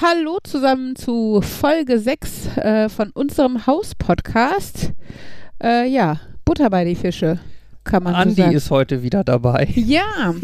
Hallo 0.00 0.38
zusammen 0.44 0.94
zu 0.94 1.40
Folge 1.42 1.98
6 1.98 2.56
äh, 2.58 2.88
von 2.88 3.10
unserem 3.10 3.66
Haus-Podcast. 3.66 4.92
Äh, 5.60 5.88
ja, 5.88 6.20
Butter 6.44 6.70
bei 6.70 6.84
die 6.84 6.94
Fische, 6.94 7.40
kann 7.82 8.04
man 8.04 8.14
Andi 8.14 8.34
so 8.36 8.42
sagen. 8.42 8.56
ist 8.56 8.70
heute 8.70 9.02
wieder 9.02 9.24
dabei. 9.24 9.66
Ja, 9.74 10.36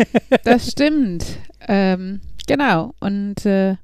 das 0.43 0.72
stimmt. 0.72 1.25
ähm, 1.69 2.21
genau. 2.48 2.95
Und 2.98 3.46
äh, 3.46 3.77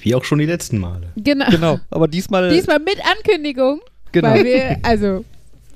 Wie 0.00 0.16
auch 0.16 0.24
schon 0.24 0.40
die 0.40 0.46
letzten 0.46 0.78
Male. 0.78 1.12
genau. 1.14 1.50
Genau, 1.50 1.78
aber 1.90 2.08
diesmal, 2.08 2.50
Diesmal 2.52 2.80
mit 2.80 2.98
Ankündigung, 3.16 3.82
genau. 4.10 4.30
weil 4.30 4.44
wir, 4.44 4.78
also 4.82 5.24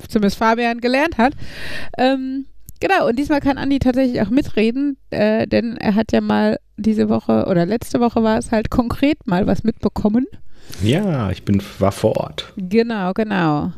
zumindest 0.08 0.38
Fabian 0.38 0.80
gelernt 0.80 1.18
hat. 1.18 1.34
Ähm, 1.98 2.46
genau, 2.80 3.08
und 3.08 3.18
diesmal 3.18 3.40
kann 3.40 3.58
Andi 3.58 3.78
tatsächlich 3.78 4.20
auch 4.22 4.30
mitreden, 4.30 4.96
äh, 5.10 5.46
denn 5.46 5.76
er 5.76 5.94
hat 5.94 6.12
ja 6.12 6.20
mal 6.20 6.58
diese 6.76 7.08
Woche 7.08 7.46
oder 7.48 7.66
letzte 7.66 8.00
Woche 8.00 8.22
war 8.22 8.38
es 8.38 8.50
halt 8.50 8.70
konkret 8.70 9.26
mal 9.26 9.46
was 9.46 9.64
mitbekommen. 9.64 10.26
Ja, 10.82 11.30
ich 11.30 11.44
bin, 11.44 11.62
war 11.78 11.92
vor 11.92 12.16
Ort. 12.16 12.52
Genau, 12.56 13.12
genau. 13.12 13.72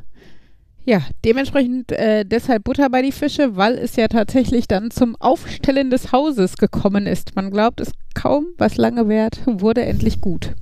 Ja, 0.84 1.00
dementsprechend 1.24 1.92
äh, 1.92 2.24
deshalb 2.24 2.64
Butter 2.64 2.90
bei 2.90 3.02
die 3.02 3.12
Fische, 3.12 3.56
weil 3.56 3.78
es 3.78 3.94
ja 3.94 4.08
tatsächlich 4.08 4.66
dann 4.66 4.90
zum 4.90 5.14
Aufstellen 5.20 5.90
des 5.90 6.10
Hauses 6.10 6.56
gekommen 6.56 7.06
ist. 7.06 7.36
Man 7.36 7.50
glaubt 7.50 7.80
es 7.80 7.92
kaum, 8.14 8.46
was 8.58 8.76
lange 8.76 9.08
währt, 9.08 9.40
wurde 9.46 9.82
endlich 9.84 10.20
gut. 10.20 10.54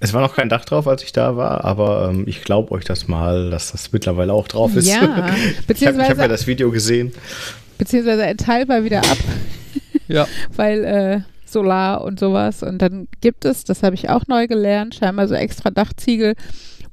Es 0.00 0.12
war 0.12 0.20
noch 0.20 0.36
kein 0.36 0.48
Dach 0.48 0.64
drauf, 0.64 0.86
als 0.86 1.02
ich 1.02 1.12
da 1.12 1.36
war, 1.36 1.64
aber 1.64 2.10
ähm, 2.10 2.24
ich 2.26 2.42
glaube 2.42 2.72
euch 2.72 2.84
das 2.84 3.08
mal, 3.08 3.50
dass 3.50 3.72
das 3.72 3.92
mittlerweile 3.92 4.32
auch 4.32 4.48
drauf 4.48 4.76
ist. 4.76 4.86
Ja, 4.86 4.94
ich 5.02 5.08
habe 5.08 5.22
hab 5.22 5.66
beziehungsweise, 5.66 6.20
ja 6.20 6.28
das 6.28 6.46
Video 6.46 6.70
gesehen. 6.70 7.12
beziehungsweise 7.78 8.22
ein 8.24 8.36
Teil 8.36 8.68
war 8.68 8.84
wieder 8.84 8.98
ab, 8.98 9.18
ja, 10.08 10.26
weil 10.56 10.84
äh, 10.84 11.20
Solar 11.46 12.02
und 12.04 12.20
sowas. 12.20 12.62
Und 12.62 12.82
dann 12.82 13.08
gibt 13.20 13.44
es, 13.44 13.64
das 13.64 13.82
habe 13.82 13.94
ich 13.94 14.10
auch 14.10 14.26
neu 14.26 14.46
gelernt, 14.46 14.94
scheinbar 14.94 15.28
so 15.28 15.34
extra 15.34 15.70
Dachziegel, 15.70 16.34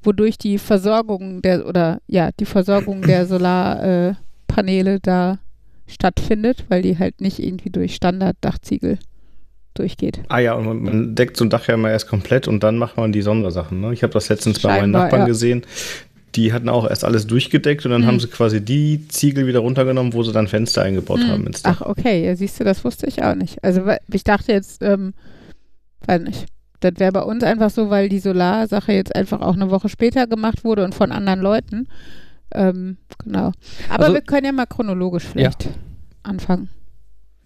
wodurch 0.03 0.37
die 0.37 0.57
Versorgung 0.57 1.41
der 1.41 1.67
oder 1.67 1.99
ja, 2.07 2.29
die 2.39 2.45
Versorgung 2.45 3.01
der 3.01 3.25
Solarpaneele 3.27 4.95
äh, 4.95 4.99
da 5.01 5.39
stattfindet, 5.87 6.65
weil 6.69 6.81
die 6.81 6.97
halt 6.97 7.19
nicht 7.19 7.39
irgendwie 7.39 7.69
durch 7.69 7.95
Standard-Dachziegel 7.95 8.99
durchgeht. 9.73 10.21
Ah 10.29 10.39
ja, 10.39 10.53
und 10.53 10.83
man, 10.83 11.15
deckt 11.15 11.37
so 11.37 11.45
ein 11.45 11.49
Dach 11.49 11.67
ja 11.67 11.75
immer 11.75 11.89
erst 11.89 12.07
komplett 12.07 12.47
und 12.47 12.63
dann 12.63 12.77
macht 12.77 12.97
man 12.97 13.11
die 13.11 13.21
Sondersachen. 13.21 13.79
Ne? 13.81 13.93
Ich 13.93 14.03
habe 14.03 14.13
das 14.13 14.29
letztens 14.29 14.59
bei 14.59 14.69
meinen 14.69 14.79
Scheinbar, 14.81 15.01
Nachbarn 15.03 15.21
ja. 15.21 15.27
gesehen. 15.27 15.61
Die 16.35 16.53
hatten 16.53 16.69
auch 16.69 16.89
erst 16.89 17.03
alles 17.03 17.27
durchgedeckt 17.27 17.85
und 17.85 17.91
dann 17.91 18.01
Mhm. 18.01 18.05
haben 18.07 18.19
sie 18.19 18.27
quasi 18.27 18.63
die 18.63 19.07
Ziegel 19.09 19.47
wieder 19.47 19.59
runtergenommen, 19.59 20.13
wo 20.13 20.23
sie 20.23 20.31
dann 20.31 20.47
Fenster 20.47 20.81
eingebaut 20.81 21.19
Hm. 21.19 21.27
haben 21.29 21.47
ins 21.47 21.61
Dach. 21.63 21.81
Ach, 21.81 21.87
okay, 21.87 22.25
ja, 22.25 22.35
siehst 22.35 22.59
du, 22.59 22.63
das 22.63 22.83
wusste 22.85 23.05
ich 23.07 23.21
auch 23.23 23.35
nicht. 23.35 23.63
Also 23.63 23.81
ich 24.11 24.23
dachte 24.23 24.51
jetzt, 24.53 24.81
ähm, 24.81 25.13
weiß 26.05 26.21
nicht. 26.21 26.45
Das 26.79 26.93
wäre 26.97 27.11
bei 27.11 27.21
uns 27.21 27.43
einfach 27.43 27.69
so, 27.69 27.89
weil 27.89 28.09
die 28.09 28.19
Solarsache 28.19 28.91
jetzt 28.93 29.15
einfach 29.15 29.41
auch 29.41 29.53
eine 29.55 29.69
Woche 29.69 29.87
später 29.89 30.25
gemacht 30.25 30.63
wurde 30.63 30.83
und 30.83 30.95
von 30.95 31.11
anderen 31.11 31.39
Leuten. 31.41 31.87
Ähm, 32.53 32.97
genau. 33.23 33.51
Aber 33.89 34.03
Also- 34.05 34.13
wir 34.15 34.21
können 34.21 34.45
ja 34.45 34.51
mal 34.51 34.65
chronologisch 34.65 35.25
vielleicht 35.25 35.69
anfangen. 36.23 36.69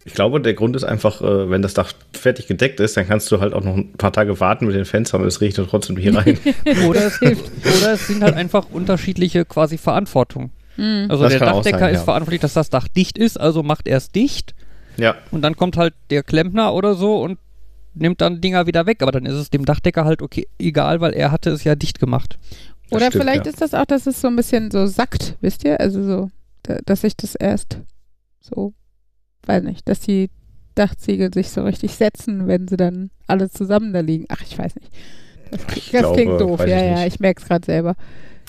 Ich 0.07 0.13
glaube, 0.13 0.39
der 0.39 0.53
Grund 0.53 0.75
ist 0.75 0.83
einfach, 0.83 1.21
äh, 1.21 1.49
wenn 1.49 1.61
das 1.63 1.73
Dach 1.73 1.91
fertig 2.13 2.45
gedeckt 2.47 2.79
ist, 2.79 2.95
dann 2.95 3.07
kannst 3.07 3.31
du 3.31 3.39
halt 3.39 3.53
auch 3.53 3.63
noch 3.63 3.75
ein 3.75 3.93
paar 3.93 4.13
Tage 4.13 4.39
warten 4.39 4.67
mit 4.67 4.75
den 4.75 4.85
Fenstern 4.85 5.21
und 5.21 5.27
es 5.27 5.41
regnet 5.41 5.67
trotzdem 5.69 5.97
hier 5.97 6.15
rein. 6.15 6.37
oder, 6.87 7.07
es, 7.07 7.19
oder 7.21 7.93
es 7.93 8.07
sind 8.07 8.23
halt 8.23 8.35
einfach 8.35 8.67
unterschiedliche 8.71 9.45
quasi 9.45 9.77
Verantwortungen. 9.79 10.51
Hm. 10.75 11.07
Also 11.09 11.23
Das 11.23 11.33
der 11.33 11.39
Dachdecker 11.39 11.79
sein, 11.79 11.93
ist 11.93 11.99
ja. 12.01 12.03
verantwortlich, 12.05 12.41
dass 12.41 12.53
das 12.53 12.69
Dach 12.69 12.87
dicht 12.87 13.17
ist, 13.17 13.39
also 13.39 13.63
macht 13.63 13.87
er 13.87 13.97
es 13.97 14.11
dicht 14.11 14.53
ja, 14.97 15.15
und 15.31 15.41
dann 15.41 15.55
kommt 15.57 15.75
halt 15.77 15.93
der 16.09 16.21
Klempner 16.23 16.73
oder 16.73 16.93
so 16.95 17.21
und 17.21 17.39
nimmt 17.95 18.21
dann 18.21 18.41
Dinger 18.41 18.67
wieder 18.67 18.85
weg, 18.85 19.01
aber 19.01 19.11
dann 19.11 19.25
ist 19.25 19.33
es 19.35 19.49
dem 19.49 19.65
Dachdecker 19.65 20.05
halt 20.05 20.21
okay, 20.21 20.47
egal, 20.59 21.01
weil 21.01 21.13
er 21.13 21.31
hatte 21.31 21.49
es 21.49 21.63
ja 21.63 21.75
dicht 21.75 21.99
gemacht. 21.99 22.37
das 22.89 22.97
Oder 22.97 23.07
stimmt, 23.07 23.23
vielleicht 23.23 23.45
ja. 23.45 23.51
ist 23.51 23.61
das 23.61 23.73
auch, 23.73 23.85
dass 23.85 24.05
es 24.05 24.21
so 24.21 24.27
ein 24.27 24.35
bisschen 24.35 24.69
so 24.71 24.85
sackt, 24.85 25.35
wisst 25.41 25.63
ihr? 25.65 25.79
Also 25.79 26.03
so, 26.03 26.31
da- 26.63 26.79
dass 26.85 27.01
sich 27.01 27.15
das 27.17 27.35
erst 27.35 27.79
so, 28.41 28.73
weiß 29.47 29.63
nicht, 29.63 29.87
dass 29.87 29.99
die 29.99 30.29
Dachziegel 30.75 31.33
sich 31.33 31.49
so 31.49 31.63
richtig 31.63 31.95
setzen, 31.95 32.47
wenn 32.47 32.67
sie 32.67 32.77
dann 32.77 33.09
alle 33.27 33.49
zusammen 33.49 33.93
da 33.93 34.01
liegen. 34.01 34.25
Ach, 34.29 34.41
ich 34.41 34.57
weiß 34.57 34.75
nicht. 34.75 34.91
Das, 35.51 35.61
das 35.65 35.85
glaube, 35.89 36.15
klingt 36.15 36.41
doof, 36.41 36.59
ja, 36.61 36.83
ja, 36.83 37.03
nicht. 37.03 37.15
ich 37.15 37.19
merke 37.19 37.41
es 37.41 37.47
gerade 37.47 37.65
selber. 37.65 37.95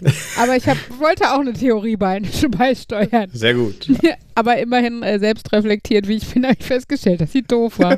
Aber 0.38 0.56
ich 0.56 0.68
hab, 0.68 0.76
wollte 0.98 1.32
auch 1.32 1.40
eine 1.40 1.52
Theorie 1.52 1.96
bei, 1.96 2.20
beisteuern. 2.50 3.30
sehr 3.32 3.54
gut. 3.54 3.88
Aber 4.34 4.58
immerhin 4.58 5.02
äh, 5.02 5.18
selbst 5.18 5.52
reflektiert, 5.52 6.06
wie 6.08 6.16
ich 6.16 6.32
bin, 6.32 6.44
habe 6.46 6.56
ich 6.58 6.66
festgestellt, 6.66 7.20
dass 7.20 7.32
sie 7.32 7.42
doof 7.42 7.78
war. 7.78 7.96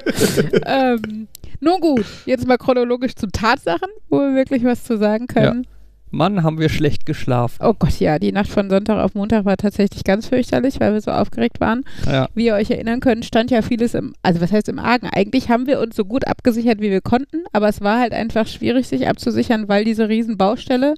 ähm, 0.67 1.27
nun 1.61 1.81
gut, 1.81 2.05
jetzt 2.27 2.47
mal 2.47 2.59
chronologisch 2.59 3.15
zu 3.17 3.27
Tatsachen, 3.29 3.89
wo 4.09 4.19
wir 4.19 4.35
wirklich 4.35 4.63
was 4.65 4.85
zu 4.85 4.97
sagen 4.97 5.27
können. 5.27 5.67
Mann, 6.11 6.43
haben 6.43 6.59
wir 6.59 6.69
schlecht 6.69 7.07
geschlafen. 7.07 7.57
Oh 7.61 7.75
Gott, 7.79 7.99
ja, 8.01 8.19
die 8.19 8.33
Nacht 8.33 8.49
von 8.49 8.71
Sonntag 8.71 9.03
auf 9.03 9.15
Montag 9.15 9.45
war 9.45 9.57
tatsächlich 9.57 10.05
ganz 10.05 10.27
fürchterlich, 10.27 10.81
weil 10.81 10.93
wir 10.93 11.01
so 11.01 11.11
aufgeregt 11.11 11.61
waren. 11.61 11.85
Ja. 12.07 12.29
Wie 12.35 12.47
ihr 12.47 12.55
euch 12.55 12.71
erinnern 12.71 13.01
könnt, 13.01 13.25
stand 13.25 13.51
ja 13.51 13.63
vieles 13.63 13.95
im, 13.95 14.15
also 14.23 14.41
was 14.41 14.53
heißt 14.53 14.69
im 14.69 14.79
Argen? 14.79 15.09
Eigentlich 15.13 15.49
haben 15.49 15.67
wir 15.67 15.81
uns 15.81 15.97
so 15.97 16.05
gut 16.05 16.27
abgesichert, 16.27 16.81
wie 16.81 16.91
wir 16.91 17.01
konnten, 17.01 17.45
aber 17.53 17.69
es 17.69 17.81
war 17.81 18.01
halt 18.01 18.13
einfach 18.13 18.47
schwierig, 18.47 18.89
sich 18.89 19.09
abzusichern, 19.09 19.69
weil 19.69 19.85
diese 19.85 20.09
Riesenbaustelle, 20.09 20.95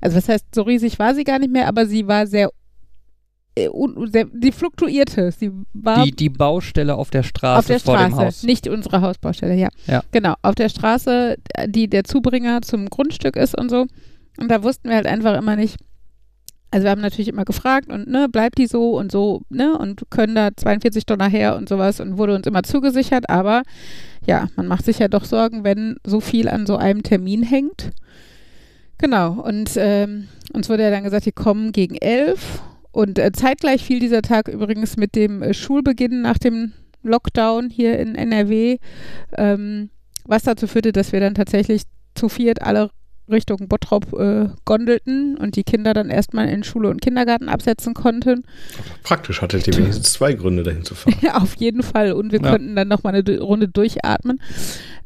also 0.00 0.16
was 0.16 0.28
heißt, 0.28 0.46
so 0.54 0.62
riesig 0.62 0.98
war 0.98 1.14
sie 1.14 1.24
gar 1.24 1.38
nicht 1.38 1.52
mehr, 1.52 1.68
aber 1.68 1.86
sie 1.86 2.06
war 2.06 2.26
sehr, 2.26 2.50
äh, 3.56 3.68
die 4.32 4.52
fluktuierte. 4.52 5.32
Sie 5.32 5.50
war 5.72 6.04
Die, 6.04 6.12
die 6.12 6.28
Baustelle 6.28 6.94
auf 6.94 7.10
der 7.10 7.22
Straße 7.22 7.58
auf 7.58 7.66
der 7.66 7.80
vor 7.80 7.98
dem 7.98 8.12
Straße, 8.12 8.26
Haus. 8.26 8.42
nicht 8.42 8.68
unsere 8.68 9.00
Hausbaustelle, 9.00 9.54
ja. 9.54 9.68
Ja. 9.86 10.02
Genau, 10.12 10.34
auf 10.42 10.54
der 10.54 10.68
Straße, 10.68 11.36
die 11.66 11.88
der 11.88 12.04
Zubringer 12.04 12.62
zum 12.62 12.88
Grundstück 12.88 13.36
ist 13.36 13.56
und 13.58 13.70
so. 13.70 13.86
Und 14.38 14.50
da 14.50 14.62
wussten 14.62 14.88
wir 14.88 14.96
halt 14.96 15.06
einfach 15.06 15.36
immer 15.36 15.56
nicht. 15.56 15.76
Also 16.70 16.84
wir 16.84 16.90
haben 16.90 17.00
natürlich 17.00 17.28
immer 17.28 17.46
gefragt 17.46 17.90
und 17.90 18.08
ne, 18.08 18.28
bleibt 18.28 18.58
die 18.58 18.66
so 18.66 18.98
und 18.98 19.10
so, 19.10 19.40
ne, 19.48 19.78
und 19.78 20.02
können 20.10 20.34
da 20.34 20.50
42 20.54 21.02
Stunden 21.02 21.30
her 21.30 21.56
und 21.56 21.66
sowas 21.66 21.98
und 21.98 22.18
wurde 22.18 22.34
uns 22.34 22.46
immer 22.46 22.62
zugesichert, 22.62 23.30
aber 23.30 23.62
ja, 24.26 24.48
man 24.54 24.66
macht 24.66 24.84
sich 24.84 24.98
ja 24.98 25.08
doch 25.08 25.24
Sorgen, 25.24 25.64
wenn 25.64 25.96
so 26.04 26.20
viel 26.20 26.46
an 26.46 26.66
so 26.66 26.76
einem 26.76 27.02
Termin 27.02 27.42
hängt. 27.42 27.90
Genau, 28.98 29.40
und 29.40 29.70
ähm, 29.76 30.28
uns 30.52 30.68
wurde 30.68 30.82
ja 30.82 30.90
dann 30.90 31.04
gesagt, 31.04 31.24
die 31.24 31.32
kommen 31.32 31.72
gegen 31.72 31.94
elf 31.94 32.60
und 32.92 33.18
äh, 33.18 33.32
zeitgleich 33.32 33.82
fiel 33.82 34.00
dieser 34.00 34.20
Tag 34.20 34.48
übrigens 34.48 34.98
mit 34.98 35.14
dem 35.14 35.42
äh, 35.42 35.54
Schulbeginn 35.54 36.20
nach 36.20 36.36
dem 36.36 36.72
Lockdown 37.02 37.70
hier 37.70 37.98
in 37.98 38.14
NRW, 38.14 38.76
ähm, 39.36 39.88
was 40.26 40.42
dazu 40.42 40.66
führte, 40.66 40.92
dass 40.92 41.12
wir 41.12 41.20
dann 41.20 41.34
tatsächlich 41.34 41.84
zu 42.14 42.28
viert 42.28 42.60
alle 42.60 42.90
Richtung 43.30 43.68
Bottrop 43.68 44.12
äh, 44.18 44.48
gondelten 44.64 45.36
und 45.36 45.56
die 45.56 45.64
Kinder 45.64 45.94
dann 45.94 46.10
erstmal 46.10 46.48
in 46.48 46.64
Schule 46.64 46.88
und 46.90 47.00
Kindergarten 47.02 47.48
absetzen 47.48 47.94
konnten. 47.94 48.44
Praktisch 49.02 49.42
hattet 49.42 49.66
ihr 49.66 49.76
wenigstens 49.76 50.12
zwei 50.12 50.32
Gründe, 50.32 50.62
dahin 50.62 50.84
zu 50.84 50.94
fahren. 50.94 51.14
Auf 51.34 51.54
jeden 51.56 51.82
Fall. 51.82 52.12
Und 52.12 52.32
wir 52.32 52.40
Ja. 52.40 52.50
konnten 52.50 52.74
dann 52.76 52.88
nochmal 52.88 53.14
eine 53.14 53.38
Runde 53.40 53.68
durchatmen. 53.68 54.40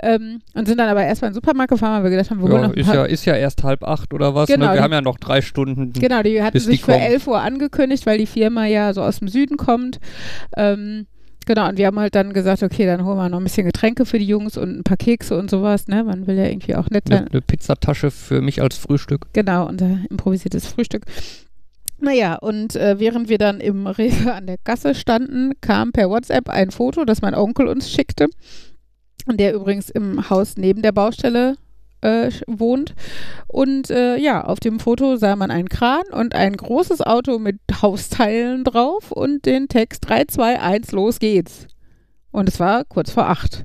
Ähm, 0.05 0.41
und 0.55 0.67
sind 0.67 0.79
dann 0.79 0.89
aber 0.89 1.05
erstmal 1.05 1.29
in 1.29 1.33
den 1.33 1.37
Supermarkt 1.37 1.71
gefahren, 1.71 2.03
weil 2.03 2.11
wir 2.11 2.17
gedacht 2.17 2.31
haben, 2.31 2.43
wir 2.43 2.51
Ja, 2.53 2.67
ist, 2.73 2.89
ja, 2.93 3.05
ist 3.05 3.25
ja 3.25 3.35
erst 3.37 3.63
halb 3.63 3.85
acht 3.85 4.13
oder 4.13 4.35
was. 4.35 4.49
Genau, 4.49 4.67
ne? 4.67 4.73
die- 4.73 4.79
Wir 4.79 4.83
haben 4.83 4.93
ja 4.93 5.01
noch 5.01 5.19
drei 5.19 5.41
Stunden. 5.43 5.93
Genau, 5.93 6.23
die 6.23 6.43
hatten 6.43 6.55
bis 6.55 6.65
die 6.65 6.73
sich 6.73 6.81
für 6.85 6.93
kommen. 6.93 7.05
11 7.05 7.27
Uhr 7.29 7.41
angekündigt, 7.41 8.05
weil 8.07 8.19
die 8.19 8.27
Firma 8.27 8.67
ja 8.67 8.93
so 8.95 9.03
aus 9.03 9.21
dem 9.21 9.29
Süden 9.29 9.57
kommt. 9.57 10.01
Ähm, 10.57 11.07
genau, 11.47 11.69
und 11.69 11.79
wir 11.79 11.87
haben 11.87 11.99
halt 11.99 12.15
dann 12.15 12.33
gesagt, 12.33 12.63
okay, 12.63 12.87
dann 12.87 13.05
holen 13.05 13.17
wir 13.17 13.29
noch 13.29 13.39
ein 13.39 13.45
bisschen 13.45 13.67
Getränke 13.67 14.07
für 14.07 14.19
die 14.19 14.27
Jungs 14.27 14.57
und 14.57 14.79
ein 14.79 14.85
paar 14.85 14.97
Kekse 14.97 15.39
und 15.39 15.51
sowas. 15.51 15.89
Ne? 15.89 16.05
Man 16.05 16.27
will 16.27 16.37
ja 16.37 16.47
irgendwie 16.47 16.75
auch 16.75 16.89
nett 16.91 17.05
Eine, 17.07 17.19
sein. 17.21 17.29
eine 17.29 17.41
Pizzatasche 17.41 18.11
für 18.11 18.41
mich 18.41 18.61
als 18.63 18.77
Frühstück. 18.77 19.27
Genau, 19.33 19.69
unser 19.69 19.99
improvisiertes 20.11 20.67
Frühstück. 20.67 21.05
Naja, 22.01 22.35
und 22.35 22.75
äh, 22.75 22.99
während 22.99 23.29
wir 23.29 23.39
dann 23.39 23.61
im 23.61 23.87
Rewe 23.87 24.35
an 24.35 24.47
der 24.47 24.59
Gasse 24.65 24.95
standen, 24.95 25.53
kam 25.61 25.93
per 25.93 26.11
WhatsApp 26.11 26.49
ein 26.49 26.71
Foto, 26.73 27.05
das 27.05 27.23
mein 27.23 27.35
Onkel 27.35 27.69
uns 27.69 27.91
schickte, 27.91 28.27
der 29.31 29.55
übrigens 29.55 29.89
im 29.89 30.29
Haus 30.29 30.57
neben 30.57 30.83
der 30.83 30.91
Baustelle 30.93 31.55
äh, 32.03 32.31
wohnt. 32.47 32.95
Und 33.49 33.91
äh, 33.91 34.17
ja, 34.17 34.45
auf 34.45 34.61
dem 34.61 34.79
Foto 34.81 35.17
sah 35.17 35.35
man 35.37 35.51
einen 35.51 35.69
Kran 35.69 36.03
und 36.13 36.35
ein 36.35 36.57
großes 36.57 37.01
Auto 37.01 37.39
mit 37.39 37.59
Hausteilen 37.81 38.65
drauf 38.65 39.11
und 39.13 39.47
den 39.47 39.69
Text 39.69 40.09
3, 40.09 40.25
2, 40.27 40.61
1, 40.61 40.93
los 40.93 41.19
geht's. 41.19 41.67
Und 42.31 42.49
es 42.49 42.61
war 42.61 42.85
kurz 42.85 43.11
vor 43.11 43.29
acht. 43.29 43.65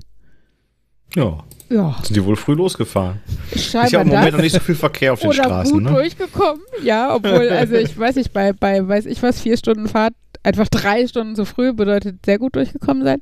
Ja, 1.16 1.44
Ja, 1.70 1.96
sind 2.04 2.16
die 2.18 2.24
wohl 2.26 2.36
früh 2.36 2.54
losgefahren. 2.54 3.22
scheinbar 3.56 3.86
ist 3.86 3.92
ja 3.94 4.02
im. 4.02 4.08
Moment 4.10 4.34
noch 4.34 4.42
nicht 4.42 4.54
so 4.54 4.60
viel 4.60 4.76
Verkehr 4.76 5.14
auf 5.14 5.20
den 5.22 5.30
oder 5.30 5.44
Straßen. 5.44 5.74
gut 5.74 5.84
Ne? 5.84 5.90
durchgekommen. 5.92 6.62
Ja, 6.84 7.16
obwohl, 7.16 7.50
also 7.50 7.76
ich 7.76 7.98
weiß 7.98 8.16
nicht, 8.18 8.34
bei, 8.34 8.52
bei 8.54 8.86
weiß 8.86 9.06
ich 9.06 9.24
was, 9.24 9.40
vier 9.42 9.58
Stunden 9.58 9.88
Fahrt 9.88 10.14
einfach 10.48 10.70
drei 10.70 11.06
Stunden 11.08 11.36
zu 11.36 11.46
früh 11.46 11.74
bedeutet 11.74 12.26
sehr 12.26 12.40
gut 12.40 12.56
durchgekommen 12.56 13.04
sein. 13.04 13.20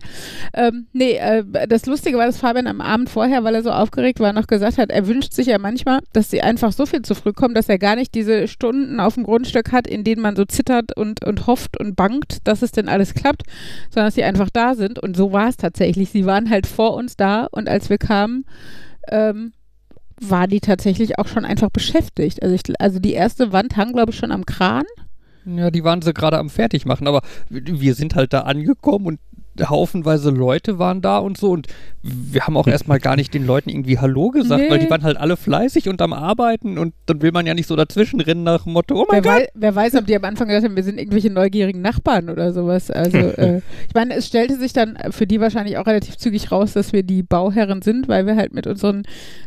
Ähm, 0.53 0.87
nee, 0.93 1.13
äh, 1.13 1.43
das 1.67 1.87
Lustige 1.87 2.17
war, 2.17 2.27
dass 2.27 2.37
Fabian 2.37 2.67
am 2.67 2.81
Abend 2.81 3.09
vorher, 3.09 3.43
weil 3.43 3.55
er 3.55 3.63
so 3.63 3.71
aufgeregt 3.71 4.19
war, 4.19 4.31
noch 4.31 4.47
gesagt 4.47 4.77
hat, 4.77 4.91
er 4.91 5.07
wünscht 5.07 5.33
sich 5.33 5.47
ja 5.47 5.57
manchmal, 5.57 6.01
dass 6.13 6.29
sie 6.29 6.41
einfach 6.41 6.71
so 6.71 6.85
viel 6.85 7.01
zu 7.01 7.15
früh 7.15 7.33
kommen, 7.33 7.55
dass 7.55 7.67
er 7.67 7.79
gar 7.79 7.95
nicht 7.95 8.13
diese 8.13 8.47
Stunden 8.47 8.99
auf 8.99 9.15
dem 9.15 9.23
Grundstück 9.23 9.71
hat, 9.71 9.87
in 9.87 10.03
denen 10.03 10.21
man 10.21 10.35
so 10.35 10.45
zittert 10.45 10.95
und, 10.95 11.25
und 11.25 11.47
hofft 11.47 11.79
und 11.79 11.95
bangt, 11.95 12.37
dass 12.43 12.61
es 12.61 12.71
denn 12.71 12.87
alles 12.87 13.15
klappt, 13.15 13.43
sondern 13.89 14.07
dass 14.07 14.15
sie 14.15 14.23
einfach 14.23 14.49
da 14.51 14.75
sind. 14.75 14.99
Und 14.99 15.17
so 15.17 15.33
war 15.33 15.49
es 15.49 15.57
tatsächlich. 15.57 16.11
Sie 16.11 16.25
waren 16.25 16.49
halt 16.49 16.67
vor 16.67 16.93
uns 16.93 17.17
da 17.17 17.47
und 17.51 17.67
als 17.67 17.89
wir 17.89 17.97
kamen, 17.97 18.45
ähm, 19.09 19.53
war 20.21 20.47
die 20.47 20.59
tatsächlich 20.61 21.19
auch 21.19 21.27
schon 21.27 21.45
einfach 21.45 21.69
beschäftigt. 21.69 22.41
Also, 22.41 22.55
ich, 22.55 22.61
also 22.79 22.99
die 22.99 23.13
erste 23.13 23.51
Wand 23.51 23.75
hang, 23.77 23.93
glaube 23.93 24.11
ich, 24.11 24.17
schon 24.17 24.31
am 24.31 24.45
Kran. 24.45 24.85
Ja, 25.45 25.69
die 25.69 25.83
waren 25.83 26.01
sie 26.01 26.13
gerade 26.13 26.39
am 26.39 26.49
Fertigmachen, 26.49 27.07
aber 27.07 27.21
wir 27.49 27.93
sind 27.93 28.15
halt 28.15 28.33
da 28.33 28.41
angekommen 28.41 29.05
und 29.05 29.19
haufenweise 29.63 30.29
Leute 30.31 30.79
waren 30.79 31.01
da 31.01 31.19
und 31.19 31.37
so 31.37 31.51
und 31.51 31.67
wir 32.03 32.45
haben 32.45 32.55
auch 32.55 32.67
erstmal 32.67 32.99
gar 32.99 33.15
nicht 33.15 33.33
den 33.33 33.45
Leuten 33.47 33.69
irgendwie 33.69 33.97
Hallo 33.97 34.29
gesagt, 34.29 34.61
Nee. 34.61 34.69
weil 34.69 34.79
die 34.79 34.89
waren 34.89 35.03
halt 35.03 35.17
alle 35.17 35.37
fleißig 35.37 35.89
und 35.89 36.01
am 36.01 36.13
Arbeiten 36.13 36.77
und 36.77 36.93
dann 37.07 37.21
will 37.21 37.31
man 37.31 37.47
ja 37.47 37.53
nicht 37.53 37.67
so 37.67 37.75
dazwischen 37.75 38.21
rennen 38.21 38.43
nach 38.43 38.63
dem 38.63 38.73
Motto, 38.73 38.95
oh 38.95 39.05
mein 39.09 39.23
Wer, 39.23 39.31
Gott. 39.33 39.41
wei 39.41 39.47
wer 39.55 39.75
weiß, 39.75 39.95
ob 39.95 40.05
die 40.05 40.15
am 40.15 40.23
Anfang 40.23 40.47
gedacht 40.47 40.65
haben, 40.65 40.75
wir 40.75 40.83
sind 40.83 40.99
irgendwelche 40.99 41.31
neugierigen 41.31 41.81
Nachbarn 41.81 42.29
oder 42.29 42.53
sowas. 42.53 42.91
Also, 42.91 43.17
äh, 43.17 43.57
ich 43.87 43.93
meine, 43.95 44.13
es 44.13 44.27
stellte 44.27 44.57
sich 44.57 44.73
dann 44.73 44.97
für 45.11 45.25
die 45.25 45.39
wahrscheinlich 45.39 45.77
auch 45.77 45.87
relativ 45.87 46.17
zügig 46.17 46.51
raus, 46.51 46.73
dass 46.73 46.93
wir 46.93 47.01
die 47.03 47.23
Bauherren 47.23 47.81
sind, 47.81 48.07
weil 48.07 48.25
wir 48.27 48.35
halt 48.35 48.53
mit 48.53 48.67
unseren 48.67 49.03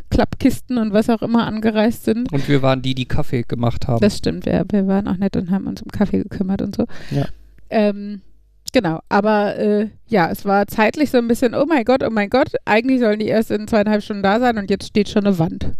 Klappkisten 0.09 0.77
und 0.77 0.91
was 0.91 1.09
auch 1.09 1.21
immer 1.21 1.45
angereist 1.47 2.03
sind. 2.05 2.31
Und 2.33 2.47
wir 2.49 2.61
waren 2.61 2.81
die, 2.81 2.95
die 2.95 3.05
Kaffee 3.05 3.43
gemacht 3.43 3.87
haben. 3.87 4.01
Das 4.01 4.17
stimmt, 4.17 4.45
wir, 4.45 4.65
wir 4.71 4.87
waren 4.87 5.07
auch 5.07 5.17
nett 5.17 5.37
und 5.37 5.51
haben 5.51 5.67
uns 5.67 5.81
um 5.81 5.89
Kaffee 5.91 6.17
gekümmert 6.23 6.61
und 6.61 6.75
so. 6.75 6.85
Ja. 7.11 7.27
Ähm, 7.69 8.21
genau, 8.71 8.99
aber 9.09 9.55
äh, 9.57 9.89
ja, 10.07 10.29
es 10.29 10.45
war 10.45 10.67
zeitlich 10.67 11.11
so 11.11 11.17
ein 11.17 11.27
bisschen, 11.27 11.55
oh 11.55 11.65
mein 11.67 11.85
Gott, 11.85 12.03
oh 12.03 12.09
mein 12.09 12.29
Gott, 12.29 12.49
eigentlich 12.65 12.99
sollen 12.99 13.19
die 13.19 13.27
erst 13.27 13.51
in 13.51 13.67
zweieinhalb 13.67 14.03
Stunden 14.03 14.23
da 14.23 14.39
sein 14.39 14.57
und 14.57 14.69
jetzt 14.69 14.87
steht 14.87 15.09
schon 15.09 15.25
eine 15.25 15.39
Wand. 15.39 15.73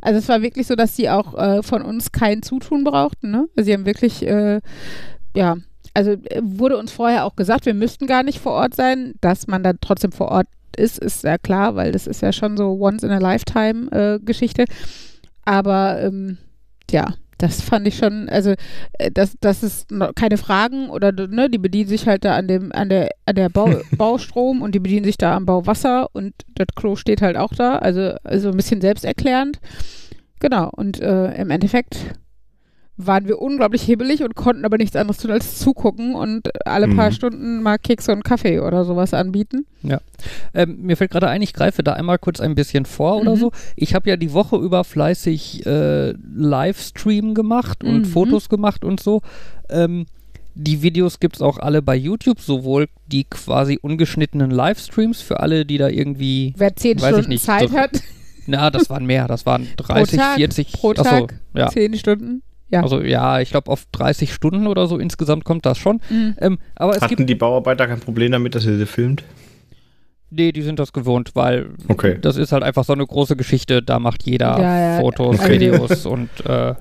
Also 0.00 0.18
es 0.18 0.28
war 0.28 0.42
wirklich 0.42 0.66
so, 0.66 0.76
dass 0.76 0.96
sie 0.96 1.10
auch 1.10 1.34
äh, 1.36 1.62
von 1.62 1.82
uns 1.82 2.12
kein 2.12 2.42
Zutun 2.42 2.84
brauchten. 2.84 3.30
Ne? 3.30 3.48
Also 3.56 3.66
sie 3.66 3.74
haben 3.74 3.86
wirklich, 3.86 4.26
äh, 4.26 4.60
ja, 5.34 5.56
also 5.94 6.12
äh, 6.12 6.40
wurde 6.42 6.78
uns 6.78 6.92
vorher 6.92 7.24
auch 7.24 7.36
gesagt, 7.36 7.66
wir 7.66 7.74
müssten 7.74 8.06
gar 8.06 8.22
nicht 8.22 8.40
vor 8.40 8.52
Ort 8.52 8.74
sein, 8.74 9.14
dass 9.20 9.46
man 9.46 9.62
dann 9.62 9.78
trotzdem 9.80 10.12
vor 10.12 10.28
Ort 10.28 10.46
ist, 10.76 10.98
ist 10.98 11.24
ja 11.24 11.36
klar, 11.36 11.74
weil 11.74 11.92
das 11.92 12.06
ist 12.06 12.22
ja 12.22 12.32
schon 12.32 12.56
so 12.56 12.78
once 12.80 13.02
in 13.02 13.10
a 13.10 13.18
lifetime 13.18 13.90
äh, 13.90 14.18
Geschichte. 14.24 14.64
Aber 15.44 16.00
ähm, 16.00 16.38
ja, 16.90 17.14
das 17.42 17.60
fand 17.62 17.86
ich 17.86 17.96
schon, 17.96 18.28
also 18.28 18.54
äh, 18.98 19.10
das, 19.12 19.36
das 19.40 19.62
ist 19.62 19.88
keine 20.14 20.36
Fragen 20.36 20.90
oder 20.90 21.12
ne, 21.12 21.48
die 21.48 21.58
bedienen 21.58 21.88
sich 21.88 22.06
halt 22.06 22.24
da 22.24 22.36
an 22.36 22.48
dem, 22.48 22.72
an 22.72 22.88
der, 22.88 23.10
an 23.26 23.34
der 23.34 23.48
Bau, 23.48 23.70
Baustrom 23.96 24.62
und 24.62 24.74
die 24.74 24.80
bedienen 24.80 25.04
sich 25.04 25.18
da 25.18 25.34
am 25.36 25.46
Bauwasser 25.46 26.08
und 26.12 26.34
das 26.54 26.68
Klo 26.74 26.96
steht 26.96 27.22
halt 27.22 27.36
auch 27.36 27.54
da, 27.54 27.76
also, 27.76 28.14
also 28.24 28.50
ein 28.50 28.56
bisschen 28.56 28.80
selbsterklärend. 28.80 29.58
Genau, 30.40 30.70
und 30.74 31.00
äh, 31.00 31.34
im 31.34 31.50
Endeffekt 31.50 31.98
waren 33.06 33.26
wir 33.26 33.40
unglaublich 33.40 33.86
hebelig 33.86 34.22
und 34.22 34.34
konnten 34.34 34.64
aber 34.64 34.76
nichts 34.78 34.96
anderes 34.96 35.18
tun 35.18 35.30
als 35.30 35.58
zugucken 35.58 36.14
und 36.14 36.48
alle 36.66 36.88
paar 36.88 37.10
Mhm. 37.10 37.14
Stunden 37.14 37.62
mal 37.62 37.78
Kekse 37.78 38.12
und 38.12 38.24
Kaffee 38.24 38.60
oder 38.60 38.84
sowas 38.84 39.14
anbieten. 39.14 39.66
Ähm, 40.54 40.78
mir 40.82 40.96
fällt 40.96 41.10
gerade 41.10 41.28
ein, 41.28 41.40
ich 41.42 41.52
greife 41.54 41.82
da 41.82 41.94
einmal 41.94 42.18
kurz 42.18 42.40
ein 42.40 42.54
bisschen 42.54 42.84
vor 42.84 43.20
oder 43.20 43.34
Mhm. 43.36 43.40
so. 43.40 43.52
Ich 43.76 43.94
habe 43.94 44.08
ja 44.10 44.16
die 44.16 44.32
Woche 44.32 44.56
über 44.56 44.84
fleißig 44.84 45.64
äh, 45.66 46.12
Livestream 46.34 47.34
gemacht 47.34 47.82
und 47.84 48.00
Mhm. 48.00 48.04
Fotos 48.04 48.48
gemacht 48.48 48.84
und 48.84 49.00
so. 49.00 49.22
Ähm, 49.68 50.06
die 50.54 50.82
Videos 50.82 51.20
gibt 51.20 51.36
es 51.36 51.42
auch 51.42 51.58
alle 51.58 51.80
bei 51.80 51.94
YouTube, 51.96 52.40
sowohl 52.40 52.88
die 53.06 53.24
quasi 53.24 53.78
ungeschnittenen 53.80 54.50
Livestreams 54.50 55.22
für 55.22 55.40
alle, 55.40 55.64
die 55.64 55.78
da 55.78 55.88
irgendwie. 55.88 56.52
Wer 56.56 56.74
zehn 56.76 56.98
Stunden 56.98 57.28
nicht, 57.28 57.44
Zeit 57.44 57.70
so- 57.70 57.76
hat, 57.78 58.02
Na, 58.46 58.70
das 58.70 58.90
waren 58.90 59.06
mehr, 59.06 59.28
das 59.28 59.46
waren 59.46 59.68
30, 59.76 60.18
Tag, 60.18 60.36
40. 60.36 60.72
pro 60.72 60.90
achso, 60.90 61.02
Tag, 61.04 61.34
ja. 61.54 61.68
zehn 61.68 61.94
Stunden. 61.94 62.42
Ja. 62.70 62.82
Also 62.82 63.00
ja, 63.02 63.40
ich 63.40 63.50
glaube 63.50 63.70
auf 63.70 63.84
30 63.92 64.32
Stunden 64.32 64.66
oder 64.66 64.86
so 64.86 64.98
insgesamt 64.98 65.44
kommt 65.44 65.66
das 65.66 65.78
schon. 65.78 66.00
Mhm. 66.08 66.36
Ähm, 66.40 66.58
aber 66.76 66.92
es 66.92 67.00
gibt. 67.00 67.12
Hatten 67.12 67.26
die 67.26 67.34
Bauarbeiter 67.34 67.86
kein 67.88 68.00
Problem 68.00 68.32
damit, 68.32 68.54
dass 68.54 68.64
ihr 68.64 68.76
sie 68.78 68.86
filmt? 68.86 69.24
Nee, 70.30 70.52
die 70.52 70.62
sind 70.62 70.78
das 70.78 70.92
gewohnt, 70.92 71.32
weil 71.34 71.70
Okay. 71.88 72.18
das 72.20 72.36
ist 72.36 72.52
halt 72.52 72.62
einfach 72.62 72.84
so 72.84 72.92
eine 72.92 73.04
große 73.04 73.34
Geschichte. 73.34 73.82
Da 73.82 73.98
macht 73.98 74.22
jeder 74.22 74.60
Ja, 74.60 74.78
ja, 74.94 75.00
Fotos, 75.00 75.40
okay. 75.40 75.54
Videos 75.54 76.06
und 76.06 76.28
äh, 76.46 76.74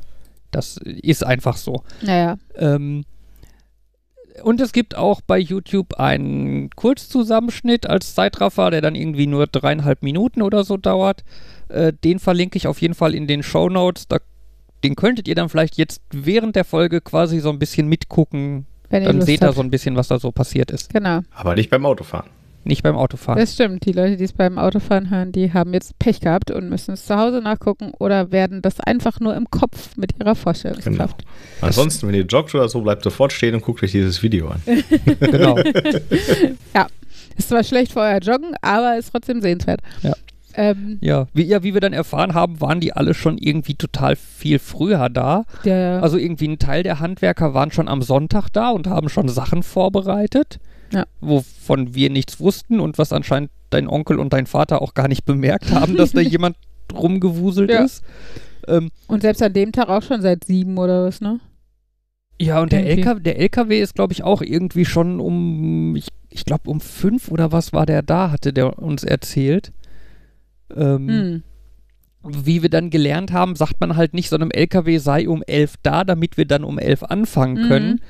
das 0.51 0.77
ist 0.77 1.25
einfach 1.25 1.57
so. 1.57 1.83
Naja. 2.03 2.38
Ähm, 2.56 3.03
und 4.44 4.62
es 4.62 4.71
gibt 4.71 4.95
auch 4.95 5.21
bei 5.21 5.38
YouTube 5.39 5.95
einen 5.95 6.69
Kurzzusammenschnitt 6.69 7.89
als 7.89 8.13
Zeitraffer, 8.15 8.69
der 8.71 8.81
dann 8.81 8.95
irgendwie 8.95 9.27
nur 9.27 9.47
dreieinhalb 9.47 10.03
Minuten 10.03 10.42
oder 10.44 10.63
so 10.63 10.77
dauert. 10.77 11.24
Äh, 11.69 11.92
den 12.03 12.19
verlinke 12.19 12.57
ich 12.57 12.68
auf 12.68 12.80
jeden 12.81 12.94
Fall 12.94 13.15
in 13.15 13.27
den 13.27 13.44
Show 13.44 13.68
Notes. 13.69 14.07
Da, 14.07 14.18
den 14.84 14.96
könntet 14.96 15.28
ihr 15.28 15.36
dann 15.36 15.50
vielleicht 15.50 15.78
jetzt 15.78 16.02
während 16.12 16.56
der 16.56 16.66
Folge 16.66 17.02
quasi 17.02 17.40
so 17.40 17.50
ein 17.50 17.60
bisschen 17.60 17.88
mitgucken. 17.88 18.66
Wenn 18.90 19.04
ihr 19.04 19.08
Dann 19.10 19.22
seht 19.22 19.44
ihr 19.44 19.54
so 19.54 19.62
ein 19.62 19.70
bisschen, 19.70 19.96
was 19.96 20.08
da 20.08 20.20
so 20.20 20.31
passiert 20.31 20.72
ist. 20.72 20.92
Genau, 20.94 21.22
Aber 21.34 21.56
nicht 21.56 21.70
beim 21.70 21.86
Autofahren. 21.86 22.30
Nicht 22.66 22.84
beim 22.84 22.98
Autofahren. 22.98 23.40
das 23.40 23.54
stimmt. 23.54 23.86
Die 23.86 23.94
Leute, 23.94 24.18
die 24.18 24.26
es 24.26 24.34
beim 24.34 24.58
Autofahren 24.58 25.10
hören, 25.10 25.31
die 25.31 25.54
haben 25.54 25.74
jetzt 25.74 25.98
Pech 25.98 26.20
gehabt 26.20 26.52
und 26.52 26.70
müssen 26.70 26.94
es 26.94 27.06
zu 27.06 27.16
Hause 27.16 27.42
nachgucken 27.42 27.94
oder 28.00 28.31
werden 28.31 28.62
das 28.62 28.80
einfach 28.81 29.20
nur 29.20 29.36
im 29.36 29.50
Kopf 29.50 29.96
mit 29.96 30.20
ihrer 30.20 30.36
Vorstellungskraft. 30.36 31.24
Ansonsten, 31.62 32.08
wenn 32.08 32.16
ihr 32.16 32.26
joggt 32.26 32.54
oder 32.54 32.68
so, 32.68 32.81
bleibt 32.81 33.04
sofort 33.04 33.31
stehen 33.31 33.56
und 33.56 33.62
guckt 33.62 33.81
euch 33.81 33.92
dieses 33.92 34.22
Video 34.22 34.50
an. 34.50 34.62
genau. 35.20 35.58
Ist 37.38 37.48
zwar 37.48 37.64
schlecht 37.64 37.94
für 37.94 38.02
euer 38.02 38.20
Joggen, 38.20 38.54
aber 38.62 38.98
ist 38.98 39.12
trotzdem 39.12 39.42
sehenswert. 39.42 39.80
Ja. 40.04 40.14
Ähm, 40.56 40.98
Ja, 41.01 41.28
wie, 41.34 41.44
ja, 41.44 41.63
wie 41.63 41.74
wir 41.74 41.81
dann 41.81 41.94
erfahren 41.94 42.34
haben, 42.34 42.60
waren 42.62 42.80
die 42.80 42.94
alle 42.94 43.13
schon 43.13 43.38
irgendwie 43.38 43.75
total 43.75 44.16
viel 44.16 44.60
früher 44.60 45.10
da. 45.10 45.46
der, 45.66 46.01
Also 46.04 46.18
irgendwie 46.18 46.48
ein 46.48 46.60
Teil 46.60 46.84
der 46.84 47.00
Handwerker 47.00 47.54
waren 47.54 47.72
schon 47.72 47.88
am 47.88 48.01
Sonntag 48.01 48.50
da 48.51 48.69
und 48.72 48.88
haben 48.88 49.10
schon 49.10 49.28
Sachen 49.30 49.63
vorbereitet, 49.63 50.60
Ja. 50.92 51.06
wovon 51.22 51.94
wir 51.94 52.10
nichts 52.10 52.40
wussten 52.40 52.80
und 52.80 52.98
was 52.98 53.13
anscheinend 53.13 53.51
dein 53.69 53.88
Onkel 53.88 54.18
und 54.19 54.34
dein 54.34 54.48
Vater 54.48 54.81
auch 54.81 54.94
gar 54.96 55.07
nicht 55.07 55.25
bemerkt 55.25 55.72
haben, 55.72 55.96
dass 55.96 56.12
da 56.12 56.22
jemand 56.22 56.56
rumgewuselt 56.94 57.69
Ja. 57.72 57.84
ist. 57.84 58.04
Ähm, 58.68 58.90
und 59.07 59.22
selbst 59.22 59.42
an 59.44 59.54
dem 59.54 59.72
Tag 59.72 59.90
auch 59.90 60.02
schon 60.02 60.22
seit 60.22 60.44
sieben 60.44 60.78
oder 60.78 61.06
was, 61.06 61.22
ne? 61.22 61.40
ja, 62.42 62.62
und 62.62 62.72
der. 62.72 62.86
LKW, 62.88 63.19
der 63.22 63.38
LKW 63.40 63.81
ist, 63.81 63.95
glaube 63.95 64.13
ich, 64.13 64.24
auch 64.24 64.42
irgendwie 64.42 64.86
schon 64.86 65.19
um, 65.19 65.95
ich, 65.98 66.07
ich 66.30 66.45
glaube, 66.45 66.69
um 66.69 66.80
fünf 66.80 67.30
oder 67.30 67.52
was 67.52 67.74
war 67.74 67.86
der 67.86 68.02
da, 68.02 68.31
hatte 68.31 68.54
der 68.54 68.80
uns 68.80 69.04
erzählt. 69.04 69.72
Ähm, 70.75 71.07
Hm. 71.07 71.44
wie 72.44 72.62
wir 72.62 72.69
dann 72.69 72.89
gelernt 72.89 73.31
haben, 73.31 73.56
sagt 73.56 73.80
man 73.80 73.95
halt 73.95 74.13
nicht, 74.13 74.30
so 74.30 74.36
einem 74.36 74.51
LKW 74.51 74.98
sei 74.98 75.27
um 75.30 75.42
elf 75.44 75.75
da, 75.83 76.04
damit 76.04 76.36
wir 76.38 76.45
dann 76.45 76.63
um 76.63 76.77
elf 76.77 77.04
anfangen 77.04 77.63
Mhm. 77.63 77.68
können. 77.68 78.01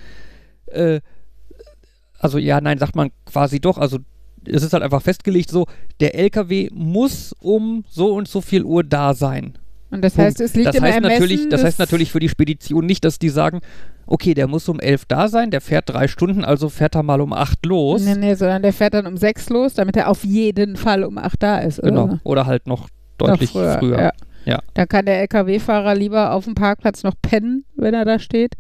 Äh, 0.68 1.02
also 2.18 2.38
ja, 2.38 2.60
nein, 2.60 2.78
sagt 2.80 2.96
man 2.96 3.12
quasi 3.26 3.60
doch. 3.60 3.78
Also 3.78 4.00
es 4.46 4.64
ist 4.64 4.74
halt 4.74 4.84
einfach 4.84 5.02
festgelegt 5.02 5.50
so, 5.52 5.68
der 6.00 6.16
LKW 6.16 6.70
muss 6.74 7.34
um 7.40 7.84
so 7.88 8.14
und 8.16 8.28
so 8.28 8.42
viel 8.42 8.64
Uhr 8.64 8.84
da 8.84 9.14
sein. 9.14 9.58
Und 9.92 10.04
das 10.04 10.14
Punkt. 10.14 10.28
heißt, 10.28 10.42
es 10.42 10.56
liegt 10.56 10.68
das 10.68 10.76
im 10.76 10.84
heißt 10.84 10.96
Ermessen 10.96 11.14
natürlich, 11.14 11.50
Das 11.50 11.64
heißt 11.64 11.80
natürlich 11.80 12.12
für 12.12 12.20
die 12.20 12.30
Spedition 12.30 12.86
nicht, 12.86 13.04
dass 13.04 13.18
die 13.20 13.30
sagen, 13.30 13.62
okay, 14.06 14.34
der 14.34 14.48
muss 14.48 14.70
um 14.70 14.80
elf 14.80 15.06
da 15.06 15.28
sein, 15.28 15.52
der 15.52 15.62
fährt 15.62 15.90
drei 15.90 16.08
Stunden, 16.08 16.46
also 16.46 16.70
fährt 16.70 16.96
er 16.96 17.04
mal 17.04 17.22
um 17.22 17.34
acht 17.34 17.66
los. 17.66 18.04
Nee, 18.04 18.16
nee, 18.16 18.34
sondern 18.36 18.62
der 18.62 18.74
fährt 18.74 18.94
dann 18.94 19.08
um 19.08 19.18
sechs 19.18 19.50
los, 19.50 19.74
damit 19.74 19.96
er 19.98 20.10
auf 20.10 20.24
jeden 20.24 20.76
Fall 20.76 21.04
um 21.04 21.18
acht 21.18 21.42
da 21.42 21.60
ist. 21.60 21.82
Genau. 21.82 22.04
Oder? 22.06 22.20
Oder 22.24 22.46
halt 22.46 22.68
noch 22.68 22.82
Noch 23.20 23.28
deutlich 23.30 23.50
früher. 23.52 24.00
Ja. 24.02 24.12
Ja. 24.46 24.60
Dann 24.74 24.88
kann 24.88 25.06
der 25.06 25.20
LKW-Fahrer 25.22 25.96
lieber 25.96 26.34
auf 26.34 26.46
dem 26.46 26.56
Parkplatz 26.56 27.04
noch 27.04 27.14
pennen, 27.22 27.66
wenn 27.76 27.94
er 27.94 28.06
da 28.06 28.20
steht. 28.20 28.56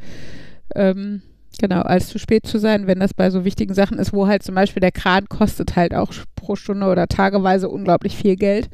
Ähm, 0.75 1.22
genau, 1.60 1.82
als 1.82 2.10
zu 2.10 2.20
spät 2.20 2.46
zu 2.46 2.60
sein, 2.60 2.86
wenn 2.86 3.00
das 3.00 3.13
bei 3.13 3.30
so 3.30 3.46
wichtigen 3.46 3.74
Sachen 3.74 3.98
ist, 3.98 4.13
wo 4.13 4.27
halt 4.27 4.44
zum 4.44 4.56
Beispiel 4.56 4.82
der 4.82 4.92
Kran 4.92 5.27
kostet 5.30 5.75
halt 5.75 5.96
auch 5.96 6.13
pro 6.36 6.56
Stunde 6.56 6.86
oder 6.88 7.08
tageweise 7.08 7.70
unglaublich 7.70 8.15
viel 8.18 8.36
Geld. 8.36 8.70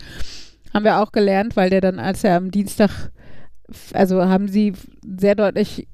Haben 0.75 0.83
wir 0.85 0.99
auch 1.01 1.11
gelernt, 1.13 1.55
weil 1.55 1.69
der 1.69 1.79
dann, 1.81 1.99
als 1.99 2.23
er 2.25 2.35
am 2.35 2.51
Dienstag, 2.51 3.11
also 3.93 4.23
haben 4.25 4.49
sie 4.49 4.73
sehr 5.17 5.35
deutlich 5.35 5.87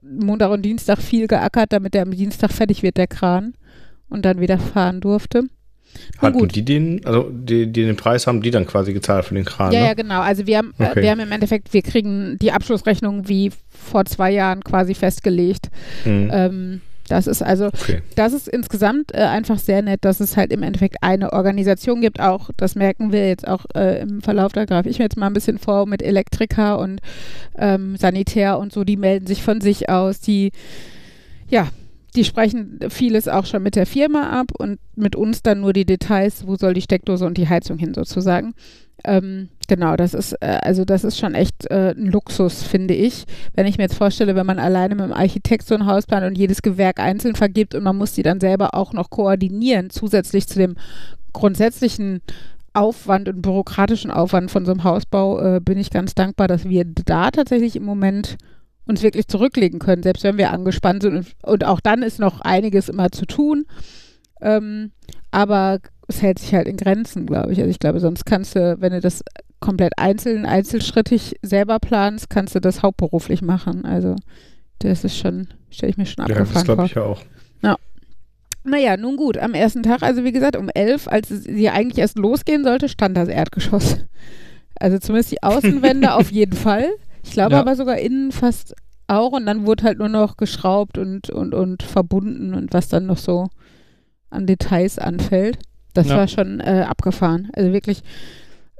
Montag 0.00 0.50
und 0.52 0.62
Dienstag 0.62 0.98
viel 1.02 1.26
geackert, 1.26 1.72
damit 1.72 1.94
er 1.96 2.02
am 2.02 2.12
Dienstag 2.12 2.52
fertig 2.52 2.82
wird, 2.84 2.96
der 2.96 3.08
Kran, 3.08 3.54
und 4.08 4.24
dann 4.24 4.40
wieder 4.40 4.58
fahren 4.58 5.00
durfte. 5.00 5.42
Hatten 6.18 6.38
gut. 6.38 6.54
die 6.54 6.64
den, 6.64 7.04
also 7.04 7.30
die, 7.32 7.66
die 7.66 7.84
den 7.84 7.96
Preis 7.96 8.26
haben 8.28 8.40
die 8.42 8.50
dann 8.52 8.66
quasi 8.66 8.92
gezahlt 8.92 9.24
für 9.24 9.34
den 9.34 9.44
Kran, 9.44 9.72
Ja, 9.72 9.80
ne? 9.80 9.86
ja, 9.86 9.94
genau. 9.94 10.20
Also 10.20 10.46
wir 10.46 10.58
haben, 10.58 10.72
Okay. 10.78 11.00
äh, 11.00 11.02
wir 11.02 11.10
haben 11.10 11.20
im 11.20 11.32
Endeffekt, 11.32 11.72
wir 11.72 11.82
kriegen 11.82 12.38
die 12.38 12.52
Abschlussrechnung 12.52 13.26
wie 13.28 13.50
vor 13.68 14.04
zwei 14.04 14.30
Jahren 14.30 14.62
quasi 14.62 14.94
festgelegt. 14.94 15.68
Mhm. 16.04 16.30
Ähm, 16.32 16.80
das 17.08 17.26
ist 17.26 17.42
also, 17.42 17.66
Okay. 17.66 18.02
das 18.14 18.32
ist 18.32 18.48
insgesamt 18.48 19.14
äh, 19.14 19.18
einfach 19.18 19.58
sehr 19.58 19.82
nett, 19.82 20.04
dass 20.04 20.20
es 20.20 20.36
halt 20.36 20.52
im 20.52 20.62
Endeffekt 20.62 20.96
eine 21.02 21.32
Organisation 21.32 22.00
gibt. 22.00 22.20
Auch, 22.20 22.50
das 22.56 22.74
merken 22.74 23.12
wir 23.12 23.28
jetzt 23.28 23.46
auch 23.46 23.64
äh, 23.74 24.00
im 24.00 24.20
Verlauf, 24.22 24.52
da 24.52 24.64
greife 24.64 24.88
ich 24.88 24.98
mir 24.98 25.04
jetzt 25.04 25.16
mal 25.16 25.26
ein 25.26 25.32
bisschen 25.32 25.58
vor 25.58 25.86
mit 25.86 26.02
Elektriker 26.02 26.78
und 26.78 27.00
ähm, 27.56 27.96
Sanitär 27.96 28.58
und 28.58 28.72
so, 28.72 28.84
die 28.84 28.96
melden 28.96 29.26
sich 29.26 29.42
von 29.42 29.60
sich 29.60 29.88
aus, 29.88 30.20
die, 30.20 30.52
ja, 31.48 31.68
die 32.16 32.24
sprechen 32.24 32.80
vieles 32.88 33.28
auch 33.28 33.46
schon 33.46 33.62
mit 33.62 33.76
der 33.76 33.86
Firma 33.86 34.30
ab 34.40 34.52
und 34.58 34.78
mit 34.96 35.14
uns 35.14 35.42
dann 35.42 35.60
nur 35.60 35.72
die 35.72 35.84
Details, 35.84 36.46
wo 36.46 36.56
soll 36.56 36.74
die 36.74 36.82
Steckdose 36.82 37.26
und 37.26 37.36
die 37.38 37.48
Heizung 37.48 37.78
hin 37.78 37.94
sozusagen. 37.94 38.54
Ähm, 39.04 39.48
genau, 39.68 39.94
das 39.94 40.14
ist, 40.14 40.32
äh, 40.40 40.58
also 40.62 40.84
das 40.84 41.04
ist 41.04 41.18
schon 41.18 41.34
echt 41.34 41.70
äh, 41.70 41.94
ein 41.96 42.06
Luxus, 42.06 42.64
finde 42.64 42.94
ich. 42.94 43.24
Wenn 43.54 43.66
ich 43.66 43.78
mir 43.78 43.84
jetzt 43.84 43.94
vorstelle, 43.94 44.34
wenn 44.34 44.46
man 44.46 44.58
alleine 44.58 44.96
mit 44.96 45.04
dem 45.04 45.12
Architekt 45.12 45.66
so 45.66 45.76
ein 45.76 45.86
Haus 45.86 46.06
plant 46.06 46.26
und 46.26 46.36
jedes 46.36 46.62
Gewerk 46.62 46.98
einzeln 46.98 47.36
vergibt 47.36 47.74
und 47.74 47.84
man 47.84 47.96
muss 47.96 48.12
die 48.12 48.22
dann 48.22 48.40
selber 48.40 48.74
auch 48.74 48.92
noch 48.92 49.10
koordinieren, 49.10 49.90
zusätzlich 49.90 50.48
zu 50.48 50.58
dem 50.58 50.74
grundsätzlichen 51.32 52.22
Aufwand 52.72 53.28
und 53.28 53.42
bürokratischen 53.42 54.10
Aufwand 54.10 54.50
von 54.50 54.64
so 54.64 54.72
einem 54.72 54.84
Hausbau 54.84 55.40
äh, 55.40 55.60
bin 55.60 55.78
ich 55.78 55.90
ganz 55.90 56.14
dankbar, 56.14 56.48
dass 56.48 56.68
wir 56.68 56.84
da 56.84 57.30
tatsächlich 57.30 57.76
im 57.76 57.84
Moment 57.84 58.36
uns 58.86 59.02
wirklich 59.02 59.28
zurücklegen 59.28 59.78
können, 59.78 60.02
selbst 60.02 60.24
wenn 60.24 60.38
wir 60.38 60.50
angespannt 60.50 61.02
sind. 61.02 61.16
Und, 61.16 61.26
und 61.42 61.64
auch 61.64 61.80
dann 61.80 62.02
ist 62.02 62.18
noch 62.18 62.40
einiges 62.40 62.88
immer 62.88 63.10
zu 63.10 63.26
tun. 63.26 63.66
Ähm, 64.40 64.92
aber 65.30 65.78
es 66.08 66.22
hält 66.22 66.38
sich 66.38 66.54
halt 66.54 66.68
in 66.68 66.76
Grenzen, 66.76 67.26
glaube 67.26 67.52
ich. 67.52 67.58
Also 67.58 67.70
ich 67.70 67.78
glaube, 67.78 68.00
sonst 68.00 68.24
kannst 68.24 68.56
du, 68.56 68.80
wenn 68.80 68.92
du 68.92 69.00
das 69.00 69.22
komplett 69.60 69.92
einzeln, 69.98 70.46
einzelschrittig 70.46 71.36
selber 71.42 71.78
planst, 71.78 72.30
kannst 72.30 72.54
du 72.54 72.60
das 72.60 72.82
hauptberuflich 72.82 73.42
machen. 73.42 73.84
Also 73.84 74.16
das 74.78 75.04
ist 75.04 75.16
schon, 75.16 75.48
stelle 75.70 75.90
ich 75.90 75.96
mir 75.96 76.06
schon 76.06 76.24
abgefahren 76.24 76.46
Ja, 76.48 76.54
das 76.54 76.64
glaube 76.64 76.86
ich 76.86 76.94
ja 76.94 77.02
auch. 77.02 77.22
Naja, 78.64 78.96
nun 78.98 79.16
gut, 79.16 79.38
am 79.38 79.54
ersten 79.54 79.82
Tag, 79.82 80.02
also 80.02 80.24
wie 80.24 80.32
gesagt, 80.32 80.54
um 80.56 80.68
elf, 80.68 81.08
als 81.08 81.28
sie 81.28 81.70
eigentlich 81.70 81.98
erst 81.98 82.18
losgehen 82.18 82.64
sollte, 82.64 82.88
stand 82.90 83.16
das 83.16 83.28
Erdgeschoss. 83.28 83.98
Also 84.78 84.98
zumindest 84.98 85.32
die 85.32 85.42
Außenwände 85.42 86.12
auf 86.14 86.30
jeden 86.30 86.52
Fall. 86.56 86.88
Ich 87.24 87.30
glaube 87.30 87.52
Ja. 87.54 87.60
aber 87.60 87.76
sogar 87.76 87.96
innen 87.98 88.30
fast 88.30 88.74
auch. 89.06 89.32
Und 89.32 89.46
dann 89.46 89.64
wurde 89.64 89.84
halt 89.84 89.98
nur 89.98 90.10
noch 90.10 90.36
geschraubt 90.36 90.98
und, 90.98 91.30
und, 91.30 91.54
und 91.54 91.82
verbunden 91.82 92.52
und 92.52 92.74
was 92.74 92.88
dann 92.88 93.06
noch 93.06 93.16
so 93.16 93.48
an 94.28 94.46
Details 94.46 94.98
anfällt. 94.98 95.58
Das 95.94 96.08
Ja. 96.08 96.16
war 96.18 96.28
schon 96.28 96.60
äh, 96.60 96.84
abgefahren. 96.86 97.48
Also 97.54 97.72
wirklich, 97.72 98.02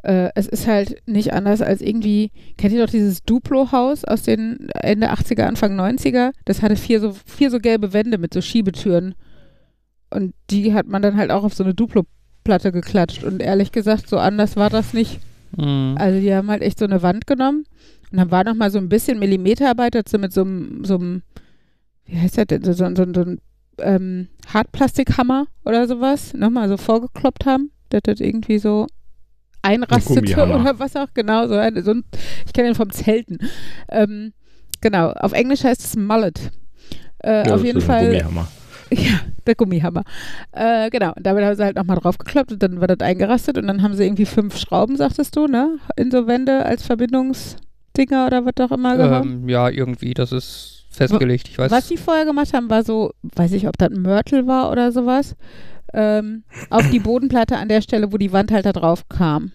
äh, 0.02 0.30
es 0.34 0.46
ist 0.46 0.66
halt 0.66 1.02
nicht 1.06 1.32
anders 1.32 1.60
als 1.60 1.80
irgendwie, 1.80 2.30
kennt 2.56 2.72
ihr 2.72 2.84
doch 2.84 2.90
dieses 2.90 3.22
Duplo-Haus 3.22 4.04
aus 4.04 4.22
den 4.22 4.68
Ende 4.70 5.12
80er, 5.12 5.42
Anfang 5.42 5.78
90er? 5.78 6.32
Das 6.44 6.62
hatte 6.62 6.76
vier 6.76 7.00
so, 7.00 7.12
vier 7.26 7.50
so 7.50 7.58
gelbe 7.58 7.92
Wände 7.92 8.18
mit 8.18 8.32
so 8.32 8.40
Schiebetüren. 8.40 9.14
Und 10.10 10.34
die 10.50 10.72
hat 10.72 10.86
man 10.86 11.02
dann 11.02 11.16
halt 11.16 11.30
auch 11.30 11.44
auf 11.44 11.54
so 11.54 11.64
eine 11.64 11.74
Duplo-Platte 11.74 12.72
geklatscht. 12.72 13.24
Und 13.24 13.42
ehrlich 13.42 13.72
gesagt, 13.72 14.08
so 14.08 14.18
anders 14.18 14.56
war 14.56 14.70
das 14.70 14.94
nicht. 14.94 15.20
Mhm. 15.56 15.96
Also 15.98 16.20
die 16.20 16.32
haben 16.32 16.50
halt 16.50 16.62
echt 16.62 16.78
so 16.78 16.84
eine 16.84 17.02
Wand 17.02 17.26
genommen. 17.26 17.64
Und 18.10 18.18
dann 18.18 18.30
war 18.30 18.44
noch 18.44 18.54
mal 18.54 18.70
so 18.70 18.78
ein 18.78 18.88
bisschen 18.88 19.18
Millimeterarbeit, 19.18 19.94
dass 19.94 20.10
sie 20.10 20.18
mit 20.18 20.32
so 20.32 20.42
einem, 20.42 20.84
so 20.84 20.94
einem, 20.94 21.22
wie 22.06 22.18
heißt 22.18 22.38
das 22.38 22.46
denn, 22.46 22.64
so, 22.64 22.72
so, 22.72 22.86
so, 22.94 23.04
so 23.12 23.20
ein 23.20 23.40
ähm, 23.80 24.28
Hartplastikhammer 24.46 25.46
oder 25.64 25.86
sowas, 25.86 26.34
nochmal 26.34 26.68
so 26.68 26.76
vorgekloppt 26.76 27.46
haben, 27.46 27.70
dass 27.90 28.00
das 28.04 28.20
irgendwie 28.20 28.58
so 28.58 28.86
einrastete 29.62 30.34
oder 30.44 30.78
was 30.78 30.96
auch, 30.96 31.08
genau, 31.14 31.46
so, 31.46 31.54
ein, 31.54 31.82
so 31.82 31.92
ein, 31.92 32.04
ich 32.46 32.52
kenne 32.52 32.68
den 32.68 32.74
vom 32.74 32.90
Zelten. 32.90 33.38
Ähm, 33.90 34.32
genau, 34.80 35.10
auf 35.10 35.32
Englisch 35.32 35.64
heißt 35.64 35.82
es 35.84 35.96
Mullet. 35.96 36.50
Äh, 37.22 37.46
Ja, 37.48 37.54
auf 37.54 37.60
das 37.60 37.62
jeden 37.62 37.78
ist 37.78 37.84
ein 37.84 37.86
Fall. 37.86 38.06
Gummihammer. 38.06 38.48
Ja, 38.90 39.20
der 39.46 39.54
Gummihammer. 39.54 40.02
Äh, 40.52 40.88
genau, 40.88 41.12
und 41.14 41.26
damit 41.26 41.44
haben 41.44 41.54
sie 41.54 41.62
halt 41.62 41.76
nochmal 41.76 41.98
draufgekloppt 41.98 42.52
und 42.52 42.62
dann 42.62 42.80
war 42.80 42.86
das 42.86 43.00
eingerastet 43.06 43.58
und 43.58 43.66
dann 43.66 43.82
haben 43.82 43.92
sie 43.92 44.04
irgendwie 44.04 44.24
fünf 44.24 44.56
Schrauben, 44.56 44.96
sagtest 44.96 45.36
du, 45.36 45.46
ne? 45.46 45.76
In 45.96 46.10
so 46.10 46.26
Wände 46.26 46.64
als 46.64 46.84
Verbindungsdinger 46.86 48.26
oder 48.26 48.46
was 48.46 48.54
auch 48.60 48.72
immer 48.74 48.96
gehabt. 48.96 49.26
Ähm, 49.26 49.46
ja, 49.46 49.68
irgendwie, 49.68 50.14
das 50.14 50.32
ist 50.32 50.86
festgelegt. 50.90 51.48
Ich 51.48 51.58
weiß. 51.58 51.70
Was 51.70 51.88
sie 51.88 51.98
vorher 51.98 52.24
gemacht 52.24 52.54
haben, 52.54 52.70
war 52.70 52.82
so, 52.82 53.12
weiß 53.36 53.52
ich, 53.52 53.68
ob 53.68 53.76
das 53.76 53.90
ein 53.90 54.00
Mörtel 54.00 54.46
war 54.46 54.70
oder 54.70 54.90
sowas, 54.90 55.36
ähm, 55.94 56.44
auf 56.70 56.88
die 56.90 56.98
Bodenplatte 57.00 57.56
an 57.56 57.68
der 57.68 57.80
Stelle, 57.82 58.12
wo 58.12 58.16
die 58.18 58.32
Wand 58.32 58.50
halt 58.52 58.66
da 58.66 58.72
drauf 58.72 59.08
kam. 59.08 59.52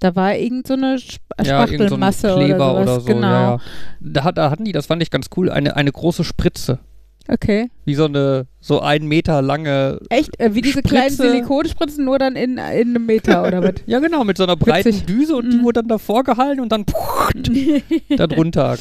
Da 0.00 0.14
war 0.14 0.36
irgend 0.36 0.66
so 0.68 0.74
eine 0.74 0.94
Sp 1.02 1.18
ja, 1.42 1.64
irgend 1.64 1.88
so 1.90 1.96
ein 1.96 2.12
Spachtelmasse 2.12 2.34
Kleber 2.34 2.72
oder 2.74 2.82
oder 2.82 3.00
so. 3.00 3.06
genau. 3.06 3.26
Ja, 3.26 3.50
ja. 3.52 3.58
Da, 4.00 4.24
hat- 4.24 4.38
da 4.38 4.50
hatten 4.50 4.64
die, 4.64 4.72
das 4.72 4.86
fand 4.86 5.02
ich 5.02 5.10
ganz 5.10 5.26
cool, 5.36 5.50
eine, 5.50 5.74
eine 5.76 5.90
große 5.92 6.22
Spritze. 6.24 6.78
Okay. 7.30 7.68
Wie 7.84 7.94
so 7.94 8.06
eine, 8.06 8.46
so 8.58 8.80
ein 8.80 9.04
Meter 9.06 9.42
lange. 9.42 9.98
Echt? 10.08 10.40
Äh, 10.40 10.54
wie 10.54 10.62
diese 10.62 10.80
kleinen 10.80 11.10
Spritze. 11.12 11.30
Silikonspritzen, 11.32 12.02
nur 12.06 12.18
dann 12.18 12.36
in, 12.36 12.52
in 12.52 12.58
einem 12.58 13.04
Meter 13.04 13.46
oder 13.46 13.62
was? 13.62 13.74
Ja, 13.86 13.98
genau, 13.98 14.24
mit 14.24 14.38
so 14.38 14.44
einer 14.44 14.56
breiten 14.56 14.88
Witzig. 14.88 15.04
Düse 15.04 15.36
und 15.36 15.52
die 15.52 15.58
Mhm. 15.58 15.64
wurde 15.64 15.80
dann 15.80 15.88
davor 15.88 16.24
gehalten 16.24 16.60
und 16.60 16.72
dann 16.72 16.86
da 18.16 18.26
drunter. 18.26 18.78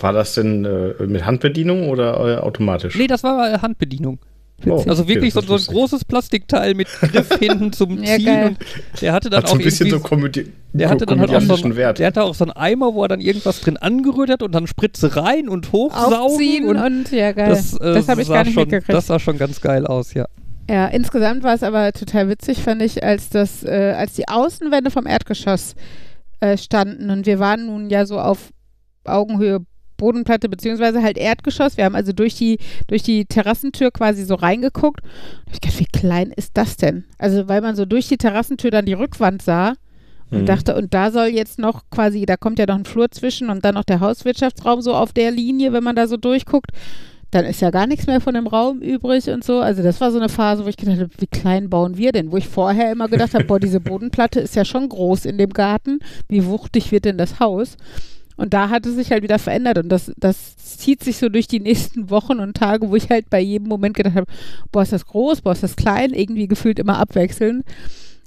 War 0.00 0.12
das 0.12 0.34
denn 0.34 0.64
äh, 0.64 1.06
mit 1.06 1.24
Handbedienung 1.24 1.88
oder 1.88 2.38
äh, 2.38 2.40
automatisch? 2.40 2.96
Nee, 2.96 3.06
das 3.06 3.22
war 3.22 3.52
äh, 3.52 3.58
Handbedienung. 3.58 4.18
Oh, 4.66 4.76
Witzig. 4.76 4.90
Also 4.90 5.02
okay, 5.02 5.14
wirklich 5.14 5.34
das 5.34 5.46
so, 5.46 5.56
so 5.56 5.70
ein 5.70 5.74
großes 5.74 6.04
Plastikteil 6.04 6.74
mit 6.74 6.88
Griff 7.00 7.34
hinten 7.38 7.72
zum 7.72 8.02
Ja, 8.02 8.16
Ziehen. 8.16 8.24
geil. 8.26 8.46
Und 8.48 8.58
der 9.02 9.12
hatte 9.12 9.30
dann 9.30 9.38
Hat 9.38 9.44
auch 9.46 9.50
so 9.50 9.58
ein 9.58 9.64
bisschen 9.64 9.90
so 9.90 10.00
Komödie 10.00 10.52
der 10.74 10.90
hatte 10.90 11.06
dann 11.06 11.20
halt 11.20 11.30
auch 11.32 11.40
so 11.40 11.54
einen, 11.64 11.76
Wert. 11.76 12.00
der 12.00 12.08
hatte 12.08 12.24
auch 12.24 12.34
so 12.34 12.44
einen 12.44 12.50
Eimer, 12.50 12.94
wo 12.94 13.02
er 13.04 13.08
dann 13.08 13.20
irgendwas 13.20 13.60
drin 13.60 13.76
angerührt 13.76 14.28
hat 14.28 14.42
und 14.42 14.52
dann 14.52 14.66
Spritze 14.66 15.14
rein 15.16 15.48
und 15.48 15.70
hochsaugen. 15.70 16.66
Und 16.68 16.76
und, 16.78 17.12
ja, 17.12 17.30
geil. 17.30 17.48
das, 17.48 17.76
Das, 17.78 18.06
äh, 18.06 18.10
habe 18.10 18.22
ich 18.22 18.26
sah 18.26 18.34
gar 18.34 18.44
nicht 18.44 18.54
schon, 18.54 18.62
mitgekriegt. 18.64 18.92
Das 18.92 19.06
sah 19.06 19.20
schon 19.20 19.38
ganz 19.38 19.60
geil 19.60 19.86
aus, 19.86 20.14
ja. 20.14 20.26
Ja, 20.68 20.86
insgesamt 20.86 21.44
war 21.44 21.54
es 21.54 21.62
aber 21.62 21.92
total 21.92 22.28
witzig, 22.28 22.58
fand 22.62 22.82
ich, 22.82 23.04
als 23.04 23.28
das, 23.28 23.62
äh, 23.62 23.94
als 23.96 24.14
die 24.14 24.26
Außenwände 24.26 24.90
vom 24.90 25.06
Erdgeschoss 25.06 25.76
äh, 26.40 26.56
standen 26.56 27.10
und 27.10 27.26
wir 27.26 27.38
waren 27.38 27.66
nun 27.66 27.88
ja 27.90 28.04
so 28.04 28.18
auf 28.18 28.50
Augenhöhe 29.04 29.60
Bodenplatte 29.96 30.48
beziehungsweise 30.48 31.02
halt 31.02 31.18
Erdgeschoss. 31.18 31.76
Wir 31.76 31.84
haben 31.84 31.94
also 31.94 32.12
durch 32.12 32.34
die 32.34 32.58
durch 32.88 33.02
die 33.02 33.24
Terrassentür 33.24 33.90
quasi 33.90 34.24
so 34.24 34.34
reingeguckt. 34.34 35.00
Hab 35.46 35.52
ich 35.54 35.60
gedacht, 35.60 35.80
wie 35.80 35.98
klein 35.98 36.30
ist 36.34 36.52
das 36.54 36.76
denn? 36.76 37.04
Also 37.18 37.48
weil 37.48 37.60
man 37.60 37.76
so 37.76 37.84
durch 37.84 38.08
die 38.08 38.16
Terrassentür 38.18 38.70
dann 38.70 38.86
die 38.86 38.92
Rückwand 38.92 39.42
sah 39.42 39.74
und 40.30 40.42
Mhm. 40.42 40.46
dachte, 40.46 40.74
und 40.74 40.94
da 40.94 41.10
soll 41.10 41.26
jetzt 41.26 41.58
noch 41.58 41.82
quasi, 41.90 42.24
da 42.26 42.36
kommt 42.36 42.58
ja 42.58 42.66
noch 42.66 42.76
ein 42.76 42.84
Flur 42.86 43.10
zwischen 43.10 43.50
und 43.50 43.64
dann 43.64 43.74
noch 43.74 43.84
der 43.84 44.00
Hauswirtschaftsraum 44.00 44.80
so 44.80 44.94
auf 44.94 45.12
der 45.12 45.30
Linie, 45.30 45.72
wenn 45.72 45.84
man 45.84 45.96
da 45.96 46.06
so 46.06 46.16
durchguckt 46.16 46.70
dann 47.30 47.46
ist 47.46 47.60
ja 47.60 47.70
gar 47.70 47.88
nichts 47.88 48.06
mehr 48.06 48.20
von 48.20 48.34
dem 48.34 48.46
Raum 48.46 48.80
übrig 48.80 49.28
und 49.28 49.42
so. 49.42 49.58
Also 49.58 49.82
das 49.82 50.00
war 50.00 50.12
so 50.12 50.18
eine 50.18 50.28
Phase, 50.28 50.64
wo 50.64 50.68
ich 50.68 50.76
gedacht 50.76 51.00
habe, 51.00 51.10
wie 51.18 51.26
klein 51.26 51.68
bauen 51.68 51.96
wir 51.96 52.12
denn? 52.12 52.30
Wo 52.30 52.36
ich 52.36 52.46
vorher 52.46 52.92
immer 52.92 53.08
gedacht 53.08 53.34
habe, 53.34 53.42
boah, 53.42 53.58
diese 53.58 53.80
Bodenplatte 53.80 54.38
ist 54.38 54.54
ja 54.54 54.64
schon 54.64 54.88
groß 54.88 55.24
in 55.24 55.36
dem 55.36 55.50
Garten. 55.50 55.98
Wie 56.28 56.46
wuchtig 56.46 56.92
wird 56.92 57.06
denn 57.06 57.18
das 57.18 57.40
Haus? 57.40 57.76
Und 58.36 58.52
da 58.52 58.68
hat 58.68 58.84
es 58.86 58.94
sich 58.94 59.10
halt 59.10 59.22
wieder 59.22 59.38
verändert 59.38 59.78
und 59.78 59.88
das, 59.88 60.12
das 60.16 60.56
zieht 60.56 61.04
sich 61.04 61.18
so 61.18 61.28
durch 61.28 61.46
die 61.46 61.60
nächsten 61.60 62.10
Wochen 62.10 62.40
und 62.40 62.56
Tage, 62.56 62.90
wo 62.90 62.96
ich 62.96 63.08
halt 63.10 63.30
bei 63.30 63.40
jedem 63.40 63.68
Moment 63.68 63.96
gedacht 63.96 64.16
habe, 64.16 64.26
boah, 64.72 64.82
ist 64.82 64.92
das 64.92 65.06
groß, 65.06 65.42
boah, 65.42 65.52
ist 65.52 65.62
das 65.62 65.76
klein, 65.76 66.12
irgendwie 66.12 66.48
gefühlt 66.48 66.78
immer 66.78 66.98
abwechselnd. 66.98 67.64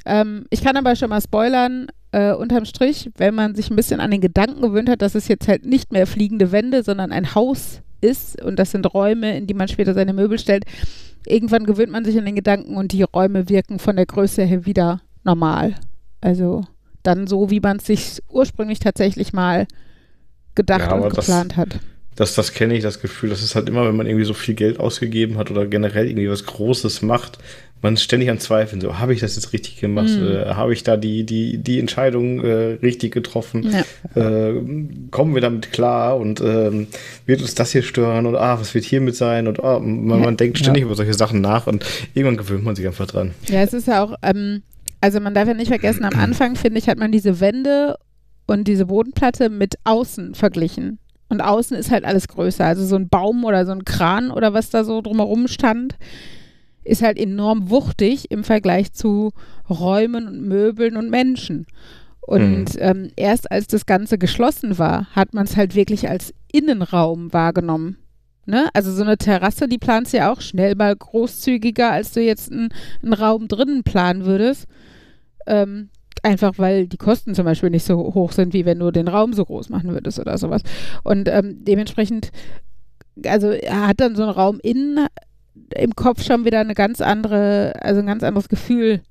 Ähm, 0.05 0.45
ich 0.49 0.63
kann 0.63 0.77
aber 0.77 0.95
schon 0.95 1.09
mal 1.09 1.21
spoilern, 1.21 1.87
äh, 2.11 2.31
unterm 2.31 2.65
Strich, 2.65 3.11
wenn 3.17 3.35
man 3.35 3.55
sich 3.55 3.69
ein 3.69 3.75
bisschen 3.75 3.99
an 3.99 4.11
den 4.11 4.21
Gedanken 4.21 4.61
gewöhnt 4.61 4.89
hat, 4.89 5.01
dass 5.01 5.15
es 5.15 5.27
jetzt 5.27 5.47
halt 5.47 5.65
nicht 5.65 5.91
mehr 5.91 6.07
fliegende 6.07 6.53
Wände, 6.53 6.83
sondern 6.83 7.11
ein 7.11 7.35
Haus 7.35 7.81
ist 7.99 8.41
und 8.41 8.57
das 8.57 8.71
sind 8.71 8.93
Räume, 8.93 9.37
in 9.37 9.47
die 9.47 9.53
man 9.53 9.67
später 9.67 9.93
seine 9.93 10.13
Möbel 10.13 10.39
stellt. 10.39 10.63
Irgendwann 11.25 11.65
gewöhnt 11.65 11.91
man 11.91 12.05
sich 12.05 12.17
an 12.17 12.25
den 12.25 12.35
Gedanken 12.35 12.77
und 12.77 12.93
die 12.93 13.03
Räume 13.03 13.49
wirken 13.49 13.79
von 13.79 13.97
der 13.97 14.05
Größe 14.05 14.43
her 14.43 14.65
wieder 14.65 15.01
normal. 15.23 15.75
Also 16.21 16.63
dann 17.03 17.27
so, 17.27 17.49
wie 17.49 17.59
man 17.59 17.77
es 17.77 17.85
sich 17.85 18.21
ursprünglich 18.29 18.79
tatsächlich 18.79 19.33
mal 19.33 19.67
gedacht 20.57 20.81
Ja, 20.91 20.93
und 20.95 21.15
das- 21.17 21.25
geplant 21.25 21.55
hat. 21.55 21.79
Das, 22.17 22.33
das 22.33 22.51
kenne 22.51 22.75
ich, 22.75 22.81
das 22.81 22.99
Gefühl. 22.99 23.29
Das 23.29 23.43
ist 23.43 23.53
halt 23.53 23.69
immer, 23.69 23.87
wenn 23.87 23.95
man 23.95 24.07
irgendwie 24.07 24.25
so 24.25 24.33
viel 24.33 24.55
Geld 24.55 24.79
ausgegeben 24.79 25.37
hat 25.37 25.51
oder 25.51 25.67
generell 25.67 26.07
irgendwie 26.09 26.27
was 26.31 26.45
Großes 26.47 27.03
macht, 27.03 27.37
man 27.83 27.93
ist 27.93 28.01
ständig 28.01 28.31
am 28.31 28.39
Zweifeln. 28.39 28.81
So, 28.81 28.97
habe 28.97 29.13
ich 29.13 29.19
das 29.19 29.35
jetzt 29.35 29.53
richtig 29.53 29.79
gemacht? 29.79 30.09
Mhm. 30.09 30.27
Äh, 30.27 30.45
habe 30.55 30.73
ich 30.73 30.81
da 30.81 30.97
die, 30.97 31.25
die, 31.27 31.59
die 31.59 31.79
Entscheidung 31.79 32.43
äh, 32.43 32.79
richtig 32.81 33.13
getroffen? 33.13 33.69
Ja. 34.15 34.19
Äh, 34.49 34.63
kommen 35.11 35.35
wir 35.35 35.41
damit 35.41 35.71
klar? 35.71 36.17
Und 36.17 36.41
ähm, 36.41 36.87
wird 37.27 37.41
uns 37.41 37.53
das 37.53 37.71
hier 37.71 37.83
stören? 37.83 38.25
Und 38.25 38.35
ah, 38.35 38.59
was 38.59 38.73
wird 38.73 38.83
hiermit 38.85 39.15
sein? 39.15 39.47
Und 39.47 39.63
ah, 39.63 39.77
man, 39.77 40.17
Ja. 40.19 40.25
man 40.25 40.37
denkt 40.37 40.57
ständig 40.57 40.81
über 40.85 40.95
solche 40.95 41.13
Sachen 41.13 41.39
nach 41.39 41.67
und 41.67 41.85
irgendwann 42.15 42.37
gewöhnt 42.37 42.63
man 42.63 42.75
sich 42.75 42.87
einfach 42.87 43.05
dran. 43.05 43.35
Ja, 43.47 43.61
es 43.61 43.73
ist 43.73 43.87
ja 43.87 44.03
auch, 44.03 44.15
ähm, 44.23 44.63
also 45.01 45.19
man 45.19 45.35
darf 45.35 45.47
ja 45.47 45.53
nicht 45.53 45.67
vergessen, 45.67 46.03
am 46.03 46.15
Anfang, 46.19 46.55
finde 46.55 46.79
ich, 46.79 46.89
hat 46.89 46.97
man 46.97 47.11
diese 47.11 47.39
Wände 47.39 47.95
und 48.47 48.67
diese 48.67 48.87
Bodenplatte 48.87 49.49
mit 49.49 49.75
außen 49.83 50.33
verglichen. 50.33 50.99
Und 51.29 51.41
außen 51.41 51.75
ist 51.77 51.91
halt 51.91 52.05
alles 52.05 52.27
größer. 52.27 52.65
Also 52.65 52.85
so 52.85 52.95
ein 52.95 53.09
Baum 53.09 53.43
oder 53.43 53.65
so 53.65 53.73
ein 53.73 53.85
Kran 53.85 54.31
oder 54.31 54.53
was 54.53 54.69
da 54.69 54.83
so 54.83 55.01
drumherum 55.01 55.47
stand, 55.47 55.97
ist 56.83 57.01
halt 57.01 57.19
enorm 57.19 57.69
wuchtig 57.69 58.31
im 58.31 58.45
Vergleich 58.45 58.93
zu 58.93 59.33
Räumen 59.69 60.27
und 60.27 60.47
Möbeln 60.47 60.95
und 60.95 61.09
Menschen. 61.09 61.67
Und 62.21 62.71
ähm, 62.79 63.11
erst 63.15 63.51
als 63.51 63.67
das 63.67 63.85
Ganze 63.85 64.17
geschlossen 64.17 64.77
war, 64.77 65.07
hat 65.15 65.33
man 65.33 65.45
es 65.45 65.55
halt 65.55 65.75
wirklich 65.75 66.09
als 66.09 66.33
Innenraum 66.51 67.31
wahrgenommen. 67.33 67.97
Ne? 68.45 68.69
Also 68.73 68.93
so 68.93 69.03
eine 69.03 69.17
Terrasse, 69.17 69.67
die 69.67 69.77
planst 69.77 70.13
du 70.13 70.17
ja 70.17 70.31
auch 70.31 70.39
schnell 70.39 70.75
mal 70.75 70.95
großzügiger, 70.95 71.91
als 71.91 72.13
du 72.13 72.21
jetzt 72.21 72.51
einen, 72.51 72.69
einen 73.03 73.13
Raum 73.13 73.49
drinnen 73.49 73.83
planen 73.83 74.25
würdest. 74.25 74.67
Ähm, 75.45 75.89
einfach 76.27 76.53
weil 76.57 76.87
die 76.87 76.97
Kosten 76.97 77.33
zum 77.33 77.45
Beispiel 77.45 77.69
nicht 77.69 77.85
so 77.85 77.97
hoch 78.13 78.31
sind, 78.31 78.53
wie 78.53 78.65
wenn 78.65 78.79
du 78.79 78.91
den 78.91 79.07
Raum 79.07 79.33
so 79.33 79.45
groß 79.45 79.69
machen 79.69 79.91
würdest 79.91 80.19
oder 80.19 80.37
sowas. 80.37 80.61
Und 81.03 81.29
ähm, 81.29 81.63
dementsprechend, 81.63 82.31
also 83.25 83.51
hat 83.51 83.99
dann 83.99 84.15
so 84.15 84.23
einen 84.23 84.31
Raum 84.31 84.59
innen 84.61 85.07
im 85.75 85.95
Kopf 85.95 86.23
schon 86.23 86.45
wieder 86.45 86.59
eine 86.59 86.75
ganz 86.75 87.01
andere, 87.01 87.73
also 87.81 88.01
ein 88.01 88.05
ganz 88.05 88.23
anderes 88.23 88.49
Gefühl 88.49 89.01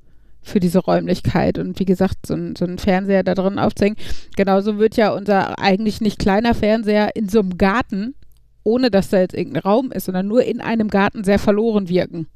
für 0.43 0.61
diese 0.61 0.79
Räumlichkeit 0.79 1.59
und 1.59 1.79
wie 1.81 1.85
gesagt, 1.85 2.27
so 2.27 2.35
ein, 2.35 2.55
so 2.55 2.65
ein 2.65 2.79
Fernseher 2.79 3.25
da 3.25 3.35
drin 3.35 3.59
aufzuhängen. 3.59 3.99
Genauso 4.37 4.79
wird 4.79 4.97
ja 4.97 5.13
unser 5.13 5.59
eigentlich 5.59 6.01
nicht 6.01 6.21
kleiner 6.21 6.55
Fernseher 6.55 7.17
in 7.17 7.29
so 7.29 7.41
einem 7.41 7.59
Garten, 7.59 8.15
ohne 8.63 8.91
dass 8.91 9.09
da 9.09 9.19
jetzt 9.19 9.35
irgendein 9.35 9.63
Raum 9.63 9.91
ist, 9.91 10.05
sondern 10.05 10.29
nur 10.29 10.45
in 10.45 10.61
einem 10.61 10.89
Garten 10.89 11.25
sehr 11.25 11.41
verloren 11.41 11.89
wirken. 11.89 12.29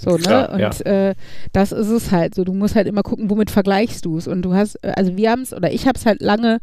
So, 0.00 0.12
ne? 0.12 0.18
Klar, 0.18 0.52
und 0.52 0.60
ja. 0.60 0.70
äh, 0.70 1.14
das 1.52 1.72
ist 1.72 1.88
es 1.88 2.10
halt 2.10 2.34
so. 2.34 2.44
Du 2.44 2.54
musst 2.54 2.74
halt 2.74 2.86
immer 2.86 3.02
gucken, 3.02 3.28
womit 3.28 3.50
vergleichst 3.50 4.06
du 4.06 4.16
es. 4.16 4.26
Und 4.26 4.42
du 4.42 4.54
hast, 4.54 4.76
äh, 4.76 4.92
also 4.96 5.16
wir 5.16 5.30
haben 5.30 5.42
es, 5.42 5.52
oder 5.52 5.70
ich 5.70 5.86
habe 5.86 5.98
es 5.98 6.06
halt 6.06 6.22
lange 6.22 6.58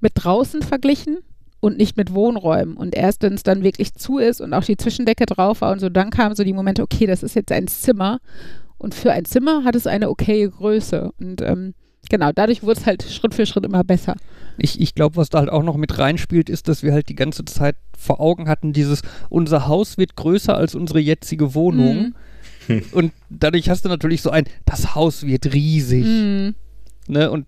mit 0.00 0.12
draußen 0.14 0.62
verglichen 0.62 1.18
und 1.58 1.78
nicht 1.78 1.96
mit 1.96 2.14
Wohnräumen. 2.14 2.76
Und 2.76 2.94
erst 2.94 3.22
wenn 3.22 3.34
es 3.34 3.42
dann 3.42 3.64
wirklich 3.64 3.94
zu 3.94 4.18
ist 4.18 4.40
und 4.40 4.54
auch 4.54 4.62
die 4.62 4.76
Zwischendecke 4.76 5.26
drauf 5.26 5.62
war 5.62 5.72
und 5.72 5.80
so, 5.80 5.88
dann 5.88 6.10
kamen 6.10 6.36
so 6.36 6.44
die 6.44 6.52
Momente, 6.52 6.82
okay, 6.82 7.06
das 7.06 7.24
ist 7.24 7.34
jetzt 7.34 7.50
ein 7.50 7.66
Zimmer. 7.66 8.20
Und 8.78 8.94
für 8.94 9.10
ein 9.10 9.24
Zimmer 9.24 9.64
hat 9.64 9.74
es 9.74 9.88
eine 9.88 10.08
okaye 10.08 10.48
Größe. 10.48 11.10
Und 11.18 11.42
ähm, 11.42 11.74
genau, 12.08 12.30
dadurch 12.32 12.62
wurde 12.62 12.78
es 12.78 12.86
halt 12.86 13.02
Schritt 13.02 13.34
für 13.34 13.46
Schritt 13.46 13.64
immer 13.64 13.82
besser. 13.82 14.14
Ich, 14.58 14.80
ich 14.80 14.94
glaube, 14.94 15.16
was 15.16 15.28
da 15.28 15.38
halt 15.40 15.50
auch 15.50 15.64
noch 15.64 15.76
mit 15.76 15.98
reinspielt, 15.98 16.48
ist, 16.48 16.68
dass 16.68 16.84
wir 16.84 16.92
halt 16.92 17.08
die 17.08 17.16
ganze 17.16 17.44
Zeit 17.46 17.74
vor 17.98 18.20
Augen 18.20 18.48
hatten, 18.48 18.72
dieses, 18.72 19.02
unser 19.28 19.66
Haus 19.66 19.98
wird 19.98 20.14
größer 20.14 20.56
als 20.56 20.76
unsere 20.76 21.00
jetzige 21.00 21.54
Wohnung. 21.54 21.96
Mhm. 21.96 22.14
Und 22.92 23.12
dadurch 23.30 23.68
hast 23.68 23.84
du 23.84 23.88
natürlich 23.88 24.22
so 24.22 24.30
ein, 24.30 24.44
das 24.64 24.94
Haus 24.94 25.24
wird 25.26 25.52
riesig. 25.52 26.04
Mhm. 26.04 26.54
Ne? 27.08 27.30
Und 27.30 27.46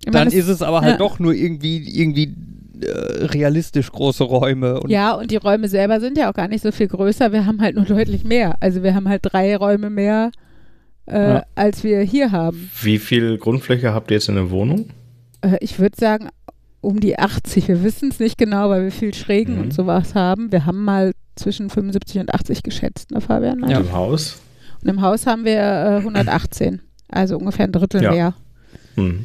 Ich 0.00 0.06
dann 0.12 0.26
meine, 0.28 0.34
ist 0.34 0.48
es 0.48 0.62
aber 0.62 0.80
halt 0.82 0.92
ja. 0.92 0.98
doch 0.98 1.18
nur 1.18 1.32
irgendwie, 1.34 1.78
irgendwie 2.00 2.34
äh, 2.82 3.24
realistisch 3.26 3.90
große 3.90 4.24
Räume. 4.24 4.80
Und 4.80 4.90
Ja, 4.90 5.12
und 5.14 5.30
die 5.30 5.36
Räume 5.36 5.68
selber 5.68 6.00
sind 6.00 6.16
ja 6.18 6.30
auch 6.30 6.34
gar 6.34 6.48
nicht 6.48 6.62
so 6.62 6.70
viel 6.72 6.88
größer. 6.88 7.32
Wir 7.32 7.46
haben 7.46 7.60
halt 7.60 7.76
nur 7.76 7.84
deutlich 7.86 8.24
mehr. 8.24 8.56
Also 8.60 8.82
wir 8.82 8.94
haben 8.94 9.08
halt 9.08 9.22
drei 9.24 9.56
Räume 9.56 9.90
mehr, 9.90 10.30
äh, 11.06 11.34
Ja. 11.34 11.44
als 11.54 11.82
wir 11.84 12.00
hier 12.02 12.30
haben. 12.32 12.70
Wie 12.82 12.98
viel 12.98 13.38
Grundfläche 13.38 13.92
habt 13.94 14.10
ihr 14.10 14.16
jetzt 14.18 14.28
in 14.28 14.34
der 14.36 14.50
Wohnung? 14.50 14.90
Äh, 15.40 15.56
ich 15.60 15.78
würde 15.78 15.96
sagen, 15.98 16.28
um 16.80 17.00
die 17.00 17.18
80. 17.18 17.66
Wir 17.66 17.82
wissen 17.82 18.10
es 18.10 18.20
nicht 18.20 18.38
genau, 18.38 18.68
weil 18.70 18.84
wir 18.84 18.92
viel 18.92 19.12
Schrägen 19.14 19.56
Mhm. 19.56 19.60
und 19.62 19.74
sowas 19.74 20.14
haben. 20.14 20.52
Wir 20.52 20.64
haben 20.64 20.84
mal 20.84 21.12
zwischen 21.38 21.70
75 21.70 22.20
und 22.20 22.34
80 22.34 22.62
geschätzt, 22.62 23.10
ne 23.10 23.20
Fabian? 23.20 23.68
Ja. 23.68 23.78
Im 23.80 23.92
Haus? 23.92 24.40
Und 24.82 24.88
im 24.88 25.00
Haus 25.00 25.26
haben 25.26 25.44
wir 25.44 25.58
äh, 25.60 25.96
118. 25.98 26.80
Also 27.08 27.36
ungefähr 27.38 27.64
ein 27.64 27.72
Drittel 27.72 28.02
Ja. 28.02 28.10
mehr. 28.12 28.34
Hm. 28.94 29.24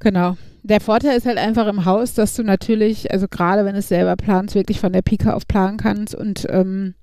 Genau. 0.00 0.36
Der 0.64 0.80
Vorteil 0.80 1.16
ist 1.16 1.26
halt 1.26 1.38
einfach 1.38 1.66
im 1.66 1.84
Haus, 1.84 2.14
dass 2.14 2.34
du 2.34 2.42
natürlich, 2.42 3.10
also 3.12 3.26
gerade 3.28 3.64
wenn 3.64 3.72
du 3.72 3.78
es 3.80 3.88
selber 3.88 4.16
planst, 4.16 4.54
wirklich 4.54 4.80
von 4.80 4.92
der 4.92 5.02
Pike 5.02 5.34
auf 5.34 5.46
planen 5.46 5.76
kannst 5.76 6.14
und 6.14 6.46
ähm, 6.50 6.94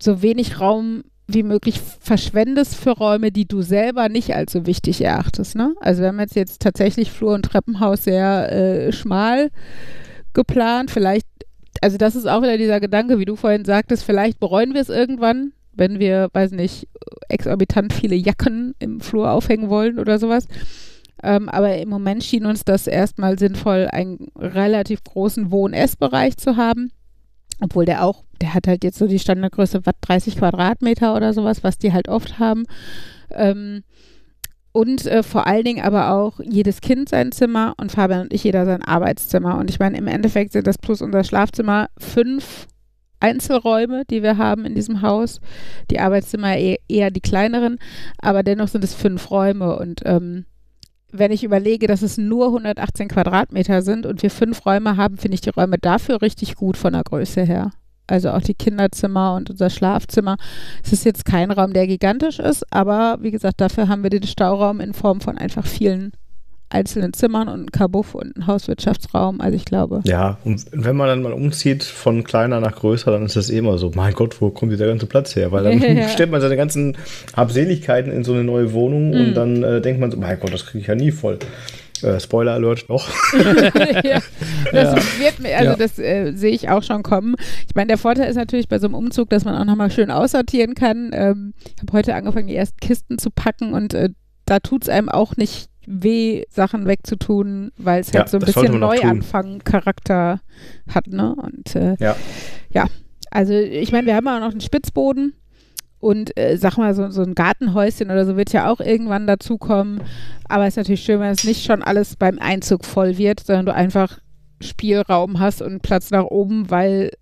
so 0.00 0.20
wenig 0.22 0.60
Raum 0.60 1.02
wie 1.28 1.42
möglich 1.42 1.80
verschwendest 2.00 2.74
für 2.74 2.90
Räume, 2.90 3.30
die 3.32 3.46
du 3.46 3.62
selber 3.62 4.08
nicht 4.08 4.34
als 4.34 4.52
so 4.52 4.66
wichtig 4.66 5.02
erachtest. 5.02 5.54
Ne? 5.54 5.74
Also 5.80 6.02
wir 6.02 6.08
haben 6.08 6.20
jetzt, 6.20 6.34
jetzt 6.36 6.60
tatsächlich 6.60 7.10
Flur 7.10 7.32
und 7.34 7.44
Treppenhaus 7.44 8.04
sehr 8.04 8.52
äh, 8.52 8.92
schmal 8.92 9.50
geplant. 10.34 10.90
Vielleicht, 10.90 11.26
also 11.80 11.96
das 11.96 12.16
ist 12.16 12.26
auch 12.26 12.42
wieder 12.42 12.58
dieser 12.58 12.80
Gedanke, 12.80 13.18
wie 13.18 13.24
du 13.24 13.36
vorhin 13.36 13.64
sagtest, 13.64 14.04
vielleicht 14.04 14.38
bereuen 14.38 14.74
wir 14.74 14.80
es 14.80 14.88
irgendwann, 14.88 15.52
wenn 15.72 15.98
wir, 15.98 16.28
weiß 16.32 16.52
nicht, 16.52 16.88
exorbitant 17.28 17.92
viele 17.92 18.14
Jacken 18.14 18.74
im 18.78 19.00
Flur 19.00 19.30
aufhängen 19.30 19.70
wollen 19.70 19.98
oder 19.98 20.18
sowas. 20.18 20.46
Ähm, 21.22 21.48
aber 21.48 21.78
im 21.78 21.88
Moment 21.88 22.24
schien 22.24 22.46
uns 22.46 22.64
das 22.64 22.86
erstmal 22.86 23.38
sinnvoll, 23.38 23.88
einen 23.90 24.28
relativ 24.36 25.04
großen 25.04 25.50
Wohn-Ess-Bereich 25.50 26.36
zu 26.36 26.56
haben. 26.56 26.90
Obwohl 27.60 27.84
der 27.84 28.04
auch, 28.04 28.24
der 28.40 28.54
hat 28.54 28.66
halt 28.66 28.82
jetzt 28.82 28.98
so 28.98 29.06
die 29.06 29.20
Standardgröße, 29.20 29.86
was, 29.86 29.94
30 30.00 30.38
Quadratmeter 30.38 31.14
oder 31.14 31.32
sowas, 31.32 31.62
was 31.62 31.78
die 31.78 31.92
halt 31.92 32.08
oft 32.08 32.40
haben. 32.40 32.64
Ähm, 33.30 33.84
und 34.72 35.06
äh, 35.06 35.22
vor 35.22 35.46
allen 35.46 35.64
Dingen 35.64 35.84
aber 35.84 36.12
auch 36.12 36.40
jedes 36.42 36.80
Kind 36.80 37.10
sein 37.10 37.30
Zimmer 37.30 37.74
und 37.76 37.92
Fabian 37.92 38.22
und 38.22 38.32
ich 38.32 38.44
jeder 38.44 38.64
sein 38.64 38.82
Arbeitszimmer. 38.82 39.58
Und 39.58 39.70
ich 39.70 39.78
meine, 39.78 39.98
im 39.98 40.06
Endeffekt 40.06 40.52
sind 40.52 40.66
das 40.66 40.78
plus 40.78 41.02
unser 41.02 41.24
Schlafzimmer 41.24 41.88
fünf 41.98 42.66
Einzelräume, 43.20 44.04
die 44.10 44.22
wir 44.22 44.38
haben 44.38 44.64
in 44.64 44.74
diesem 44.74 45.02
Haus. 45.02 45.40
Die 45.90 46.00
Arbeitszimmer 46.00 46.56
eher, 46.56 46.78
eher 46.88 47.10
die 47.10 47.20
kleineren, 47.20 47.78
aber 48.18 48.42
dennoch 48.42 48.68
sind 48.68 48.82
es 48.82 48.94
fünf 48.94 49.30
Räume. 49.30 49.76
Und 49.76 50.00
ähm, 50.04 50.46
wenn 51.12 51.30
ich 51.30 51.44
überlege, 51.44 51.86
dass 51.86 52.00
es 52.00 52.16
nur 52.16 52.46
118 52.46 53.08
Quadratmeter 53.08 53.82
sind 53.82 54.06
und 54.06 54.22
wir 54.22 54.30
fünf 54.30 54.64
Räume 54.64 54.96
haben, 54.96 55.18
finde 55.18 55.34
ich 55.34 55.42
die 55.42 55.50
Räume 55.50 55.78
dafür 55.78 56.22
richtig 56.22 56.56
gut 56.56 56.78
von 56.78 56.94
der 56.94 57.04
Größe 57.04 57.42
her. 57.42 57.72
Also 58.12 58.30
auch 58.30 58.42
die 58.42 58.54
Kinderzimmer 58.54 59.34
und 59.34 59.48
unser 59.50 59.70
Schlafzimmer. 59.70 60.36
Es 60.84 60.92
ist 60.92 61.04
jetzt 61.04 61.24
kein 61.24 61.50
Raum, 61.50 61.72
der 61.72 61.86
gigantisch 61.86 62.38
ist, 62.38 62.64
aber 62.70 63.16
wie 63.22 63.30
gesagt, 63.30 63.60
dafür 63.60 63.88
haben 63.88 64.02
wir 64.02 64.10
den 64.10 64.22
Stauraum 64.24 64.80
in 64.80 64.92
Form 64.92 65.20
von 65.22 65.38
einfach 65.38 65.66
vielen 65.66 66.12
einzelnen 66.68 67.12
Zimmern 67.12 67.48
und 67.48 67.64
ein 67.66 67.70
Kabuff 67.70 68.14
und 68.14 68.34
ein 68.36 68.46
Hauswirtschaftsraum. 68.46 69.40
Also 69.42 69.56
ich 69.56 69.66
glaube. 69.66 70.00
Ja, 70.04 70.38
und 70.44 70.64
wenn 70.72 70.96
man 70.96 71.06
dann 71.08 71.20
mal 71.22 71.32
umzieht 71.34 71.84
von 71.84 72.24
kleiner 72.24 72.60
nach 72.60 72.76
größer, 72.76 73.10
dann 73.10 73.26
ist 73.26 73.36
das 73.36 73.50
eh 73.50 73.58
immer 73.58 73.76
so, 73.76 73.92
mein 73.94 74.14
Gott, 74.14 74.40
wo 74.40 74.48
kommt 74.50 74.72
dieser 74.72 74.86
ganze 74.86 75.04
Platz 75.06 75.36
her? 75.36 75.52
Weil 75.52 75.64
dann 75.64 75.78
Ja. 75.96 76.08
stellt 76.08 76.30
man 76.30 76.40
seine 76.40 76.56
ganzen 76.56 76.96
Habseligkeiten 77.36 78.10
in 78.12 78.24
so 78.24 78.32
eine 78.32 78.44
neue 78.44 78.72
Wohnung 78.72 79.10
Mhm. 79.10 79.20
und 79.20 79.34
dann 79.34 79.62
äh, 79.62 79.80
denkt 79.82 80.00
man 80.00 80.10
so, 80.10 80.16
mein 80.16 80.38
Gott, 80.40 80.52
das 80.52 80.64
kriege 80.66 80.80
ich 80.80 80.86
ja 80.86 80.94
nie 80.94 81.10
voll. 81.10 81.38
Äh, 82.02 82.20
Spoiler 82.20 82.52
Alert, 82.54 82.88
doch. 82.88 83.08
ja, 84.04 84.20
das 84.72 85.18
wird 85.18 85.40
mir, 85.40 85.56
also 85.56 85.70
Ja. 85.72 85.76
das 85.76 85.98
äh, 85.98 86.32
sehe 86.34 86.50
ich 86.52 86.68
auch 86.68 86.82
schon 86.82 87.02
kommen. 87.02 87.34
Ich 87.68 87.74
meine, 87.74 87.88
der 87.88 87.98
Vorteil 87.98 88.28
ist 88.28 88.36
natürlich 88.36 88.68
bei 88.68 88.78
so 88.78 88.86
einem 88.86 88.94
Umzug, 88.94 89.30
dass 89.30 89.44
man 89.44 89.54
auch 89.56 89.64
nochmal 89.64 89.90
schön 89.90 90.10
aussortieren 90.10 90.74
kann. 90.74 91.10
Ähm, 91.12 91.54
ich 91.74 91.80
habe 91.82 91.92
heute 91.92 92.14
angefangen, 92.14 92.46
die 92.48 92.56
ersten 92.56 92.78
Kisten 92.80 93.18
zu 93.18 93.30
packen 93.30 93.72
und 93.74 93.94
äh, 93.94 94.10
da 94.46 94.58
tut 94.58 94.82
es 94.82 94.88
einem 94.88 95.08
auch 95.08 95.36
nicht 95.36 95.68
weh, 95.86 96.44
Sachen 96.48 96.86
wegzutun, 96.86 97.72
weil 97.76 98.00
es 98.00 98.12
Ja, 98.12 98.20
halt 98.20 98.28
so 98.28 98.38
ein 98.38 98.44
bisschen. 98.44 98.78
Neuanfang-Charakter 98.78 100.40
hat, 100.92 101.06
ne? 101.08 101.34
Und 101.36 101.74
äh, 101.76 101.96
Ja. 101.98 102.16
ja, 102.70 102.86
also 103.30 103.52
ich 103.54 103.92
meine, 103.92 104.06
wir 104.06 104.14
haben 104.16 104.28
auch 104.28 104.40
noch 104.40 104.50
einen 104.52 104.60
Spitzboden 104.60 105.34
und 106.02 106.36
äh, 106.36 106.56
sag 106.56 106.78
mal, 106.78 106.94
so, 106.94 107.10
so 107.10 107.22
ein 107.22 107.36
Gartenhäuschen 107.36 108.10
oder 108.10 108.26
so 108.26 108.36
wird 108.36 108.52
ja 108.52 108.68
auch 108.68 108.80
irgendwann 108.80 109.28
dazukommen. 109.28 110.02
Aber 110.48 110.64
es 110.64 110.70
ist 110.70 110.78
natürlich 110.78 111.04
schön, 111.04 111.20
wenn 111.20 111.30
es 111.30 111.44
nicht 111.44 111.64
schon 111.64 111.80
alles 111.80 112.16
beim 112.16 112.40
Einzug 112.40 112.84
voll 112.84 113.18
wird, 113.18 113.38
sondern 113.38 113.66
du 113.66 113.74
einfach 113.74 114.18
Spielraum 114.60 115.38
hast 115.38 115.62
und 115.62 115.80
Platz 115.80 116.10
nach 116.10 116.24
oben, 116.24 116.70
weil 116.70 117.12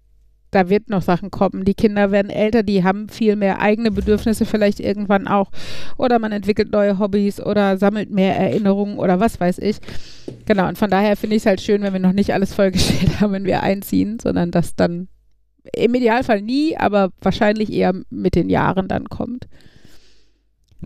da 0.50 0.70
wird 0.70 0.88
noch 0.88 1.02
Sachen 1.02 1.30
kommen. 1.30 1.66
Die 1.66 1.74
Kinder 1.74 2.10
werden 2.10 2.30
älter, 2.30 2.62
die 2.62 2.82
haben 2.82 3.10
viel 3.10 3.36
mehr 3.36 3.60
eigene 3.60 3.90
Bedürfnisse 3.90 4.46
vielleicht 4.46 4.80
irgendwann 4.80 5.28
auch. 5.28 5.50
Oder 5.98 6.18
man 6.18 6.32
entwickelt 6.32 6.72
neue 6.72 6.98
Hobbys 6.98 7.38
oder 7.38 7.76
sammelt 7.76 8.10
mehr 8.10 8.34
Erinnerungen 8.34 8.98
oder 8.98 9.20
was 9.20 9.38
weiß 9.38 9.58
ich. 9.58 9.76
Genau, 10.46 10.66
und 10.66 10.78
von 10.78 10.90
daher 10.90 11.18
finde 11.18 11.36
ich 11.36 11.42
es 11.42 11.46
halt 11.46 11.60
schön, 11.60 11.82
wenn 11.82 11.92
wir 11.92 12.00
noch 12.00 12.14
nicht 12.14 12.32
alles 12.32 12.54
vollgestellt 12.54 13.20
haben, 13.20 13.34
wenn 13.34 13.44
wir 13.44 13.62
einziehen, 13.62 14.18
sondern 14.20 14.50
das 14.50 14.74
dann 14.74 15.08
im 15.74 15.94
Idealfall 15.94 16.42
nie, 16.42 16.76
aber 16.76 17.10
wahrscheinlich 17.20 17.72
eher 17.72 17.92
mit 18.10 18.34
den 18.34 18.48
Jahren 18.50 18.88
dann 18.88 19.04
kommt. 19.08 19.46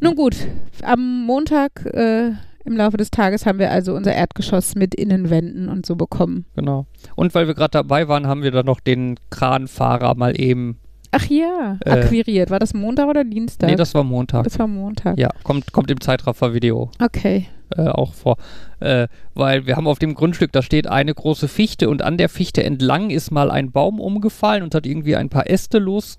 Nun 0.00 0.16
gut, 0.16 0.36
am 0.82 1.24
Montag 1.26 1.86
äh, 1.86 2.32
im 2.64 2.76
Laufe 2.76 2.96
des 2.96 3.10
Tages 3.10 3.46
haben 3.46 3.58
wir 3.58 3.70
also 3.70 3.94
unser 3.94 4.14
Erdgeschoss 4.14 4.74
mit 4.74 4.94
Innenwänden 4.94 5.68
und 5.68 5.86
so 5.86 5.94
bekommen. 5.96 6.46
Genau. 6.56 6.86
Und 7.14 7.34
weil 7.34 7.46
wir 7.46 7.54
gerade 7.54 7.70
dabei 7.72 8.08
waren, 8.08 8.26
haben 8.26 8.42
wir 8.42 8.50
dann 8.50 8.66
noch 8.66 8.80
den 8.80 9.16
Kranfahrer 9.30 10.14
mal 10.16 10.38
eben. 10.40 10.78
Ach 11.12 11.26
ja, 11.26 11.78
Äh, 11.84 11.90
akquiriert. 11.90 12.50
War 12.50 12.58
das 12.58 12.74
Montag 12.74 13.06
oder 13.08 13.22
Dienstag? 13.22 13.70
Nee, 13.70 13.76
das 13.76 13.94
war 13.94 14.02
Montag. 14.02 14.42
das 14.44 14.58
war 14.58 14.66
Montag. 14.66 15.16
Ja, 15.18 15.28
kommt, 15.44 15.70
kommt 15.72 15.90
im 15.92 16.00
Zeitraffer-Video 16.00 16.90
Okay. 17.00 17.46
Äh, 17.76 17.88
auch 17.88 18.14
vor. 18.14 18.36
Äh, 18.80 19.08
weil 19.34 19.66
wir 19.66 19.76
haben 19.76 19.86
auf 19.86 19.98
dem 19.98 20.14
Grundstück, 20.14 20.52
da 20.52 20.62
steht 20.62 20.86
eine 20.86 21.14
große 21.14 21.48
Fichte 21.48 21.88
und 21.88 22.02
an 22.02 22.18
der 22.18 22.28
Fichte 22.28 22.62
entlang 22.62 23.10
ist 23.10 23.30
mal 23.30 23.50
ein 23.50 23.72
Baum 23.72 24.00
umgefallen 24.00 24.62
und 24.62 24.74
hat 24.74 24.86
irgendwie 24.86 25.16
ein 25.16 25.28
paar 25.28 25.48
Äste 25.48 25.78
los, 25.78 26.18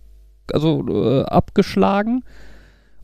also 0.51 0.85
äh, 0.87 1.23
abgeschlagen. 1.23 2.23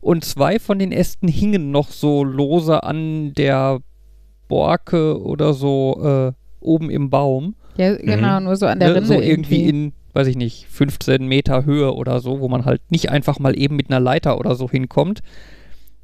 Und 0.00 0.24
zwei 0.24 0.58
von 0.58 0.78
den 0.78 0.90
Ästen 0.90 1.28
hingen 1.28 1.70
noch 1.70 1.90
so 1.90 2.24
lose 2.24 2.82
an 2.82 3.34
der 3.34 3.80
Borke 4.48 5.22
oder 5.22 5.54
so 5.54 6.00
äh, 6.04 6.32
oben 6.60 6.90
im 6.90 7.08
Baum. 7.08 7.54
Ja, 7.76 7.94
genau, 7.94 8.40
nur 8.40 8.56
so 8.56 8.66
an 8.66 8.80
der 8.80 8.88
Ne, 8.88 8.94
Rinde 8.96 9.06
so 9.08 9.14
irgendwie 9.14 9.62
irgendwie. 9.62 9.68
in, 9.86 9.92
weiß 10.12 10.26
ich 10.26 10.36
nicht, 10.36 10.66
15 10.68 11.26
Meter 11.26 11.64
Höhe 11.64 11.94
oder 11.94 12.20
so, 12.20 12.40
wo 12.40 12.48
man 12.48 12.64
halt 12.64 12.82
nicht 12.90 13.10
einfach 13.10 13.38
mal 13.38 13.58
eben 13.58 13.76
mit 13.76 13.90
einer 13.90 14.00
Leiter 14.00 14.38
oder 14.38 14.54
so 14.54 14.68
hinkommt. 14.68 15.20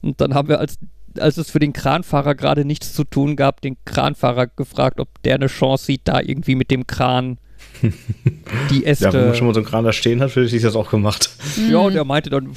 Und 0.00 0.20
dann 0.20 0.32
haben 0.34 0.48
wir, 0.48 0.60
als, 0.60 0.78
als 1.20 1.36
es 1.36 1.50
für 1.50 1.58
den 1.58 1.72
Kranfahrer 1.72 2.34
gerade 2.34 2.64
nichts 2.64 2.92
zu 2.92 3.04
tun 3.04 3.36
gab, 3.36 3.60
den 3.60 3.76
Kranfahrer 3.84 4.46
gefragt, 4.46 5.00
ob 5.00 5.22
der 5.22 5.36
eine 5.36 5.46
Chance 5.46 5.86
sieht, 5.86 6.02
da 6.04 6.20
irgendwie 6.20 6.54
mit 6.54 6.70
dem 6.70 6.86
Kran 6.86 7.38
die 8.70 8.84
Äste. 8.84 9.06
Ja, 9.06 9.12
wenn 9.12 9.26
man 9.26 9.34
schon 9.34 9.46
mal 9.46 9.54
so 9.54 9.60
einen 9.60 9.68
Kran 9.68 9.84
da 9.84 9.92
stehen 9.92 10.20
hat, 10.20 10.30
hätte 10.30 10.44
ich 10.44 10.62
das 10.62 10.76
auch 10.76 10.90
gemacht. 10.90 11.30
Ja, 11.68 11.78
und 11.78 11.94
er 11.94 12.04
meinte 12.04 12.30
dann, 12.30 12.52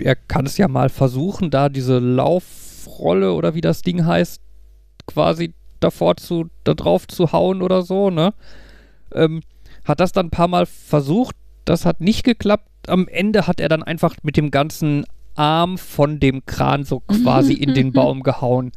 er 0.00 0.16
kann 0.16 0.46
es 0.46 0.56
ja 0.56 0.68
mal 0.68 0.88
versuchen, 0.88 1.50
da 1.50 1.68
diese 1.68 1.98
Laufrolle 1.98 3.32
oder 3.32 3.54
wie 3.54 3.60
das 3.60 3.82
Ding 3.82 4.04
heißt, 4.04 4.40
quasi 5.06 5.54
davor 5.80 6.16
zu, 6.16 6.48
da 6.64 6.74
drauf 6.74 7.08
zu 7.08 7.32
hauen 7.32 7.62
oder 7.62 7.82
so, 7.82 8.10
ne? 8.10 8.34
Ähm, 9.14 9.42
hat 9.84 10.00
das 10.00 10.12
dann 10.12 10.26
ein 10.26 10.30
paar 10.30 10.48
Mal 10.48 10.66
versucht, 10.66 11.34
das 11.64 11.84
hat 11.84 12.00
nicht 12.00 12.24
geklappt. 12.24 12.68
Am 12.86 13.08
Ende 13.08 13.46
hat 13.46 13.60
er 13.60 13.68
dann 13.68 13.82
einfach 13.82 14.16
mit 14.22 14.36
dem 14.36 14.50
ganzen 14.50 15.04
Arm 15.34 15.78
von 15.78 16.20
dem 16.20 16.44
Kran 16.46 16.84
so 16.84 17.00
quasi 17.00 17.54
in 17.54 17.74
den 17.74 17.92
Baum 17.92 18.22
gehauen. 18.22 18.72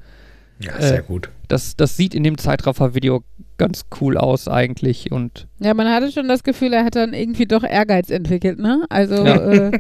Ja, 0.59 0.79
sehr 0.79 1.01
gut. 1.01 1.29
Das, 1.47 1.75
das 1.75 1.97
sieht 1.97 2.15
in 2.15 2.23
dem 2.23 2.37
Zeitraffer-Video 2.37 3.23
ganz 3.57 3.85
cool 3.99 4.17
aus 4.17 4.47
eigentlich 4.47 5.11
und 5.11 5.47
Ja, 5.59 5.73
man 5.73 5.87
hatte 5.89 6.11
schon 6.11 6.27
das 6.27 6.43
Gefühl, 6.43 6.73
er 6.73 6.85
hat 6.85 6.95
dann 6.95 7.13
irgendwie 7.13 7.45
doch 7.45 7.63
Ehrgeiz 7.63 8.09
entwickelt, 8.09 8.59
ne? 8.59 8.85
Also, 8.89 9.15
Ja. 9.15 9.35
äh, 9.35 9.79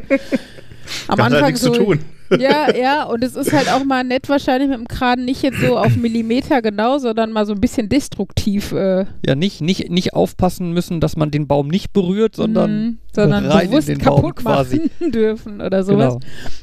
am 1.07 1.19
Anfang 1.19 1.45
nichts 1.45 1.61
so. 1.61 1.71
zu 1.73 1.83
tun. 1.83 1.99
Ja, 2.31 2.75
ja, 2.75 3.03
und 3.03 3.23
es 3.23 3.35
ist 3.35 3.53
halt 3.53 3.69
auch 3.71 3.83
mal 3.83 4.03
nett 4.03 4.27
wahrscheinlich 4.29 4.69
mit 4.69 4.77
dem 4.79 4.87
Kran 4.87 5.25
nicht 5.25 5.43
jetzt 5.43 5.59
so 5.61 5.77
auf 5.77 5.95
Millimeter 5.95 6.61
genau, 6.61 6.97
sondern 6.97 7.31
mal 7.31 7.45
so 7.45 7.53
ein 7.53 7.61
bisschen 7.61 7.87
destruktiv. 7.89 8.71
Äh, 8.71 9.05
Ja, 9.25 9.35
nicht, 9.35 9.61
nicht, 9.61 9.89
nicht 9.91 10.13
aufpassen 10.13 10.71
müssen, 10.71 10.99
dass 11.01 11.15
man 11.17 11.29
den 11.31 11.47
Baum 11.47 11.67
nicht 11.67 11.93
berührt, 11.93 12.35
sondern 12.35 12.71
Mhm, 12.85 12.97
sondern 13.13 13.45
rein 13.45 13.65
in 13.65 13.69
bewusst 13.71 13.87
den 13.89 13.97
Baum 13.99 14.15
kaputt 14.15 14.35
quasi. 14.37 14.77
machen 14.99 15.11
dürfen 15.11 15.61
oder 15.61 15.83
sowas. 15.83 16.13
genau. 16.15 16.19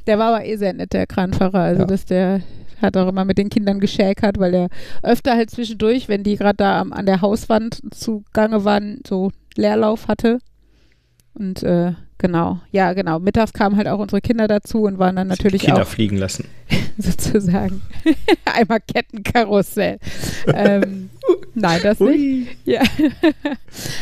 Der 0.06 0.18
war 0.18 0.34
aber 0.34 0.44
eh 0.44 0.56
sehr 0.56 0.72
nett, 0.72 0.92
der 0.92 1.06
Kranfahrer. 1.06 1.60
Also, 1.60 1.82
Ja. 1.82 1.86
dass 1.86 2.04
der 2.06 2.40
hat 2.80 2.96
auch 2.96 3.06
immer 3.08 3.24
mit 3.24 3.38
den 3.38 3.48
Kindern 3.48 3.78
geschäkert, 3.78 4.40
weil 4.40 4.50
der 4.50 4.68
öfter 5.04 5.36
halt 5.36 5.50
zwischendurch, 5.50 6.08
wenn 6.08 6.24
die 6.24 6.36
gerade 6.36 6.56
da 6.56 6.80
am, 6.80 6.92
an 6.92 7.06
der 7.06 7.20
Hauswand 7.20 7.80
zugange 7.94 8.64
waren, 8.64 8.98
so 9.06 9.30
Leerlauf 9.56 10.08
hatte. 10.08 10.38
Und 11.34 11.62
äh, 11.62 11.92
genau, 12.22 12.60
ja, 12.70 12.94
genau. 12.94 13.18
Mittags 13.18 13.52
kamen 13.52 13.76
halt 13.76 13.86
auch 13.88 13.98
unsere 13.98 14.22
Kinder 14.22 14.48
dazu 14.48 14.84
und 14.84 14.98
waren 14.98 15.16
dann 15.16 15.28
natürlich 15.28 15.62
Kinder 15.62 15.82
auch 15.82 15.86
fliegen 15.86 16.16
lassen. 16.16 16.46
sozusagen 16.96 17.82
einmal 18.46 18.80
Kettenkarussell. 18.80 19.98
ähm, 20.54 21.10
nein, 21.54 21.80
das 21.82 22.00
nicht. 22.00 22.08
Ui. 22.08 22.46
Ja. 22.64 22.80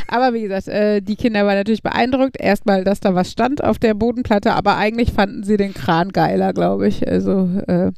aber 0.06 0.32
wie 0.34 0.42
gesagt, 0.42 0.68
äh, 0.68 1.00
die 1.00 1.16
Kinder 1.16 1.44
waren 1.46 1.56
natürlich 1.56 1.82
beeindruckt. 1.82 2.38
Erstmal, 2.38 2.84
dass 2.84 3.00
da 3.00 3.16
was 3.16 3.32
stand 3.32 3.64
auf 3.64 3.80
der 3.80 3.94
Bodenplatte, 3.94 4.52
aber 4.52 4.76
eigentlich 4.76 5.12
fanden 5.12 5.42
sie 5.42 5.56
den 5.56 5.74
Kran 5.74 6.10
geiler, 6.12 6.52
glaube 6.52 6.86
ich. 6.86 7.06
Also 7.08 7.48
äh, 7.66 7.90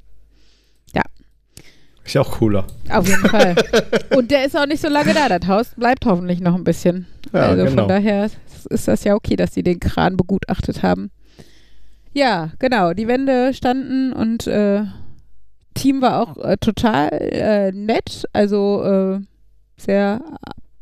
Ist 2.04 2.14
ja 2.14 2.22
auch 2.22 2.32
cooler. 2.32 2.66
auf 2.90 3.06
jeden 3.06 3.28
Fall. 3.28 3.54
Und 4.16 4.32
der 4.32 4.44
ist 4.44 4.56
auch 4.56 4.66
nicht 4.66 4.82
so 4.82 4.88
lange 4.88 5.14
da. 5.14 5.28
Das 5.28 5.46
Haus 5.48 5.68
bleibt 5.76 6.04
hoffentlich 6.04 6.40
noch 6.40 6.56
ein 6.56 6.64
bisschen. 6.64 7.06
Ja, 7.32 7.42
also 7.42 7.64
genau. 7.64 7.82
von 7.82 7.88
daher 7.88 8.28
ist 8.66 8.88
das 8.88 9.04
ja 9.04 9.14
okay, 9.14 9.36
dass 9.36 9.54
sie 9.54 9.62
den 9.62 9.80
Kran 9.80 10.16
begutachtet 10.16 10.82
haben. 10.82 11.10
Ja, 12.12 12.52
genau. 12.58 12.92
Die 12.92 13.08
Wände 13.08 13.54
standen 13.54 14.12
und 14.12 14.46
äh, 14.46 14.84
Team 15.74 16.02
war 16.02 16.20
auch 16.20 16.36
äh, 16.44 16.56
total 16.58 17.08
äh, 17.10 17.72
nett. 17.72 18.24
Also 18.32 18.82
äh, 18.84 19.20
sehr, 19.76 20.20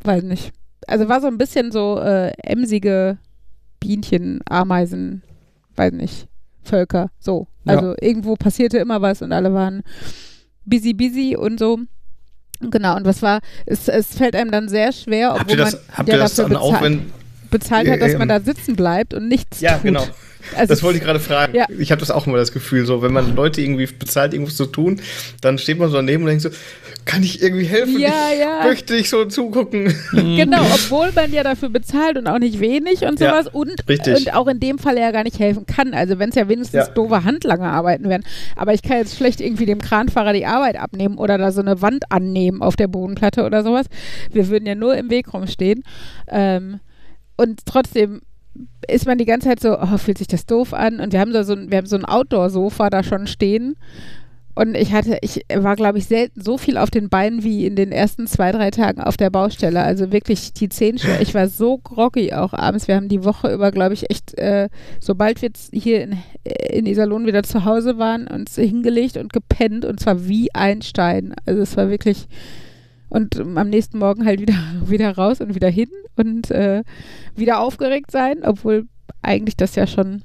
weiß 0.02 0.24
nicht. 0.24 0.52
Also 0.86 1.08
war 1.08 1.20
so 1.20 1.28
ein 1.28 1.38
bisschen 1.38 1.70
so 1.70 2.00
äh, 2.00 2.32
emsige 2.42 3.18
Bienchen, 3.78 4.40
Ameisen, 4.48 5.22
weiß 5.76 5.92
nicht, 5.92 6.26
Völker. 6.62 7.10
So. 7.18 7.46
Ja. 7.64 7.74
Also 7.74 7.94
irgendwo 8.00 8.34
passierte 8.34 8.78
immer 8.78 9.00
was 9.00 9.22
und 9.22 9.32
alle 9.32 9.54
waren 9.54 9.82
busy, 10.64 10.94
busy 10.94 11.36
und 11.36 11.58
so. 11.58 11.78
Genau, 12.60 12.96
und 12.96 13.06
was 13.06 13.22
war, 13.22 13.40
es, 13.64 13.88
es 13.88 14.14
fällt 14.14 14.36
einem 14.36 14.50
dann 14.50 14.68
sehr 14.68 14.92
schwer, 14.92 15.30
obwohl 15.30 15.40
Habt 15.40 15.50
ihr 15.50 15.56
das, 15.56 15.72
man 15.72 15.96
habt 15.96 16.08
ja 16.08 16.14
ihr 16.14 16.20
das 16.20 16.34
dann 16.34 16.56
auch, 16.56 16.82
wenn. 16.82 17.12
Bezahlt 17.50 17.88
hat, 17.88 18.00
dass 18.00 18.12
Ähm, 18.12 18.18
man 18.18 18.28
da 18.28 18.40
sitzen 18.40 18.76
bleibt 18.76 19.14
und 19.14 19.28
nichts 19.28 19.60
Ja, 19.60 19.74
tut. 19.74 19.84
genau. 19.84 20.06
Also 20.56 20.68
Das 20.72 20.82
wollte 20.82 20.96
ich 20.98 21.04
gerade 21.04 21.20
fragen. 21.20 21.54
Ja. 21.54 21.66
Ich 21.78 21.90
habe 21.92 22.00
das 22.00 22.10
auch 22.10 22.26
immer 22.26 22.38
das 22.38 22.50
Gefühl, 22.50 22.86
so 22.86 23.02
wenn 23.02 23.12
man 23.12 23.36
Leute 23.36 23.60
irgendwie 23.60 23.86
bezahlt, 23.86 24.32
irgendwas 24.32 24.56
zu 24.56 24.64
tun, 24.64 25.00
dann 25.42 25.58
steht 25.58 25.78
man 25.78 25.90
so 25.90 25.96
daneben 25.96 26.22
und 26.22 26.28
denkt 26.28 26.42
so, 26.42 26.48
kann 27.04 27.22
ich 27.22 27.42
irgendwie 27.42 27.66
helfen? 27.66 27.98
Ja, 27.98 28.08
ich 28.32 28.40
ja. 28.40 28.64
möchte 28.64 28.96
ich 28.96 29.10
so 29.10 29.26
zugucken. 29.26 29.94
Genau, 30.12 30.62
obwohl 30.62 31.12
man 31.14 31.30
ja 31.32 31.42
dafür 31.42 31.68
bezahlt 31.68 32.16
und 32.16 32.26
auch 32.26 32.38
nicht 32.38 32.58
wenig 32.58 33.02
und 33.02 33.20
Ja, 33.20 33.30
sowas 33.42 33.48
und, 33.52 33.86
richtig. 33.88 34.16
und 34.16 34.34
auch 34.34 34.46
in 34.48 34.60
dem 34.60 34.78
Fall 34.78 34.96
ja 34.98 35.10
gar 35.10 35.24
nicht 35.24 35.38
helfen 35.38 35.66
kann. 35.66 35.92
Also 35.92 36.18
wenn 36.18 36.30
es 36.30 36.34
ja 36.36 36.48
wenigstens 36.48 36.86
Ja. 36.86 36.92
doofe 36.94 37.22
handlanger 37.24 37.70
Arbeiten 37.70 38.08
wären. 38.08 38.24
Aber 38.56 38.72
ich 38.72 38.82
kann 38.82 38.96
jetzt 38.96 39.16
schlecht 39.16 39.40
irgendwie 39.42 39.66
dem 39.66 39.80
Kranfahrer 39.82 40.32
die 40.32 40.46
Arbeit 40.46 40.78
abnehmen 40.80 41.18
oder 41.18 41.36
da 41.36 41.52
so 41.52 41.60
eine 41.60 41.82
Wand 41.82 42.04
annehmen 42.10 42.62
auf 42.62 42.76
der 42.76 42.88
Bodenplatte 42.88 43.44
oder 43.44 43.62
sowas. 43.62 43.86
Wir 44.32 44.48
würden 44.48 44.64
ja 44.66 44.74
nur 44.74 44.96
im 44.96 45.10
Weg 45.10 45.32
rumstehen. 45.34 45.82
Ähm, 46.28 46.80
und 47.40 47.64
trotzdem 47.64 48.20
ist 48.86 49.06
man 49.06 49.16
die 49.16 49.24
ganze 49.24 49.48
Zeit 49.48 49.60
so, 49.60 49.78
oh, 49.78 49.96
fühlt 49.96 50.18
sich 50.18 50.26
das 50.26 50.44
doof 50.44 50.74
an. 50.74 51.00
Und 51.00 51.14
wir 51.14 51.20
haben 51.20 51.32
da 51.32 51.42
so 51.42 51.54
ein, 51.54 51.70
wir 51.70 51.78
haben 51.78 51.86
so 51.86 51.96
ein 51.96 52.04
Outdoor-Sofa 52.04 52.90
da 52.90 53.02
schon 53.02 53.26
stehen. 53.26 53.76
Und 54.54 54.76
ich 54.76 54.92
hatte, 54.92 55.16
ich 55.22 55.40
war, 55.54 55.74
glaube 55.76 55.96
ich, 55.96 56.04
selten 56.06 56.42
so 56.42 56.58
viel 56.58 56.76
auf 56.76 56.90
den 56.90 57.08
Beinen 57.08 57.42
wie 57.42 57.64
in 57.64 57.76
den 57.76 57.92
ersten 57.92 58.26
zwei, 58.26 58.52
drei 58.52 58.70
Tagen 58.70 59.00
auf 59.00 59.16
der 59.16 59.30
Baustelle. 59.30 59.82
Also 59.82 60.12
wirklich 60.12 60.52
die 60.52 60.68
zehn 60.68 60.98
Stunden. 60.98 61.22
Ich 61.22 61.32
war 61.32 61.48
so 61.48 61.78
groggy 61.78 62.34
auch 62.34 62.52
abends. 62.52 62.86
Wir 62.86 62.96
haben 62.96 63.08
die 63.08 63.24
Woche 63.24 63.50
über, 63.54 63.70
glaube 63.70 63.94
ich, 63.94 64.10
echt, 64.10 64.36
äh, 64.36 64.68
sobald 65.00 65.40
wir 65.40 65.48
jetzt 65.48 65.70
hier 65.72 66.02
in, 66.02 66.18
in 66.44 66.84
Iserlohn 66.84 67.26
wieder 67.26 67.42
zu 67.42 67.64
Hause 67.64 67.96
waren, 67.96 68.26
uns 68.26 68.56
hingelegt 68.56 69.16
und 69.16 69.32
gepennt. 69.32 69.86
Und 69.86 69.98
zwar 69.98 70.28
wie 70.28 70.54
ein 70.54 70.82
Stein. 70.82 71.34
Also 71.46 71.62
es 71.62 71.74
war 71.78 71.88
wirklich. 71.88 72.28
Und 73.10 73.38
am 73.38 73.68
nächsten 73.68 73.98
Morgen 73.98 74.24
halt 74.24 74.40
wieder, 74.40 74.54
wieder 74.86 75.14
raus 75.14 75.40
und 75.40 75.54
wieder 75.54 75.68
hin 75.68 75.90
und 76.16 76.50
äh, 76.50 76.82
wieder 77.36 77.60
aufgeregt 77.60 78.10
sein, 78.10 78.38
obwohl 78.42 78.86
eigentlich 79.22 79.56
das 79.56 79.74
ja 79.74 79.86
schon 79.86 80.22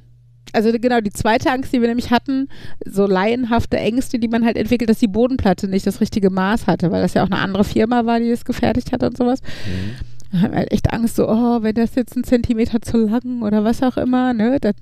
also 0.54 0.72
genau, 0.72 1.02
die 1.02 1.12
zweite 1.12 1.52
Angst, 1.52 1.74
die 1.74 1.82
wir 1.82 1.90
nämlich 1.90 2.12
hatten, 2.12 2.48
so 2.86 3.06
laienhafte 3.06 3.78
Ängste, 3.78 4.20
die 4.20 4.30
man 4.30 4.46
halt 4.46 4.56
entwickelt, 4.56 4.90
dass 4.90 5.00
die 5.00 5.08
Bodenplatte 5.08 5.68
nicht 5.68 5.86
das 5.86 6.00
richtige 6.00 6.30
Maß 6.30 6.66
hatte, 6.66 6.92
weil 6.92 7.02
das 7.02 7.14
ja 7.14 7.24
auch 7.24 7.30
eine 7.30 7.40
andere 7.40 7.66
Firma 7.66 8.06
war, 8.06 8.20
die 8.20 8.30
das 8.30 8.46
gefertigt 8.46 8.94
hat 8.94 9.04
und 9.04 9.18
sowas. 9.18 9.42
Da 9.42 10.15
hatten 10.42 10.54
wir 10.54 10.60
halt 10.60 10.72
echt 10.72 10.92
Angst, 10.94 11.16
so, 11.16 11.28
oh, 11.28 11.62
wenn 11.62 11.76
das 11.76 11.96
jetzt 11.96 12.16
ein 12.16 12.24
Zentimeter 12.24 12.82
zu 12.82 12.98
lang 12.98 13.42
oder 13.42 13.64
was 13.64 13.82
auch 13.84 13.98
immer, 13.98 14.34
ne, 14.34 14.58
dann 14.60 14.74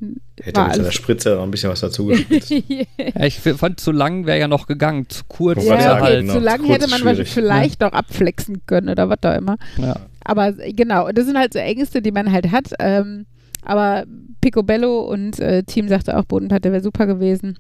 Hätte 0.41 0.61
mit 0.61 0.75
seiner. 0.75 0.91
Spritze 0.91 1.35
noch 1.35 1.43
ein 1.43 1.51
bisschen 1.51 1.69
was 1.69 1.81
dazu 1.81 2.05
gespritzt. 2.07 2.49
Ja, 2.49 3.23
ich 3.23 3.39
fand, 3.39 3.79
zu 3.79 3.91
lang 3.91 4.25
wäre 4.25 4.39
ja 4.39 4.47
noch 4.47 4.67
gegangen. 4.67 5.07
Zu 5.09 5.23
kurz 5.27 5.63
ja, 5.65 5.79
sagen, 5.79 6.03
halt. 6.03 6.29
zu 6.29 6.39
lang 6.39 6.63
hätte 6.65 6.89
man 6.89 6.99
schwierig. 6.99 7.29
vielleicht 7.29 7.81
noch 7.81 7.91
abflexen 7.91 8.65
können 8.65 8.89
oder 8.89 9.09
was 9.09 9.19
auch 9.23 9.35
immer. 9.35 9.57
Ja. 9.77 9.95
Aber 10.23 10.53
genau, 10.53 11.11
das 11.11 11.25
sind 11.25 11.37
halt 11.37 11.53
so 11.53 11.59
Ängste, 11.59 12.01
die 12.01 12.11
man 12.11 12.31
halt 12.31 12.51
hat. 12.51 12.71
Ähm, 12.79 13.25
aber 13.63 14.05
Picobello 14.41 15.01
und 15.01 15.39
äh, 15.39 15.63
Team 15.63 15.87
sagte 15.87 16.17
auch, 16.17 16.25
Bodenplatte 16.25 16.71
wäre 16.71 16.83
super 16.83 17.05
gewesen. 17.05 17.59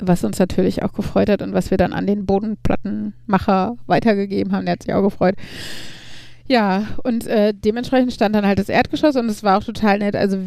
Was 0.00 0.24
uns 0.24 0.38
natürlich 0.38 0.82
auch 0.82 0.92
gefreut 0.92 1.28
hat 1.28 1.40
und 1.40 1.54
was 1.54 1.70
wir 1.70 1.78
dann 1.78 1.92
an 1.92 2.06
den 2.06 2.26
Bodenplattenmacher 2.26 3.76
weitergegeben 3.86 4.52
haben. 4.52 4.64
Der 4.64 4.72
hat 4.72 4.82
sich 4.82 4.92
auch 4.92 5.02
gefreut. 5.02 5.36
Ja, 6.46 6.88
und 7.02 7.26
äh, 7.26 7.54
dementsprechend 7.54 8.12
stand 8.12 8.34
dann 8.34 8.46
halt 8.46 8.58
das 8.58 8.68
Erdgeschoss 8.68 9.16
und 9.16 9.28
es 9.28 9.42
war 9.42 9.58
auch 9.58 9.64
total 9.64 9.98
nett. 9.98 10.14
Also 10.14 10.38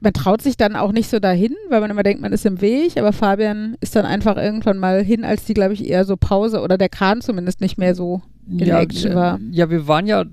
man 0.00 0.12
traut 0.12 0.42
sich 0.42 0.56
dann 0.56 0.76
auch 0.76 0.92
nicht 0.92 1.08
so 1.08 1.18
dahin, 1.18 1.54
weil 1.70 1.80
man 1.80 1.90
immer 1.90 2.02
denkt, 2.02 2.20
man 2.20 2.32
ist 2.32 2.44
im 2.44 2.60
Weg, 2.60 2.98
aber 2.98 3.12
Fabian 3.12 3.76
ist 3.80 3.96
dann 3.96 4.04
einfach 4.04 4.36
irgendwann 4.36 4.78
mal 4.78 5.02
hin, 5.02 5.24
als 5.24 5.44
die, 5.44 5.54
glaube 5.54 5.72
ich, 5.72 5.88
eher 5.88 6.04
so 6.04 6.16
Pause 6.16 6.60
oder 6.60 6.76
der 6.76 6.90
Kran 6.90 7.22
zumindest 7.22 7.60
nicht 7.60 7.78
mehr 7.78 7.94
so 7.94 8.20
in 8.48 8.58
ja, 8.66 8.80
Action 8.80 9.12
äh, 9.12 9.14
war. 9.14 9.40
Ja, 9.50 9.70
wir 9.70 9.88
waren 9.88 10.06
ja 10.06 10.24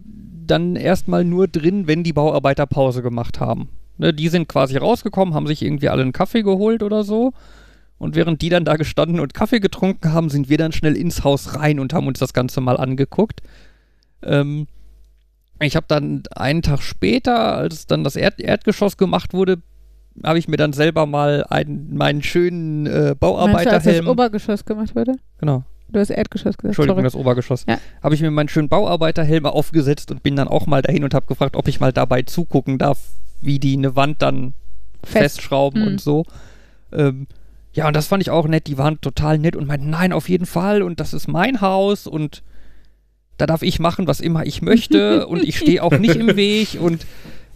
dann 0.45 0.75
erstmal 0.75 1.23
nur 1.23 1.47
drin, 1.47 1.87
wenn 1.87 2.03
die 2.03 2.13
Bauarbeiter 2.13 2.65
Pause 2.65 3.01
gemacht 3.01 3.39
haben. 3.39 3.69
Ne, 3.97 4.13
die 4.13 4.27
sind 4.27 4.47
quasi 4.47 4.75
rausgekommen, 4.77 5.33
haben 5.33 5.47
sich 5.47 5.61
irgendwie 5.61 5.89
alle 5.89 6.01
einen 6.01 6.13
Kaffee 6.13 6.43
geholt 6.43 6.83
oder 6.83 7.03
so. 7.03 7.31
Und 7.97 8.15
während 8.15 8.41
die 8.41 8.49
dann 8.49 8.65
da 8.65 8.75
gestanden 8.75 9.19
und 9.19 9.33
Kaffee 9.33 9.59
getrunken 9.59 10.11
haben, 10.11 10.29
sind 10.29 10.49
wir 10.49 10.57
dann 10.57 10.73
schnell 10.73 10.97
ins 10.97 11.23
Haus 11.23 11.55
rein 11.55 11.79
und 11.79 11.93
haben 11.93 12.07
uns 12.07 12.19
das 12.19 12.33
Ganze 12.33 12.59
mal 12.59 12.75
angeguckt. 12.75 13.41
Ähm, 14.23 14.67
ich 15.59 15.75
habe 15.75 15.85
dann 15.87 16.23
einen 16.35 16.61
Tag 16.61 16.81
später, 16.81 17.55
als 17.55 17.87
dann 17.87 18.03
das 18.03 18.15
Erd 18.15 18.39
Erdgeschoss 18.39 18.97
gemacht 18.97 19.33
wurde, 19.33 19.61
habe 20.23 20.37
ich 20.37 20.47
mir 20.47 20.57
dann 20.57 20.73
selber 20.73 21.05
mal 21.05 21.43
einen, 21.49 21.95
meinen 21.95 22.21
schönen 22.21 22.85
äh, 22.85 22.89
Meinst 22.89 22.93
du, 22.93 23.05
als 23.05 23.15
das 23.15 23.19
Bauarbeiterhelm. 23.19 24.07
Obergeschoss 24.07 24.65
gemacht 24.65 24.95
wurde? 24.95 25.15
Genau. 25.39 25.63
Du 25.89 25.99
hast 25.99 26.09
Erdgeschoss 26.09 26.57
gesagt. 26.57 26.65
Entschuldigung, 26.65 26.97
sorry. 26.97 27.03
das 27.05 27.15
Obergeschoss. 27.15 27.65
Ja. 27.67 27.77
Habe 28.01 28.15
ich 28.15 28.21
mir 28.21 28.31
meinen 28.31 28.49
schönen 28.49 28.69
Bauarbeiterhelm 28.69 29.45
aufgesetzt 29.45 30.11
und 30.11 30.23
bin 30.23 30.35
dann 30.35 30.47
auch 30.47 30.65
mal 30.65 30.81
dahin 30.81 31.03
und 31.03 31.13
habe 31.13 31.25
gefragt, 31.27 31.55
ob 31.55 31.67
ich 31.67 31.79
mal 31.79 31.93
dabei 31.93 32.23
zugucken 32.23 32.77
darf, 32.77 32.99
wie 33.41 33.59
die 33.59 33.77
eine 33.77 33.95
Wand 33.95 34.21
dann 34.21 34.53
Fest. 35.03 35.35
festschrauben 35.35 35.81
Mhm. 35.81 35.87
und 35.87 36.01
so. 36.01 36.25
Ähm, 36.91 37.27
ja, 37.73 37.87
und 37.87 37.95
das 37.95 38.07
fand 38.07 38.21
ich 38.23 38.29
auch 38.29 38.47
nett. 38.47 38.67
Die 38.67 38.77
waren 38.77 39.01
total 39.01 39.37
nett 39.39 39.55
und 39.55 39.67
meinten, 39.67 39.89
nein, 39.89 40.13
auf 40.13 40.29
jeden 40.29 40.45
Fall 40.45 40.81
und 40.83 40.99
das 40.99 41.13
ist 41.13 41.27
mein 41.27 41.61
Haus 41.61 42.07
und 42.07 42.43
da 43.37 43.45
darf 43.45 43.61
ich 43.63 43.79
machen, 43.79 44.07
was 44.07 44.19
immer 44.19 44.45
ich 44.45 44.61
möchte 44.61 45.27
und 45.27 45.43
ich 45.43 45.57
stehe 45.57 45.83
auch 45.83 45.97
nicht 45.97 46.15
im 46.15 46.35
Weg 46.35 46.77
und 46.79 47.05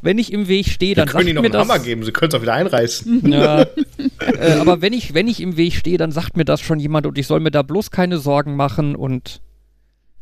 wenn 0.02 0.20
ich 0.20 0.32
im 0.32 0.48
Weg 0.48 0.68
stehe, 0.68 0.94
dann 0.94 1.08
können 1.08 1.22
sagt 1.22 1.26
Ihnen 1.30 1.36
noch 1.36 1.42
mir 1.42 1.48
einen 1.48 1.54
das. 1.54 1.68
Hammer 1.68 1.80
geben, 1.80 2.04
Sie 2.04 2.12
können 2.12 2.30
es 2.30 2.36
auch 2.36 2.42
wieder 2.42 2.54
einreißen. 2.54 3.24
Ja. 3.32 3.62
äh, 3.62 4.52
aber 4.60 4.82
wenn 4.82 4.94
ich, 4.94 5.13
wenn 5.16 5.28
ich 5.28 5.42
im 5.42 5.58
Weg 5.58 5.74
stehe, 5.74 5.98
dann 5.98 6.12
sagt 6.12 6.38
mir 6.38 6.46
das 6.46 6.62
schon 6.62 6.80
jemand 6.80 7.08
und 7.08 7.18
ich 7.18 7.26
soll 7.28 7.40
mir 7.40 7.52
da 7.52 7.63
bloß 7.63 7.90
keine 7.92 8.20
Sorgen 8.20 8.56
machen 8.56 8.96
und 8.96 9.42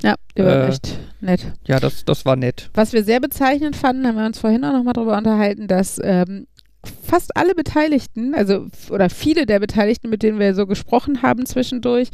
Ja, 0.02 0.16
die 0.38 0.44
waren 0.44 0.62
Äh, 0.64 0.68
echt 0.70 0.98
nett. 1.20 1.46
ja, 1.68 1.80
das, 1.80 2.06
das 2.06 2.26
war 2.26 2.36
nett. 2.38 2.70
Was 2.74 2.94
wir 2.94 3.04
sehr 3.04 3.20
bezeichnend 3.20 3.76
fanden, 3.76 4.08
haben 4.08 4.16
wir 4.18 4.26
uns 4.26 4.40
vorhin 4.40 4.64
auch 4.64 4.72
nochmal 4.74 4.94
drüber 4.94 5.18
unterhalten, 5.18 5.68
dass 5.68 6.00
ähm, 6.02 6.48
fast 6.88 7.36
alle 7.38 7.56
Beteiligten, 7.56 8.34
also 8.36 8.68
oder 8.90 9.10
viele 9.10 9.46
der 9.46 9.60
Beteiligten, 9.60 10.10
mit 10.10 10.24
denen 10.24 10.40
wir 10.40 10.54
so 10.56 10.68
gesprochen 10.68 11.22
haben 11.22 11.46
zwischendurch, 11.46 12.10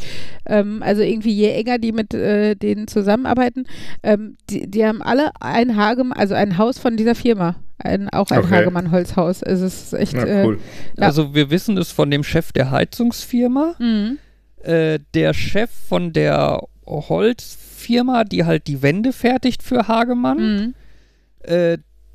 ähm, 0.45 0.81
also 0.83 1.01
irgendwie 1.01 1.33
je 1.33 1.51
enger 1.51 1.77
die 1.77 1.91
mit 1.91 2.13
äh, 2.13 2.55
denen 2.55 2.87
zusammenarbeiten, 2.87 3.65
ähm, 4.03 4.35
die, 4.49 4.69
die 4.69 4.85
haben 4.85 5.01
alle 5.01 5.31
ein 5.39 5.75
Hagem, 5.75 6.13
also 6.13 6.33
ein 6.33 6.57
Haus 6.57 6.77
von 6.77 6.97
dieser 6.97 7.15
Firma, 7.15 7.55
ein, 7.77 8.09
auch 8.09 8.31
ein 8.31 8.39
Okay. 8.39 8.55
Hagemann-Holzhaus. 8.55 9.43
Also 9.43 9.65
es 9.65 9.83
ist 9.83 9.93
echt. 9.93 10.13
Ja, 10.13 10.25
äh, 10.25 10.45
cool. 10.45 10.59
Ja. 10.97 11.07
Also 11.07 11.33
wir 11.33 11.49
wissen 11.49 11.77
es 11.77 11.91
von 11.91 12.11
dem 12.11 12.23
Chef 12.23 12.51
der 12.51 12.71
Heizungsfirma, 12.71 13.75
mhm. 13.79 14.17
äh, 14.63 14.99
der 15.13 15.33
Chef 15.33 15.69
von 15.69 16.13
der 16.13 16.61
Holzfirma, 16.85 18.23
die 18.23 18.43
halt 18.45 18.67
die 18.67 18.81
Wände 18.81 19.13
fertigt 19.13 19.63
für 19.63 19.87
Hagemann. 19.87 20.37
Mhm. 20.37 20.73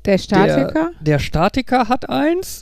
Der 0.07 0.17
Statiker. 0.17 0.73
Der, 0.73 0.91
der 1.01 1.19
Statiker 1.19 1.89
hat 1.89 2.09
eins. 2.09 2.61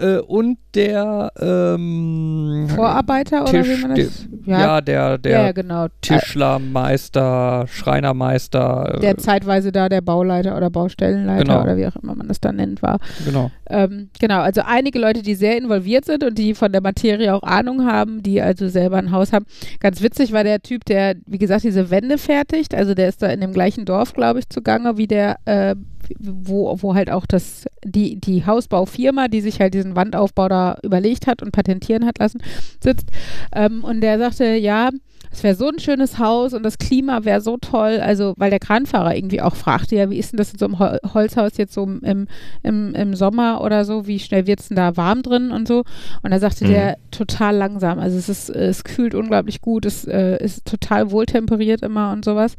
Äh, 0.00 0.18
und 0.20 0.58
der 0.74 1.32
ähm, 1.38 2.66
Vorarbeiter 2.74 3.42
oder 3.42 3.50
Tisch, 3.50 3.68
wie 3.68 3.82
man 3.82 3.94
das? 3.96 4.28
ja, 4.46 4.60
ja, 4.60 4.80
der, 4.80 5.18
der 5.18 5.32
ja, 5.46 5.52
genau. 5.52 5.86
Tischlermeister, 6.00 7.66
Schreinermeister. 7.68 8.94
äh, 8.96 9.00
Der 9.00 9.18
zeitweise 9.18 9.72
da 9.72 9.88
der 9.88 10.00
Bauleiter 10.00 10.56
oder 10.56 10.70
Baustellenleiter 10.70 11.44
Genau. 11.44 11.62
oder 11.62 11.76
wie 11.76 11.86
auch 11.86 11.96
immer 11.96 12.14
man 12.14 12.28
das 12.28 12.40
dann 12.40 12.56
nennt, 12.56 12.82
war. 12.82 12.98
Genau. 13.24 13.50
Ähm, 13.68 14.10
genau, 14.18 14.40
also 14.40 14.62
einige 14.64 14.98
Leute, 14.98 15.22
die 15.22 15.34
sehr 15.34 15.56
involviert 15.56 16.04
sind 16.04 16.24
und 16.24 16.38
die 16.38 16.54
von 16.54 16.72
der 16.72 16.80
Materie 16.82 17.34
auch 17.34 17.42
Ahnung 17.42 17.84
haben, 17.86 18.22
die 18.22 18.40
also 18.40 18.68
selber 18.68 18.96
ein 18.98 19.10
Haus 19.12 19.32
haben. 19.32 19.46
Ganz 19.80 20.02
witzig 20.02 20.32
war 20.32 20.44
der 20.44 20.60
Typ, 20.62 20.84
der, 20.84 21.16
wie 21.26 21.38
gesagt, 21.38 21.64
diese 21.64 21.90
Wände 21.90 22.18
fertigt. 22.18 22.74
Also 22.74 22.94
der 22.94 23.08
ist 23.08 23.22
da 23.22 23.28
in 23.28 23.40
dem 23.40 23.52
gleichen 23.52 23.84
Dorf, 23.84 24.12
glaube 24.14 24.38
ich, 24.38 24.48
zugange, 24.48 24.96
wie 24.96 25.06
der, 25.06 25.36
äh, 25.46 25.74
wo, 26.18 26.74
wo 26.80 26.94
halt 26.94 27.10
auch 27.10 27.26
das, 27.26 27.66
die, 27.84 28.20
die 28.20 28.44
Hausbaufirma, 28.46 29.28
die 29.28 29.40
sich 29.40 29.60
halt 29.60 29.74
diesen 29.74 29.96
Wandaufbau 29.96 30.48
da 30.48 30.78
überlegt 30.82 31.26
hat 31.26 31.42
und 31.42 31.52
patentieren 31.52 32.06
hat 32.06 32.18
lassen, 32.18 32.42
sitzt. 32.82 33.08
Ähm, 33.54 33.84
und 33.84 34.00
der 34.00 34.18
sagte, 34.18 34.54
ja, 34.54 34.90
es 35.32 35.44
wäre 35.44 35.54
so 35.54 35.68
ein 35.68 35.78
schönes 35.78 36.18
Haus 36.18 36.54
und 36.54 36.64
das 36.64 36.78
Klima 36.78 37.24
wäre 37.24 37.40
so 37.40 37.56
toll. 37.56 38.00
Also, 38.02 38.34
weil 38.36 38.50
der 38.50 38.58
Kranfahrer 38.58 39.14
irgendwie 39.14 39.40
auch 39.40 39.54
fragte, 39.54 39.94
ja, 39.94 40.10
wie 40.10 40.18
ist 40.18 40.32
denn 40.32 40.38
das 40.38 40.52
in 40.52 40.58
so 40.58 40.64
einem 40.66 40.78
Hol 40.80 40.98
Holzhaus 41.14 41.56
jetzt 41.56 41.72
so 41.72 41.84
im, 41.84 42.26
im, 42.64 42.94
im 42.94 43.14
Sommer 43.14 43.60
oder 43.62 43.84
so? 43.84 44.08
Wie 44.08 44.18
schnell 44.18 44.48
wird 44.48 44.58
es 44.60 44.68
denn 44.68 44.76
da 44.76 44.96
warm 44.96 45.22
drin 45.22 45.52
und 45.52 45.68
so? 45.68 45.84
Und 46.22 46.32
da 46.32 46.40
sagte 46.40 46.64
Mhm. 46.64 46.70
der 46.70 46.98
total 47.12 47.56
langsam. 47.56 48.00
Also, 48.00 48.18
es 48.18 48.28
ist, 48.28 48.50
es 48.50 48.82
kühlt 48.82 49.14
unglaublich 49.14 49.60
gut, 49.60 49.86
es 49.86 50.04
äh, 50.04 50.42
ist 50.42 50.64
total 50.64 51.12
wohltemperiert 51.12 51.82
immer 51.82 52.10
und 52.12 52.24
sowas. 52.24 52.56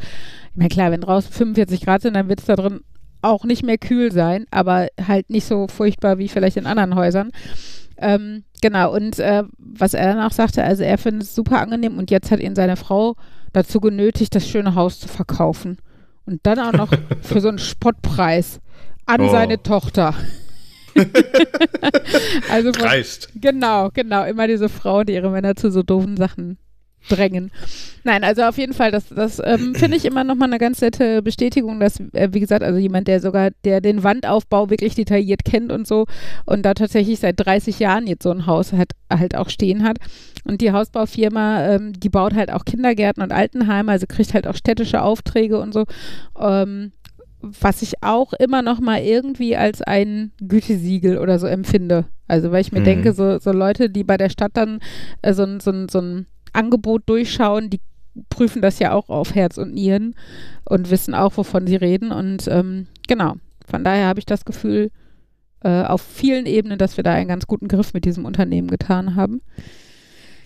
Ich 0.52 0.58
meine, 0.58 0.70
klar, 0.70 0.92
wenn 0.92 1.02
draußen 1.02 1.32
45 1.32 1.82
Grad 1.82 2.02
sind, 2.04 2.14
dann 2.14 2.30
wird 2.30 2.40
es 2.40 2.46
da 2.46 2.56
drin 2.56 2.80
auch 3.22 3.44
nicht 3.44 3.64
mehr 3.64 3.78
kühl 3.78 4.12
sein, 4.12 4.46
aber 4.52 4.88
halt 5.08 5.30
nicht 5.30 5.46
so 5.46 5.68
furchtbar 5.68 6.18
wie 6.18 6.28
vielleicht 6.28 6.58
in 6.58 6.66
anderen 6.66 6.96
Häusern. 6.96 7.32
Ähm, 7.98 8.44
genau, 8.62 8.94
und 8.94 9.20
äh, 9.20 9.44
was 9.58 9.94
er 9.94 10.14
dann 10.14 10.26
auch 10.26 10.32
sagte, 10.32 10.64
also 10.64 10.84
er 10.84 10.98
findet 10.98 11.24
es 11.24 11.36
super 11.36 11.60
angenehm 11.62 11.98
und 11.98 12.10
jetzt 12.10 12.32
hat 12.32 12.40
ihn 12.40 12.56
seine 12.56 12.76
Frau 12.76 13.16
dazu 13.54 13.80
genötigt, 13.80 14.34
das 14.34 14.48
schöne 14.48 14.76
Haus 14.76 15.00
zu 15.00 15.08
verkaufen. 15.08 15.78
Und 16.26 16.40
dann 16.44 16.60
auch 16.60 16.74
noch 16.74 16.90
für 17.22 17.42
so 17.42 17.50
einen 17.50 17.60
Spottpreis 17.60 18.60
an 19.06 19.22
Oh. 19.22 19.30
seine 19.30 19.62
Tochter. 19.62 20.16
also 22.52 22.74
von, 22.74 22.82
Dreist. 22.82 23.30
Genau, 23.36 23.90
genau. 23.94 24.26
Immer 24.26 24.48
diese 24.48 24.68
Frauen, 24.70 25.06
die 25.06 25.14
ihre 25.14 25.30
Männer 25.30 25.56
zu 25.56 25.72
so 25.72 25.84
doofen 25.84 26.18
Sachen 26.18 26.58
drängen. 27.10 27.52
Nein, 28.04 28.24
also 28.24 28.44
auf 28.44 28.58
jeden 28.58 28.74
Fall, 28.74 28.92
das, 28.92 29.10
das 29.10 29.42
ähm, 29.44 29.76
finde 29.76 29.98
ich 29.98 30.06
immer 30.06 30.24
nochmal 30.24 30.48
eine 30.50 30.58
ganz 30.58 30.82
nette 30.82 31.22
Bestätigung, 31.22 31.80
dass, 31.80 32.00
äh, 32.14 32.30
wie 32.32 32.40
gesagt, 32.40 32.64
also 32.64 32.80
jemand, 32.80 33.08
der 33.08 33.20
sogar, 33.20 33.50
der 33.64 33.82
den 33.82 34.04
Wandaufbau 34.04 34.70
wirklich 34.70 34.96
detailliert 34.96 35.46
kennt 35.46 35.72
und 35.72 35.88
so 35.88 36.06
und 36.46 36.64
da 36.66 36.74
tatsächlich 36.74 37.20
seit 37.20 37.36
30 37.40 37.80
Jahren 37.80 38.08
jetzt 38.08 38.24
so 38.24 38.32
ein 38.32 38.46
Haus 38.46 38.74
hat, 38.74 38.92
halt 39.12 39.36
auch 39.36 39.50
stehen 39.50 39.84
hat. 39.84 39.98
Und 40.44 40.62
die 40.62 40.72
Hausbaufirma, 40.72 41.68
ähm, 41.68 41.94
die 41.94 42.10
baut 42.10 42.34
halt 42.34 42.52
auch 42.52 42.66
Kindergärten 42.66 43.22
und 43.22 43.32
Altenheime, 43.32 43.92
also 43.92 44.08
kriegt 44.08 44.34
halt 44.34 44.48
auch 44.48 44.56
städtische 44.56 45.02
Aufträge 45.04 45.60
und 45.60 45.74
so. 45.74 45.86
Ähm, 46.40 46.92
was 47.44 47.82
ich 47.82 48.04
auch 48.04 48.34
immer 48.34 48.62
noch 48.62 48.80
mal 48.80 49.02
irgendwie 49.02 49.56
als 49.58 49.82
ein 49.82 50.32
Gütesiegel 50.48 51.18
oder 51.18 51.40
so 51.40 51.48
empfinde. 51.48 52.06
Also 52.28 52.52
weil 52.52 52.62
ich 52.62 52.72
mir 52.72 52.82
Mhm. 52.82 52.86
denke, 52.86 53.14
so, 53.14 53.40
so 53.40 53.52
Leute, 53.52 53.90
die 53.90 54.04
bei 54.04 54.16
der 54.18 54.30
Stadt 54.30 54.52
dann 54.54 54.80
äh, 55.24 55.34
so, 55.34 55.46
so, 55.60 55.72
ein- 55.72 55.90
so 55.90 56.00
ein 56.02 56.28
Angebot 56.54 57.04
durchschauen, 57.08 57.70
die 57.70 57.80
prüfen 58.30 58.62
das 58.62 58.80
ja 58.80 58.94
auch 58.94 59.10
auf 59.10 59.36
Herz 59.36 59.58
und 59.58 59.74
Nieren 59.74 60.16
und 60.66 60.90
wissen 60.90 61.14
auch, 61.14 61.38
wovon 61.38 61.68
sie 61.68 61.76
reden. 61.76 62.12
Und 62.12 62.48
ähm, 62.48 62.88
genau, 63.08 63.36
von 63.68 63.84
daher 63.84 64.08
habe 64.08 64.20
ich 64.20 64.26
das 64.26 64.46
Gefühl, 64.46 64.92
äh, 65.64 65.84
auf 65.84 66.02
vielen 66.02 66.46
Ebenen, 66.46 66.78
dass 66.78 66.98
wir 66.98 67.04
da 67.04 67.14
einen 67.14 67.28
ganz 67.28 67.48
guten 67.48 67.68
Griff 67.68 67.94
mit 67.94 68.06
diesem 68.06 68.26
Unternehmen 68.26 68.68
getan 68.68 69.16
haben. 69.16 69.42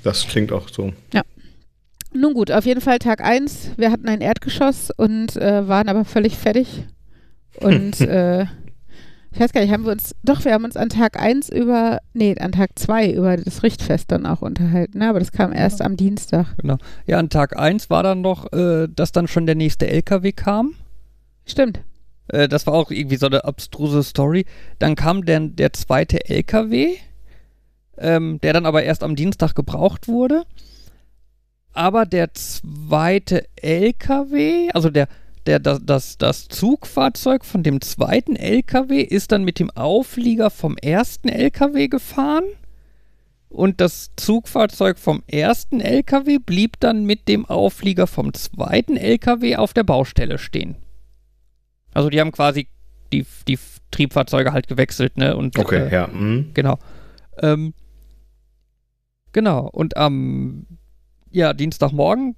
Das 0.03 0.27
klingt 0.27 0.51
auch 0.51 0.69
so. 0.69 0.93
Nun 2.13 2.33
gut, 2.33 2.51
auf 2.51 2.65
jeden 2.65 2.81
Fall 2.81 2.99
Tag 2.99 3.21
1. 3.21 3.71
Wir 3.77 3.91
hatten 3.91 4.07
ein 4.07 4.21
Erdgeschoss 4.21 4.91
und 4.95 5.35
äh, 5.35 5.67
waren 5.67 5.89
aber 5.89 6.05
völlig 6.05 6.37
fertig. 6.37 6.85
Und 7.59 7.99
äh, 8.01 8.45
ich 9.35 9.41
weiß 9.41 9.51
gar 9.51 9.59
nicht, 9.59 9.73
haben 9.73 9.83
wir 9.83 9.91
uns, 9.91 10.15
doch, 10.23 10.45
wir 10.45 10.53
haben 10.53 10.63
uns 10.63 10.77
an 10.77 10.87
Tag 10.87 11.19
1 11.19 11.49
über, 11.49 11.99
nee, 12.13 12.37
an 12.39 12.53
Tag 12.53 12.69
2 12.75 13.11
über 13.11 13.35
das 13.35 13.63
Richtfest 13.63 14.09
dann 14.09 14.25
auch 14.25 14.41
unterhalten, 14.41 14.99
ne? 14.99 15.09
aber 15.09 15.19
das 15.19 15.33
kam 15.33 15.51
erst 15.51 15.81
am 15.81 15.97
Dienstag. 15.97 16.55
Ja, 17.05 17.19
an 17.19 17.29
Tag 17.29 17.59
1 17.59 17.89
war 17.89 18.01
dann 18.01 18.21
noch, 18.21 18.53
äh, 18.53 18.87
dass 18.87 19.11
dann 19.11 19.27
schon 19.27 19.45
der 19.45 19.55
nächste 19.55 19.87
LKW 19.87 20.31
kam. 20.31 20.75
Stimmt. 21.45 21.81
Äh, 22.29 22.47
das 22.47 22.65
war 22.65 22.75
auch 22.75 22.91
irgendwie 22.91 23.17
so 23.17 23.25
eine 23.25 23.43
abstruse 23.43 24.03
Story. 24.03 24.45
Dann 24.79 24.95
kam 24.95 25.25
der, 25.25 25.41
der 25.41 25.73
zweite 25.73 26.29
LKW, 26.29 26.95
ähm, 27.97 28.39
der 28.41 28.53
dann 28.53 28.65
aber 28.65 28.83
erst 28.83 29.03
am 29.03 29.17
Dienstag 29.17 29.53
gebraucht 29.53 30.07
wurde. 30.07 30.43
Aber 31.73 32.05
der 32.05 32.33
zweite 32.33 33.43
LKW, 33.57 34.69
also 34.71 34.89
der, 34.89 35.09
der, 35.45 35.59
das, 35.59 35.79
das, 35.85 36.17
das 36.17 36.47
Zugfahrzeug 36.47 37.45
von 37.45 37.63
dem 37.63 37.81
zweiten 37.81 38.35
LKW 38.35 39.01
ist 39.01 39.31
dann 39.31 39.43
mit 39.43 39.59
dem 39.59 39.69
Auflieger 39.71 40.49
vom 40.49 40.77
ersten 40.77 41.29
LKW 41.29 41.87
gefahren. 41.87 42.45
Und 43.49 43.79
das 43.79 44.11
Zugfahrzeug 44.17 44.97
vom 44.99 45.23
ersten 45.27 45.79
LKW 45.79 46.39
blieb 46.39 46.79
dann 46.79 47.05
mit 47.05 47.27
dem 47.27 47.45
Auflieger 47.45 48.07
vom 48.07 48.33
zweiten 48.33 48.97
LKW 48.97 49.55
auf 49.55 49.73
der 49.73 49.83
Baustelle 49.83 50.37
stehen. 50.37 50.75
Also 51.93 52.09
die 52.09 52.19
haben 52.19 52.33
quasi 52.33 52.67
die, 53.13 53.25
die 53.47 53.57
Triebfahrzeuge 53.91 54.51
halt 54.51 54.67
gewechselt, 54.67 55.15
ne? 55.15 55.37
Und, 55.37 55.57
Okay, 55.57 55.87
äh, 55.87 55.93
ja. 55.93 56.07
mhm. 56.07 56.51
Genau. 56.53 56.77
Ähm, 57.37 57.73
genau. 59.31 59.69
Und 59.69 59.95
am 59.95 60.65
ja, 61.31 61.53
Dienstagmorgen 61.53 62.35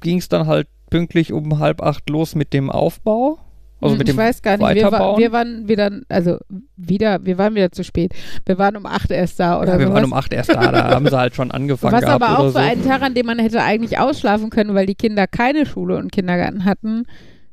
ging 0.00 0.18
es 0.18 0.28
dann 0.28 0.46
halt 0.46 0.68
pünktlich 0.90 1.32
um 1.32 1.58
halb 1.58 1.82
acht 1.82 2.08
los 2.10 2.34
mit 2.34 2.52
dem 2.52 2.70
Aufbau. 2.70 3.38
Also 3.80 3.94
Hm, 3.94 3.98
mit 3.98 4.08
ich 4.08 4.14
dem 4.14 4.18
weiß 4.18 4.42
gar 4.42 4.58
nicht, 4.58 4.74
wir, 4.74 4.92
war, 4.92 5.16
wir 5.16 5.32
waren 5.32 5.66
wieder, 5.66 5.90
also 6.10 6.36
wieder, 6.76 7.24
wir 7.24 7.38
waren 7.38 7.54
wieder 7.54 7.72
zu 7.72 7.82
spät. 7.82 8.12
Wir 8.44 8.58
waren 8.58 8.76
um 8.76 8.84
8 8.84 9.10
erst 9.10 9.40
da 9.40 9.58
oder 9.58 9.72
ja, 9.72 9.78
wir 9.78 9.86
sowas. 9.86 9.94
waren 9.96 10.04
um 10.04 10.12
acht 10.12 10.32
erst 10.34 10.50
da, 10.50 10.70
da 10.70 10.90
haben 10.90 11.06
sie 11.08 11.16
halt 11.16 11.34
schon 11.34 11.50
angefangen 11.50 11.94
Was 11.94 12.04
aber 12.04 12.38
auch 12.38 12.50
so. 12.50 12.58
einen 12.58 12.84
Tag, 12.84 13.00
an 13.00 13.14
dem 13.14 13.24
man 13.26 13.38
hätte 13.38 13.62
eigentlich 13.62 13.98
ausschlafen 13.98 14.50
können, 14.50 14.74
weil 14.74 14.84
die 14.84 14.94
Kinder 14.94 15.26
keine 15.26 15.64
Schule 15.64 15.96
und 15.96 16.12
Kindergarten 16.12 16.66
hatten, 16.66 17.06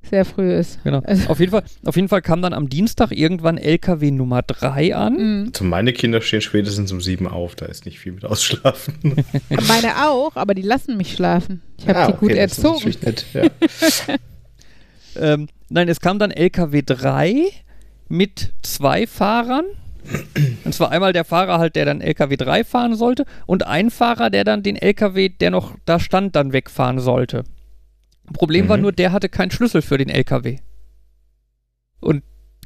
sehr 0.10 0.26
früh 0.26 0.54
ist. 0.54 0.84
Genau. 0.84 1.00
Also- 1.04 1.30
Auf 1.30 1.40
jeden, 1.40 1.52
Fall, 1.52 1.64
auf 1.86 1.96
jeden 1.96 2.08
Fall 2.10 2.22
kam 2.22 2.42
dann 2.42 2.54
am 2.54 2.70
Dienstag 2.70 3.12
irgendwann 3.12 3.58
LKW 3.58 4.12
Nummer 4.12 4.42
3 4.42 4.96
an. 4.96 5.14
Mhm. 5.14 5.52
Also 5.54 5.66
meine 5.66 5.94
Kinder 5.94 6.22
stehen 6.22 6.42
spätestens 6.42 6.92
um 6.92 7.02
sieben 7.02 7.28
auf, 7.28 7.56
da 7.56 7.66
ist 7.68 7.86
nicht 7.86 8.00
viel 8.00 8.12
mit 8.14 8.26
Ausschlafen. 8.26 8.96
Meine 9.68 10.08
auch, 10.08 10.36
aber 10.36 10.54
die 10.54 10.62
lassen 10.62 10.98
mich 10.98 11.14
schlafen. 11.14 11.62
Ich 11.78 11.88
habe 11.88 12.00
Ah, 12.00 12.08
die 12.08 12.14
okay, 12.14 12.20
gut 12.28 12.32
erzogen. 12.36 12.96
nett, 13.04 13.26
ja. 13.34 13.44
Ähm, 15.20 15.48
nein, 15.70 15.88
es 15.90 16.00
kam 16.00 16.20
dann 16.20 16.32
LKW 16.32 16.84
3 16.86 17.46
mit 18.08 18.54
zwei 18.62 19.08
Fahrern. 19.08 19.66
Und 20.64 20.74
zwar 20.74 20.92
einmal 20.92 21.12
der 21.12 21.26
Fahrer 21.26 21.60
halt, 21.60 21.76
der 21.76 21.84
dann 21.86 22.00
LKW 22.02 22.38
3 22.38 22.64
fahren 22.64 22.96
sollte 22.96 23.26
und 23.46 23.66
ein 23.68 23.90
Fahrer, 23.90 24.30
der 24.30 24.44
dann 24.46 24.64
den 24.64 24.76
LKW, 24.78 25.28
der 25.30 25.50
noch 25.52 25.76
da 25.86 26.00
stand, 26.00 26.36
dann 26.36 26.54
wegfahren 26.54 27.00
sollte. 27.00 27.44
Problem 28.34 28.68
war 28.70 28.78
Mhm. 28.78 28.84
nur, 28.84 28.92
der 28.92 29.12
hatte 29.12 29.30
keinen 29.30 29.52
Schlüssel 29.52 29.82
für 29.82 29.98
den 29.98 30.10
LKW. 30.10 30.58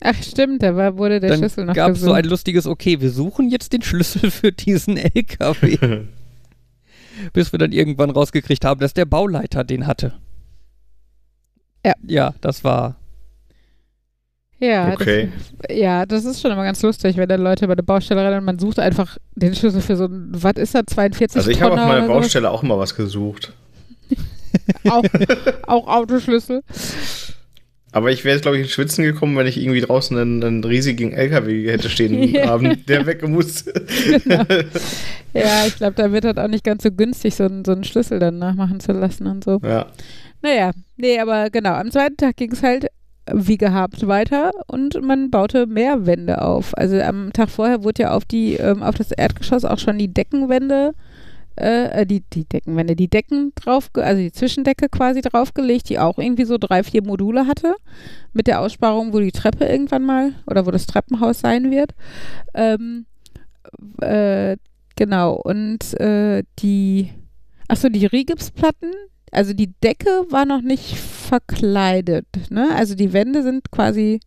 Ach 0.03 0.15
stimmt, 0.23 0.63
da 0.63 0.75
war, 0.75 0.97
wurde 0.97 1.19
der 1.19 1.29
dann 1.29 1.39
Schlüssel 1.39 1.65
noch 1.65 1.75
gab 1.75 1.91
es 1.91 2.01
so 2.01 2.11
ein 2.11 2.25
lustiges, 2.25 2.65
okay, 2.65 2.99
wir 3.01 3.11
suchen 3.11 3.49
jetzt 3.49 3.71
den 3.71 3.83
Schlüssel 3.83 4.31
für 4.31 4.51
diesen 4.51 4.97
LKW. 4.97 6.05
bis 7.33 7.51
wir 7.51 7.59
dann 7.59 7.71
irgendwann 7.71 8.09
rausgekriegt 8.09 8.65
haben, 8.65 8.79
dass 8.79 8.95
der 8.95 9.05
Bauleiter 9.05 9.63
den 9.63 9.85
hatte. 9.85 10.13
Ja. 11.85 11.93
Ja, 12.07 12.33
das 12.41 12.63
war. 12.63 12.95
Ja, 14.59 14.93
Okay. 14.93 15.31
das, 15.59 15.75
ja, 15.77 16.05
das 16.07 16.25
ist 16.25 16.41
schon 16.41 16.51
immer 16.51 16.63
ganz 16.63 16.81
lustig, 16.81 17.17
wenn 17.17 17.29
dann 17.29 17.41
Leute 17.41 17.67
bei 17.67 17.75
der 17.75 17.83
Baustelle 17.83 18.23
rennen 18.23 18.37
und 18.39 18.45
man 18.45 18.59
sucht 18.59 18.79
einfach 18.79 19.17
den 19.35 19.53
Schlüssel 19.55 19.81
für 19.81 19.95
so 19.95 20.05
ein, 20.05 20.29
was 20.31 20.53
ist 20.53 20.73
das, 20.73 20.83
42 20.87 21.37
Also 21.37 21.51
ich 21.51 21.61
habe 21.61 21.73
auf 21.79 21.87
meiner? 21.87 22.07
Baustelle 22.07 22.49
auch 22.49 22.63
mal 22.63 22.77
was 22.79 22.95
gesucht. 22.95 23.53
Auch, 24.89 25.03
auch 25.67 25.87
Autoschlüssel. 25.87 26.61
Aber 27.93 28.09
ich 28.11 28.23
wäre, 28.23 28.39
glaube 28.39 28.57
ich, 28.57 28.63
ins 28.63 28.71
Schwitzen 28.71 29.03
gekommen, 29.03 29.35
wenn 29.35 29.47
ich 29.47 29.57
irgendwie 29.57 29.81
draußen 29.81 30.17
einen, 30.17 30.41
einen 30.43 30.63
riesigen 30.63 31.11
LKW 31.11 31.69
hätte 31.69 31.89
stehen 31.89 32.23
Ja. 32.33 32.47
haben, 32.47 32.85
der 32.87 33.05
weg 33.05 33.27
muss. 33.27 33.65
Genau. 33.65 34.43
Ja, 35.33 35.65
ich 35.65 35.77
glaube, 35.77 35.93
da 35.95 36.11
wird 36.11 36.25
das 36.25 36.35
auch 36.35 36.49
nicht 36.49 36.65
ganz 36.65 36.83
so 36.83 36.91
günstig, 36.91 37.35
so, 37.35 37.45
einen- 37.45 37.63
so 37.63 37.71
einen 37.71 37.85
Schlüssel 37.85 38.19
dann 38.19 38.37
nachmachen 38.37 38.81
zu 38.81 38.91
lassen 38.91 39.27
und 39.27 39.43
so. 39.45 39.59
ja. 39.63 39.85
Naja, 40.41 40.71
nee, 40.97 41.19
aber 41.19 41.49
genau, 41.51 41.71
am 41.73 41.89
zweiten 41.91 42.17
Tag 42.17 42.35
ging 42.35 42.51
es 42.51 42.63
halt 42.63 42.87
wie 43.31 43.57
gehabt 43.57 44.05
weiter 44.07 44.51
und 44.67 45.01
man 45.01 45.29
baute 45.31 45.67
mehr 45.67 46.05
Wände 46.07 46.41
auf. 46.41 46.75
Also 46.77 46.99
am 46.99 47.31
Tag 47.31 47.49
vorher 47.49 47.83
wurde 47.83 48.01
ja 48.03 48.11
auf 48.11 48.25
die, 48.25 48.55
ähm, 48.55 48.81
auf 48.83 48.95
das 48.95 49.11
Erdgeschoss 49.11 49.63
auch 49.63 49.77
schon 49.79 49.97
die 49.99 50.11
Deckenwände, 50.13 50.93
äh, 50.95 51.01
äh, 51.61 52.05
die, 52.05 52.23
die 52.33 52.45
Deckenwände, 52.45 52.95
die 52.95 53.07
Decken 53.09 53.51
drauf, 53.55 53.89
also 53.95 54.19
die 54.21 54.31
Zwischendecke 54.31 54.89
quasi 54.89 55.21
draufgelegt, 55.21 55.89
die 55.89 55.99
auch 55.99 56.17
irgendwie 56.17 56.45
so 56.45 56.57
drei, 56.57 56.83
vier 56.83 57.03
Module 57.03 57.47
hatte, 57.47 57.75
mit 58.33 58.47
der 58.47 58.61
Aussparung, 58.61 59.13
wo 59.13 59.19
die 59.19 59.31
Treppe 59.31 59.65
irgendwann 59.65 60.03
mal 60.03 60.33
oder 60.47 60.65
wo 60.65 60.71
das 60.71 60.85
Treppenhaus 60.87 61.39
sein 61.39 61.69
wird. 61.71 61.91
Ähm, 62.53 63.05
äh, 64.01 64.57
genau. 64.95 65.33
Und 65.35 65.99
äh, 65.99 66.43
die, 66.59 67.09
achso, 67.67 67.89
die 67.89 68.05
Rigipsplatten, 68.05 68.91
also 69.31 69.53
die 69.53 69.73
Decke 69.83 70.25
war 70.29 70.45
noch 70.45 70.61
nicht 70.61 70.95
verkleidet, 70.97 72.25
ne? 72.49 72.69
Also 72.75 72.95
die 72.95 73.13
Wände 73.13 73.43
sind 73.43 73.71
quasi 73.71 74.19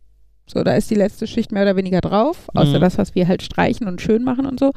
so, 0.47 0.63
da 0.63 0.75
ist 0.75 0.89
die 0.91 0.95
letzte 0.95 1.25
Schicht 1.27 1.51
mehr 1.51 1.63
oder 1.63 1.75
weniger 1.75 2.01
drauf, 2.01 2.49
außer 2.53 2.77
Mhm. 2.77 2.81
das, 2.81 2.97
was 2.99 3.15
wir 3.15 3.27
halt 3.27 3.41
streichen 3.41 3.87
und 3.87 3.99
schön 3.99 4.23
machen 4.23 4.45
und 4.45 4.59
so. 4.59 4.71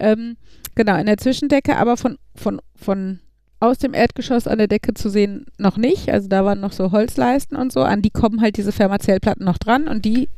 Ähm, 0.00 0.36
genau, 0.76 0.96
in 0.96 1.06
der 1.06 1.16
Zwischendecke, 1.16 1.76
aber 1.76 1.96
von, 1.96 2.18
von, 2.36 2.60
von 2.76 3.18
aus 3.58 3.78
dem 3.78 3.94
Erdgeschoss 3.94 4.46
an 4.46 4.58
der 4.58 4.68
Decke 4.68 4.94
zu 4.94 5.08
sehen 5.08 5.46
noch 5.58 5.76
nicht. 5.76 6.10
Also 6.10 6.28
da 6.28 6.44
waren 6.44 6.60
noch 6.60 6.72
so 6.72 6.92
Holzleisten 6.92 7.56
und 7.56 7.72
so. 7.72 7.82
An 7.82 8.02
die 8.02 8.10
kommen 8.10 8.40
halt 8.40 8.56
diese 8.56 8.70
Fermazellplatten 8.70 9.44
noch 9.44 9.58
dran 9.58 9.88
und 9.88 10.04
die 10.04 10.28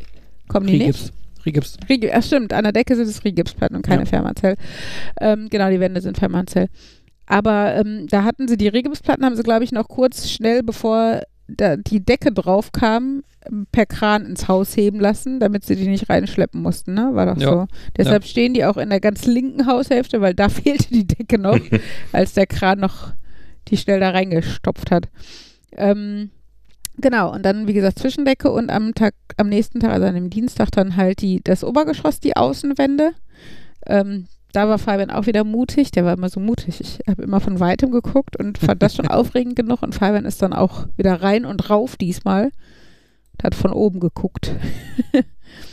kommen 0.48 0.66
die 0.66 0.79
nicht. 0.79 1.12
Rigips. 1.44 1.77
Rigips. 1.88 2.12
Ach 2.14 2.22
stimmt, 2.22 2.53
an 2.53 2.64
der 2.64 2.72
Decke 2.72 2.96
sind 2.96 3.09
es 3.09 3.24
Rigipsplatten 3.24 3.77
und 3.77 3.83
keine 3.83 4.03
Ja. 4.03 4.07
Fermazell. 4.07 4.57
Ähm, 5.20 5.48
genau, 5.51 5.70
die 5.70 5.81
Wände 5.81 6.01
sind 6.01 6.18
Fermazell. 6.18 6.68
Aber 7.27 7.74
ähm, 7.74 8.07
da 8.09 8.24
hatten 8.24 8.48
sie 8.48 8.57
die 8.57 8.68
Rigipsplatten, 8.68 9.24
haben 9.24 9.37
sie, 9.37 9.42
glaube 9.42 9.64
ich, 9.64 9.72
noch 9.72 9.88
kurz 9.88 10.29
schnell, 10.29 10.62
bevor 10.62 11.22
da 11.46 11.77
die 11.77 12.01
Decke 12.01 12.33
drauf 12.33 12.72
kam, 12.72 13.22
per 13.72 13.87
Kran 13.87 14.26
ins 14.26 14.48
Haus 14.48 14.76
heben 14.76 15.00
lassen, 15.00 15.40
damit 15.40 15.64
sie 15.64 15.76
die 15.76 15.88
nicht 15.88 16.08
reinschleppen 16.11 16.61
mussten, 16.62 16.94
ne? 16.94 17.11
War 17.14 17.26
doch 17.34 17.40
Ja. 17.40 17.50
so. 17.50 17.66
Deshalb 17.96 18.24
stehen 18.24 18.54
die 18.54 18.64
auch 18.64 18.76
in 18.76 18.90
der 18.90 19.00
ganz 19.00 19.24
linken 19.26 19.66
Haushälfte, 19.66 20.20
weil 20.20 20.34
da 20.34 20.48
fehlte 20.48 20.88
die 20.90 21.06
Decke 21.06 21.38
noch, 21.38 21.58
als 22.12 22.34
der 22.34 22.46
Kran 22.46 22.80
noch 22.80 23.12
die 23.68 23.76
schnell 23.76 24.00
da 24.00 24.11
reingestopft 24.11 24.90
hat. 24.90 25.08
Ähm, 25.72 26.30
genau, 26.96 27.32
und 27.32 27.44
dann, 27.44 27.66
wie 27.66 27.74
gesagt, 27.74 27.98
Zwischendecke 27.98 28.50
und 28.50 28.70
am 28.70 28.94
Tag, 28.94 29.14
am 29.37 29.48
nächsten 29.48 29.80
Tag, 29.80 29.92
also 29.92 30.06
an 30.06 30.14
dem 30.14 30.30
Dienstag, 30.30 30.70
dann 30.72 30.96
halt 30.96 31.20
die, 31.22 31.42
das 31.42 31.64
Obergeschoss, 31.64 32.20
die 32.20 32.37
Außenwände. 32.37 33.12
Ähm, 33.87 34.26
da 34.52 34.66
war 34.68 34.78
Fabian 34.78 35.11
auch 35.11 35.26
wieder 35.26 35.44
mutig, 35.44 35.90
der 35.90 36.04
war 36.06 36.14
immer 36.14 36.30
so 36.30 36.40
mutig. 36.40 36.80
Ich 36.80 37.00
habe 37.06 37.22
immer 37.22 37.40
von 37.40 37.61
weitem 37.61 37.90
geguckt 37.90 38.38
und 38.38 38.56
fand 38.58 38.82
das 38.82 38.94
schon 38.96 39.06
aufregend 39.08 39.56
genug. 39.56 39.82
Und 39.82 39.94
Fabian 39.94 40.24
ist 40.24 40.40
dann 40.40 40.54
auch 40.54 40.87
wieder 40.96 41.20
rein 41.22 41.44
und 41.44 41.68
rauf 41.68 41.96
diesmal. 41.96 42.50
Hat 43.42 43.55
von 43.55 43.72
oben 43.72 44.01
geguckt. 44.01 44.53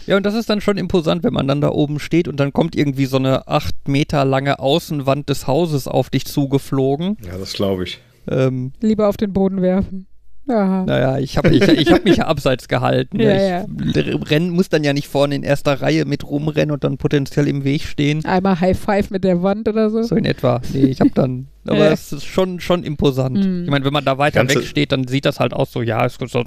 Ja, 0.07 0.15
und 0.17 0.25
das 0.25 0.35
ist 0.35 0.49
dann 0.49 0.61
schon 0.61 0.77
imposant, 0.77 1.23
wenn 1.23 1.33
man 1.33 1.47
dann 1.47 1.61
da 1.61 1.69
oben 1.69 1.99
steht 1.99 2.27
und 2.27 2.39
dann 2.39 2.53
kommt 2.53 2.75
irgendwie 2.75 3.05
so 3.05 3.17
eine 3.17 3.47
acht 3.47 3.87
Meter 3.87 4.23
lange 4.23 4.59
Außenwand 4.59 5.29
des 5.29 5.47
Hauses 5.47 5.87
auf 5.87 6.09
dich 6.09 6.25
zugeflogen. 6.25 7.17
Ja, 7.25 7.37
das 7.37 7.53
glaube 7.53 7.83
ich. 7.83 7.99
Ähm, 8.29 8.71
Lieber 8.81 9.09
auf 9.09 9.17
den 9.17 9.33
Boden 9.33 9.61
werfen. 9.61 10.07
Ja. 10.47 10.85
naja, 10.85 11.17
ich 11.17 11.37
habe 11.37 11.49
ich, 11.49 11.61
ich 11.67 11.91
hab 11.91 12.05
mich 12.05 12.17
ja 12.17 12.25
abseits 12.27 12.67
gehalten. 12.67 13.19
Ja, 13.19 13.65
ne? 13.67 13.67
ich 13.93 14.29
renn, 14.31 14.49
muss 14.51 14.69
dann 14.69 14.83
ja 14.83 14.93
nicht 14.93 15.07
vorne 15.07 15.35
in 15.35 15.43
erster 15.43 15.81
Reihe 15.81 16.05
mit 16.05 16.23
rumrennen 16.23 16.71
und 16.71 16.83
dann 16.83 16.97
potenziell 16.97 17.47
im 17.47 17.63
Weg 17.63 17.81
stehen. 17.83 18.23
Einmal 18.25 18.59
High 18.61 18.77
Five 18.79 19.09
mit 19.09 19.23
der 19.23 19.41
Wand 19.43 19.67
oder 19.67 19.89
so. 19.89 20.03
So 20.03 20.15
in 20.15 20.25
etwa. 20.25 20.61
Nee, 20.71 20.85
ich 20.85 20.99
habe 21.01 21.11
dann. 21.15 21.47
Aber 21.67 21.79
Ja. 21.79 21.91
es 21.91 22.13
ist 22.13 22.25
schon, 22.25 22.59
schon 22.59 22.83
imposant. 22.83 23.43
Mhm. 23.43 23.63
Ich 23.65 23.69
meine, 23.71 23.83
wenn 23.85 23.93
man 23.93 24.05
da 24.05 24.19
weiter 24.19 24.39
Ganze- 24.39 24.59
weg 24.59 24.65
steht, 24.65 24.91
dann 24.91 25.07
sieht 25.07 25.25
das 25.25 25.39
halt 25.39 25.53
aus 25.53 25.71
so, 25.71 25.81
ja, 25.81 26.05
es 26.05 26.17
ist 26.17 26.31
so, 26.31 26.43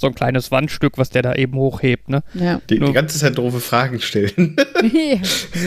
so 0.00 0.06
ein 0.06 0.14
kleines 0.14 0.50
Wandstück, 0.50 0.94
was 0.96 1.10
der 1.10 1.22
da 1.22 1.34
eben 1.34 1.54
hochhebt, 1.54 2.08
ne? 2.08 2.22
Ja. 2.34 2.60
Die, 2.70 2.78
die 2.78 2.92
ganze 2.92 3.18
Zeit 3.18 3.36
doofe 3.36 3.60
Fragen 3.60 4.00
stellen. 4.00 4.56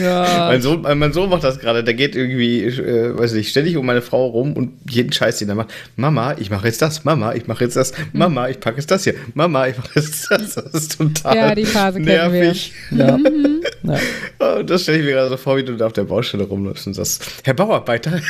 Ja. 0.02 0.46
mein, 0.48 0.60
Sohn, 0.60 0.82
mein 0.82 1.12
Sohn 1.12 1.30
macht 1.30 1.44
das 1.44 1.60
gerade. 1.60 1.84
Der 1.84 1.94
geht 1.94 2.16
irgendwie, 2.16 2.64
äh, 2.64 3.16
weiß 3.16 3.32
nicht, 3.34 3.50
ständig 3.50 3.76
um 3.76 3.86
meine 3.86 4.02
Frau 4.02 4.26
rum 4.26 4.54
und 4.54 4.72
jeden 4.90 5.12
Scheiß, 5.12 5.38
den 5.38 5.48
er 5.50 5.54
macht. 5.54 5.72
Mama, 5.96 6.34
ich 6.38 6.50
mache 6.50 6.66
jetzt 6.66 6.82
das. 6.82 7.04
Mama, 7.04 7.32
ich 7.34 7.46
mache 7.46 7.62
jetzt 7.64 7.76
das. 7.76 7.92
Mama, 8.12 8.48
ich 8.48 8.58
packe 8.58 8.78
jetzt 8.78 8.90
das 8.90 9.04
hier. 9.04 9.14
Mama, 9.34 9.68
ich 9.68 9.76
mache 9.76 9.90
jetzt 9.94 10.28
das. 10.30 10.54
Das 10.54 10.74
ist 10.74 10.98
total 10.98 11.36
Ja, 11.36 11.54
die 11.54 11.64
Phase 11.64 12.00
nervig. 12.00 12.72
ja. 12.90 13.16
Mhm. 13.16 13.62
ja. 13.84 13.98
Und 14.58 14.68
das 14.68 14.82
stelle 14.82 14.98
ich 14.98 15.04
mir 15.04 15.12
gerade 15.12 15.28
so 15.28 15.36
vor, 15.36 15.56
wie 15.56 15.64
du 15.64 15.76
da 15.76 15.86
auf 15.86 15.92
der 15.92 16.04
Baustelle 16.04 16.44
rumläufst 16.44 16.86
und 16.86 16.94
sagst, 16.94 17.24
Herr 17.44 17.54
Bauarbeiter, 17.54 18.20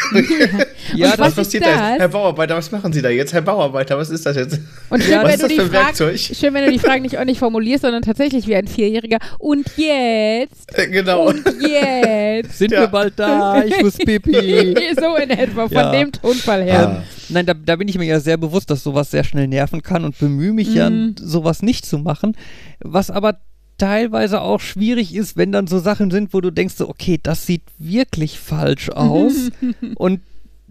Ja, 0.95 1.14
was 1.17 1.29
ist 1.29 1.35
passiert 1.37 1.64
da? 1.64 1.95
Herr 1.97 2.09
Bauarbeiter, 2.09 2.57
was 2.57 2.71
machen 2.71 2.93
Sie 2.93 3.01
da 3.03 3.09
jetzt? 3.09 3.33
Herr 3.33 3.43
Bauarbeiter, 3.43 3.97
was 3.97 4.11
ist 4.11 4.27
das 4.27 4.37
jetzt? 4.37 4.61
Und 4.90 5.03
schön, 5.03 5.12
Ja, 5.12 5.23
was 5.23 5.29
wenn 5.29 5.35
ist 5.35 5.43
du 5.43 5.49
die 5.49 5.71
Fragen, 5.71 5.93
Werkzeug? 5.98 6.18
schön, 6.37 6.54
wenn 6.54 6.64
du 6.66 6.72
die 6.72 6.78
Fragen 6.78 7.02
nicht 7.02 7.16
ordentlich 7.16 7.38
formulierst, 7.38 7.83
sondern 7.83 8.02
tatsächlich 8.02 8.46
wie 8.46 8.54
ein 8.57 8.66
Vierjähriger. 8.66 9.18
Und 9.38 9.66
jetzt? 9.76 10.76
Äh, 10.78 10.88
Genau. 10.88 11.28
Und 11.28 11.44
jetzt? 11.61 12.59
sind 12.59 12.72
Ja. 12.72 12.80
wir 12.83 12.87
bald 12.88 13.14
da? 13.18 13.64
Ich 13.64 13.80
muss 13.83 13.96
pipi. 13.96 14.33
so 15.00 15.16
in 15.16 15.30
etwa, 15.30 15.62
von 15.68 15.72
Ja. 15.76 15.90
dem 15.92 16.12
Tonfall 16.12 16.62
her. 16.64 16.88
Ah. 17.00 17.02
Nein, 17.28 17.46
da, 17.46 17.54
da 17.54 17.76
bin 17.76 17.88
ich 17.88 17.96
mir 17.98 18.04
ja 18.04 18.20
sehr 18.20 18.37
bewusst, 18.37 18.70
dass 18.70 18.83
sowas 18.83 19.11
sehr 19.11 19.24
schnell 19.24 19.48
nerven 19.48 19.83
kann 19.83 20.04
und 20.04 20.18
bemühe 20.18 20.52
mich 20.52 20.74
ja, 20.74 20.90
Mhm. 20.90 21.14
sowas 21.18 21.62
nicht 21.62 21.87
zu 21.87 21.98
machen. 21.98 22.37
Was 22.80 23.11
aber 23.11 23.38
teilweise 23.78 24.40
auch 24.40 24.61
schwierig 24.61 25.14
ist, 25.14 25.37
wenn 25.37 25.50
dann 25.52 25.66
so 25.66 25.78
Sachen 25.78 26.11
sind, 26.11 26.33
wo 26.33 26.40
du 26.40 26.50
denkst, 26.50 26.74
so, 26.76 26.88
okay, 26.88 27.18
das 27.22 27.46
sieht 27.46 27.62
wirklich 27.78 28.38
falsch 28.38 28.88
aus. 28.90 29.33
und 29.96 30.20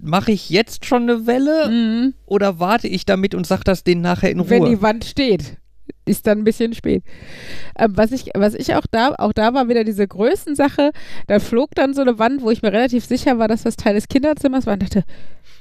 mache 0.03 0.31
ich 0.31 0.49
jetzt 0.49 0.85
schon 0.85 1.03
eine 1.03 1.25
Welle 1.27 1.69
Mhm. 1.69 2.13
oder 2.25 2.59
warte 2.59 2.87
ich 2.87 3.05
damit 3.05 3.33
und 3.35 3.47
sag 3.47 3.63
das 3.63 3.83
denen 3.83 4.01
nachher 4.01 4.31
in 4.31 4.39
Ruhe? 4.39 4.49
Wenn 4.49 4.65
die 4.65 4.81
Wand 4.81 5.05
steht. 5.05 5.57
Ist 6.05 6.27
dann 6.27 6.39
ein 6.39 6.43
bisschen 6.43 6.73
spät. 6.73 7.03
Ähm, 7.77 7.93
was, 7.95 8.11
ich, 8.11 8.29
was 8.35 8.53
ich 8.55 8.75
auch 8.75 8.85
da, 8.91 9.15
auch 9.17 9.31
da 9.33 9.53
war 9.53 9.69
wieder 9.69 9.83
diese 9.85 10.05
Größensache. 10.07 10.91
Da 11.27 11.39
flog 11.39 11.71
dann 11.75 11.93
so 11.93 12.01
eine 12.01 12.19
Wand, 12.19 12.41
wo 12.41 12.51
ich 12.51 12.61
mir 12.61 12.73
relativ 12.73 13.05
sicher 13.05 13.39
war, 13.39 13.47
dass 13.47 13.63
das 13.63 13.77
Teil 13.77 13.95
des 13.95 14.07
Kinderzimmers 14.09 14.65
war 14.65 14.73
und 14.73 14.83
dachte, 14.83 15.03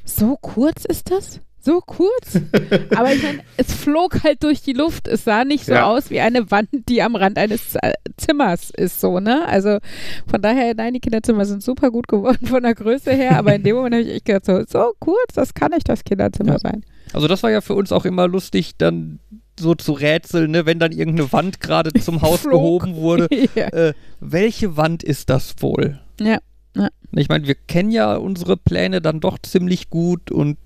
so 0.04 0.36
kurz 0.40 0.84
ist 0.84 1.10
das? 1.12 1.40
So 1.64 1.80
kurz? 1.80 2.40
Aber 2.96 3.12
ich 3.14 3.22
meine, 3.22 3.40
es 3.56 3.72
flog 3.72 4.24
halt 4.24 4.42
durch 4.42 4.62
die 4.62 4.72
Luft. 4.72 5.06
Es 5.06 5.24
sah 5.24 5.44
nicht 5.44 5.64
so 5.64 5.72
Ja. 5.72 5.86
aus 5.86 6.10
wie 6.10 6.20
eine 6.20 6.50
Wand, 6.50 6.68
die 6.88 7.02
am 7.02 7.14
Rand 7.14 7.38
eines 7.38 7.78
Zimmers 8.16 8.70
ist, 8.76 9.00
so, 9.00 9.20
ne? 9.20 9.46
Also 9.46 9.78
von 10.26 10.42
daher, 10.42 10.74
nein, 10.74 10.94
die 10.94 11.00
Kinderzimmer 11.00 11.44
sind 11.44 11.62
super 11.62 11.90
gut 11.90 12.08
geworden 12.08 12.46
von 12.46 12.62
der 12.64 12.74
Größe 12.74 13.12
her, 13.12 13.38
aber 13.38 13.54
in 13.54 13.62
dem 13.62 13.76
Moment 13.76 13.94
habe 13.94 14.04
ich 14.04 14.10
echt 14.14 14.24
gedacht, 14.24 14.44
so, 14.46 14.62
so 14.66 14.92
kurz, 14.98 15.34
das 15.34 15.54
kann 15.54 15.70
nicht 15.70 15.88
das 15.88 16.02
Kinderzimmer 16.04 16.54
Ja. 16.54 16.58
sein. 16.58 16.84
Also 17.12 17.28
das 17.28 17.42
war 17.42 17.50
ja 17.50 17.60
für 17.60 17.74
uns 17.74 17.92
auch 17.92 18.04
immer 18.04 18.26
lustig, 18.26 18.72
dann 18.78 19.20
so 19.60 19.74
zu 19.74 19.92
rätseln, 19.92 20.50
ne, 20.50 20.66
wenn 20.66 20.78
dann 20.78 20.92
irgendeine 20.92 21.32
Wand 21.32 21.60
gerade 21.60 21.92
zum 22.00 22.22
Haus 22.22 22.42
gehoben 22.42 22.96
wurde. 22.96 23.28
ja. 23.54 23.68
Äh, 23.68 23.94
welche 24.18 24.76
Wand 24.76 25.02
ist 25.04 25.30
das 25.30 25.54
wohl? 25.60 26.00
Ja, 26.20 26.38
ja. 26.74 26.88
Ich 27.14 27.28
meine, 27.28 27.46
wir 27.46 27.54
kennen 27.54 27.90
ja 27.90 28.16
unsere 28.16 28.56
Pläne 28.56 29.00
dann 29.02 29.20
doch 29.20 29.38
ziemlich 29.38 29.90
gut 29.90 30.30
und 30.30 30.56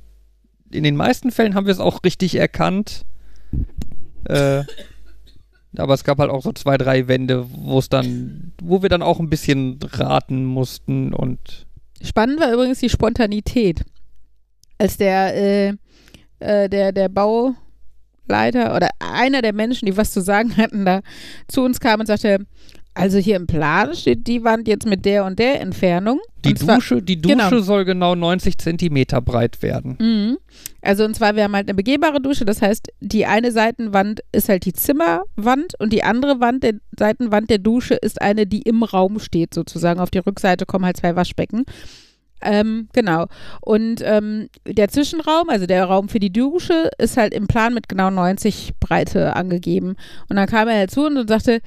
in 0.76 0.84
den 0.84 0.96
meisten 0.96 1.30
Fällen 1.30 1.54
haben 1.54 1.66
wir 1.66 1.72
es 1.72 1.80
auch 1.80 2.00
richtig 2.04 2.34
erkannt. 2.34 3.04
Äh, 4.24 4.64
aber 5.76 5.94
es 5.94 6.04
gab 6.04 6.18
halt 6.18 6.30
auch 6.30 6.42
so 6.42 6.52
zwei, 6.52 6.78
drei 6.78 7.08
Wände, 7.08 7.46
wo 7.50 7.78
es 7.78 7.88
dann, 7.88 8.52
wo 8.62 8.82
wir 8.82 8.88
dann 8.88 9.02
auch 9.02 9.20
ein 9.20 9.30
bisschen 9.30 9.78
raten 9.82 10.44
mussten 10.44 11.12
und 11.12 11.66
Spannend 12.02 12.40
war 12.40 12.52
übrigens 12.52 12.80
die 12.80 12.90
Spontanität. 12.90 13.82
Als 14.78 14.98
der, 14.98 15.34
äh, 15.34 15.68
äh, 16.40 16.68
der, 16.68 16.92
der 16.92 17.08
Bauleiter 17.08 18.76
oder 18.76 18.90
einer 18.98 19.40
der 19.40 19.54
Menschen, 19.54 19.86
die 19.86 19.96
was 19.96 20.12
zu 20.12 20.20
sagen 20.20 20.56
hatten, 20.56 20.84
da 20.84 21.00
zu 21.48 21.62
uns 21.62 21.80
kam 21.80 22.00
und 22.00 22.06
sagte, 22.06 22.46
also 22.96 23.18
hier 23.18 23.36
im 23.36 23.46
Plan 23.46 23.94
steht 23.94 24.26
die 24.26 24.42
Wand 24.42 24.66
jetzt 24.66 24.86
mit 24.86 25.04
der 25.04 25.26
und 25.26 25.38
der 25.38 25.60
Entfernung. 25.60 26.18
die 26.44 26.50
und 26.50 26.58
zwar, 26.58 26.76
Dusche, 26.76 27.02
die 27.02 27.20
Dusche 27.20 27.36
genau. 27.36 27.60
soll 27.60 27.84
genau 27.84 28.14
90 28.14 28.56
Zentimeter 28.56 29.20
breit 29.20 29.60
werden. 29.60 29.98
Mhm. 30.00 30.38
Also 30.80 31.04
und 31.04 31.14
zwar, 31.14 31.36
wir 31.36 31.44
haben 31.44 31.54
halt 31.54 31.68
eine 31.68 31.74
begehbare 31.74 32.22
Dusche, 32.22 32.46
das 32.46 32.62
heißt, 32.62 32.88
die 33.00 33.26
eine 33.26 33.52
Seitenwand 33.52 34.20
ist 34.32 34.48
halt 34.48 34.64
die 34.64 34.72
Zimmerwand 34.72 35.78
und 35.78 35.92
die 35.92 36.04
andere 36.04 36.40
Wand, 36.40 36.62
der 36.62 36.74
Seitenwand 36.98 37.50
der 37.50 37.58
Dusche 37.58 37.94
ist 37.94 38.22
eine, 38.22 38.46
die 38.46 38.62
im 38.62 38.82
Raum 38.82 39.18
steht 39.18 39.52
sozusagen. 39.52 40.00
Auf 40.00 40.10
die 40.10 40.18
Rückseite 40.18 40.64
kommen 40.64 40.86
halt 40.86 40.96
zwei 40.96 41.14
Waschbecken. 41.16 41.66
Ähm, 42.40 42.88
genau. 42.94 43.26
Und 43.60 44.00
ähm, 44.02 44.48
der 44.66 44.88
Zwischenraum, 44.88 45.48
also 45.48 45.66
der 45.66 45.84
Raum 45.84 46.08
für 46.08 46.18
die 46.18 46.32
Dusche, 46.32 46.90
ist 46.98 47.18
halt 47.18 47.34
im 47.34 47.46
Plan 47.46 47.74
mit 47.74 47.88
genau 47.88 48.08
90 48.10 48.72
Breite 48.80 49.36
angegeben. 49.36 49.96
Und 50.28 50.36
dann 50.36 50.46
kam 50.46 50.68
er 50.68 50.78
halt 50.78 50.90
zu 50.90 51.06
und 51.06 51.28
sagte, 51.28 51.60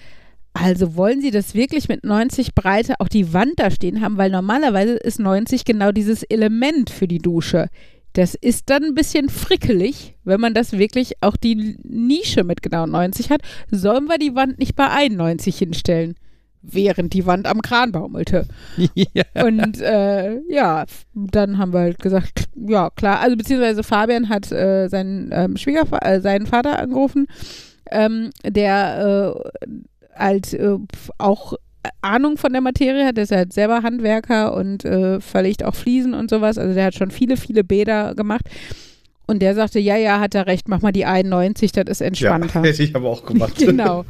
also 0.53 0.95
wollen 0.95 1.21
Sie 1.21 1.31
das 1.31 1.53
wirklich 1.53 1.87
mit 1.87 2.03
90 2.03 2.55
Breite 2.55 2.95
auch 2.99 3.07
die 3.07 3.33
Wand 3.33 3.53
da 3.57 3.71
stehen 3.71 4.01
haben, 4.01 4.17
weil 4.17 4.31
normalerweise 4.31 4.93
ist 4.95 5.19
90 5.19 5.63
genau 5.65 5.91
dieses 5.91 6.23
Element 6.23 6.89
für 6.89 7.07
die 7.07 7.19
Dusche. 7.19 7.67
Das 8.13 8.35
ist 8.35 8.69
dann 8.69 8.83
ein 8.83 8.95
bisschen 8.95 9.29
frickelig, 9.29 10.15
wenn 10.23 10.41
man 10.41 10.53
das 10.53 10.73
wirklich 10.73 11.13
auch 11.21 11.37
die 11.37 11.77
Nische 11.83 12.43
mit 12.43 12.61
genau 12.63 12.85
90 12.85 13.29
hat. 13.29 13.41
Sollen 13.69 14.05
wir 14.05 14.17
die 14.17 14.35
Wand 14.35 14.57
nicht 14.59 14.75
bei 14.75 14.89
91 14.89 15.57
hinstellen? 15.57 16.15
Während 16.61 17.13
die 17.13 17.25
Wand 17.25 17.47
am 17.47 17.61
Kran 17.61 17.93
baumelte. 17.93 18.45
ja. 18.93 19.23
Und 19.45 19.79
äh, 19.79 20.41
ja, 20.49 20.85
dann 21.13 21.57
haben 21.57 21.71
wir 21.71 21.79
halt 21.79 21.99
gesagt, 21.99 22.49
ja 22.55 22.89
klar, 22.89 23.21
also 23.21 23.37
beziehungsweise 23.37 23.83
Fabian 23.83 24.27
hat 24.27 24.51
äh, 24.51 24.89
seinen 24.89 25.29
ähm, 25.31 25.55
Schwiegervater, 25.55 26.05
äh, 26.05 26.19
seinen 26.19 26.47
Vater 26.47 26.79
angerufen, 26.79 27.27
ähm, 27.91 28.31
der 28.43 29.37
äh, 29.63 29.69
halt 30.19 30.53
äh, 30.53 30.75
auch 31.17 31.53
Ahnung 32.01 32.37
von 32.37 32.51
der 32.51 32.61
Materie 32.61 33.05
hat, 33.05 33.17
der 33.17 33.23
ist 33.23 33.31
halt 33.31 33.53
selber 33.53 33.83
Handwerker 33.83 34.53
und 34.53 34.83
äh, 34.85 35.19
verlegt 35.21 35.63
auch 35.63 35.75
Fliesen 35.75 36.13
und 36.13 36.29
sowas, 36.29 36.57
also 36.57 36.73
der 36.73 36.85
hat 36.85 36.95
schon 36.95 37.09
viele, 37.11 37.37
viele 37.37 37.63
Bäder 37.63 38.15
gemacht. 38.15 38.41
Und 39.27 39.43
der 39.43 39.53
sagte, 39.53 39.77
ja, 39.79 39.95
ja, 39.95 40.19
hat 40.19 40.33
er 40.33 40.47
recht, 40.47 40.67
mach 40.67 40.81
mal 40.81 40.91
die 40.91 41.05
91, 41.05 41.71
das 41.71 41.83
ist 41.87 42.01
entspannter. 42.01 42.61
Ja, 42.61 42.65
hätte 42.69 42.81
ich 42.83 42.95
aber 42.95 43.09
auch 43.09 43.23
gemacht. 43.25 43.55
genau. 43.59 44.03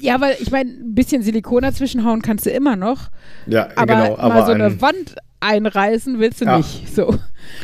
Ja, 0.00 0.20
weil 0.20 0.36
ich 0.40 0.50
meine, 0.50 0.70
ein 0.70 0.94
bisschen 0.94 1.22
Silikon 1.22 1.62
dazwischen 1.62 2.04
hauen 2.04 2.20
kannst 2.20 2.46
du 2.46 2.50
immer 2.50 2.74
noch, 2.74 3.08
Ja, 3.46 3.68
aber, 3.76 3.86
genau. 3.86 4.16
mal 4.16 4.18
Aber 4.18 4.46
so 4.46 4.52
eine 4.52 4.64
ein- 4.64 4.80
Wand 4.82 5.14
einreißen 5.38 6.18
willst 6.18 6.40
du 6.40 6.46
Ja. 6.46 6.56
nicht. 6.58 6.94
So. 6.94 7.14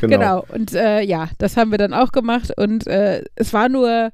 genau. 0.01 0.16
Genau. 0.16 0.45
Und 0.49 0.74
äh, 0.74 1.01
ja, 1.03 1.28
das 1.38 1.57
haben 1.57 1.72
wir 1.72 1.78
dann 1.78 1.93
auch 1.93 2.12
gemacht 2.12 2.53
und 2.57 2.86
äh, 2.86 3.24
es 3.34 3.53
war 3.53 3.68
nur 3.68 4.11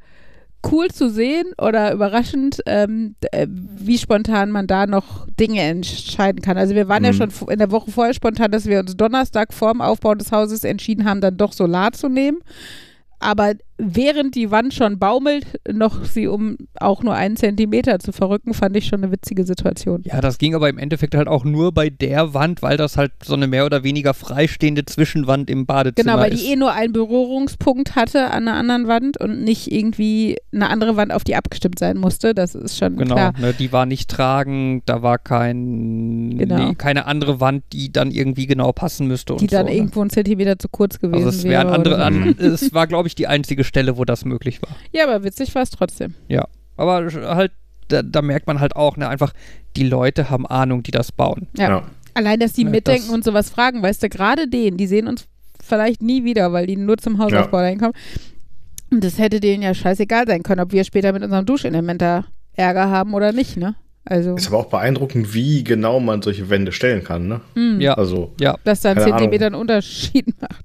cool 0.70 0.88
zu 0.88 1.08
sehen 1.10 1.46
oder 1.60 1.92
überraschend, 1.92 2.60
ähm, 2.66 3.14
äh, 3.32 3.46
wie 3.50 3.98
spontan 3.98 4.50
man 4.50 4.66
da 4.66 4.86
noch 4.86 5.26
Dinge 5.38 5.60
entscheiden 5.60 6.42
kann. 6.42 6.56
Also 6.58 6.74
wir 6.74 6.88
waren 6.88 7.04
ja 7.04 7.12
Mhm. 7.12 7.16
schon 7.16 7.28
f- 7.30 7.46
in 7.48 7.58
der 7.58 7.70
Woche 7.70 7.90
vorher 7.90 8.14
spontan, 8.14 8.50
dass 8.50 8.66
wir 8.66 8.80
uns 8.80 8.96
Donnerstag 8.96 9.52
vorm 9.54 9.80
Aufbau 9.80 10.14
des 10.14 10.32
Hauses 10.32 10.64
entschieden 10.64 11.04
haben, 11.04 11.20
dann 11.20 11.36
doch 11.36 11.52
Solar 11.52 11.92
zu 11.92 12.08
nehmen. 12.08 12.38
Aber 13.18 13.54
während 13.78 14.34
die 14.34 14.50
Wand 14.50 14.74
schon 14.74 14.98
baumelt, 14.98 15.46
noch 15.72 16.04
sie 16.04 16.26
um 16.26 16.56
auch 16.80 17.02
nur 17.02 17.14
einen 17.14 17.36
Zentimeter 17.36 17.98
zu 18.00 18.12
verrücken, 18.12 18.52
fand 18.52 18.76
ich 18.76 18.86
schon 18.86 19.02
eine 19.04 19.12
witzige 19.12 19.44
Situation. 19.44 20.02
Ja, 20.04 20.20
das 20.20 20.38
ging 20.38 20.54
aber 20.56 20.68
im 20.68 20.78
Endeffekt 20.78 21.14
halt 21.14 21.28
auch 21.28 21.44
nur 21.44 21.72
bei 21.72 21.88
der 21.88 22.34
Wand, 22.34 22.60
weil 22.62 22.76
das 22.76 22.96
halt 22.96 23.12
so 23.24 23.34
eine 23.34 23.46
mehr 23.46 23.64
oder 23.66 23.84
weniger 23.84 24.14
freistehende 24.14 24.84
Zwischenwand 24.84 25.48
im 25.48 25.64
Badezimmer 25.66 26.12
Genau, 26.12 26.22
weil 26.22 26.32
ist. 26.32 26.44
die 26.44 26.52
eh 26.52 26.56
nur 26.56 26.72
einen 26.72 26.92
Berührungspunkt 26.92 27.94
hatte 27.94 28.30
an 28.30 28.48
einer 28.48 28.56
anderen 28.58 28.88
Wand 28.88 29.20
und 29.20 29.42
nicht 29.44 29.70
irgendwie 29.70 30.36
eine 30.52 30.70
andere 30.70 30.96
Wand, 30.96 31.12
auf 31.12 31.22
die 31.24 31.36
abgestimmt 31.36 31.78
sein 31.78 31.98
musste. 31.98 32.34
Das 32.34 32.54
ist 32.56 32.76
schon 32.78 32.96
Genau, 32.96 33.14
klar. 33.14 33.32
ne, 33.38 33.54
die 33.54 33.70
war 33.72 33.86
nicht 33.86 34.10
tragend, 34.10 34.82
da 34.86 35.02
war 35.02 35.18
kein, 35.18 36.36
Genau. 36.38 36.68
nee, 36.70 36.74
keine 36.74 37.06
andere 37.06 37.40
Wand, 37.40 37.62
die 37.72 37.92
dann 37.92 38.10
irgendwie 38.10 38.46
genau 38.46 38.72
passen 38.72 39.06
müsste. 39.06 39.36
Die 39.36 39.42
und 39.44 39.52
dann 39.52 39.66
so, 39.66 39.72
ne? 39.72 39.76
irgendwo 39.78 40.00
einen 40.00 40.10
Zentimeter 40.10 40.58
zu 40.58 40.68
kurz 40.68 40.98
gewesen 40.98 41.24
Also 41.24 41.28
es 41.38 41.44
wäre. 41.44 41.70
andere, 41.70 42.02
an, 42.04 42.34
es 42.38 42.72
war 42.74 42.86
glaube 42.86 43.08
ich 43.08 43.14
die 43.14 43.26
einzige 43.26 43.64
Stelle, 43.68 43.96
wo 43.96 44.04
das 44.04 44.24
möglich 44.24 44.60
war. 44.62 44.70
Ja, 44.92 45.04
aber 45.04 45.22
witzig 45.24 45.54
war 45.54 45.62
es 45.62 45.70
trotzdem. 45.70 46.14
Aber 46.76 47.08
halt, 47.12 47.52
da, 47.88 48.02
da 48.02 48.22
merkt 48.22 48.46
man 48.46 48.60
halt 48.60 48.76
auch, 48.76 48.96
ne, 48.96 49.08
einfach, 49.08 49.32
die 49.76 49.84
Leute 49.84 50.30
haben 50.30 50.46
Ahnung, 50.46 50.82
die 50.82 50.90
das 50.92 51.10
bauen. 51.12 51.48
Ja. 51.56 51.68
Ja. 51.68 51.82
Allein, 52.14 52.40
dass 52.40 52.52
die 52.52 52.62
Ja, 52.62 52.70
mitdenken 52.70 53.06
das- 53.06 53.14
und 53.14 53.24
sowas 53.24 53.50
fragen, 53.50 53.82
weißt 53.82 54.02
du, 54.02 54.08
gerade 54.08 54.48
denen, 54.48 54.76
die 54.76 54.86
sehen 54.86 55.06
uns 55.08 55.26
vielleicht 55.64 56.02
nie 56.02 56.24
wieder, 56.24 56.52
weil 56.52 56.66
die 56.66 56.76
nur 56.76 56.96
zum 56.98 57.18
Hausaufbau 57.18 57.58
reinkommen. 57.58 57.94
Und 58.90 59.04
das 59.04 59.18
hätte 59.18 59.40
denen 59.40 59.62
ja 59.62 59.74
scheißegal 59.74 60.26
sein 60.26 60.42
können, 60.42 60.60
ob 60.60 60.72
wir 60.72 60.82
später 60.84 61.12
mit 61.12 61.22
unserem 61.22 61.44
Duschelement 61.46 62.00
da 62.00 62.24
Ärger 62.54 62.88
haben 62.90 63.12
oder 63.14 63.32
nicht, 63.32 63.56
ne? 63.56 63.74
Also, 64.04 64.36
Ist 64.36 64.46
aber 64.48 64.58
auch 64.58 64.66
beeindruckend, 64.70 65.34
wie 65.34 65.62
genau 65.62 66.00
man 66.00 66.22
solche 66.22 66.48
Wände 66.48 66.72
stellen 66.72 67.04
kann, 67.04 67.28
ne? 67.28 67.40
hm, 67.54 67.80
Ja, 67.80 67.94
Also, 67.94 68.32
ja. 68.40 68.56
dass 68.64 68.80
da 68.80 68.92
ein. 68.92 69.00
Zentimeter 69.00 69.46
einen 69.46 69.54
Unterschied 69.56 70.26
macht. 70.40 70.64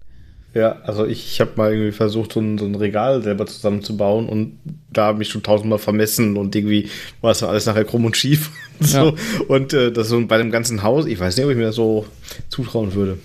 Ja, 0.53 0.77
also 0.83 1.05
ich, 1.05 1.25
ich 1.25 1.41
habe 1.41 1.51
mal 1.55 1.71
irgendwie 1.71 1.91
versucht, 1.91 2.33
so 2.33 2.39
ein, 2.39 2.57
so 2.57 2.65
ein 2.65 2.75
Regal 2.75 3.23
selber 3.23 3.47
zusammenzubauen 3.47 4.29
und 4.29 4.59
da 4.91 5.05
habe 5.05 5.23
ich 5.23 5.29
schon 5.29 5.41
tausendmal 5.41 5.79
vermessen 5.79 6.37
und 6.37 6.55
irgendwie 6.55 6.89
war 7.21 7.31
es 7.31 7.39
dann 7.39 7.49
alles 7.49 7.65
nachher 7.65 7.85
krumm 7.85 8.05
und 8.05 8.15
schief. 8.15 8.51
so. 8.79 9.15
Und 9.47 9.73
äh, 9.73 9.91
das 9.91 10.09
so 10.09 10.25
bei 10.27 10.37
dem 10.37 10.51
ganzen 10.51 10.83
Haus, 10.83 11.05
ich 11.07 11.19
weiß 11.19 11.35
nicht, 11.35 11.45
ob 11.45 11.51
ich 11.51 11.57
mir 11.57 11.63
das 11.63 11.75
so 11.75 12.05
zutrauen 12.49 12.93
würde. 12.93 13.17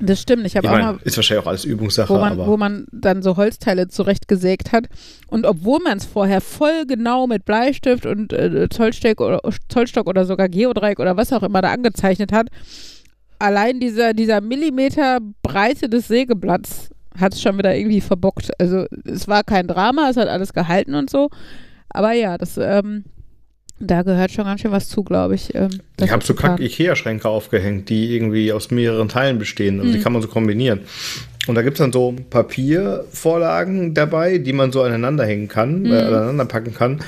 Das 0.00 0.20
stimmt. 0.20 0.44
Ich 0.46 0.56
habe 0.56 0.68
auch 0.68 0.72
mal 0.72 0.98
ist 1.04 1.16
wahrscheinlich 1.16 1.44
auch 1.44 1.48
alles 1.48 1.64
Übungssache, 1.64 2.12
wo 2.12 2.18
man, 2.18 2.32
aber. 2.32 2.46
wo 2.46 2.56
man 2.56 2.86
dann 2.90 3.22
so 3.22 3.36
Holzteile 3.36 3.86
zurechtgesägt 3.86 4.72
hat. 4.72 4.86
Und 5.28 5.46
obwohl 5.46 5.78
man 5.80 5.98
es 5.98 6.04
vorher 6.04 6.40
voll 6.40 6.84
genau 6.86 7.28
mit 7.28 7.44
Bleistift 7.44 8.06
und 8.06 8.32
äh, 8.32 8.68
Zollstock, 8.68 9.20
oder, 9.20 9.40
Zollstock 9.68 10.08
oder 10.08 10.24
sogar 10.24 10.48
Geodreieck 10.48 10.98
oder 10.98 11.16
was 11.16 11.32
auch 11.32 11.44
immer 11.44 11.62
da 11.62 11.70
angezeichnet 11.70 12.32
hat, 12.32 12.48
allein 13.38 13.80
dieser, 13.80 14.12
dieser 14.14 14.40
Millimeter 14.40 15.18
Breite 15.42 15.88
des 15.88 16.08
Sägeblatts 16.08 16.90
hat 17.18 17.32
es 17.34 17.40
schon 17.42 17.56
wieder 17.58 17.74
irgendwie 17.74 18.00
verbockt. 18.00 18.50
Also 18.60 18.84
es 19.04 19.26
war 19.28 19.42
kein 19.44 19.66
Drama, 19.66 20.08
es 20.10 20.16
hat 20.16 20.28
alles 20.28 20.52
gehalten 20.52 20.94
und 20.94 21.08
so. 21.10 21.30
Aber 21.88 22.12
ja, 22.12 22.36
das, 22.36 22.58
ähm, 22.58 23.04
da 23.78 24.02
gehört 24.02 24.30
schon 24.30 24.44
ganz 24.44 24.60
schön 24.60 24.70
was 24.72 24.88
zu, 24.88 25.02
glaube 25.02 25.34
ich. 25.34 25.54
Ähm, 25.54 25.70
ich 26.00 26.10
habe 26.10 26.24
so 26.24 26.34
kack 26.34 26.60
Ikea-Schränke 26.60 27.28
aufgehängt, 27.28 27.88
die 27.88 28.14
irgendwie 28.14 28.52
aus 28.52 28.70
mehreren 28.70 29.08
Teilen 29.08 29.38
bestehen. 29.38 29.80
Und 29.80 29.92
die 29.92 29.98
Mhm. 29.98 30.02
kann 30.02 30.12
man 30.12 30.22
so 30.22 30.28
kombinieren. 30.28 30.80
Und 31.46 31.54
da 31.54 31.62
gibt 31.62 31.74
es 31.76 31.78
dann 31.78 31.92
so 31.92 32.14
Papiervorlagen 32.30 33.94
dabei, 33.94 34.38
die 34.38 34.52
man 34.52 34.72
so 34.72 34.82
aneinander 34.82 35.24
hängen 35.24 35.48
kann, 35.48 35.82
Mhm. 35.82 35.92
äh, 35.92 35.98
aneinander 36.00 36.44
packen 36.46 36.74
kann, 36.74 37.00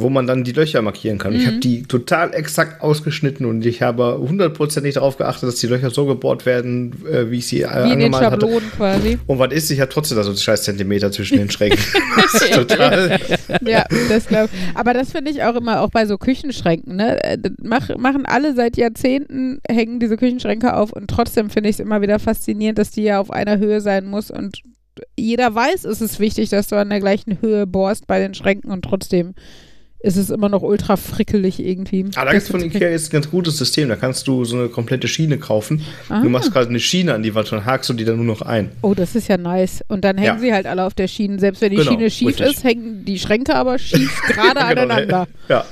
wo 0.00 0.08
man 0.10 0.26
dann 0.26 0.44
die 0.44 0.52
Löcher 0.52 0.82
markieren 0.82 1.18
kann. 1.18 1.34
Ich 1.34 1.42
Mhm. 1.42 1.46
habe 1.46 1.56
die 1.58 1.82
total 1.82 2.34
exakt 2.34 2.82
ausgeschnitten 2.82 3.46
und 3.46 3.64
ich 3.66 3.82
habe 3.82 4.18
hundertprozentig 4.18 4.94
darauf 4.94 5.16
geachtet, 5.16 5.48
dass 5.48 5.56
die 5.56 5.66
Löcher 5.66 5.90
so 5.90 6.06
gebohrt 6.06 6.46
werden, 6.46 6.94
äh, 7.10 7.30
wie 7.30 7.38
ich 7.38 7.46
sie 7.46 7.62
äh, 7.62 7.84
Wie 7.84 7.92
in 7.92 7.98
den 8.00 8.14
angemalt 8.14 8.32
hatte. 8.32 8.60
Quasi. 8.76 9.18
Und 9.26 9.38
was 9.38 9.52
ist, 9.52 9.70
ich 9.70 9.80
habe 9.80 9.90
trotzdem 9.90 10.16
da 10.16 10.24
so 10.24 10.34
scheiß 10.34 10.62
Zentimeter 10.62 11.10
zwischen 11.12 11.38
den 11.38 11.50
Schränken. 11.50 11.78
das 12.32 12.42
ist 12.42 12.52
total. 12.54 13.18
Ja, 13.64 13.84
das 14.08 14.26
glaube 14.26 14.48
ich. 14.52 14.76
Aber 14.76 14.94
das 14.94 15.12
finde 15.12 15.30
ich 15.30 15.42
auch 15.42 15.54
immer 15.54 15.80
auch 15.80 15.90
bei 15.90 16.06
so 16.06 16.18
Küchenschränken. 16.18 16.96
Ne? 16.96 17.22
Äh, 17.24 17.38
Mach, 17.62 17.88
machen 17.96 18.26
alle 18.26 18.54
seit 18.54 18.76
Jahrzehnten, 18.76 19.60
hängen 19.68 20.00
diese 20.00 20.16
Küchenschränke 20.16 20.74
auf 20.74 20.92
und 20.92 21.08
trotzdem 21.08 21.50
finde 21.50 21.70
ich 21.70 21.76
es 21.76 21.80
immer 21.80 22.00
wieder 22.02 22.18
faszinierend, 22.18 22.78
dass 22.78 22.90
die 22.90 23.02
ja 23.02 23.20
auf 23.20 23.30
einer 23.30 23.58
Höhe 23.58 23.80
sein 23.80 24.06
muss 24.06 24.30
und 24.30 24.62
jeder 25.16 25.54
weiß, 25.54 25.84
es 25.84 26.00
ist 26.00 26.18
wichtig, 26.18 26.48
dass 26.48 26.66
du 26.66 26.76
an 26.76 26.90
der 26.90 26.98
gleichen 26.98 27.40
Höhe 27.40 27.66
bohrst 27.68 28.06
bei 28.08 28.18
den 28.18 28.34
Schränken 28.34 28.72
und 28.72 28.82
trotzdem 28.82 29.34
ist 30.00 30.16
es 30.16 30.30
immer 30.30 30.48
noch 30.48 30.62
ultra 30.62 30.96
frickelig 30.96 31.58
irgendwie. 31.58 32.04
Ah, 32.14 32.24
da 32.24 32.30
gibt 32.30 32.44
es 32.44 32.48
von 32.50 32.60
Ikea 32.62 32.88
jetzt 32.90 33.08
ein 33.08 33.12
ganz 33.14 33.30
gutes 33.30 33.56
System. 33.58 33.88
Da 33.88 33.96
kannst 33.96 34.28
du 34.28 34.44
so 34.44 34.56
eine 34.56 34.68
komplette 34.68 35.08
Schiene 35.08 35.38
kaufen. 35.38 35.82
Ah. 36.08 36.20
Du 36.22 36.28
machst 36.28 36.52
gerade 36.52 36.68
eine 36.68 36.78
Schiene 36.78 37.14
an 37.14 37.22
die 37.24 37.34
Wand 37.34 37.52
und 37.52 37.64
hakst 37.64 37.90
du 37.90 37.94
die 37.94 38.04
dann 38.04 38.16
nur 38.16 38.24
noch 38.24 38.42
ein. 38.42 38.70
Oh, 38.82 38.94
das 38.94 39.16
ist 39.16 39.26
ja 39.26 39.36
nice. 39.36 39.82
Und 39.88 40.04
dann 40.04 40.16
hängen 40.16 40.36
Ja. 40.36 40.38
sie 40.40 40.52
halt 40.52 40.66
alle 40.66 40.84
auf 40.84 40.94
der 40.94 41.08
Schiene. 41.08 41.40
Selbst 41.40 41.60
wenn 41.62 41.70
die 41.70 41.76
Genau, 41.78 41.90
Schiene 41.90 42.10
schief 42.10 42.28
richtig. 42.28 42.46
ist, 42.46 42.64
hängen 42.64 43.04
die 43.04 43.18
Schränke 43.18 43.56
aber 43.56 43.78
schief 43.78 44.20
gerade 44.28 44.60
aneinander. 44.60 45.26
Ja, 45.48 45.64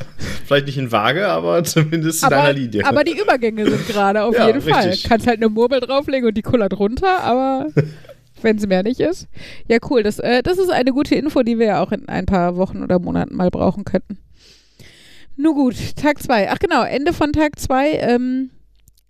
vielleicht 0.46 0.66
nicht 0.66 0.78
in 0.78 0.90
Waage, 0.90 1.28
aber 1.28 1.62
zumindest 1.64 2.22
in 2.22 2.26
aber, 2.28 2.36
einer 2.42 2.52
Linie. 2.54 2.84
aber 2.86 3.04
die 3.04 3.16
Übergänge 3.20 3.68
sind 3.68 3.86
gerade 3.88 4.22
auf 4.24 4.34
Ja, 4.34 4.46
jeden 4.46 4.62
Fall. 4.62 4.88
richtig. 4.88 5.08
Kannst 5.08 5.26
halt 5.26 5.36
eine 5.36 5.50
Murmel 5.50 5.80
drauflegen 5.80 6.26
und 6.28 6.34
die 6.36 6.40
kullert 6.42 6.78
runter, 6.78 7.20
aber 7.22 7.66
wenn 8.42 8.56
es 8.56 8.66
mehr 8.66 8.82
nicht 8.82 9.00
ist. 9.00 9.28
Ja, 9.68 9.78
cool. 9.90 10.02
Das, 10.02 10.18
äh, 10.18 10.42
das 10.42 10.58
ist 10.58 10.70
eine 10.70 10.92
gute 10.92 11.14
Info, 11.14 11.42
die 11.42 11.58
wir 11.58 11.66
ja 11.66 11.82
auch 11.82 11.92
in 11.92 12.08
ein 12.08 12.26
paar 12.26 12.56
Wochen 12.56 12.82
oder 12.82 12.98
Monaten 12.98 13.36
mal 13.36 13.50
brauchen 13.50 13.84
könnten. 13.84 14.18
Nun 15.36 15.54
gut, 15.54 15.96
Tag 15.96 16.22
zwei. 16.22 16.50
Ach 16.50 16.58
genau, 16.58 16.82
Ende 16.82 17.12
von 17.12 17.32
Tag 17.32 17.58
zwei. 17.58 17.92
Ähm, 17.92 18.50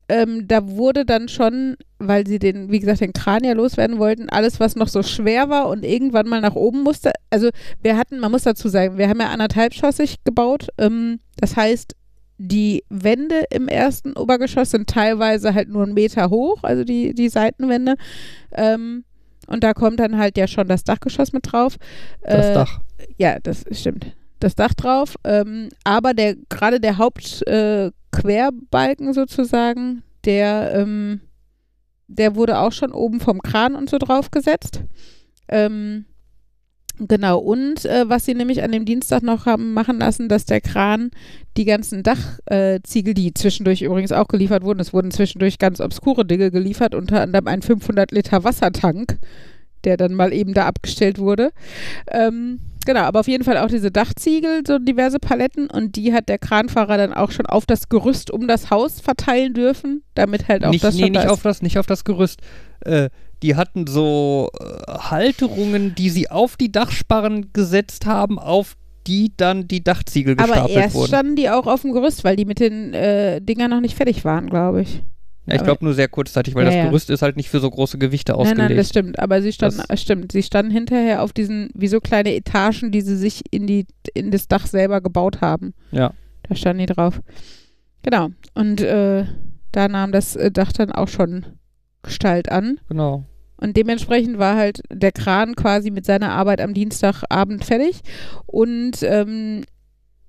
ähm, 0.08 0.46
da 0.46 0.68
wurde 0.68 1.04
dann 1.04 1.28
schon, 1.28 1.76
weil 1.98 2.26
sie 2.26 2.38
den, 2.38 2.70
wie 2.70 2.78
gesagt, 2.78 3.00
den 3.00 3.12
Kran 3.12 3.44
ja 3.44 3.52
loswerden 3.54 3.98
wollten, 3.98 4.28
alles, 4.28 4.60
was 4.60 4.76
noch 4.76 4.88
so 4.88 5.02
schwer 5.02 5.48
war 5.48 5.68
und 5.68 5.84
irgendwann 5.84 6.28
mal 6.28 6.40
nach 6.40 6.54
oben 6.54 6.82
musste. 6.82 7.12
Also 7.30 7.50
wir 7.82 7.96
hatten, 7.96 8.20
man 8.20 8.30
muss 8.30 8.44
dazu 8.44 8.68
sagen, 8.68 8.98
wir 8.98 9.08
haben 9.08 9.20
ja 9.20 9.30
anderthalbschossig 9.30 10.22
gebaut. 10.24 10.68
Ähm, 10.78 11.20
das 11.38 11.56
heißt, 11.56 11.94
die 12.38 12.84
Wände 12.88 13.44
im 13.50 13.66
ersten 13.66 14.12
Obergeschoss 14.12 14.70
sind 14.70 14.88
teilweise 14.88 15.54
halt 15.54 15.68
nur 15.68 15.84
einen 15.84 15.94
Meter 15.94 16.30
hoch, 16.30 16.62
also 16.62 16.84
die, 16.84 17.14
die 17.14 17.28
Seitenwände. 17.28 17.94
Ähm, 18.52 19.04
und 19.46 19.64
da 19.64 19.74
kommt 19.74 20.00
dann 20.00 20.18
halt 20.18 20.36
ja 20.36 20.46
schon 20.46 20.68
das 20.68 20.84
Dachgeschoss 20.84 21.32
mit 21.32 21.50
drauf. 21.50 21.76
Das 22.22 22.46
Äh, 22.46 22.54
Dach. 22.54 22.80
Ja, 23.16 23.38
das 23.40 23.64
stimmt. 23.72 24.14
Das 24.40 24.54
Dach 24.54 24.74
drauf. 24.74 25.16
Ähm, 25.24 25.70
aber 25.84 26.14
der 26.14 26.36
gerade 26.48 26.80
der 26.80 26.98
Hauptquerbalken 26.98 29.08
äh, 29.08 29.14
sozusagen, 29.14 30.02
der, 30.24 30.72
ähm, 30.74 31.20
der 32.08 32.34
wurde 32.34 32.58
auch 32.58 32.72
schon 32.72 32.92
oben 32.92 33.20
vom 33.20 33.40
Kran 33.40 33.74
und 33.74 33.90
so 33.90 33.98
drauf 33.98 34.30
gesetzt. 34.30 34.82
Ähm, 35.48 36.06
Genau, 36.98 37.38
und 37.38 37.84
äh, 37.84 38.08
was 38.08 38.24
sie 38.24 38.34
nämlich 38.34 38.62
an 38.62 38.72
dem 38.72 38.86
Dienstag 38.86 39.22
noch 39.22 39.44
haben 39.44 39.74
machen 39.74 39.98
lassen, 39.98 40.28
dass 40.28 40.46
der 40.46 40.62
Kran 40.62 41.10
die 41.58 41.66
ganzen 41.66 42.02
Dachziegel, 42.02 43.10
äh, 43.10 43.14
die 43.14 43.34
zwischendurch 43.34 43.82
übrigens 43.82 44.12
auch 44.12 44.28
geliefert 44.28 44.62
wurden, 44.62 44.80
es 44.80 44.94
wurden 44.94 45.10
zwischendurch 45.10 45.58
ganz 45.58 45.80
obskure 45.80 46.24
Dinge 46.24 46.50
geliefert, 46.50 46.94
unter 46.94 47.20
anderem 47.20 47.48
ein 47.48 47.60
500 47.60 48.12
Liter 48.12 48.44
Wassertank, 48.44 49.18
der 49.84 49.98
dann 49.98 50.14
mal 50.14 50.32
eben 50.32 50.54
da 50.54 50.66
abgestellt 50.66 51.18
wurde. 51.18 51.50
Ähm, 52.10 52.60
genau, 52.86 53.00
aber 53.00 53.20
auf 53.20 53.28
jeden 53.28 53.44
Fall 53.44 53.58
auch 53.58 53.68
diese 53.68 53.90
Dachziegel, 53.90 54.62
so 54.66 54.78
diverse 54.78 55.18
Paletten 55.18 55.68
und 55.68 55.96
die 55.96 56.14
hat 56.14 56.30
der 56.30 56.38
Kranfahrer 56.38 56.96
dann 56.96 57.12
auch 57.12 57.30
schon 57.30 57.46
auf 57.46 57.66
das 57.66 57.90
Gerüst 57.90 58.30
um 58.30 58.48
das 58.48 58.70
Haus 58.70 59.02
verteilen 59.02 59.52
dürfen, 59.52 60.02
damit 60.14 60.48
halt 60.48 60.64
auch 60.64 60.70
nicht, 60.70 60.82
das 60.82 60.94
nee, 60.94 61.02
schon 61.02 61.12
da 61.12 61.20
nicht 61.20 61.26
ist. 61.26 61.32
auf 61.32 61.42
das, 61.42 61.60
nicht 61.60 61.78
auf 61.78 61.86
das 61.86 62.04
Gerüst. 62.04 62.40
Äh, 62.80 63.10
die 63.42 63.54
hatten 63.56 63.86
so 63.86 64.50
äh, 64.60 64.64
Halterungen, 64.98 65.94
die 65.94 66.10
sie 66.10 66.30
auf 66.30 66.56
die 66.56 66.72
Dachsparren 66.72 67.52
gesetzt 67.52 68.06
haben, 68.06 68.38
auf 68.38 68.76
die 69.06 69.32
dann 69.36 69.68
die 69.68 69.84
Dachziegel 69.84 70.34
aber 70.34 70.46
gestapelt 70.48 70.76
erst 70.76 70.94
wurden. 70.94 71.08
standen 71.08 71.36
die 71.36 71.48
auch 71.50 71.66
auf 71.66 71.82
dem 71.82 71.92
Gerüst, 71.92 72.24
weil 72.24 72.34
die 72.36 72.44
mit 72.44 72.58
den 72.60 72.92
äh, 72.94 73.40
Dingern 73.40 73.70
noch 73.70 73.80
nicht 73.80 73.94
fertig 73.96 74.24
waren, 74.24 74.48
glaube 74.50 74.82
ich. 74.82 75.02
Ja, 75.48 75.54
ich 75.54 75.62
glaube 75.62 75.84
nur 75.84 75.94
sehr 75.94 76.08
kurzzeitig, 76.08 76.56
weil 76.56 76.64
Ja, 76.64 76.70
das 76.70 76.76
ja. 76.76 76.84
Gerüst 76.86 77.08
ist 77.08 77.22
halt 77.22 77.36
nicht 77.36 77.48
für 77.48 77.60
so 77.60 77.70
große 77.70 77.98
Gewichte 77.98 78.32
Nein, 78.32 78.40
ausgelegt. 78.40 78.68
nein, 78.68 78.76
das 78.76 78.88
stimmt. 78.88 79.18
Aber 79.20 79.40
sie 79.42 79.52
standen, 79.52 79.80
Das- 79.86 80.02
stimmt, 80.02 80.32
sie 80.32 80.42
standen 80.42 80.72
hinterher 80.72 81.22
auf 81.22 81.32
diesen, 81.32 81.70
wie 81.74 81.86
so 81.86 82.00
kleine 82.00 82.34
Etagen, 82.34 82.90
die 82.90 83.00
sie 83.00 83.14
sich 83.16 83.42
in 83.52 83.68
die, 83.68 83.86
in 84.12 84.32
das 84.32 84.48
Dach 84.48 84.66
selber 84.66 85.00
gebaut 85.00 85.40
haben. 85.40 85.72
Ja. 85.92 86.12
Da 86.48 86.56
standen 86.56 86.80
die 86.84 86.92
drauf. 86.92 87.20
Genau. 88.02 88.30
Und 88.54 88.80
äh, 88.80 89.24
da 89.70 89.86
nahm 89.86 90.10
das 90.10 90.34
äh, 90.34 90.50
Dach 90.50 90.72
dann 90.72 90.90
auch 90.90 91.06
schon 91.08 91.46
Gestalt 92.06 92.50
an. 92.50 92.80
Genau. 92.88 93.24
Und 93.58 93.76
dementsprechend 93.76 94.38
war 94.38 94.56
halt 94.56 94.82
der 94.90 95.12
Kran 95.12 95.54
quasi 95.54 95.90
mit 95.90 96.04
seiner 96.04 96.30
Arbeit 96.30 96.60
am 96.60 96.74
Dienstagabend 96.74 97.64
fertig. 97.64 98.00
Und 98.46 99.02
ähm, 99.02 99.64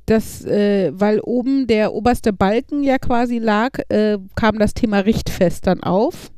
das, 0.06 0.46
äh, 0.46 0.92
weil 0.94 1.20
oben 1.20 1.68
der 1.68 1.94
oberste 1.94 2.32
Balken 2.32 2.84
ja 2.84 2.98
quasi 2.98 3.40
lag, 3.40 3.80
äh, 3.90 4.18
kam 4.36 4.58
das 4.58 4.74
Thema 4.74 5.00
Richtfest 5.00 5.68
dann 5.68 5.84
auf. 5.84 6.32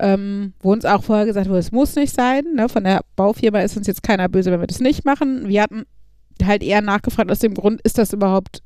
Ähm, 0.00 0.54
wo 0.58 0.72
uns 0.72 0.84
auch 0.84 1.04
vorher 1.04 1.26
gesagt 1.26 1.48
wurde, 1.48 1.60
es 1.60 1.70
muss 1.70 1.94
nicht 1.94 2.14
sein. 2.14 2.44
Ne? 2.56 2.68
Von 2.68 2.84
der 2.84 3.02
Baufirma 3.14 3.60
ist 3.60 3.76
uns 3.76 3.86
jetzt 3.86 4.02
keiner 4.02 4.28
böse, 4.28 4.50
wenn 4.50 4.60
wir 4.60 4.66
das 4.66 4.80
nicht 4.80 5.04
machen. 5.04 5.48
Wir 5.48 5.62
hatten 5.62 5.84
halt 6.42 6.62
eher 6.62 6.82
nachgefragt 6.82 7.30
aus 7.30 7.38
dem 7.38 7.54
Grund, 7.54 7.80
ist 7.82 7.98
das 7.98 8.12
überhaupt 8.12 8.62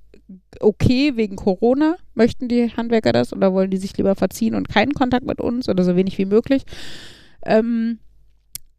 okay 0.60 1.16
wegen 1.16 1.36
Corona? 1.36 1.96
Möchten 2.14 2.48
die 2.48 2.70
Handwerker 2.76 3.12
das 3.12 3.32
oder 3.32 3.52
wollen 3.52 3.70
die 3.70 3.76
sich 3.76 3.96
lieber 3.96 4.14
verziehen 4.14 4.54
und 4.54 4.68
keinen 4.68 4.94
Kontakt 4.94 5.26
mit 5.26 5.40
uns 5.40 5.68
oder 5.68 5.84
so 5.84 5.96
wenig 5.96 6.18
wie 6.18 6.24
möglich? 6.24 6.64
Ähm, 7.44 7.98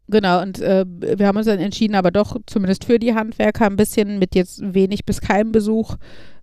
genau, 0.08 0.42
und 0.42 0.60
äh, 0.60 0.84
wir 0.86 1.26
haben 1.26 1.36
uns 1.36 1.46
dann 1.46 1.58
entschieden, 1.58 1.94
aber 1.94 2.10
doch 2.10 2.36
zumindest 2.46 2.84
für 2.84 2.98
die 2.98 3.14
Handwerker 3.14 3.66
ein 3.66 3.76
bisschen 3.76 4.18
mit 4.18 4.34
jetzt 4.34 4.60
wenig 4.74 5.04
bis 5.04 5.20
keinem 5.20 5.52
Besuch 5.52 5.96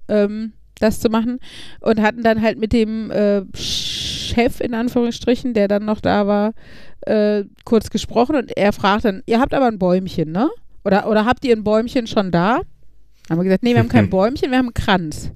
ähm, 0.07 0.53
das 0.79 0.99
zu 0.99 1.09
machen 1.09 1.39
und 1.79 2.01
hatten 2.01 2.23
dann 2.23 2.41
halt 2.41 2.57
mit 2.57 2.73
dem 2.73 3.11
äh, 3.11 3.43
Chef 3.55 4.59
in 4.59 4.73
Anführungsstrichen, 4.73 5.53
der 5.53 5.67
dann 5.67 5.85
noch 5.85 6.01
da 6.01 6.27
war, 6.27 6.53
äh, 7.01 7.45
kurz 7.63 7.89
gesprochen 7.89 8.35
und 8.35 8.55
er 8.57 8.73
fragt 8.73 9.05
dann, 9.05 9.23
ihr 9.25 9.39
habt 9.39 9.53
aber 9.53 9.67
ein 9.67 9.79
Bäumchen, 9.79 10.31
ne? 10.31 10.49
Oder, 10.83 11.09
oder 11.09 11.25
habt 11.25 11.43
ihr 11.45 11.55
ein 11.55 11.63
Bäumchen 11.63 12.07
schon 12.07 12.31
da? 12.31 12.61
Haben 13.30 13.39
wir 13.39 13.43
gesagt, 13.45 13.63
nee, 13.63 13.73
wir 13.73 13.80
haben 13.80 13.89
kein 13.89 14.09
Bäumchen, 14.11 14.51
wir 14.51 14.57
haben 14.57 14.67
einen 14.67 14.73
Kranz. 14.73 15.32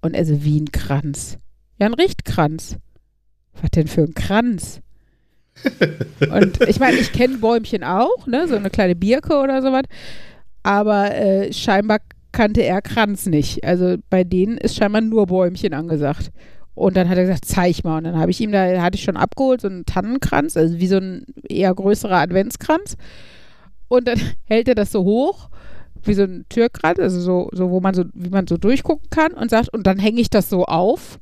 Und 0.00 0.14
er 0.14 0.24
so, 0.24 0.44
wie 0.44 0.60
ein 0.60 0.72
Kranz? 0.72 1.38
Ja, 1.78 1.86
ein 1.86 1.94
Richtkranz. 1.94 2.76
Was 3.60 3.70
denn 3.70 3.88
für 3.88 4.02
ein 4.02 4.14
Kranz? 4.14 4.80
und 6.30 6.60
ich 6.68 6.80
meine, 6.80 6.96
ich 6.96 7.12
kenne 7.12 7.38
Bäumchen 7.38 7.84
auch, 7.84 8.26
ne, 8.26 8.48
so 8.48 8.56
eine 8.56 8.70
kleine 8.70 8.96
Birke 8.96 9.36
oder 9.38 9.62
sowas, 9.62 9.84
aber 10.64 11.14
äh, 11.14 11.52
scheinbar 11.52 12.00
kannte 12.32 12.62
er 12.62 12.82
Kranz 12.82 13.26
nicht. 13.26 13.64
Also 13.64 13.96
bei 14.10 14.24
denen 14.24 14.58
ist 14.58 14.76
scheinbar 14.76 15.00
nur 15.00 15.26
Bäumchen 15.26 15.72
angesagt. 15.72 16.32
Und 16.74 16.96
dann 16.96 17.08
hat 17.08 17.16
er 17.16 17.24
gesagt, 17.24 17.44
zeig 17.44 17.84
mal. 17.84 17.98
Und 17.98 18.04
dann 18.04 18.18
habe 18.18 18.32
ich 18.32 18.40
ihm 18.40 18.50
da, 18.50 18.82
hatte 18.82 18.96
ich 18.96 19.04
schon 19.04 19.16
abgeholt, 19.16 19.60
so 19.60 19.68
einen 19.68 19.86
Tannenkranz, 19.86 20.56
also 20.56 20.78
wie 20.78 20.88
so 20.88 20.96
ein 20.96 21.24
eher 21.48 21.72
größerer 21.72 22.16
Adventskranz. 22.16 22.96
Und 23.86 24.08
dann 24.08 24.20
hält 24.44 24.68
er 24.68 24.74
das 24.74 24.90
so 24.90 25.04
hoch, 25.04 25.48
wie 26.06 26.14
so 26.14 26.22
ein 26.22 26.44
Türkranz, 26.48 26.98
also 26.98 27.20
so, 27.20 27.50
so, 27.52 27.70
wo 27.70 27.80
man 27.80 27.94
so, 27.94 28.04
wie 28.14 28.30
man 28.30 28.46
so 28.46 28.56
durchgucken 28.56 29.10
kann 29.10 29.32
und 29.32 29.50
sagt, 29.50 29.68
und 29.72 29.86
dann 29.86 29.98
hänge 29.98 30.20
ich 30.20 30.30
das 30.30 30.50
so 30.50 30.64
auf. 30.64 31.18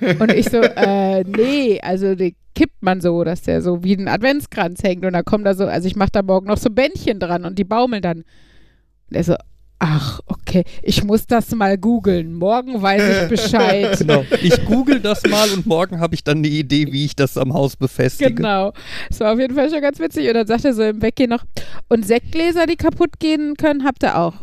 Und 0.00 0.32
ich 0.32 0.48
so, 0.48 0.58
äh, 0.76 1.24
nee, 1.24 1.80
also 1.80 2.14
die 2.14 2.36
kippt 2.54 2.82
man 2.82 3.00
so, 3.00 3.24
dass 3.24 3.42
der 3.42 3.62
so 3.62 3.82
wie 3.84 3.96
ein 3.96 4.08
Adventskranz 4.08 4.82
hängt. 4.82 5.04
Und 5.04 5.12
dann 5.12 5.24
kommt 5.24 5.46
da 5.46 5.54
so, 5.54 5.66
also 5.66 5.86
ich 5.86 5.96
mache 5.96 6.10
da 6.12 6.22
morgen 6.22 6.46
noch 6.46 6.58
so 6.58 6.70
Bändchen 6.70 7.18
dran 7.20 7.44
und 7.44 7.58
die 7.58 7.64
baumeln 7.64 8.02
dann. 8.02 8.18
Und 8.18 9.16
er 9.16 9.24
so, 9.24 9.34
Ach, 9.82 10.20
okay. 10.26 10.64
Ich 10.82 11.02
muss 11.04 11.26
das 11.26 11.54
mal 11.54 11.78
googeln. 11.78 12.34
Morgen 12.34 12.80
weiß 12.82 13.22
ich 13.22 13.28
Bescheid. 13.30 13.98
genau. 13.98 14.24
Ich 14.42 14.62
google 14.66 15.00
das 15.00 15.22
mal 15.24 15.50
und 15.50 15.64
morgen 15.64 15.98
habe 16.00 16.14
ich 16.14 16.22
dann 16.22 16.38
eine 16.38 16.48
Idee, 16.48 16.92
wie 16.92 17.06
ich 17.06 17.16
das 17.16 17.38
am 17.38 17.54
Haus 17.54 17.76
befestige. 17.76 18.34
Genau. 18.34 18.74
Das 19.08 19.20
war 19.20 19.32
auf 19.32 19.38
jeden 19.38 19.54
Fall 19.54 19.70
schon 19.70 19.80
ganz 19.80 19.98
witzig. 19.98 20.28
Und 20.28 20.34
dann 20.34 20.46
sagt 20.46 20.66
er 20.66 20.74
so 20.74 20.82
im 20.82 21.00
Weggehen 21.00 21.30
noch, 21.30 21.44
und 21.88 22.06
Sektgläser, 22.06 22.66
die 22.66 22.76
kaputt 22.76 23.18
gehen 23.18 23.54
können, 23.56 23.84
habt 23.84 24.02
ihr 24.02 24.18
auch. 24.18 24.34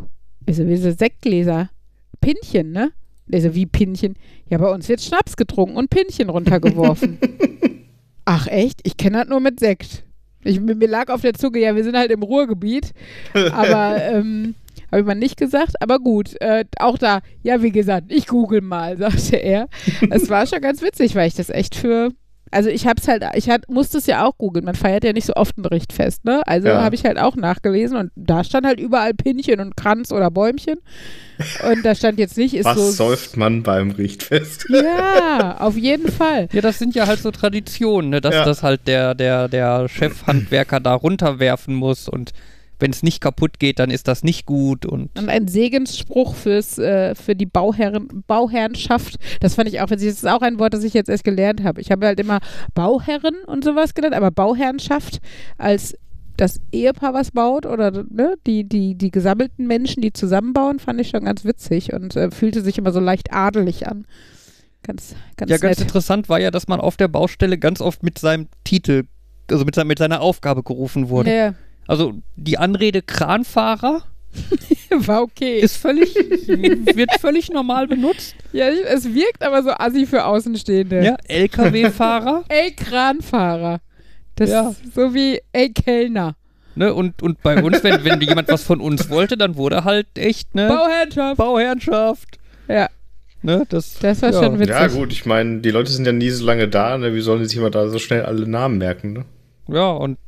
Ich 0.48 0.56
so, 0.58 0.68
wie 0.68 0.76
so 0.76 0.90
Sektgläser? 0.92 1.70
Pinchen, 2.20 2.72
ne? 2.72 2.92
Der 3.28 3.42
so, 3.42 3.54
wie 3.54 3.68
Pinchen? 3.68 4.16
Ja, 4.50 4.58
bei 4.58 4.72
uns 4.74 4.90
wird 4.90 5.02
Schnaps 5.02 5.38
getrunken 5.38 5.78
und 5.78 5.92
Pinchen 5.92 6.30
runtergeworfen. 6.30 7.20
Ach 8.26 8.48
echt? 8.48 8.80
Ich 8.84 8.98
kenne 8.98 9.20
das 9.20 9.28
nur 9.28 9.40
mit 9.40 9.60
Sekt. 9.60 10.04
Ich, 10.44 10.60
mir 10.60 10.88
lag 10.88 11.10
auf 11.10 11.22
der 11.22 11.36
Zunge, 11.36 11.60
ja, 11.60 11.76
wir 11.76 11.84
sind 11.84 11.96
halt 11.96 12.10
im 12.10 12.24
Ruhrgebiet. 12.24 12.94
Aber 13.52 14.02
ähm, 14.02 14.56
habe 14.92 15.02
ich 15.02 15.06
mal 15.06 15.16
nicht 15.16 15.38
gesagt, 15.38 15.82
aber 15.82 16.00
gut. 16.00 16.40
Äh, 16.42 16.66
auch 16.80 16.98
da, 16.98 17.20
ja, 17.44 17.62
wie 17.62 17.72
gesagt, 17.72 18.06
ich 18.10 18.28
google 18.28 18.62
mal, 18.62 18.98
sagte 18.98 19.38
er. 19.38 19.68
Es 20.10 20.30
war 20.30 20.48
schon 20.48 20.62
ganz 20.62 20.82
witzig, 20.82 21.16
weil 21.16 21.28
ich 21.28 21.36
das 21.36 21.50
echt 21.50 21.76
für. 21.76 22.12
Also 22.50 22.70
ich 22.70 22.88
habe 22.88 23.02
es 23.02 23.10
halt, 23.10 23.26
ich 23.36 23.50
hat, 23.50 23.70
musste 23.70 23.98
es 23.98 24.06
ja 24.06 24.26
auch 24.26 24.38
googeln. 24.38 24.64
Man 24.64 24.74
feiert 24.74 25.04
ja 25.04 25.12
nicht 25.12 25.26
so 25.26 25.34
oft 25.34 25.58
ein 25.58 25.66
Richtfest, 25.66 26.24
ne? 26.24 26.42
Also 26.48 26.70
ja. 26.70 26.82
habe 26.82 26.96
ich 26.96 27.04
halt 27.04 27.20
auch 27.20 27.36
nachgelesen 27.36 27.98
und 27.98 28.12
da 28.16 28.46
stand 28.46 28.66
halt 28.66 28.80
überall 28.80 29.14
Pinchen 29.14 29.60
und 29.60 29.76
Kranz 29.76 30.14
oder 30.14 30.32
Bäumchen. 30.32 30.78
Und 31.70 31.86
da 31.86 31.94
stand 31.94 32.20
jetzt 32.20 32.38
nicht, 32.38 32.54
ist 32.54 32.64
Was 32.64 32.78
so. 32.78 32.92
säuft 32.92 33.36
man 33.36 33.64
beim 33.64 33.92
Richtfest? 33.92 34.66
Ja, 34.74 35.58
auf 35.60 35.76
jeden 35.76 36.10
Fall. 36.10 36.48
Ja, 36.54 36.62
das 36.62 36.80
sind 36.80 36.96
ja 36.96 37.08
halt 37.08 37.20
so 37.20 37.32
Traditionen, 37.32 38.12
ne? 38.12 38.22
dass 38.22 38.34
ja. 38.34 38.46
das 38.46 38.64
halt 38.64 38.88
der, 38.88 39.14
der, 39.14 39.50
der 39.50 39.90
Chefhandwerker 39.90 40.80
da 40.80 40.94
runterwerfen 40.94 41.76
muss 41.76 42.08
und 42.08 42.32
wenn 42.80 42.91
es 42.91 43.03
nicht 43.03 43.21
kaputt 43.21 43.59
geht, 43.59 43.80
dann 43.80 43.89
ist 43.89 44.07
das 44.07 44.23
nicht 44.23 44.45
gut. 44.45 44.86
Und, 44.86 45.17
und 45.17 45.30
ein 45.30 45.47
Segensspruch 45.47 46.36
fürs, 46.36 46.78
äh, 46.78 47.15
für 47.15 47.36
die 47.36 47.45
Bauherren, 47.45 48.23
Bauherrenschaft, 48.28 49.17
das 49.39 49.55
fand 49.55 49.69
ich 49.69 49.82
auch 49.82 49.89
witzig. 49.89 50.09
Das 50.09 50.17
ist 50.17 50.30
auch 50.30 50.41
ein 50.41 50.59
Wort, 50.59 50.73
das 50.73 50.84
ich 50.84 50.93
jetzt 50.93 51.09
erst 51.09 51.23
gelernt 51.23 51.63
habe. 51.63 51.82
Ich 51.82 51.91
habe 51.91 52.05
halt 52.05 52.19
immer 52.19 52.39
Bauherren 52.73 53.36
und 53.45 53.63
sowas 53.63 53.93
gelernt, 53.93 54.15
aber 54.15 54.32
Bauherrenschaft 54.32 55.19
als 55.57 55.95
das 56.38 56.59
Ehepaar 56.71 57.13
was 57.13 57.32
baut 57.32 57.65
oder 57.65 57.91
ne, 57.91 58.36
die, 58.45 58.63
die, 58.63 58.95
die 58.95 59.09
gesammelten 59.09 59.65
Menschen, 59.65 60.01
die 60.01 60.13
zusammenbauen, 60.13 60.80
fand 60.80 61.01
ich 61.01 61.09
schon 61.09 61.25
ganz 61.25 61.43
witzig 61.45 61.93
und 61.93 62.15
äh, 62.15 62.30
fühlte 62.30 62.61
sich 62.61 62.78
immer 62.78 62.91
so 62.91 62.99
leicht 62.99 63.34
adelig 63.34 63.88
an. 63.88 64.05
Ganz, 64.84 65.15
ganz 65.36 65.49
ja, 65.49 65.55
nett. 65.55 65.61
ganz 65.61 65.82
interessant 65.82 66.30
war 66.30 66.39
ja, 66.39 66.51
dass 66.51 66.67
man 66.67 66.80
auf 66.80 66.95
der 66.95 67.07
Baustelle 67.07 67.57
ganz 67.57 67.82
oft 67.82 68.03
mit 68.03 68.19
seinem 68.19 68.47
Titel, 68.63 69.05
also 69.49 69.65
mit, 69.65 69.84
mit 69.84 69.97
seiner 69.97 70.21
Aufgabe 70.21 70.61
gerufen 70.61 71.09
wurde. 71.09 71.36
Ja. 71.36 71.53
Also 71.88 72.14
die 72.36 72.58
Anrede 72.58 73.02
Kranfahrer 73.02 74.04
war 74.90 75.22
okay. 75.24 75.60
Ist 75.60 75.78
völlig, 75.78 76.16
wird 76.16 77.12
völlig 77.20 77.50
normal 77.50 77.88
benutzt. 77.88 78.36
Ja, 78.54 78.68
es 78.68 79.14
wirkt 79.14 79.44
aber 79.44 79.64
so 79.64 79.72
assi 79.72 80.06
für 80.06 80.26
Außenstehende. 80.26 81.04
Ja, 81.04 81.18
LKW-Fahrer. 81.28 82.44
Ey, 82.50 82.72
Kranfahrer. 82.72 83.80
Das 84.36 84.50
ja. 84.50 84.70
ist 84.70 84.94
so 84.94 85.14
wie, 85.14 85.40
ey, 85.52 85.72
Kellner. 85.72 86.36
Ne, 86.76 86.94
und, 86.94 87.24
und 87.24 87.42
bei 87.42 87.64
uns, 87.64 87.84
wenn, 87.84 88.04
wenn 88.04 88.22
jemand 88.22 88.50
was 88.50 88.64
von 88.64 88.82
uns 88.82 89.10
wollte, 89.10 89.36
dann 89.36 89.56
wurde 89.56 89.84
halt 89.84 90.06
echt, 90.16 90.54
ne? 90.54 90.68
Bauherrschaft. 90.68 91.38
Bauherrschaft. 91.38 92.38
Ja. 92.68 92.88
Ne, 93.42 93.64
das, 93.68 93.98
das 93.98 94.22
war 94.22 94.32
ja. 94.32 94.44
schon 94.44 94.60
witzig. 94.60 94.76
Ja, 94.76 94.88
gut, 94.88 95.12
ich 95.12 95.26
meine, 95.26 95.62
die 95.62 95.72
Leute 95.72 95.92
sind 95.92 96.06
ja 96.06 96.12
nie 96.12 96.30
so 96.30 96.46
lange 96.46 96.68
da, 96.68 97.00
ne? 97.00 97.16
Wie 97.16 97.22
sollen 97.22 97.40
die 97.40 97.48
sich 97.48 97.58
immer 97.58 97.72
da 97.72 97.88
so 97.88 97.98
schnell 97.98 98.26
alle 98.26 98.48
Namen 98.48 98.78
merken, 98.78 99.14
ne? 99.14 99.26
Ja, 99.70 99.90
und 99.90 100.20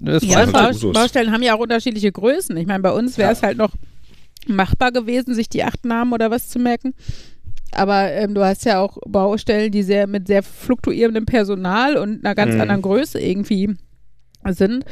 das 0.00 0.24
ja, 0.24 0.46
Baust 0.46 0.92
Baustellen 0.92 1.32
haben 1.32 1.42
ja 1.42 1.54
auch 1.54 1.60
unterschiedliche 1.60 2.12
Größen. 2.12 2.56
Ich 2.56 2.66
meine, 2.66 2.82
bei 2.82 2.92
uns 2.92 3.18
wäre 3.18 3.32
es 3.32 3.40
ja. 3.40 3.48
halt 3.48 3.58
noch 3.58 3.72
machbar 4.46 4.92
gewesen, 4.92 5.34
sich 5.34 5.48
die 5.48 5.64
acht 5.64 5.84
Namen 5.84 6.12
oder 6.12 6.30
was 6.30 6.48
zu 6.48 6.58
merken. 6.58 6.94
Aber 7.72 8.10
ähm, 8.12 8.34
du 8.34 8.44
hast 8.44 8.64
ja 8.64 8.80
auch 8.80 8.98
Baustellen, 9.06 9.70
die 9.70 9.82
sehr 9.82 10.06
mit 10.06 10.26
sehr 10.26 10.42
fluktuierendem 10.42 11.26
Personal 11.26 11.96
und 11.96 12.24
einer 12.24 12.34
ganz 12.34 12.54
mhm. 12.54 12.62
anderen 12.62 12.82
Größe 12.82 13.20
irgendwie 13.20 13.76
sind. 14.46 14.84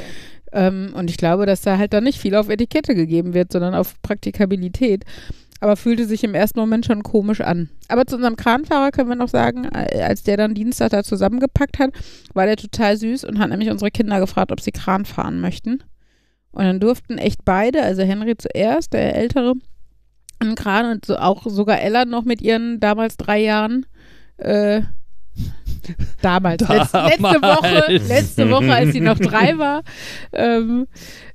Ähm, 0.52 0.92
und 0.94 1.10
ich 1.10 1.16
glaube, 1.16 1.46
dass 1.46 1.62
da 1.62 1.78
halt 1.78 1.92
dann 1.92 2.04
nicht 2.04 2.20
viel 2.20 2.34
auf 2.34 2.48
Etikette 2.48 2.94
gegeben 2.94 3.34
wird, 3.34 3.52
sondern 3.52 3.74
auf 3.74 4.00
Praktikabilität 4.02 5.04
aber 5.60 5.76
fühlte 5.76 6.06
sich 6.06 6.22
im 6.24 6.34
ersten 6.34 6.60
Moment 6.60 6.86
schon 6.86 7.02
komisch 7.02 7.40
an. 7.40 7.70
Aber 7.88 8.06
zu 8.06 8.16
unserem 8.16 8.36
Kranfahrer 8.36 8.90
können 8.90 9.08
wir 9.08 9.16
noch 9.16 9.28
sagen, 9.28 9.64
äh, 9.64 10.02
als 10.02 10.22
der 10.22 10.36
dann 10.36 10.54
Dienstag 10.54 10.90
da 10.90 11.02
zusammengepackt 11.02 11.78
hat, 11.78 11.90
war 12.34 12.46
der 12.46 12.56
total 12.56 12.96
süß 12.96 13.24
und 13.24 13.38
hat 13.38 13.50
nämlich 13.50 13.70
unsere 13.70 13.90
Kinder 13.90 14.20
gefragt, 14.20 14.52
ob 14.52 14.60
sie 14.60 14.72
Kran 14.72 15.04
fahren 15.04 15.40
möchten. 15.40 15.82
Und 16.52 16.64
dann 16.64 16.80
durften 16.80 17.18
echt 17.18 17.44
beide, 17.44 17.82
also 17.82 18.02
Henry 18.02 18.36
zuerst, 18.36 18.92
der 18.92 19.14
Ältere, 19.14 19.54
einen 20.38 20.54
Kran 20.54 20.90
und 20.90 21.04
so 21.04 21.16
auch 21.16 21.46
sogar 21.46 21.80
Ella 21.80 22.04
noch 22.04 22.24
mit 22.24 22.42
ihren 22.42 22.80
damals 22.80 23.16
drei 23.16 23.40
Jahren 23.40 23.86
äh, 24.38 24.82
Damals, 26.20 26.62
Damals. 26.66 26.92
Letz, 26.92 27.20
letzte 27.20 27.42
Woche, 27.42 27.92
letzte 28.08 28.50
Woche, 28.50 28.72
als 28.72 28.92
sie 28.92 29.00
noch 29.00 29.18
drei 29.18 29.58
war, 29.58 29.82
ähm, 30.32 30.86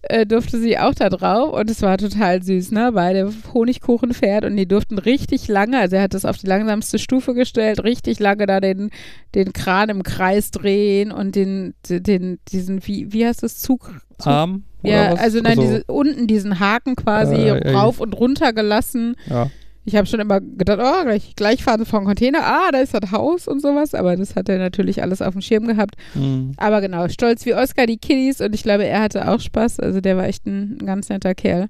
äh, 0.01 0.25
durfte 0.25 0.59
sie 0.59 0.77
auch 0.77 0.93
da 0.93 1.09
drauf 1.09 1.53
und 1.53 1.69
es 1.69 1.81
war 1.81 1.97
total 1.97 2.43
süß, 2.43 2.71
ne? 2.71 2.91
Beide 2.93 3.31
Honigkuchenpferd 3.53 4.45
und 4.45 4.57
die 4.57 4.67
durften 4.67 4.97
richtig 4.97 5.47
lange, 5.47 5.79
also 5.79 5.95
er 5.95 6.03
hat 6.03 6.13
das 6.13 6.25
auf 6.25 6.37
die 6.37 6.47
langsamste 6.47 6.99
Stufe 6.99 7.33
gestellt, 7.33 7.83
richtig 7.83 8.19
lange 8.19 8.45
da 8.45 8.59
den, 8.59 8.89
den 9.35 9.53
Kran 9.53 9.89
im 9.89 10.03
Kreis 10.03 10.51
drehen 10.51 11.11
und 11.11 11.35
den, 11.35 11.73
den, 11.87 12.39
diesen, 12.51 12.85
wie, 12.85 13.13
wie 13.13 13.25
heißt 13.25 13.43
das, 13.43 13.59
Zug? 13.59 13.93
Zug? 14.17 14.27
Arm? 14.27 14.63
Ja, 14.83 15.13
also 15.13 15.39
nein, 15.41 15.59
also, 15.59 15.61
diese, 15.61 15.83
unten 15.85 16.27
diesen 16.27 16.59
Haken 16.59 16.95
quasi 16.95 17.35
äh, 17.35 17.71
rauf 17.71 17.99
und 17.99 18.13
runter 18.13 18.51
gelassen. 18.51 19.15
Ja. 19.29 19.49
Ich 19.91 19.97
habe 19.97 20.07
schon 20.07 20.21
immer 20.21 20.39
gedacht, 20.39 20.79
oh, 20.81 21.03
gleich, 21.03 21.35
gleich 21.35 21.63
fahren 21.63 21.79
sie 21.79 21.85
vor 21.85 21.99
dem 21.99 22.05
Container, 22.05 22.39
ah, 22.43 22.71
da 22.71 22.79
ist 22.79 22.93
das 22.93 23.11
Haus 23.11 23.47
und 23.47 23.61
sowas, 23.61 23.93
aber 23.93 24.15
das 24.15 24.35
hat 24.35 24.47
er 24.47 24.57
natürlich 24.57 25.03
alles 25.03 25.21
auf 25.21 25.33
dem 25.33 25.41
Schirm 25.41 25.67
gehabt. 25.67 25.95
Mhm. 26.15 26.53
Aber 26.55 26.79
genau, 26.79 27.09
stolz 27.09 27.45
wie 27.45 27.53
Oscar, 27.53 27.87
die 27.87 27.97
Kiddies 27.97 28.39
und 28.39 28.55
ich 28.55 28.63
glaube, 28.63 28.85
er 28.85 29.01
hatte 29.01 29.27
auch 29.27 29.41
Spaß, 29.41 29.81
also 29.81 29.99
der 29.99 30.15
war 30.15 30.25
echt 30.25 30.45
ein, 30.45 30.77
ein 30.79 30.85
ganz 30.85 31.09
netter 31.09 31.35
Kerl. 31.35 31.67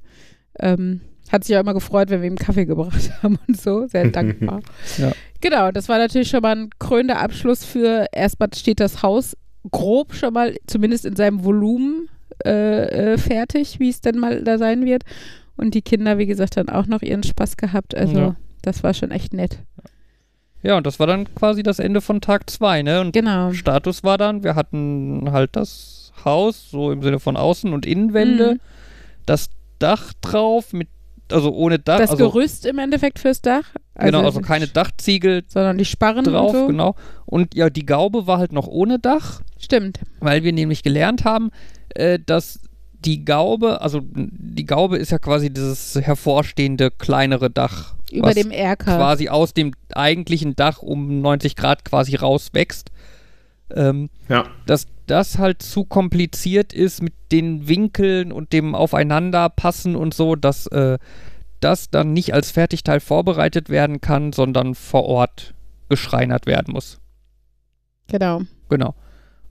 Ähm, 0.59 1.01
hat 1.31 1.45
sich 1.45 1.55
auch 1.55 1.61
immer 1.61 1.73
gefreut, 1.73 2.11
wenn 2.11 2.21
wir 2.21 2.29
ihm 2.29 2.35
Kaffee 2.35 2.65
gebracht 2.65 3.11
haben 3.23 3.39
und 3.47 3.59
so, 3.59 3.87
sehr 3.87 4.07
dankbar. 4.11 4.61
ja. 4.97 5.11
Genau, 5.41 5.71
das 5.71 5.89
war 5.89 5.97
natürlich 5.97 6.29
schon 6.29 6.41
mal 6.41 6.55
ein 6.55 6.69
krönender 6.77 7.19
Abschluss 7.19 7.65
für, 7.65 8.05
erstmal 8.11 8.49
steht 8.53 8.79
das 8.79 9.01
Haus 9.01 9.35
grob 9.71 10.13
schon 10.13 10.33
mal, 10.33 10.55
zumindest 10.67 11.05
in 11.05 11.15
seinem 11.15 11.43
Volumen, 11.43 12.07
äh, 12.45 13.13
äh, 13.13 13.17
fertig, 13.17 13.79
wie 13.79 13.89
es 13.89 14.01
denn 14.01 14.17
mal 14.17 14.43
da 14.43 14.57
sein 14.57 14.85
wird. 14.85 15.03
Und 15.57 15.73
die 15.73 15.81
Kinder, 15.81 16.17
wie 16.17 16.25
gesagt, 16.25 16.57
dann 16.57 16.69
auch 16.69 16.87
noch 16.87 17.01
ihren 17.01 17.23
Spaß 17.23 17.57
gehabt. 17.57 17.95
Also 17.95 18.17
Ja. 18.19 18.35
das 18.61 18.83
war 18.83 18.93
schon 18.93 19.11
echt 19.11 19.33
nett. 19.33 19.59
Ja, 20.63 20.77
und 20.77 20.85
das 20.85 20.99
war 20.99 21.07
dann 21.07 21.33
quasi 21.35 21.63
das 21.63 21.79
Ende 21.79 22.01
von 22.01 22.21
Tag 22.21 22.49
2, 22.49 22.83
ne? 22.83 23.01
Und 23.01 23.13
Genau. 23.13 23.51
Status 23.51 24.03
war 24.03 24.17
dann, 24.17 24.43
wir 24.43 24.55
hatten 24.55 25.29
halt 25.31 25.55
das 25.55 26.11
Haus, 26.23 26.69
so 26.69 26.91
im 26.91 27.01
Sinne 27.01 27.19
von 27.19 27.35
Außen- 27.35 27.73
und 27.73 27.85
Innenwände, 27.85 28.53
Mhm. 28.55 28.59
das 29.25 29.49
Dach 29.79 30.13
drauf, 30.21 30.71
mit, 30.73 30.87
also 31.31 31.51
ohne 31.51 31.79
Dach, 31.79 31.97
Das 31.97 32.11
also, 32.11 32.29
Gerüst 32.29 32.67
im 32.67 32.77
Endeffekt 32.77 33.17
fürs 33.17 33.41
Dach. 33.41 33.63
genau, 33.95 34.21
also 34.23 34.41
keine 34.41 34.67
Dachziegel 34.67 35.43
Sondern 35.47 35.79
die 35.79 35.85
Sparren 35.85 36.25
drauf, 36.25 36.53
und 36.53 36.59
so. 36.59 36.67
genau. 36.67 36.95
Und 37.25 37.55
ja, 37.55 37.71
die 37.71 37.85
Gaube 37.85 38.27
war 38.27 38.37
halt 38.37 38.51
noch 38.53 38.67
ohne 38.67 38.99
Dach, 38.99 39.41
Stimmt. 39.57 39.99
weil 40.19 40.43
wir 40.43 40.53
nämlich 40.53 40.83
gelernt 40.83 41.23
haben, 41.25 41.49
äh, 41.95 42.19
dass 42.23 42.59
die 43.05 43.25
Gaube, 43.25 43.81
also 43.81 44.01
die 44.03 44.65
Gaube 44.65 44.97
ist 44.97 45.11
ja 45.11 45.19
quasi 45.19 45.51
dieses 45.51 45.95
hervorstehende 45.95 46.91
kleinere 46.91 47.49
Dach, 47.49 47.95
Über 48.11 48.27
was 48.29 48.35
dem 48.35 48.51
Erker. 48.51 48.95
quasi 48.97 49.29
aus 49.29 49.53
dem 49.53 49.73
eigentlichen 49.93 50.55
Dach 50.55 50.81
um 50.81 51.21
90 51.21 51.55
Grad 51.55 51.83
quasi 51.85 52.15
rauswächst. 52.15 52.91
Ähm, 53.73 54.09
Ja. 54.27 54.45
dass 54.65 54.87
das 55.07 55.37
halt 55.37 55.61
zu 55.61 55.85
kompliziert 55.85 56.73
ist 56.73 57.01
mit 57.01 57.13
den 57.31 57.67
Winkeln 57.69 58.31
und 58.33 58.51
dem 58.53 58.75
Aufeinanderpassen 58.75 59.95
und 59.95 60.13
so, 60.13 60.35
dass 60.35 60.67
äh, 60.67 60.97
das 61.61 61.89
dann 61.89 62.11
nicht 62.11 62.33
als 62.33 62.51
Fertigteil 62.51 62.99
vorbereitet 62.99 63.69
werden 63.69 64.01
kann, 64.01 64.33
sondern 64.33 64.75
vor 64.75 65.05
Ort 65.05 65.53
geschreinert 65.89 66.47
werden 66.47 66.73
muss. 66.73 66.99
Genau. 68.07 68.41
Genau. 68.69 68.93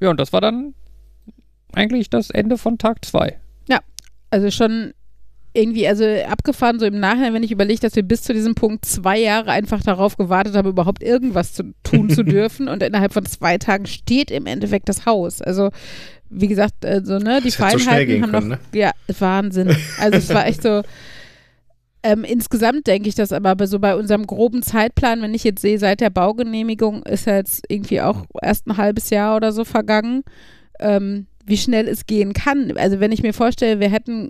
Ja, 0.01 0.11
und 0.11 0.20
das 0.20 0.32
war 0.34 0.40
dann 0.42 0.74
eigentlich 1.74 2.10
das 2.10 2.30
Ende 2.30 2.58
von 2.58 2.78
Tag 2.78 3.04
2. 3.04 3.38
Also 4.32 4.52
schon 4.52 4.92
irgendwie, 5.54 5.88
also 5.88 6.04
abgefahren, 6.04 6.78
so 6.78 6.86
im 6.86 7.00
Nachhinein, 7.00 7.34
wenn 7.34 7.42
ich 7.42 7.50
überlege, 7.50 7.80
dass 7.80 7.96
wir 7.96 8.04
bis 8.04 8.22
zu 8.22 8.32
diesem 8.32 8.54
Punkt 8.54 8.84
zwei 8.84 9.18
Jahre 9.18 9.50
einfach 9.50 9.82
darauf 9.82 10.16
gewartet 10.16 10.54
haben, 10.54 10.68
überhaupt 10.68 11.02
irgendwas 11.02 11.52
zu 11.52 11.74
tun 11.82 12.08
zu 12.08 12.22
dürfen. 12.24 12.68
Und 12.68 12.84
innerhalb 12.84 13.12
von 13.12 13.26
zwei 13.26 13.58
Tagen 13.58 13.86
steht 13.86 14.30
im 14.30 14.46
Endeffekt 14.46 14.88
das 14.88 15.04
Haus. 15.04 15.42
Also, 15.42 15.70
wie 16.28 16.46
gesagt, 16.46 16.86
also, 16.86 17.18
ne, 17.18 17.40
die 17.40 17.50
Das 17.50 17.56
so 17.56 17.64
Feinheiten 17.64 18.06
gehen 18.06 18.22
haben 18.22 18.30
können, 18.30 18.48
noch. 18.50 18.58
ne? 18.72 18.78
Ja, 18.78 18.92
Wahnsinn. 19.18 19.74
Also, 19.98 20.18
es 20.18 20.28
war 20.28 20.46
echt 20.46 20.62
so. 20.62 20.82
Ähm, 22.04 22.22
insgesamt 22.22 22.86
denke 22.86 23.08
ich 23.08 23.16
das 23.16 23.32
aber, 23.32 23.50
aber 23.50 23.66
so 23.66 23.80
bei 23.80 23.96
unserem 23.96 24.26
groben 24.28 24.62
Zeitplan, 24.62 25.20
wenn 25.22 25.34
ich 25.34 25.42
jetzt 25.42 25.60
sehe, 25.60 25.78
seit 25.80 26.00
der 26.00 26.10
Baugenehmigung 26.10 27.02
ist 27.02 27.26
ja 27.26 27.34
jetzt 27.34 27.64
irgendwie 27.68 28.00
auch 28.00 28.24
erst 28.40 28.68
ein 28.68 28.76
halbes 28.76 29.10
Jahr 29.10 29.34
oder 29.36 29.50
so 29.50 29.64
vergangen, 29.64 30.22
ähm, 30.78 31.26
wie 31.47 31.57
schnell 31.57 31.88
es 31.88 32.07
gehen 32.07 32.32
kann. 32.32 32.72
Also 32.76 33.01
wenn 33.01 33.12
ich 33.12 33.22
mir 33.22 33.32
vorstelle, 33.32 33.80
wir 33.80 33.91
hätten 33.91 34.28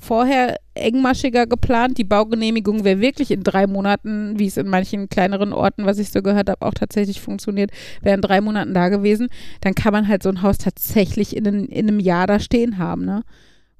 vorher 0.00 0.56
engmaschiger 0.74 1.46
geplant, 1.46 1.98
die 1.98 2.04
Baugenehmigung 2.04 2.84
wäre 2.84 3.00
wirklich 3.00 3.30
in 3.30 3.42
drei 3.42 3.66
Monaten, 3.66 4.38
wie 4.38 4.46
es 4.46 4.56
in 4.56 4.66
manchen 4.66 5.08
kleineren 5.10 5.52
Orten, 5.52 5.84
was 5.84 5.98
ich 5.98 6.10
so 6.10 6.22
gehört 6.22 6.48
habe, 6.48 6.66
auch 6.66 6.72
tatsächlich 6.74 7.20
funktioniert, 7.20 7.70
wäre 8.00 8.14
in 8.16 8.22
drei 8.22 8.40
Monaten 8.40 8.72
da 8.72 8.88
gewesen, 8.88 9.28
dann 9.60 9.74
kann 9.74 9.92
man 9.92 10.08
halt 10.08 10.22
so 10.22 10.30
ein 10.30 10.42
Haus 10.42 10.56
tatsächlich 10.58 11.36
in, 11.36 11.46
einem- 11.46 11.66
in 11.66 11.86
einem 11.88 12.00
Jahr 12.00 12.26
da 12.26 12.40
stehen 12.40 12.78
haben, 12.78 13.04
ne? 13.04 13.22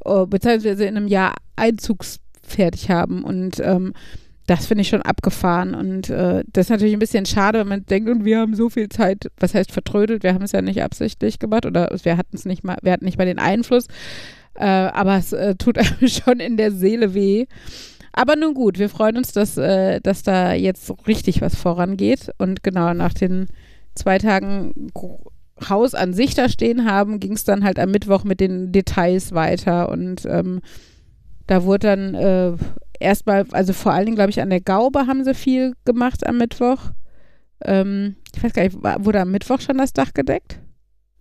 Oh, 0.04 0.26
beziehungsweise 0.26 0.84
in 0.84 0.96
einem 0.96 1.08
Jahr 1.08 1.34
einzugsfertig 1.56 2.90
haben 2.90 3.22
und 3.24 3.60
ähm, 3.60 3.92
das 4.50 4.66
finde 4.66 4.82
ich 4.82 4.88
schon 4.88 5.02
abgefahren 5.02 5.76
und 5.76 6.10
äh, 6.10 6.42
das 6.52 6.66
ist 6.66 6.70
natürlich 6.70 6.94
ein 6.94 6.98
bisschen 6.98 7.24
schade, 7.24 7.60
wenn 7.60 7.68
man 7.68 7.86
denkt, 7.86 8.10
und 8.10 8.24
wir 8.24 8.40
haben 8.40 8.56
so 8.56 8.68
viel 8.68 8.88
Zeit, 8.88 9.30
was 9.38 9.54
heißt 9.54 9.70
vertrödelt, 9.70 10.24
wir 10.24 10.34
haben 10.34 10.42
es 10.42 10.50
ja 10.50 10.60
nicht 10.60 10.82
absichtlich 10.82 11.38
gemacht 11.38 11.66
oder 11.66 11.88
wir 12.02 12.16
hatten 12.16 12.34
es 12.34 12.46
nicht 12.46 12.64
mal, 12.64 12.76
wir 12.82 12.90
hatten 12.90 13.04
nicht 13.04 13.16
mal 13.16 13.26
den 13.26 13.38
Einfluss, 13.38 13.86
äh, 14.54 14.64
aber 14.64 15.18
es 15.18 15.32
äh, 15.32 15.54
tut 15.54 15.78
einem 15.78 16.08
schon 16.08 16.40
in 16.40 16.56
der 16.56 16.72
Seele 16.72 17.14
weh. 17.14 17.46
Aber 18.12 18.34
nun 18.34 18.54
gut, 18.54 18.80
wir 18.80 18.88
freuen 18.88 19.18
uns, 19.18 19.30
dass, 19.30 19.56
äh, 19.56 20.00
dass 20.00 20.24
da 20.24 20.52
jetzt 20.52 20.92
richtig 21.06 21.40
was 21.42 21.54
vorangeht 21.54 22.32
und 22.38 22.64
genau 22.64 22.92
nach 22.92 23.14
den 23.14 23.46
zwei 23.94 24.18
Tagen 24.18 24.90
Haus 25.68 25.94
an 25.94 26.12
sich 26.12 26.34
da 26.34 26.48
stehen 26.48 26.90
haben, 26.90 27.20
ging 27.20 27.34
es 27.34 27.44
dann 27.44 27.62
halt 27.62 27.78
am 27.78 27.92
Mittwoch 27.92 28.24
mit 28.24 28.40
den 28.40 28.72
Details 28.72 29.32
weiter 29.32 29.90
und 29.90 30.26
ähm, 30.26 30.60
da 31.46 31.62
wurde 31.62 31.86
dann 31.86 32.14
äh, 32.16 32.52
erstmal, 33.00 33.46
also 33.52 33.72
vor 33.72 33.92
allen 33.92 34.06
Dingen, 34.06 34.16
glaube 34.16 34.30
ich, 34.30 34.40
an 34.40 34.50
der 34.50 34.60
Gaube 34.60 35.06
haben 35.06 35.24
sie 35.24 35.34
viel 35.34 35.74
gemacht 35.84 36.26
am 36.26 36.38
Mittwoch. 36.38 36.92
Ähm, 37.64 38.16
ich 38.34 38.42
weiß 38.42 38.52
gar 38.52 38.62
nicht, 38.62 38.76
wurde 38.82 39.20
am 39.20 39.30
Mittwoch 39.30 39.60
schon 39.60 39.78
das 39.78 39.92
Dach 39.92 40.14
gedeckt? 40.14 40.60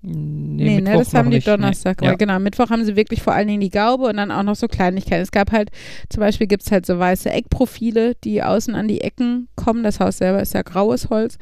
Nee, 0.02 0.76
ne, 0.80 0.82
Mittwoch 0.82 1.00
das 1.00 1.14
haben 1.14 1.30
die 1.30 1.38
nicht, 1.38 1.48
Donnerstag. 1.48 2.00
Nee. 2.00 2.06
Ja. 2.06 2.12
gemacht. 2.12 2.20
Genau, 2.20 2.34
am 2.34 2.44
Mittwoch 2.44 2.70
haben 2.70 2.86
sie 2.86 2.96
wirklich 2.96 3.22
vor 3.22 3.34
allen 3.34 3.48
Dingen 3.48 3.60
die 3.60 3.70
Gaube 3.70 4.06
und 4.06 4.18
dann 4.18 4.32
auch 4.32 4.44
noch 4.44 4.56
so 4.56 4.68
Kleinigkeiten. 4.68 5.24
Es 5.24 5.32
gab 5.32 5.52
halt, 5.52 5.72
zum 6.10 6.22
Beispiel 6.22 6.48
gibt 6.48 6.64
es 6.64 6.72
halt 6.72 6.86
so 6.86 6.98
weiße 6.98 7.30
Eckprofile, 7.30 8.16
die 8.24 8.42
außen 8.42 8.76
an 8.76 8.88
die 8.88 9.02
Ecken 9.02 9.50
kommen. 9.56 9.84
Das 9.84 10.00
Haus 10.00 10.18
selber 10.18 10.42
ist 10.42 10.54
ja 10.54 10.62
graues 10.62 11.10
Holz. 11.10 11.38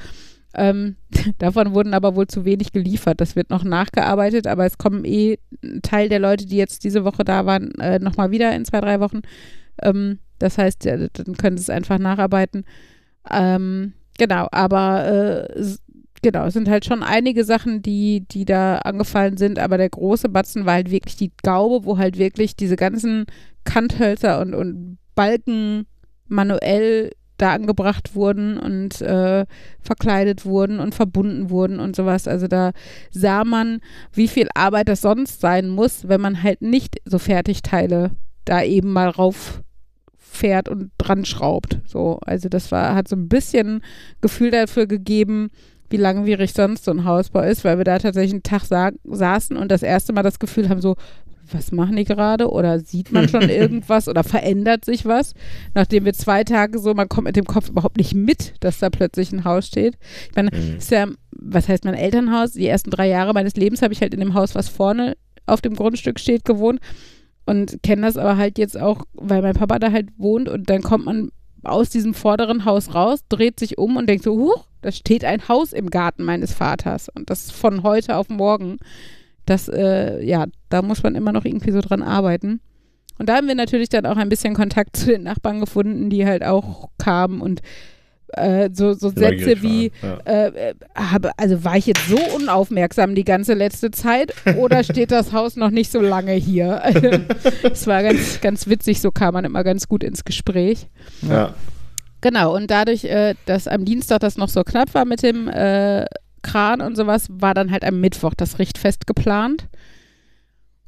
Ähm, 0.56 0.96
davon 1.38 1.74
wurden 1.76 1.94
aber 1.94 2.16
wohl 2.16 2.26
zu 2.26 2.46
wenig 2.46 2.72
geliefert. 2.72 3.22
Das 3.22 3.36
wird 3.36 3.52
noch 3.52 3.64
nachgearbeitet, 3.64 4.48
aber 4.48 4.66
es 4.66 4.80
kommen 4.80 5.06
eh 5.06 5.38
ein 5.64 5.84
Teil 5.84 6.10
der 6.10 6.20
Leute, 6.20 6.48
die 6.48 6.58
jetzt 6.58 6.84
diese 6.84 7.06
Woche 7.06 7.24
da 7.24 7.46
waren, 7.46 7.72
äh, 7.80 8.00
nochmal 8.00 8.32
wieder 8.32 8.56
in 8.56 8.66
zwei, 8.66 8.82
drei 8.82 9.00
Wochen. 9.00 9.22
Ähm, 9.84 10.18
das 10.40 10.58
heißt, 10.58 10.86
ja, 10.86 10.98
dann 10.98 11.38
können 11.38 11.58
sie 11.58 11.64
es 11.64 11.70
einfach 11.70 12.00
nacharbeiten. 12.00 12.66
Ähm, 13.30 13.94
genau, 14.18 14.48
aber 14.52 15.48
äh, 15.58 15.66
genau, 16.22 16.46
es 16.46 16.54
sind 16.54 16.70
halt 16.70 16.86
schon 16.86 17.04
einige 17.04 17.44
Sachen, 17.44 17.82
die, 17.82 18.26
die 18.30 18.46
da 18.46 18.78
angefallen 18.80 19.38
sind, 19.38 19.60
aber 19.60 19.78
der 19.78 19.90
große 19.90 20.30
Batzen 20.30 20.66
war 20.66 20.74
halt 20.74 20.92
wirklich 20.92 21.16
die 21.16 21.32
Gaube, 21.44 21.86
wo 21.86 21.98
halt 21.98 22.18
wirklich 22.18 22.56
diese 22.56 22.76
ganzen 22.76 23.26
Kanthölzer 23.64 24.40
und, 24.40 24.54
und 24.54 24.98
Balken 25.16 25.86
manuell 26.28 27.12
da 27.38 27.54
angebracht 27.54 28.16
wurden 28.16 28.58
und 28.58 29.00
äh, 29.02 29.46
verkleidet 29.82 30.46
wurden 30.46 30.80
und 30.80 30.96
verbunden 30.96 31.50
wurden 31.50 31.80
und 31.80 31.96
sowas. 31.96 32.28
Also 32.28 32.48
da 32.48 32.72
sah 33.12 33.44
man, 33.44 33.80
wie 34.12 34.28
viel 34.28 34.48
Arbeit 34.56 34.90
das 34.90 35.02
sonst 35.02 35.40
sein 35.40 35.70
muss, 35.70 36.08
wenn 36.08 36.22
man 36.22 36.42
halt 36.42 36.62
nicht 36.62 36.98
so 37.06 37.20
Fertigteile 37.20 38.12
da 38.46 38.64
eben 38.64 38.92
mal 38.92 39.10
rauf 39.10 39.62
fährt 40.38 40.70
und 40.70 40.92
dran 40.98 41.26
schraubt. 41.26 41.80
So, 41.86 42.20
also 42.26 42.48
das 42.50 42.72
war, 42.72 42.96
hat 42.96 43.08
so 43.08 43.16
ein 43.16 43.28
bisschen 43.28 43.82
Gefühl 44.22 44.52
dafür 44.52 44.86
gegeben, 44.88 45.50
wie 45.90 45.98
langwierig 45.98 46.54
sonst 46.54 46.86
so 46.86 46.92
ein 46.92 47.06
Hausbau 47.06 47.42
ist, 47.42 47.64
weil 47.64 47.78
wir 47.78 47.86
da 47.86 47.98
tatsächlich 47.98 48.34
einen 48.34 48.44
Tag 48.44 48.64
sa 48.66 48.92
saßen 49.04 49.56
und 49.58 49.72
das 49.72 49.84
erste 49.84 50.14
Mal 50.14 50.24
das 50.24 50.40
Gefühl 50.40 50.70
haben, 50.70 50.82
so, 50.82 50.96
was 51.54 51.72
machen 51.72 51.96
die 51.96 52.04
gerade? 52.04 52.50
Oder 52.52 52.80
sieht 52.82 53.14
man 53.14 53.30
schon 53.30 53.48
irgendwas 53.50 54.10
oder 54.10 54.26
verändert 54.26 54.84
sich 54.84 55.06
was? 55.06 55.34
Nachdem 55.74 56.04
wir 56.04 56.14
zwei 56.14 56.44
Tage 56.44 56.78
so, 56.80 56.94
man 56.94 57.08
kommt 57.08 57.26
mit 57.28 57.38
dem 57.38 57.46
Kopf 57.46 57.70
überhaupt 57.70 57.96
nicht 57.96 58.14
mit, 58.14 58.56
dass 58.60 58.80
da 58.80 58.90
plötzlich 58.90 59.32
ein 59.32 59.46
Haus 59.46 59.68
steht. 59.68 59.98
Ich 60.30 60.36
meine, 60.36 60.50
Mhm. 60.54 60.78
ist 60.78 60.92
ja, 60.92 61.08
was 61.32 61.70
heißt 61.70 61.86
mein 61.86 61.94
Elternhaus? 61.94 62.52
Die 62.52 62.68
ersten 62.68 62.90
drei 62.92 63.08
Jahre 63.08 63.32
meines 63.34 63.56
Lebens 63.56 63.82
habe 63.82 63.94
ich 63.94 64.02
halt 64.02 64.14
in 64.14 64.20
dem 64.20 64.34
Haus, 64.34 64.56
was 64.56 64.68
vorne 64.68 65.16
auf 65.46 65.62
dem 65.62 65.76
Grundstück 65.76 66.20
steht, 66.20 66.44
gewohnt 66.44 66.82
und 67.48 67.82
kenne 67.82 68.04
das 68.04 68.18
aber 68.18 68.38
halt 68.38 68.58
jetzt 68.58 68.80
auch, 68.80 69.04
weil 69.14 69.42
mein 69.42 69.56
Papa 69.56 69.80
da 69.80 69.92
halt 69.92 70.10
wohnt 70.18 70.50
und 70.50 70.70
dann 70.70 70.82
kommt 70.84 71.06
man 71.06 71.32
aus 71.64 71.90
diesem 71.90 72.14
vorderen 72.14 72.66
Haus 72.66 72.94
raus, 72.94 73.22
dreht 73.30 73.60
sich 73.60 73.78
um 73.78 73.98
und 73.98 74.08
denkt 74.08 74.24
so, 74.24 74.38
huch, 74.38 74.66
da 74.82 74.92
steht 74.92 75.26
ein 75.26 75.48
Haus 75.48 75.74
im 75.74 75.90
Garten 75.90 76.24
meines 76.24 76.54
Vaters 76.54 77.10
und 77.10 77.30
das 77.30 77.52
von 77.52 77.84
heute 77.84 78.16
auf 78.18 78.30
morgen. 78.30 78.78
Das, 79.46 79.70
äh, 79.70 80.24
ja, 80.24 80.46
da 80.70 80.82
muss 80.82 81.04
man 81.04 81.16
immer 81.16 81.32
noch 81.32 81.46
irgendwie 81.46 81.72
so 81.72 81.82
dran 81.82 82.04
arbeiten. 82.04 82.60
Und 83.18 83.30
da 83.30 83.38
haben 83.38 83.48
wir 83.48 83.56
natürlich 83.56 83.90
dann 83.90 84.06
auch 84.06 84.18
ein 84.18 84.30
bisschen 84.30 84.54
Kontakt 84.54 84.96
zu 84.98 85.08
den 85.08 85.24
Nachbarn 85.24 85.60
gefunden, 85.60 86.10
die 86.10 86.26
halt 86.26 86.44
auch 86.44 86.90
kamen 86.98 87.42
und 87.42 87.62
äh, 88.34 88.70
so, 88.74 88.94
so 88.94 89.10
Sätze 89.10 89.62
wie, 89.62 89.92
ja. 90.02 90.18
äh, 90.26 90.70
äh, 90.70 90.76
habe, 90.96 91.32
also 91.38 91.64
war 91.64 91.78
ich 91.78 91.86
jetzt 91.86 92.08
so 92.08 92.18
unaufmerksam 92.36 93.16
die 93.16 93.24
ganze 93.24 93.54
letzte 93.54 93.92
Zeit 93.92 94.34
oder 94.58 94.84
steht 94.84 95.12
das 95.12 95.32
Haus 95.32 95.56
noch 95.56 95.70
nicht 95.70 95.92
so 95.92 96.02
lange 96.02 96.34
hier? 96.34 96.82
Es 97.64 97.88
war 97.88 98.04
ganz, 98.04 98.42
ganz 98.42 98.68
witzig, 98.68 99.02
so 99.02 99.12
kam 99.12 99.34
man 99.34 99.46
immer 99.46 99.64
ganz 99.64 99.88
gut 99.88 100.04
ins 100.04 100.26
Gespräch. 100.26 100.88
Ja. 101.22 101.54
Genau, 102.22 102.56
und 102.56 102.70
dadurch, 102.72 103.06
äh, 103.06 103.36
dass 103.46 103.68
am 103.68 103.86
Dienstag 103.86 104.20
das 104.20 104.38
noch 104.38 104.50
so 104.50 104.64
knapp 104.64 104.94
war 104.94 105.06
mit 105.06 105.24
dem 105.24 105.48
äh, 105.48 106.06
Kran 106.42 106.82
und 106.82 106.96
sowas, 106.96 107.28
war 107.30 107.54
dann 107.54 107.72
halt 107.72 107.84
am 107.86 108.00
Mittwoch 108.00 108.34
das 108.36 108.60
Richtfest 108.60 109.08
geplant. 109.08 109.68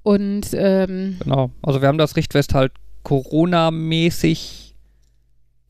Und 0.03 0.47
ähm, 0.53 1.17
Genau. 1.23 1.51
Also 1.61 1.81
wir 1.81 1.87
haben 1.87 1.97
das 1.97 2.15
Richtfest 2.15 2.53
halt 2.53 2.71
Corona-mäßig 3.03 4.75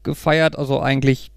gefeiert, 0.03 0.57
also 0.57 0.79
eigentlich 0.79 1.31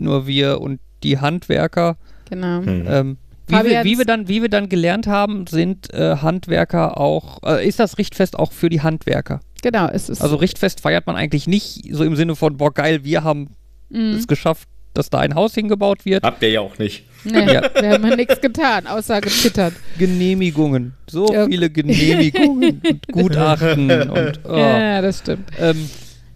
nur 0.00 0.26
wir 0.26 0.60
und 0.60 0.80
die 1.02 1.18
Handwerker. 1.18 1.96
genau. 2.28 2.62
Hm. 2.62 2.86
Ähm, 2.88 3.16
wie, 3.48 3.64
wir, 3.64 3.84
wie, 3.84 3.98
wir 3.98 4.04
dann, 4.04 4.28
wie 4.28 4.42
wir 4.42 4.48
dann 4.48 4.68
gelernt 4.68 5.08
haben, 5.08 5.46
sind 5.48 5.92
äh, 5.92 6.16
Handwerker 6.18 6.98
auch, 6.98 7.42
äh, 7.42 7.66
ist 7.66 7.80
das 7.80 7.98
Richtfest 7.98 8.38
auch 8.38 8.52
für 8.52 8.68
die 8.68 8.80
Handwerker. 8.80 9.40
Genau, 9.62 9.88
es 9.88 10.08
ist. 10.08 10.22
Also 10.22 10.36
Richtfest 10.36 10.80
feiert 10.80 11.06
man 11.08 11.16
eigentlich 11.16 11.48
nicht 11.48 11.92
so 11.92 12.04
im 12.04 12.14
Sinne 12.14 12.36
von, 12.36 12.56
boah 12.58 12.72
geil, 12.72 13.02
wir 13.02 13.24
haben 13.24 13.48
mh, 13.88 14.16
es 14.18 14.28
geschafft, 14.28 14.68
dass 14.94 15.10
da 15.10 15.18
ein 15.18 15.34
Haus 15.34 15.54
hingebaut 15.54 16.04
wird. 16.04 16.22
Habt 16.22 16.42
ihr 16.42 16.50
ja 16.50 16.60
auch 16.60 16.78
nicht. 16.78 17.04
Nee, 17.24 17.52
ja. 17.52 17.62
wir 17.74 17.90
haben 17.90 18.06
ja 18.06 18.16
nichts 18.16 18.40
getan, 18.40 18.86
außer 18.86 19.20
gezittert. 19.20 19.74
Genehmigungen. 19.98 20.94
So 21.08 21.32
Ja. 21.32 21.46
viele 21.46 21.70
Genehmigungen 21.70 22.80
und 22.88 23.08
Gutachten 23.08 23.90
und 24.10 24.40
oh. 24.48 24.56
Ja, 24.56 25.02
das 25.02 25.18
stimmt. 25.18 25.50
ähm, 25.58 25.90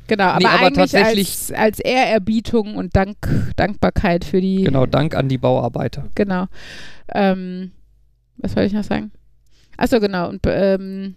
Genau, 0.06 0.24
aber, 0.24 0.38
Nee, 0.38 0.44
aber 0.46 0.66
eigentlich 0.66 0.90
tatsächlich- 0.92 1.28
als, 1.30 1.52
als 1.52 1.80
Ehrerbietung 1.80 2.76
und 2.76 2.94
Dank, 2.94 3.16
Dankbarkeit 3.56 4.24
für 4.24 4.40
die. 4.40 4.64
genau, 4.64 4.86
Dank 4.86 5.14
an 5.14 5.28
die 5.28 5.38
Bauarbeiter. 5.38 6.08
Genau. 6.14 6.46
Ähm, 7.12 7.72
was 8.36 8.54
wollte 8.56 8.66
ich 8.66 8.72
noch 8.74 8.84
sagen? 8.84 9.12
Achso, 9.76 10.00
genau. 10.00 10.28
Und 10.28 10.40
ähm, 10.46 11.16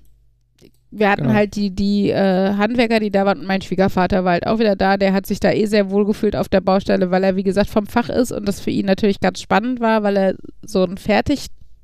wir 0.89 1.09
hatten 1.09 1.23
Genau. 1.23 1.33
halt 1.33 1.55
die, 1.55 1.71
die 1.71 2.09
äh, 2.11 2.53
Handwerker, 2.53 2.99
die 3.01 3.11
da 3.11 3.25
waren, 3.25 3.39
und 3.39 3.45
mein 3.47 3.61
Schwiegervater 3.61 4.23
war 4.23 4.31
halt 4.33 4.47
auch 4.47 4.57
wieder 4.59 4.75
da. 4.77 4.95
Der 4.97 5.11
hat 5.13 5.25
sich 5.25 5.39
da 5.41 5.51
eh 5.51 5.65
sehr 5.65 5.89
wohl 5.91 6.05
gefühlt 6.05 6.35
auf 6.35 6.47
der 6.47 6.61
Baustelle, 6.61 7.11
weil 7.11 7.23
er, 7.25 7.35
wie 7.35 7.43
gesagt, 7.43 7.69
vom 7.69 7.87
Fach 7.87 8.07
ist 8.09 8.31
und 8.31 8.47
das 8.47 8.61
für 8.61 8.71
ihn 8.71 8.85
natürlich 8.85 9.19
ganz 9.19 9.41
spannend 9.41 9.79
war, 9.81 10.03
weil 10.03 10.15
er 10.17 10.35
so 10.63 10.83
ein 10.85 10.97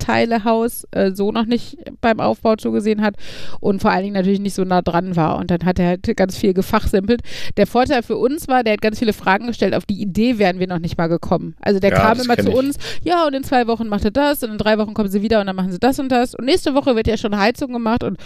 Fertigteilehaus 0.04 0.86
äh, 0.92 1.12
so 1.14 1.32
noch 1.32 1.46
nicht 1.46 1.78
beim 2.02 2.20
Aufbau 2.20 2.56
zugesehen 2.56 3.02
hat 3.02 3.16
und 3.60 3.82
vor 3.82 3.92
allen 3.92 4.04
Dingen 4.04 4.16
natürlich 4.16 4.40
nicht 4.40 4.54
so 4.54 4.64
nah 4.64 4.82
dran 4.82 5.16
war. 5.16 5.38
Und 5.38 5.52
dann 5.52 5.66
hat 5.66 5.80
er 5.80 5.88
halt 5.88 6.18
ganz 6.18 6.38
viel 6.38 6.54
gefachsimpelt. 6.54 7.22
Der 7.58 7.68
Vorteil 7.68 8.04
für 8.04 8.18
uns 8.18 8.48
war, 8.48 8.64
der 8.64 8.74
hat 8.74 8.82
ganz 8.82 9.00
viele 9.00 9.14
Fragen 9.14 9.48
gestellt. 9.48 9.74
Auf 9.74 9.86
die 9.86 10.02
Idee 10.02 10.38
wären 10.40 10.60
wir 10.60 10.68
noch 10.68 10.80
nicht 10.80 10.98
mal 10.98 11.08
gekommen. 11.08 11.56
Also 11.62 11.80
der 11.80 11.92
Ja, 11.92 11.98
kam 12.00 12.20
immer 12.20 12.38
zu 12.38 12.50
ich. 12.50 12.56
uns, 12.56 12.78
ja, 13.04 13.26
und 13.26 13.34
in 13.34 13.44
zwei 13.44 13.68
Wochen 13.68 13.88
macht 13.88 14.06
er 14.06 14.12
das 14.12 14.44
und 14.44 14.52
in 14.52 14.58
drei 14.58 14.78
Wochen 14.78 14.94
kommen 14.94 15.10
sie 15.10 15.22
wieder 15.22 15.40
und 15.42 15.48
dann 15.48 15.56
machen 15.56 15.72
sie 15.72 15.80
das 15.80 16.00
und 16.00 16.10
das. 16.10 16.36
Und 16.36 16.46
nächste 16.46 16.74
Woche 16.76 16.96
wird 16.96 17.08
ja 17.08 17.18
schon 17.18 17.38
Heizung 17.38 17.72
gemacht 17.74 18.04
und 18.04 18.18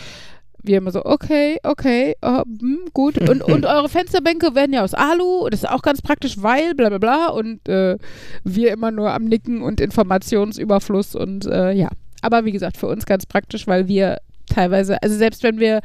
wir 0.64 0.78
immer 0.78 0.92
so, 0.92 1.06
okay, 1.06 1.58
okay, 1.64 2.16
oh, 2.22 2.44
hm, 2.44 2.90
gut. 2.94 3.18
Und, 3.18 3.44
und 3.44 3.66
eure 3.68 3.90
Fensterbänke 3.90 4.56
werden 4.56 4.74
ja 4.74 4.84
aus 4.84 4.94
Alu. 4.94 5.50
Das 5.50 5.64
ist 5.64 5.70
auch 5.70 5.82
ganz 5.82 6.02
praktisch, 6.02 6.42
weil, 6.42 6.76
bla 6.76 6.90
bla 6.90 6.98
bla. 6.98 7.28
Und 7.28 7.68
äh, 7.70 7.98
wir 8.44 8.72
immer 8.72 8.92
nur 8.92 9.12
am 9.12 9.26
Nicken 9.26 9.62
und 9.62 9.82
Informationsüberfluss 9.82 11.16
und 11.16 11.46
äh, 11.46 11.72
ja. 11.72 11.90
Aber 12.22 12.46
wie 12.46 12.52
gesagt, 12.52 12.78
für 12.78 12.88
uns 12.88 13.06
ganz 13.06 13.26
praktisch, 13.26 13.68
weil 13.68 13.88
wir 13.88 14.18
teilweise, 14.48 15.02
also 15.04 15.16
selbst 15.16 15.44
wenn 15.44 15.60
wir 15.60 15.82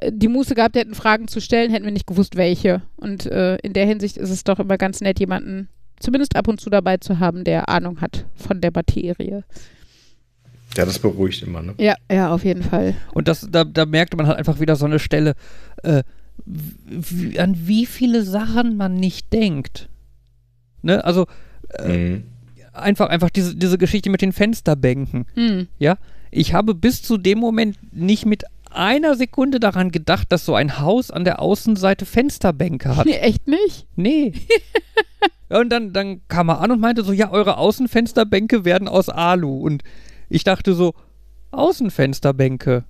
äh, 0.00 0.10
die 0.12 0.28
Muße 0.28 0.54
gehabt 0.54 0.76
hätten, 0.76 0.94
Fragen 0.94 1.28
zu 1.28 1.40
stellen, 1.40 1.70
hätten 1.70 1.84
wir 1.84 1.92
nicht 1.92 2.06
gewusst, 2.06 2.36
welche. 2.36 2.82
Und 2.96 3.26
äh, 3.26 3.56
in 3.58 3.72
der 3.72 3.86
Hinsicht 3.86 4.16
ist 4.16 4.30
es 4.30 4.44
doch 4.44 4.58
immer 4.58 4.78
ganz 4.78 5.00
nett, 5.00 5.20
jemanden 5.20 5.68
zumindest 6.00 6.36
ab 6.36 6.48
und 6.48 6.60
zu 6.60 6.68
dabei 6.68 6.96
zu 6.96 7.20
haben, 7.20 7.44
der 7.44 7.68
Ahnung 7.68 8.00
hat 8.00 8.26
von 8.34 8.60
der 8.60 8.72
Materie. 8.74 9.44
Ja, 10.76 10.84
das 10.86 10.98
beruhigt 10.98 11.42
immer, 11.42 11.62
ne? 11.62 11.74
Ja, 11.78 11.94
ja, 12.10 12.32
auf 12.32 12.44
jeden 12.44 12.62
Fall. 12.62 12.94
Und 13.14 13.28
das, 13.28 13.46
da, 13.50 13.64
da 13.64 13.84
merkte 13.86 14.16
man 14.16 14.26
halt 14.26 14.38
einfach 14.38 14.58
wieder 14.60 14.76
so 14.76 14.86
eine 14.86 14.98
Stelle, 14.98 15.34
äh, 15.82 16.02
wie, 16.46 17.38
an 17.38 17.54
wie 17.66 17.86
viele 17.86 18.22
Sachen 18.24 18.76
man 18.76 18.94
nicht 18.94 19.32
denkt. 19.32 19.88
Ne? 20.82 21.04
Also 21.04 21.26
Mhm. 21.86 22.24
einfach, 22.72 23.08
einfach 23.08 23.30
diese, 23.30 23.54
diese 23.56 23.78
Geschichte 23.78 24.10
mit 24.10 24.20
den 24.20 24.32
Fensterbänken. 24.32 25.24
Hm. 25.34 25.68
Ja, 25.78 25.96
ich 26.30 26.52
habe 26.54 26.74
bis 26.74 27.02
zu 27.02 27.16
dem 27.18 27.38
Moment 27.38 27.76
nicht 27.94 28.26
mit 28.26 28.44
einer 28.70 29.14
Sekunde 29.14 29.60
daran 29.60 29.90
gedacht, 29.90 30.32
dass 30.32 30.44
so 30.46 30.54
ein 30.54 30.78
Haus 30.80 31.10
an 31.10 31.24
der 31.24 31.40
Außenseite 31.40 32.04
Fensterbänke 32.06 32.96
hat. 32.96 33.06
Nee, 33.06 33.16
echt 33.16 33.46
nicht? 33.46 33.86
Nee. 33.96 34.32
Und 35.48 35.68
dann, 35.70 35.92
dann 35.92 36.22
kam 36.28 36.48
er 36.48 36.60
an 36.62 36.70
und 36.70 36.80
meinte 36.80 37.04
so, 37.04 37.12
ja, 37.12 37.30
eure 37.30 37.58
Außenfensterbänke 37.58 38.64
werden 38.64 38.88
aus 38.88 39.10
Alu. 39.10 39.54
Und 39.60 39.82
ich 40.32 40.44
dachte 40.44 40.74
so, 40.74 40.94
Außenfensterbänke, 41.50 42.84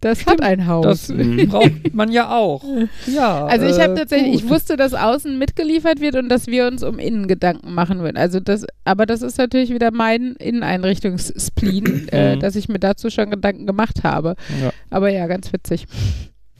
Das 0.00 0.26
hat 0.26 0.40
ein 0.42 0.68
Haus. 0.68 0.84
das 0.84 1.08
Mhm. 1.08 1.48
braucht 1.48 1.92
man 1.92 2.12
ja 2.12 2.30
auch. 2.36 2.62
Ja. 3.06 3.46
also 3.46 3.66
ich 3.66 3.80
habe 3.80 3.94
äh, 3.94 3.96
tatsächlich, 3.96 4.34
ich 4.36 4.42
gut. 4.42 4.50
wusste, 4.50 4.76
dass 4.76 4.94
außen 4.94 5.36
mitgeliefert 5.38 6.00
wird 6.00 6.14
und 6.14 6.28
dass 6.28 6.46
wir 6.46 6.68
uns 6.68 6.84
um 6.84 7.00
Innen 7.00 7.26
Gedanken 7.26 7.74
machen 7.74 7.98
würden. 8.00 8.16
Also 8.16 8.38
das, 8.38 8.64
aber 8.84 9.06
das 9.06 9.22
ist 9.22 9.38
natürlich 9.38 9.70
wieder 9.70 9.90
mein 9.90 10.36
Inneneinrichtungsspleen, 10.38 12.08
äh, 12.12 12.36
Mhm. 12.36 12.40
dass 12.40 12.54
ich 12.54 12.68
mir 12.68 12.78
dazu 12.78 13.10
schon 13.10 13.30
Gedanken 13.30 13.66
gemacht 13.66 14.04
habe. 14.04 14.36
Ja. 14.62 14.70
Aber 14.90 15.08
ja, 15.10 15.26
ganz 15.26 15.52
witzig. 15.52 15.86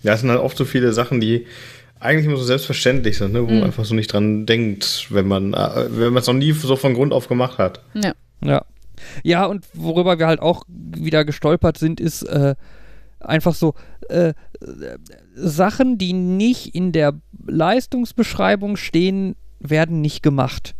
Ja, 0.02 0.14
es 0.14 0.20
sind 0.20 0.30
halt 0.30 0.40
oft 0.40 0.56
so 0.56 0.64
viele 0.64 0.92
Sachen, 0.92 1.20
die 1.20 1.46
eigentlich 2.00 2.26
immer 2.26 2.36
so 2.36 2.44
selbstverständlich 2.44 3.18
sind, 3.18 3.32
ne? 3.32 3.42
wo 3.42 3.50
Mhm. 3.50 3.54
man 3.58 3.64
einfach 3.64 3.84
so 3.84 3.94
nicht 3.94 4.12
dran 4.12 4.46
denkt, 4.46 5.06
wenn 5.10 5.28
man 5.28 5.54
äh, 5.54 5.86
wenn 5.90 6.12
man 6.12 6.20
es 6.22 6.26
noch 6.26 6.34
nie 6.34 6.52
so 6.52 6.74
von 6.76 6.94
Grund 6.94 7.12
auf 7.12 7.28
gemacht 7.28 7.58
hat. 7.58 7.82
Ja. 7.94 8.12
Ja. 8.44 8.64
Ja, 9.22 9.46
und 9.46 9.66
worüber 9.74 10.18
wir 10.18 10.26
halt 10.26 10.40
auch 10.40 10.64
wieder 10.68 11.24
gestolpert 11.24 11.78
sind, 11.78 12.00
ist 12.00 12.22
äh, 12.22 12.54
einfach 13.20 13.54
so 13.54 13.74
äh, 14.08 14.34
Sachen, 15.34 15.98
die 15.98 16.12
nicht 16.12 16.74
in 16.74 16.92
der 16.92 17.14
Leistungsbeschreibung 17.46 18.76
stehen, 18.76 19.36
werden 19.60 20.00
nicht 20.00 20.22
gemacht. 20.22 20.74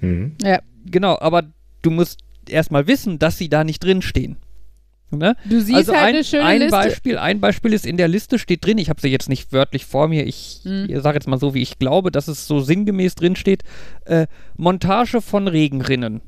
Mhm. 0.00 0.36
Ja. 0.42 0.60
Genau, 0.84 1.18
aber 1.18 1.44
du 1.82 1.90
musst 1.90 2.20
erstmal 2.48 2.86
wissen, 2.86 3.18
dass 3.18 3.38
sie 3.38 3.48
da 3.48 3.64
nicht 3.64 3.82
drin 3.82 4.02
stehen. 4.02 4.36
Ne? 5.10 5.36
Du 5.44 5.60
siehst 5.60 5.76
also 5.76 5.92
halt 5.94 6.02
ein, 6.02 6.14
eine 6.16 6.24
schöne 6.24 6.44
ein 6.44 6.58
Liste. 6.62 6.76
Beispiel, 6.76 7.18
ein 7.18 7.40
Beispiel 7.40 7.72
ist 7.72 7.86
in 7.86 7.96
der 7.96 8.08
Liste 8.08 8.38
steht 8.40 8.64
drin, 8.66 8.76
ich 8.78 8.88
habe 8.90 9.00
sie 9.00 9.08
jetzt 9.08 9.28
nicht 9.28 9.52
wörtlich 9.52 9.86
vor 9.86 10.08
mir, 10.08 10.26
ich 10.26 10.60
Mhm. 10.64 11.00
sage 11.00 11.16
jetzt 11.16 11.28
mal 11.28 11.38
so, 11.38 11.54
wie 11.54 11.62
ich 11.62 11.78
glaube, 11.78 12.10
dass 12.10 12.26
es 12.26 12.46
so 12.48 12.58
sinngemäß 12.60 13.14
drin 13.14 13.36
steht, 13.36 13.62
äh, 14.04 14.26
Montage 14.56 15.20
von 15.20 15.46
Regenrinnen. 15.46 16.22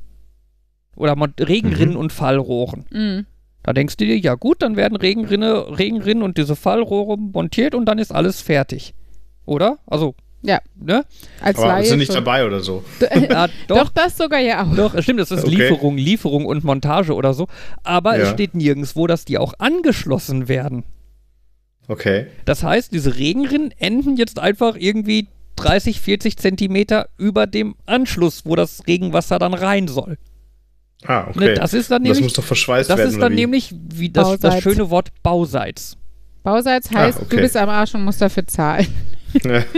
Oder 0.98 1.16
Mon 1.16 1.32
Regenrinnen 1.38 1.94
Mhm. 1.94 2.00
und 2.00 2.12
Fallrohren. 2.12 2.84
Mhm. 2.90 3.26
Da 3.62 3.72
denkst 3.72 3.96
du 3.96 4.04
dir, 4.06 4.18
ja 4.18 4.34
gut, 4.34 4.62
dann 4.62 4.76
werden 4.76 4.96
Regenrinne, 4.96 5.78
Regenrinnen 5.78 6.22
und 6.22 6.38
diese 6.38 6.56
Fallrohre 6.56 7.16
montiert 7.18 7.74
und 7.74 7.86
dann 7.86 7.98
ist 7.98 8.14
alles 8.14 8.40
fertig. 8.40 8.94
Oder? 9.46 9.78
Also, 9.86 10.14
Ja. 10.42 10.60
ne? 10.76 11.04
Als 11.40 11.58
Aber 11.58 11.68
Laie 11.68 11.84
sind 11.84 11.98
nicht 11.98 12.14
dabei 12.14 12.46
oder 12.46 12.60
so. 12.60 12.84
Ja, 13.30 13.48
Doch. 13.68 13.90
das 13.90 14.16
sogar 14.16 14.40
ja 14.40 14.64
auch. 14.64 14.74
Doch, 14.74 15.02
stimmt, 15.02 15.20
das 15.20 15.30
ist 15.30 15.44
Okay. 15.44 15.54
Lieferung, 15.56 15.96
Lieferung 15.98 16.46
und 16.46 16.64
Montage 16.64 17.14
oder 17.14 17.34
so. 17.34 17.46
Aber 17.82 18.16
es 18.16 18.28
Ja. 18.28 18.34
steht 18.34 18.54
nirgendwo, 18.54 19.06
dass 19.06 19.24
die 19.24 19.38
auch 19.38 19.54
angeschlossen 19.58 20.48
werden. 20.48 20.84
Okay. 21.88 22.26
Das 22.44 22.62
heißt, 22.62 22.92
diese 22.92 23.16
Regenrinnen 23.16 23.72
enden 23.78 24.16
jetzt 24.16 24.38
einfach 24.38 24.76
irgendwie 24.78 25.28
30, 25.56 26.00
40 26.00 26.36
Zentimeter 26.36 27.08
über 27.18 27.46
dem 27.46 27.74
Anschluss, 27.86 28.42
wo 28.44 28.54
das 28.56 28.86
Regenwasser 28.86 29.38
dann 29.38 29.54
rein 29.54 29.88
soll. 29.88 30.18
Ah, 31.06 31.26
Ne, 31.26 31.30
okay. 31.36 31.54
das 31.54 31.74
ist 31.74 31.90
dann 31.90 32.02
das 32.02 32.08
nämlich, 32.08 32.22
muss 32.24 32.32
doch 32.32 32.44
verschweißt 32.44 32.90
das 32.90 32.98
werden. 32.98 33.08
ist 33.10 33.16
oder 33.16 33.26
dann 33.28 33.32
wie? 33.32 33.40
nämlich 33.42 33.74
wie 33.94 34.10
das, 34.10 34.38
das 34.40 34.60
schöne 34.62 34.90
Wort 34.90 35.08
Bauseits. 35.22 35.96
Bauseits 36.42 36.90
Ah, 36.92 36.98
heißt, 37.00 37.20
okay. 37.20 37.36
du 37.36 37.42
bist 37.42 37.56
am 37.56 37.68
Arsch 37.68 37.94
und 37.94 38.04
musst 38.04 38.20
dafür 38.20 38.46
zahlen. 38.46 38.86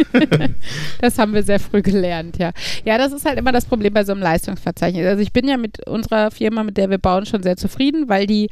Das 1.00 1.18
haben 1.18 1.34
wir 1.34 1.42
sehr 1.42 1.58
früh 1.58 1.82
gelernt, 1.82 2.38
ja. 2.38 2.52
Ja, 2.84 2.98
das 2.98 3.12
ist 3.12 3.24
halt 3.24 3.38
immer 3.38 3.52
das 3.52 3.64
Problem 3.64 3.92
bei 3.92 4.04
so 4.04 4.12
einem 4.12 4.22
Leistungsverzeichnis. 4.22 5.06
Also 5.06 5.22
ich 5.22 5.32
bin 5.32 5.48
ja 5.48 5.56
mit 5.56 5.86
unserer 5.88 6.30
Firma, 6.30 6.62
mit 6.62 6.76
der 6.76 6.90
wir 6.90 6.98
bauen, 6.98 7.26
schon 7.26 7.42
sehr 7.42 7.56
zufrieden, 7.56 8.08
weil 8.08 8.26
die 8.26 8.48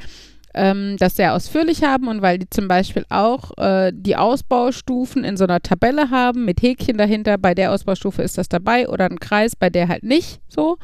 ähm, 0.55 0.97
das 0.99 1.17
sehr 1.17 1.35
ausführlich 1.35 1.83
haben 1.85 2.09
und 2.09 2.23
weil 2.23 2.39
die 2.39 2.51
zum 2.51 2.69
Beispiel 2.69 3.05
auch 3.11 3.57
äh, 3.59 3.93
die 3.95 4.17
Ausbaustufen 4.17 5.23
in 5.25 5.37
so 5.37 5.45
einer 5.45 5.61
Tabelle 5.61 6.11
haben 6.11 6.45
mit 6.45 6.63
Häkchen 6.63 6.97
dahinter. 6.99 7.39
Bei 7.39 7.55
der 7.55 7.71
Ausbaustufe 7.73 8.23
ist 8.23 8.39
das 8.39 8.49
dabei 8.49 8.89
oder 8.89 9.05
ein 9.05 9.21
Kreis, 9.21 9.55
bei 9.55 9.71
der 9.71 9.89
halt 9.89 10.03
nicht 10.03 10.41
so. 10.49 10.79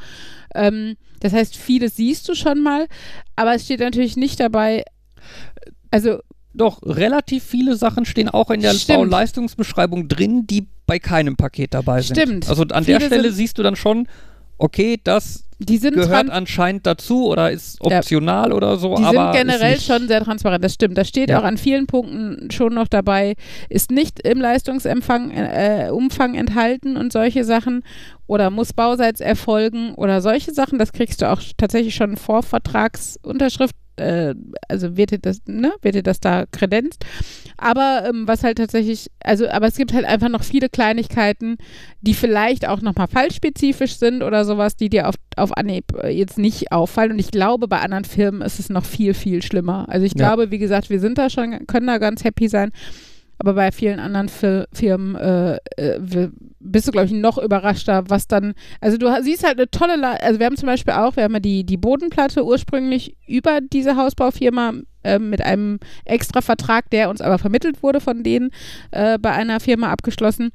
Ähm, 0.53 0.95
das 1.25 1.33
heißt, 1.33 1.57
vieles 1.57 1.95
siehst 1.95 2.29
du 2.29 2.35
schon 2.35 2.61
mal, 2.61 2.87
aber 3.35 3.55
es 3.55 3.65
steht 3.65 3.79
natürlich 3.79 4.15
nicht 4.15 4.39
dabei. 4.39 4.83
Also 5.91 6.19
Doch, 6.53 6.81
relativ 6.83 7.43
viele 7.43 7.75
Sachen 7.75 8.05
stehen 8.05 8.29
auch 8.29 8.49
in 8.49 8.61
der 8.61 8.73
Stimmt. 8.75 8.99
Bauleistungsbeschreibung 8.99 10.07
drin, 10.07 10.45
die 10.47 10.67
bei 10.85 10.99
keinem 10.99 11.35
Paket 11.35 11.73
dabei 11.73 12.01
sind. 12.01 12.15
Stimmt. 12.17 12.47
Also 12.49 12.61
an 12.63 12.85
der 12.85 12.99
Viele 12.99 13.07
Stelle 13.07 13.23
sind- 13.23 13.35
siehst 13.35 13.57
du 13.57 13.63
dann 13.63 13.75
schon, 13.75 14.07
okay, 14.57 14.99
das 15.03 15.43
gehört 15.59 16.29
anscheinend 16.29 16.85
dazu 16.85 17.27
oder 17.27 17.49
ist 17.51 17.77
Ja. 17.81 17.97
optional 17.99 18.51
oder 18.51 18.77
so, 18.77 18.95
Die 18.95 19.03
aber 19.03 19.31
sind 19.33 19.41
generell 19.47 19.79
schon 19.79 20.07
sehr 20.07 20.21
transparent, 20.21 20.63
das 20.63 20.73
stimmt. 20.73 20.97
Das 20.97 21.07
steht 21.07 21.29
Ja. 21.29 21.39
auch 21.39 21.43
an 21.43 21.57
vielen 21.57 21.87
Punkten 21.87 22.49
schon 22.51 22.73
noch 22.73 22.87
dabei, 22.89 23.35
ist 23.69 23.89
nicht 23.89 24.19
im 24.27 24.41
Leistungsumfang 24.41 25.31
äh, 25.31 25.89
Umfang 25.91 26.35
enthalten 26.35 26.97
und 26.97 27.13
solche 27.13 27.43
Sachen 27.45 27.83
oder 28.27 28.49
muss 28.49 28.73
bauseits 28.73 29.21
erfolgen 29.21 29.93
oder 29.95 30.21
solche 30.21 30.51
Sachen, 30.53 30.77
das 30.77 30.91
kriegst 30.91 31.21
du 31.21 31.31
auch 31.31 31.41
tatsächlich 31.57 31.95
schon 31.95 32.17
vor 32.17 32.43
Vertragsunterschrift, 32.43 33.75
äh, 33.97 34.33
also 34.67 34.97
wird 34.97 35.11
dir 35.11 35.19
das, 35.19 35.41
ne, 35.47 35.73
wird 35.81 35.95
dir 35.95 36.03
das 36.03 36.19
da 36.19 36.45
kredenzt. 36.51 37.05
Aber 37.57 38.03
ähm, 38.09 38.27
was 38.27 38.43
halt 38.43 38.57
tatsächlich, 38.57 39.09
also, 39.23 39.47
aber 39.47 39.67
es 39.67 39.77
gibt 39.77 39.93
halt 39.93 40.05
einfach 40.05 40.29
noch 40.29 40.43
viele 40.43 40.67
Kleinigkeiten, 40.69 41.57
die 42.01 42.13
vielleicht 42.13 42.67
auch 42.67 42.81
nochmal 42.81 43.07
fallspezifisch 43.07 43.95
sind 43.97 44.23
oder 44.23 44.43
sowas, 44.45 44.75
die 44.75 44.89
dir 44.89 45.07
auf, 45.07 45.15
auf 45.37 45.55
Anhieb 45.55 45.85
äh, 46.03 46.09
jetzt 46.09 46.37
nicht 46.37 46.71
auffallen. 46.71 47.11
Und 47.13 47.19
ich 47.19 47.31
glaube, 47.31 47.67
bei 47.67 47.79
anderen 47.79 48.05
Firmen 48.05 48.41
ist 48.41 48.59
es 48.59 48.69
noch 48.69 48.85
viel, 48.85 49.13
viel 49.13 49.41
schlimmer. 49.41 49.87
Also 49.89 50.05
ich 50.05 50.13
Ja. 50.15 50.27
glaube, 50.27 50.51
wie 50.51 50.57
gesagt, 50.59 50.89
wir 50.89 50.99
sind 50.99 51.17
da 51.17 51.29
schon, 51.29 51.65
können 51.67 51.87
da 51.87 51.97
ganz 51.97 52.23
happy 52.23 52.47
sein. 52.49 52.71
Aber 53.37 53.53
bei 53.53 53.71
vielen 53.71 53.99
anderen 53.99 54.29
Fir 54.29 54.65
Firmen 54.71 55.15
äh, 55.15 55.57
äh, 55.75 56.29
bist 56.65 56.87
du, 56.87 56.91
glaube 56.91 57.07
ich, 57.07 57.13
noch 57.13 57.37
überraschter, 57.37 58.03
was 58.09 58.27
dann. 58.27 58.53
Also 58.81 58.97
du 58.97 59.07
siehst 59.21 59.45
halt 59.45 59.57
eine 59.57 59.69
tolle, 59.69 59.95
La 59.95 60.13
also 60.13 60.39
wir 60.39 60.45
haben 60.45 60.57
zum 60.57 60.67
Beispiel 60.67 60.93
auch, 60.93 61.15
wir 61.15 61.23
haben 61.23 61.33
ja 61.33 61.39
die, 61.39 61.63
die 61.63 61.77
Bodenplatte 61.77 62.43
ursprünglich 62.43 63.15
über 63.27 63.59
diese 63.61 63.95
Hausbaufirma 63.95 64.73
äh, 65.03 65.19
mit 65.19 65.41
einem 65.41 65.79
extra 66.03 66.41
Vertrag, 66.41 66.89
der 66.89 67.09
uns 67.09 67.21
aber 67.21 67.37
vermittelt 67.37 67.83
wurde 67.83 68.01
von 68.01 68.23
denen, 68.23 68.49
äh, 68.91 69.17
bei 69.19 69.31
einer 69.31 69.59
Firma 69.59 69.91
abgeschlossen. 69.91 70.51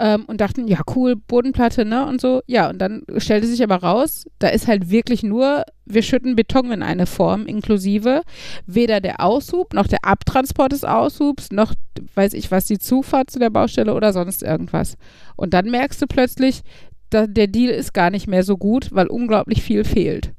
Ähm, 0.00 0.24
und 0.24 0.40
dachten, 0.40 0.66
ja 0.66 0.80
cool, 0.96 1.14
Bodenplatte, 1.14 1.84
ne 1.84 2.06
und 2.06 2.20
so. 2.20 2.40
Ja, 2.46 2.70
und 2.70 2.78
dann 2.78 3.02
stellte 3.18 3.46
sich 3.46 3.62
aber 3.62 3.76
raus, 3.76 4.24
da 4.38 4.48
ist 4.48 4.66
halt 4.66 4.90
wirklich 4.90 5.22
nur, 5.22 5.64
wir 5.84 6.02
schütten 6.02 6.34
Beton 6.34 6.72
in 6.72 6.82
eine 6.82 7.06
Form, 7.06 7.46
inklusive 7.46 8.22
weder 8.66 9.00
der 9.00 9.20
Aushub 9.20 9.74
noch 9.74 9.86
der 9.86 10.04
Abtransport 10.04 10.72
des 10.72 10.84
Aushubs, 10.84 11.52
noch 11.52 11.74
weiß 12.14 12.32
ich 12.32 12.50
was, 12.50 12.64
die 12.64 12.78
Zufahrt 12.78 13.30
zu 13.30 13.38
der 13.38 13.50
Baustelle 13.50 13.94
oder 13.94 14.14
sonst 14.14 14.42
irgendwas. 14.42 14.96
Und 15.36 15.52
dann 15.52 15.70
merkst 15.70 16.00
du 16.00 16.06
plötzlich, 16.06 16.62
da, 17.10 17.26
der 17.26 17.46
Deal 17.48 17.70
ist 17.70 17.92
gar 17.92 18.10
nicht 18.10 18.26
mehr 18.26 18.42
so 18.42 18.56
gut, 18.56 18.88
weil 18.92 19.06
unglaublich 19.06 19.62
viel 19.62 19.84
fehlt. 19.84 20.32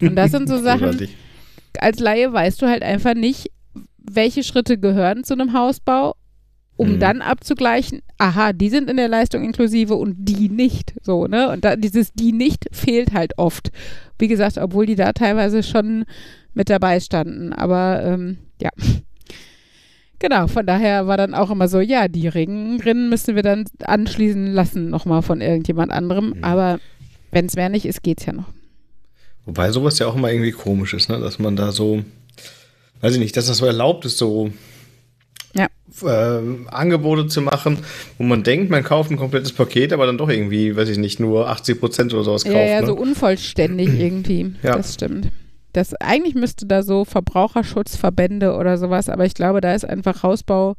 Und 0.00 0.14
das 0.14 0.30
sind 0.30 0.48
so 0.48 0.58
Sachen, 0.62 1.08
als 1.78 1.98
Laie 1.98 2.32
weißt 2.32 2.62
du 2.62 2.66
halt 2.68 2.84
einfach 2.84 3.14
nicht, 3.14 3.50
welche 3.98 4.44
Schritte 4.44 4.78
gehören 4.78 5.24
zu 5.24 5.34
einem 5.34 5.52
Hausbau, 5.52 6.14
um 6.80 6.94
Mhm. 6.94 7.00
dann 7.00 7.20
abzugleichen, 7.20 8.00
aha, 8.16 8.54
die 8.54 8.70
sind 8.70 8.88
in 8.88 8.96
der 8.96 9.08
Leistung 9.08 9.44
inklusive 9.44 9.94
und 9.96 10.16
die 10.18 10.48
nicht. 10.48 10.94
So, 11.02 11.26
ne? 11.26 11.50
Und 11.50 11.62
da, 11.62 11.76
dieses 11.76 12.14
die 12.14 12.32
nicht 12.32 12.64
fehlt 12.72 13.12
halt 13.12 13.36
oft. 13.36 13.70
Wie 14.18 14.28
gesagt, 14.28 14.56
obwohl 14.56 14.86
die 14.86 14.94
da 14.96 15.12
teilweise 15.12 15.62
schon 15.62 16.06
mit 16.54 16.70
dabei 16.70 16.98
standen. 16.98 17.52
Aber 17.52 18.02
ähm, 18.02 18.38
ja. 18.62 18.70
Genau, 20.20 20.46
von 20.48 20.64
daher 20.66 21.06
war 21.06 21.18
dann 21.18 21.34
auch 21.34 21.50
immer 21.50 21.68
so, 21.68 21.80
ja, 21.80 22.08
die 22.08 22.28
Ringrinnen 22.28 23.10
müssen 23.10 23.36
wir 23.36 23.42
dann 23.42 23.64
anschließen 23.84 24.52
lassen, 24.52 24.88
nochmal 24.88 25.20
von 25.20 25.42
irgendjemand 25.42 25.92
anderem. 25.92 26.34
Mhm. 26.36 26.44
Aber 26.44 26.80
wenn 27.30 27.44
es 27.44 27.56
mehr 27.56 27.68
nicht 27.68 27.84
ist, 27.84 28.02
geht's 28.02 28.24
ja 28.24 28.32
noch. 28.32 28.48
Wobei 29.44 29.70
sowas 29.70 29.98
ja 29.98 30.06
auch 30.06 30.16
immer 30.16 30.32
irgendwie 30.32 30.52
komisch 30.52 30.94
ist, 30.94 31.10
ne? 31.10 31.20
dass 31.20 31.38
man 31.38 31.56
da 31.56 31.72
so, 31.72 32.04
weiß 33.02 33.14
ich 33.14 33.20
nicht, 33.20 33.36
dass 33.36 33.48
das 33.48 33.58
so 33.58 33.66
erlaubt 33.66 34.06
ist, 34.06 34.16
so. 34.16 34.50
Äh, 36.02 36.40
Angebote 36.68 37.26
zu 37.26 37.42
machen, 37.42 37.78
wo 38.18 38.24
man 38.24 38.42
denkt, 38.42 38.70
man 38.70 38.82
kauft 38.82 39.10
ein 39.10 39.16
komplettes 39.16 39.52
Paket, 39.52 39.92
aber 39.92 40.06
dann 40.06 40.18
doch 40.18 40.28
irgendwie, 40.28 40.76
weiß 40.76 40.88
ich 40.88 40.98
nicht, 40.98 41.20
nur 41.20 41.48
80 41.48 41.80
Prozent 41.80 42.14
oder 42.14 42.24
sowas 42.24 42.44
kauft. 42.44 42.56
Ja, 42.56 42.62
ja, 42.62 42.80
ne? 42.80 42.86
so 42.86 42.94
unvollständig 42.94 43.88
irgendwie. 43.98 44.54
Ja. 44.62 44.76
Das 44.76 44.94
stimmt. 44.94 45.28
Das, 45.72 45.94
eigentlich 45.94 46.34
müsste 46.34 46.66
da 46.66 46.82
so 46.82 47.04
Verbraucherschutzverbände 47.04 48.56
oder 48.56 48.76
sowas, 48.76 49.08
aber 49.08 49.24
ich 49.24 49.34
glaube, 49.34 49.60
da 49.60 49.74
ist 49.74 49.84
einfach 49.84 50.22
Hausbau 50.22 50.76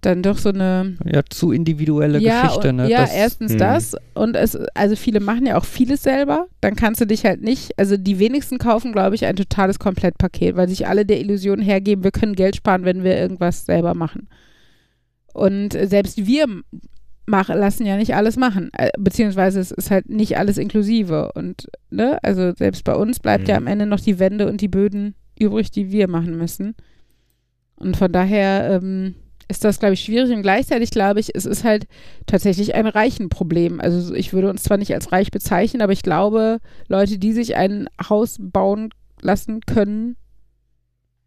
dann 0.00 0.22
doch 0.22 0.38
so 0.38 0.48
eine 0.50 0.96
Ja, 1.04 1.22
zu 1.28 1.52
individuelle 1.52 2.18
ja, 2.20 2.42
Geschichte, 2.42 2.70
und, 2.70 2.76
ne? 2.76 2.88
ja, 2.90 3.02
Das- 3.02 3.14
erstens 3.14 3.52
Hm. 3.52 3.58
das 3.58 3.96
und 4.14 4.36
es, 4.36 4.56
also 4.74 4.96
viele 4.96 5.20
machen 5.20 5.46
ja 5.46 5.56
auch 5.58 5.64
vieles 5.64 6.02
selber. 6.02 6.46
Dann 6.60 6.76
kannst 6.76 7.00
du 7.00 7.06
dich 7.06 7.24
halt 7.24 7.42
nicht, 7.42 7.78
also 7.78 7.96
die 7.96 8.18
wenigsten 8.18 8.58
kaufen, 8.58 8.92
glaube 8.92 9.14
ich, 9.14 9.26
ein 9.26 9.36
totales 9.36 9.78
Komplettpaket, 9.78 10.56
weil 10.56 10.68
sich 10.68 10.86
alle 10.86 11.04
der 11.04 11.20
Illusion 11.20 11.60
hergeben, 11.60 12.02
wir 12.04 12.10
können 12.12 12.34
Geld 12.34 12.56
sparen, 12.56 12.84
wenn 12.84 13.04
wir 13.04 13.16
irgendwas 13.18 13.66
selber 13.66 13.94
machen. 13.94 14.28
Und 15.32 15.72
selbst 15.74 16.26
wir 16.26 16.46
mach, 17.26 17.48
lassen 17.48 17.86
ja 17.86 17.96
nicht 17.96 18.14
alles 18.16 18.36
machen, 18.36 18.70
äh, 18.72 18.90
beziehungsweise 18.98 19.60
es 19.60 19.70
ist 19.70 19.90
halt 19.92 20.08
nicht 20.08 20.36
alles 20.36 20.58
inklusive 20.58 21.30
und 21.34 21.68
ne, 21.90 22.18
also 22.24 22.52
selbst 22.56 22.82
bei 22.82 22.94
uns 22.96 23.20
bleibt 23.20 23.46
ja 23.46 23.60
Mhm. 23.60 23.66
am 23.66 23.72
Ende 23.72 23.86
noch 23.86 24.00
die 24.00 24.18
Wände 24.18 24.48
und 24.48 24.60
die 24.60 24.66
Böden 24.68 25.14
übrig, 25.38 25.70
die 25.70 25.92
wir 25.92 26.08
machen 26.08 26.36
müssen. 26.36 26.74
Und 27.76 27.96
von 27.96 28.10
daher 28.10 28.80
ähm, 28.82 29.14
ist 29.50 29.64
das, 29.64 29.80
glaube 29.80 29.94
ich, 29.94 30.04
schwierig 30.04 30.32
und 30.32 30.42
gleichzeitig 30.42 30.90
glaube 30.90 31.18
ich, 31.18 31.34
es 31.34 31.44
ist 31.44 31.64
halt 31.64 31.86
tatsächlich 32.26 32.76
ein 32.76 32.86
Reichenproblem. 32.86 33.80
Also 33.80 34.14
ich 34.14 34.32
würde 34.32 34.48
uns 34.48 34.62
zwar 34.62 34.78
nicht 34.78 34.94
als 34.94 35.10
reich 35.10 35.32
bezeichnen, 35.32 35.82
aber 35.82 35.92
ich 35.92 36.02
glaube, 36.02 36.58
Leute, 36.86 37.18
die 37.18 37.32
sich 37.32 37.56
ein 37.56 37.88
Haus 38.08 38.36
bauen 38.38 38.90
lassen 39.20 39.60
können, 39.62 40.16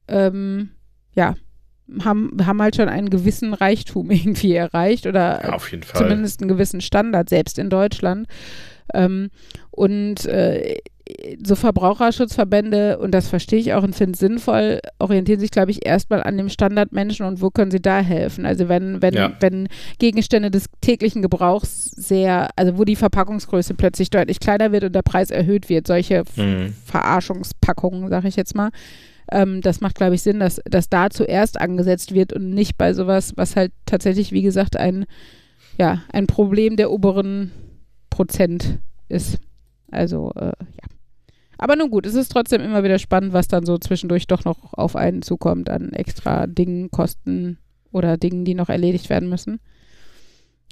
ähm, 0.08 0.72
ja, 1.14 1.36
haben, 2.04 2.38
haben 2.46 2.62
halt 2.62 2.78
schon 2.78 2.88
einen 2.88 3.10
gewissen 3.10 3.54
Reichtum 3.54 4.10
irgendwie 4.12 4.54
erreicht 4.54 5.06
oder 5.06 5.42
ja, 5.44 5.54
auf 5.54 5.70
jeden 5.70 5.84
Fall. 5.84 6.02
zumindest 6.02 6.42
einen 6.42 6.48
gewissen 6.48 6.80
Standard, 6.80 7.28
selbst 7.28 7.60
in 7.60 7.70
Deutschland. 7.70 8.28
Ähm, 8.94 9.32
und 9.70 10.26
äh, 10.28 10.78
so 11.46 11.56
Verbraucherschutzverbände, 11.56 12.98
und 13.00 13.12
das 13.12 13.28
verstehe 13.28 13.60
ich 13.60 13.74
auch 13.74 13.84
und 13.84 13.96
finde 13.96 14.14
es 14.14 14.20
sinnvoll, 14.20 14.80
orientieren 15.00 15.40
sich, 15.40 15.52
glaube 15.52 15.72
ich, 15.72 15.86
erstmal 15.86 16.24
an 16.24 16.38
dem 16.38 16.50
Standardmenschen 16.50 17.26
und 17.26 17.42
wo 17.42 17.50
können 17.50 17.72
sie 17.72 17.82
da 17.82 18.00
helfen. 18.02 18.46
Also 18.46 18.70
wenn, 18.70 19.02
wenn, 19.02 19.14
Ja. 19.14 19.32
wenn 19.40 19.68
Gegenstände 20.00 20.52
des 20.52 20.66
täglichen 20.82 21.22
Gebrauchs 21.22 21.86
sehr, 21.92 22.50
also 22.56 22.78
wo 22.78 22.84
die 22.84 22.96
Verpackungsgröße 22.96 23.74
plötzlich 23.74 24.10
deutlich 24.10 24.40
kleiner 24.40 24.72
wird 24.72 24.84
und 24.86 24.94
der 24.94 25.02
Preis 25.02 25.32
erhöht 25.32 25.70
wird, 25.70 25.88
solche 25.88 26.24
Mhm. 26.38 26.74
Verarschungspackungen, 26.86 28.10
sage 28.10 28.28
ich 28.28 28.36
jetzt 28.36 28.56
mal. 28.56 28.70
Ähm, 29.32 29.62
das 29.62 29.82
macht, 29.82 29.96
glaube 29.96 30.16
ich, 30.16 30.22
Sinn, 30.22 30.40
dass, 30.40 30.60
dass 30.66 30.90
da 30.90 31.10
zuerst 31.10 31.60
angesetzt 31.60 32.14
wird 32.14 32.34
und 32.34 32.50
nicht 32.50 32.78
bei 32.78 32.94
sowas, 32.94 33.34
was 33.36 33.56
halt 33.56 33.72
tatsächlich, 33.86 34.32
wie 34.32 34.42
gesagt, 34.42 34.76
ein, 34.78 35.06
ja, 35.78 36.02
ein 36.12 36.28
Problem 36.28 36.76
der 36.76 36.92
oberen 36.92 37.52
Prozent 38.10 38.80
ist. 39.10 39.40
Also, 39.92 40.32
äh, 40.36 40.48
ja. 40.48 40.54
Aber 41.64 41.78
nun 41.78 41.90
gut, 41.90 42.06
es 42.06 42.14
ist 42.14 42.28
trotzdem 42.28 42.60
immer 42.60 42.84
wieder 42.84 43.00
spannend, 43.00 43.32
was 43.32 43.48
dann 43.48 43.66
so 43.66 43.78
zwischendurch 43.78 44.28
doch 44.28 44.44
noch 44.44 44.74
auf 44.74 44.98
einen 44.98 45.22
zukommt 45.22 45.70
an 45.70 45.94
extra 45.94 46.46
Dingen, 46.46 46.92
Kosten 46.92 47.58
oder 47.94 48.18
Dingen, 48.18 48.44
die 48.44 48.54
noch 48.54 48.68
erledigt 48.68 49.10
werden 49.10 49.30
müssen. 49.30 49.62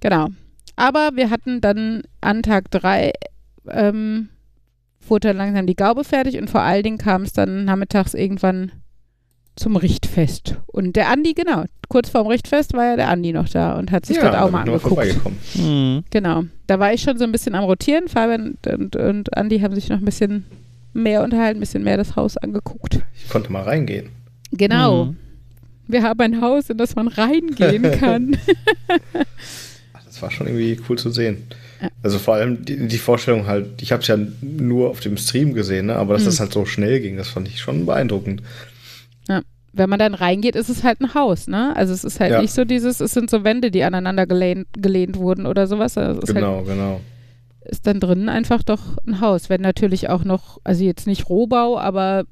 Genau. 0.02 0.28
Aber 0.76 1.12
wir 1.14 1.30
hatten 1.30 1.62
dann 1.62 2.02
an 2.20 2.44
Tag 2.44 2.70
drei 2.72 3.14
ähm, 3.70 4.28
wurde 5.08 5.30
dann 5.30 5.38
langsam 5.38 5.66
die 5.66 5.78
Gaube 5.78 6.04
fertig 6.04 6.38
und 6.38 6.50
vor 6.50 6.60
allen 6.60 6.84
Dingen 6.84 6.98
kam 6.98 7.22
es 7.22 7.32
dann 7.32 7.64
nachmittags 7.64 8.14
irgendwann 8.14 8.74
zum 9.56 9.78
Richtfest. 9.78 10.58
Und 10.68 10.98
der 10.98 11.08
Andi, 11.08 11.34
genau, 11.34 11.64
kurz 11.88 12.10
vorm 12.10 12.28
Richtfest 12.28 12.74
war 12.74 12.84
ja 12.84 12.96
der 12.98 13.08
Andi 13.08 13.32
noch 13.32 13.48
da 13.48 13.80
und 13.80 13.92
hat 13.92 14.06
sich 14.06 14.18
ja, 14.18 14.24
dort 14.24 14.36
auch 14.36 14.46
da 14.48 14.52
mal 14.52 14.60
angeguckt. 14.60 14.82
vorbeigekommen. 14.82 15.39
Hm. 15.54 16.04
Genau, 16.10 16.44
da 16.68 16.80
war 16.80 16.94
ich 16.94 17.02
schon 17.02 17.18
so 17.18 17.24
ein 17.24 17.32
bisschen 17.32 17.56
am 17.56 17.64
Rotieren. 17.64 18.10
Fabian 18.10 18.58
und, 18.66 18.68
und, 18.68 18.96
und 18.98 19.38
Andi 19.38 19.60
haben 19.60 19.74
sich 19.74 19.88
noch 19.88 20.00
ein 20.00 20.06
bisschen 20.06 20.46
mehr 20.94 21.24
unterhalten, 21.24 21.58
ein 21.58 21.62
bisschen 21.62 21.84
mehr 21.84 21.98
das 21.98 22.16
Haus 22.16 22.38
angeguckt. 22.38 23.00
Ich 23.16 23.30
konnte 23.30 23.52
mal 23.52 23.64
reingehen. 23.64 24.10
Genau, 24.52 25.06
Mhm. 25.06 25.18
wir 25.88 26.04
haben 26.04 26.20
ein 26.20 26.42
Haus, 26.42 26.70
in 26.70 26.78
das 26.78 26.96
man 26.96 27.08
reingehen 27.08 27.84
kann. 28.00 28.38
Ach, 29.94 30.04
Das 30.06 30.22
war 30.22 30.32
schon 30.32 30.48
irgendwie 30.48 30.80
cool 30.89 30.98
zu 30.98 31.10
sehen. 31.10 31.44
Ja. 31.82 31.89
Also 32.04 32.20
vor 32.20 32.36
allem 32.36 32.64
die, 32.66 32.88
die 32.88 32.98
Vorstellung 32.98 33.48
halt, 33.48 33.82
ich 33.82 33.92
habe 33.92 34.02
es 34.02 34.08
ja 34.08 34.18
nur 34.42 34.89
auf 34.89 35.00
dem 35.00 35.18
Stream 35.18 35.54
gesehen, 35.54 35.88
ne? 35.88 35.96
aber 35.96 36.14
dass 36.14 36.24
Mhm. 36.24 36.26
das 36.28 36.39
halt 36.39 36.54
so 36.54 36.66
schnell 36.66 37.00
ging, 37.00 37.18
das 37.18 37.30
fand 37.30 37.48
ich 37.48 37.60
schon 37.60 37.86
beeindruckend. 37.86 38.42
Wenn 39.74 39.89
man 39.89 40.00
dann 40.00 40.16
reingeht, 40.16 40.58
ist 40.58 40.68
es 40.68 40.84
halt 40.84 41.00
ein 41.00 41.14
Haus, 41.14 41.48
ne? 41.48 41.74
Also 41.78 41.94
es 41.94 42.04
ist 42.04 42.20
halt 42.20 42.32
Ja. 42.34 42.42
nicht 42.42 42.52
so 42.52 42.66
dieses, 42.66 43.00
es 43.00 43.14
sind 43.14 43.30
so 43.30 43.46
Wände, 43.46 43.72
die 43.72 43.86
aneinander 43.86 44.28
gelehnt, 44.28 44.68
gelehnt 44.74 45.16
wurden 45.18 45.46
oder 45.46 45.66
sowas. 45.66 45.98
Also 45.98 46.20
es 46.20 46.28
ist 46.28 46.36
halt 46.36 46.44
Genau, 46.46 46.64
genau. 46.64 47.00
Ist 47.72 47.88
dann 47.88 48.00
drinnen 48.00 48.30
einfach 48.30 48.62
doch 48.62 48.98
ein 49.08 49.22
Haus. 49.22 49.50
Wenn 49.50 49.62
natürlich 49.62 50.10
auch 50.10 50.24
noch, 50.24 50.60
also 50.64 50.84
jetzt 50.84 51.08
nicht 51.08 51.30
Rohbau, 51.30 51.80
aber 51.80 52.26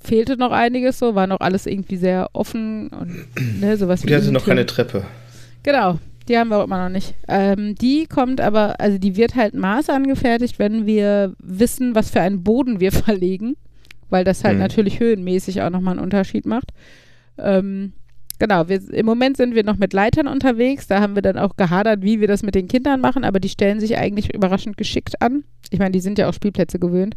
fehlte 0.00 0.36
noch 0.36 0.52
einiges 0.52 0.98
so, 0.98 1.14
war 1.14 1.26
noch 1.26 1.40
alles 1.40 1.66
irgendwie 1.66 1.96
sehr 1.96 2.30
offen 2.32 2.88
und 2.88 3.26
ne, 3.60 3.76
sowas 3.76 4.02
Die 4.02 4.14
hatte 4.14 4.32
noch 4.32 4.46
keine 4.46 4.64
Treppe. 4.64 5.04
Genau, 5.64 5.98
die 6.28 6.38
haben 6.38 6.48
wir 6.50 6.58
auch 6.58 6.64
immer 6.64 6.82
noch 6.84 6.92
nicht. 6.92 7.14
Ähm, 7.26 7.74
die 7.74 8.06
kommt 8.06 8.40
aber, 8.40 8.80
also 8.80 8.96
die 8.98 9.16
wird 9.16 9.34
halt 9.34 9.54
Maß 9.54 9.90
angefertigt, 9.90 10.58
wenn 10.60 10.86
wir 10.86 11.34
wissen, 11.40 11.94
was 11.96 12.10
für 12.10 12.20
einen 12.20 12.44
Boden 12.44 12.78
wir 12.78 12.92
verlegen, 13.06 13.56
weil 14.08 14.22
das 14.24 14.44
halt 14.44 14.54
Mhm. 14.54 14.62
natürlich 14.62 15.00
höhenmäßig 15.00 15.60
auch 15.62 15.70
nochmal 15.70 15.94
einen 15.94 16.04
Unterschied 16.04 16.46
macht. 16.46 16.70
Ähm, 17.36 17.92
genau, 18.38 18.68
wir, 18.68 18.92
im 18.92 19.06
Moment 19.06 19.36
sind 19.36 19.54
wir 19.54 19.64
noch 19.64 19.76
mit 19.76 19.92
Leitern 19.92 20.28
unterwegs, 20.28 20.86
da 20.86 21.00
haben 21.00 21.14
wir 21.14 21.22
dann 21.22 21.38
auch 21.38 21.56
gehadert, 21.56 22.02
wie 22.02 22.20
wir 22.20 22.28
das 22.28 22.42
mit 22.42 22.54
den 22.54 22.68
Kindern 22.68 23.00
machen, 23.00 23.24
aber 23.24 23.40
die 23.40 23.48
stellen 23.48 23.80
sich 23.80 23.96
eigentlich 23.96 24.34
überraschend 24.34 24.76
geschickt 24.76 25.20
an. 25.20 25.44
Ich 25.70 25.78
meine, 25.78 25.92
die 25.92 26.00
sind 26.00 26.18
ja 26.18 26.28
auch 26.28 26.34
Spielplätze 26.34 26.78
gewöhnt. 26.78 27.16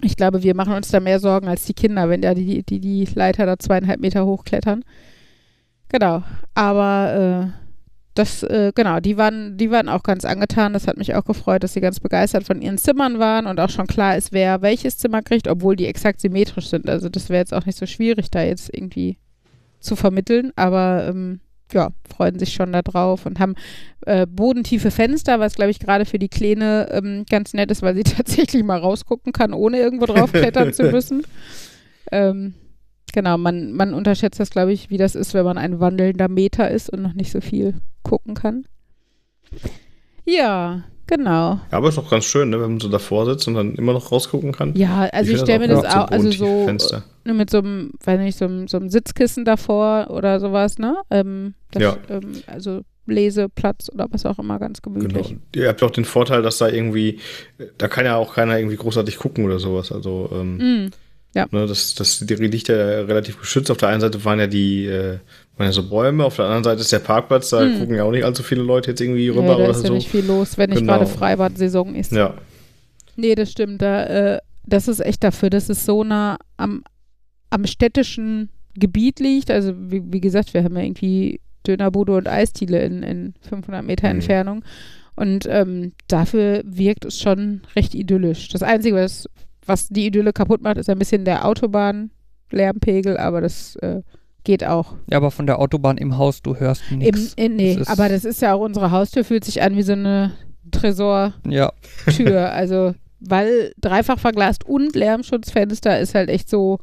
Ich 0.00 0.16
glaube, 0.16 0.42
wir 0.42 0.54
machen 0.54 0.74
uns 0.74 0.90
da 0.90 1.00
mehr 1.00 1.18
Sorgen 1.18 1.48
als 1.48 1.64
die 1.64 1.74
Kinder, 1.74 2.08
wenn 2.08 2.22
da 2.22 2.34
die, 2.34 2.62
die, 2.62 2.78
die 2.78 3.08
Leiter 3.14 3.46
da 3.46 3.58
zweieinhalb 3.58 4.00
Meter 4.00 4.26
hochklettern. 4.26 4.84
Genau, 5.88 6.22
aber 6.54 7.52
äh, 7.54 7.68
das, 8.18 8.42
äh, 8.42 8.72
genau, 8.74 9.00
die 9.00 9.16
waren, 9.16 9.56
die 9.56 9.70
waren 9.70 9.88
auch 9.88 10.02
ganz 10.02 10.24
angetan. 10.24 10.72
Das 10.72 10.86
hat 10.86 10.96
mich 10.96 11.14
auch 11.14 11.24
gefreut, 11.24 11.62
dass 11.62 11.72
sie 11.72 11.80
ganz 11.80 12.00
begeistert 12.00 12.44
von 12.44 12.60
ihren 12.60 12.78
Zimmern 12.78 13.18
waren 13.18 13.46
und 13.46 13.60
auch 13.60 13.70
schon 13.70 13.86
klar 13.86 14.16
ist, 14.16 14.32
wer 14.32 14.60
welches 14.60 14.98
Zimmer 14.98 15.22
kriegt, 15.22 15.48
obwohl 15.48 15.76
die 15.76 15.86
exakt 15.86 16.20
symmetrisch 16.20 16.68
sind. 16.68 16.88
Also 16.88 17.08
das 17.08 17.28
wäre 17.28 17.38
jetzt 17.38 17.54
auch 17.54 17.64
nicht 17.64 17.78
so 17.78 17.86
schwierig, 17.86 18.30
da 18.30 18.42
jetzt 18.42 18.74
irgendwie 18.74 19.18
zu 19.80 19.96
vermitteln, 19.96 20.52
aber 20.56 21.06
ähm, 21.08 21.40
ja, 21.72 21.90
freuen 22.14 22.38
sich 22.38 22.52
schon 22.52 22.72
da 22.72 22.82
drauf 22.82 23.26
und 23.26 23.38
haben 23.38 23.54
äh, 24.06 24.26
bodentiefe 24.26 24.90
Fenster, 24.90 25.38
was 25.40 25.54
glaube 25.54 25.70
ich 25.70 25.78
gerade 25.78 26.04
für 26.04 26.18
die 26.18 26.28
Kleine 26.28 26.88
ähm, 26.90 27.26
ganz 27.28 27.52
nett 27.52 27.70
ist, 27.70 27.82
weil 27.82 27.94
sie 27.94 28.02
tatsächlich 28.04 28.64
mal 28.64 28.78
rausgucken 28.78 29.32
kann, 29.32 29.52
ohne 29.52 29.78
irgendwo 29.78 30.06
drauf 30.06 30.32
klettern 30.32 30.72
zu 30.72 30.84
müssen. 30.84 31.24
Ähm, 32.10 32.54
genau, 33.12 33.36
man, 33.36 33.74
man 33.74 33.92
unterschätzt 33.92 34.40
das, 34.40 34.48
glaube 34.48 34.72
ich, 34.72 34.88
wie 34.88 34.96
das 34.96 35.14
ist, 35.14 35.34
wenn 35.34 35.44
man 35.44 35.58
ein 35.58 35.78
wandelnder 35.78 36.28
Meter 36.28 36.70
ist 36.70 36.88
und 36.88 37.02
noch 37.02 37.12
nicht 37.12 37.30
so 37.30 37.42
viel 37.42 37.74
gucken 38.02 38.32
kann. 38.32 38.64
Ja, 40.24 40.84
genau. 41.06 41.60
Ja, 41.70 41.78
aber 41.78 41.90
ist 41.90 41.98
doch 41.98 42.10
ganz 42.10 42.24
schön, 42.24 42.48
ne, 42.50 42.60
wenn 42.60 42.70
man 42.70 42.80
so 42.80 42.88
davor 42.88 43.26
sitzt 43.26 43.46
und 43.48 43.54
dann 43.54 43.74
immer 43.74 43.92
noch 43.92 44.10
rausgucken 44.10 44.52
kann. 44.52 44.74
Ja, 44.74 45.08
also 45.12 45.32
ich, 45.32 45.36
find 45.36 45.48
stelle 45.48 45.58
mir 45.58 45.68
das 45.68 45.84
auch 45.84 46.04
auch, 46.04 46.10
also 46.10 46.30
so 46.30 46.64
Fenster. 46.64 47.04
Mit 47.34 47.50
so 47.50 47.58
einem, 47.58 47.92
weiß 48.04 48.18
nicht, 48.20 48.38
so 48.38 48.44
einem, 48.46 48.68
so 48.68 48.76
einem 48.76 48.88
Sitzkissen 48.88 49.44
davor 49.44 50.08
oder 50.10 50.40
sowas, 50.40 50.78
ne? 50.78 50.96
Ähm, 51.10 51.54
das, 51.72 51.82
Ja. 51.82 51.96
ähm, 52.08 52.32
also 52.46 52.82
Leseplatz 53.06 53.88
oder 53.92 54.06
was 54.10 54.26
auch 54.26 54.38
immer 54.38 54.58
ganz 54.58 54.82
gemütlich. 54.82 55.28
Genau. 55.28 55.40
Ihr 55.56 55.68
habt 55.68 55.82
auch 55.82 55.90
den 55.90 56.04
Vorteil, 56.04 56.42
dass 56.42 56.58
da 56.58 56.68
irgendwie, 56.68 57.18
da 57.78 57.88
kann 57.88 58.04
ja 58.04 58.16
auch 58.16 58.34
keiner 58.34 58.58
irgendwie 58.58 58.76
großartig 58.76 59.16
gucken 59.16 59.44
oder 59.44 59.58
sowas. 59.58 59.90
Also, 59.92 60.28
ähm, 60.32 60.56
Mm, 60.58 60.90
ja. 61.34 61.46
ne, 61.50 61.66
das, 61.66 61.94
das, 61.94 62.18
die 62.20 62.34
liegt 62.34 62.68
ja 62.68 62.76
relativ 62.76 63.40
geschützt. 63.40 63.70
Auf 63.70 63.78
der 63.78 63.88
einen 63.88 64.00
Seite 64.02 64.22
waren 64.26 64.38
ja 64.38 64.46
die, 64.46 64.84
äh, 64.86 65.18
waren 65.56 65.66
ja 65.66 65.72
so 65.72 65.88
Bäume, 65.88 66.24
auf 66.24 66.36
der 66.36 66.44
anderen 66.44 66.64
Seite 66.64 66.80
ist 66.82 66.92
der 66.92 66.98
Parkplatz, 66.98 67.48
da 67.50 67.64
Mm. 67.64 67.78
gucken 67.78 67.94
ja 67.96 68.04
auch 68.04 68.10
nicht 68.10 68.24
allzu 68.24 68.42
viele 68.42 68.62
Leute 68.62 68.90
jetzt 68.90 69.00
irgendwie 69.00 69.30
Nee, 69.30 69.36
rüber 69.38 69.48
da 69.48 69.54
oder 69.56 69.70
ist 69.70 69.82
ja 69.82 69.88
so. 69.88 69.94
nicht 69.94 70.08
viel 70.10 70.24
los, 70.26 70.58
wenn 70.58 70.68
nicht 70.70 70.80
Genau. 70.80 70.94
gerade 70.98 71.06
Freibad-Saison 71.06 71.94
ist. 71.94 72.12
Ja, 72.12 72.34
Nee, 73.16 73.34
das 73.34 73.50
stimmt. 73.50 73.82
Da, 73.82 74.04
äh, 74.36 74.38
das 74.64 74.86
ist 74.86 75.00
echt 75.00 75.24
dafür, 75.24 75.50
dass 75.50 75.68
es 75.70 75.84
so 75.84 76.04
nah 76.04 76.36
am, 76.56 76.84
am 77.50 77.66
städtischen 77.66 78.48
Gebiet 78.74 79.20
liegt. 79.20 79.50
Also, 79.50 79.72
wie, 79.76 80.02
wie 80.12 80.20
gesagt, 80.20 80.54
wir 80.54 80.64
haben 80.64 80.76
ja 80.76 80.82
irgendwie 80.82 81.40
Dönerbude 81.66 82.12
und 82.14 82.28
Eisdiele 82.28 82.82
in, 82.84 83.02
in 83.02 83.34
500 83.48 83.84
Meter 83.84 84.08
Mhm. 84.08 84.14
Entfernung. 84.16 84.64
Und 85.16 85.46
ähm, 85.50 85.92
dafür 86.06 86.62
wirkt 86.64 87.04
es 87.04 87.18
schon 87.18 87.62
recht 87.74 87.94
idyllisch. 87.94 88.48
Das 88.50 88.62
Einzige, 88.62 88.94
was, 88.96 89.28
was 89.66 89.88
die 89.88 90.06
Idylle 90.06 90.32
kaputt 90.32 90.62
macht, 90.62 90.76
ist 90.76 90.88
ein 90.88 90.98
bisschen 90.98 91.24
der 91.24 91.44
Autobahnlärmpegel, 92.52 93.16
aber 93.16 93.40
das 93.40 93.76
äh, 93.76 94.02
geht 94.44 94.64
auch. 94.64 94.94
Ja, 95.10 95.16
aber 95.18 95.30
von 95.30 95.46
der 95.46 95.58
Autobahn 95.58 95.98
im 95.98 96.16
Haus, 96.18 96.40
du 96.42 96.56
hörst 96.56 96.82
nichts. 96.92 97.34
in, 97.34 97.56
nee, 97.56 97.76
Das 97.76 97.88
aber 97.88 98.08
das 98.08 98.24
ist 98.24 98.40
ja 98.42 98.54
auch 98.54 98.60
unsere 98.60 98.90
Haustür, 98.92 99.24
fühlt 99.24 99.44
sich 99.44 99.60
an 99.62 99.76
wie 99.76 99.82
so 99.82 99.92
eine 99.92 100.32
Tresor. 100.70 101.34
Ja. 101.48 101.72
Also, 102.50 102.94
weil 103.20 103.72
dreifach 103.80 104.18
verglast 104.18 104.64
und 104.64 104.94
Lärmschutzfenster 104.94 105.98
ist 105.98 106.14
halt 106.14 106.28
echt 106.30 106.48
so. 106.48 106.78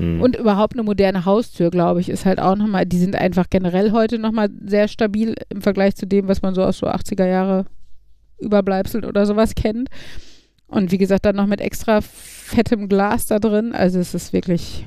Hm. 0.00 0.20
Und 0.22 0.36
überhaupt 0.36 0.74
eine 0.74 0.82
moderne 0.82 1.24
Haustür, 1.24 1.70
glaube 1.70 2.00
ich, 2.00 2.08
ist 2.08 2.24
halt 2.24 2.40
auch 2.40 2.56
nochmal, 2.56 2.86
die 2.86 2.98
sind 2.98 3.14
einfach 3.16 3.46
generell 3.50 3.92
heute 3.92 4.18
nochmal 4.18 4.48
sehr 4.64 4.88
stabil 4.88 5.34
im 5.50 5.60
Vergleich 5.62 5.94
zu 5.96 6.06
dem, 6.06 6.26
was 6.28 6.42
man 6.42 6.54
so 6.54 6.62
aus 6.64 6.78
so 6.78 6.86
80er 6.86 7.26
Jahre 7.26 7.66
Überbleibseln 8.38 9.04
oder 9.04 9.26
sowas 9.26 9.54
kennt. 9.54 9.88
Und 10.66 10.92
wie 10.92 10.98
gesagt, 10.98 11.24
dann 11.26 11.36
noch 11.36 11.46
mit 11.46 11.60
extra 11.60 12.00
fettem 12.00 12.88
Glas 12.88 13.26
da 13.26 13.38
drin. 13.38 13.72
Also 13.74 13.98
es 13.98 14.14
ist 14.14 14.32
wirklich 14.32 14.86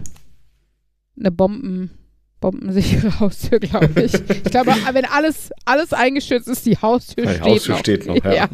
eine 1.20 1.30
Bomben, 1.32 1.92
bombensichere 2.40 3.18
Haustür, 3.20 3.60
glaube 3.60 4.02
ich. 4.02 4.14
ich 4.16 4.44
glaube, 4.46 4.74
wenn 4.94 5.06
alles, 5.06 5.52
alles 5.66 5.94
eingestürzt 5.94 6.48
ist, 6.48 6.66
die 6.66 6.78
Haustür 6.78 7.26
Die 7.26 7.32
steht 7.34 7.42
Haustür 7.44 7.74
noch. 7.74 7.80
steht 7.80 8.06
noch, 8.08 8.16
ja. 8.26 8.48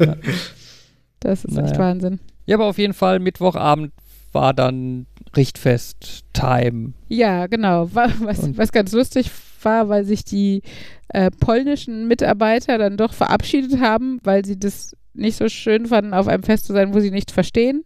Das 1.22 1.46
ist 1.46 1.58
echt 1.58 1.68
Naja. 1.72 1.80
Wahnsinn. 1.80 2.20
ja, 2.46 2.56
aber 2.58 2.66
auf 2.66 2.78
jeden 2.78 2.94
Fall 2.94 3.20
Mittwochabend 3.20 3.92
war 4.32 4.54
dann 4.54 5.06
Richtfest 5.36 6.24
Time. 6.34 6.94
Ja, 7.08 7.48
genau. 7.48 7.90
Wa- 7.94 8.10
Was, 8.20 8.40
Und- 8.40 8.58
was 8.58 8.72
ganz 8.72 8.92
lustig 8.94 9.30
war, 9.64 9.90
weil 9.90 10.06
sich 10.06 10.24
die 10.24 10.62
äh, 11.10 11.30
polnischen 11.32 12.08
Mitarbeiter 12.08 12.78
dann 12.78 12.98
doch 12.98 13.14
verabschiedet 13.14 13.80
haben, 13.80 14.20
weil 14.24 14.46
sie 14.46 14.58
das 14.60 14.96
nicht 15.14 15.38
so 15.38 15.50
schön 15.50 15.88
fanden, 15.88 16.14
auf 16.14 16.28
einem 16.28 16.44
Fest 16.44 16.66
zu 16.68 16.74
sein, 16.74 16.94
wo 16.94 17.00
sie 17.00 17.12
nichts 17.12 17.34
verstehen. 17.34 17.84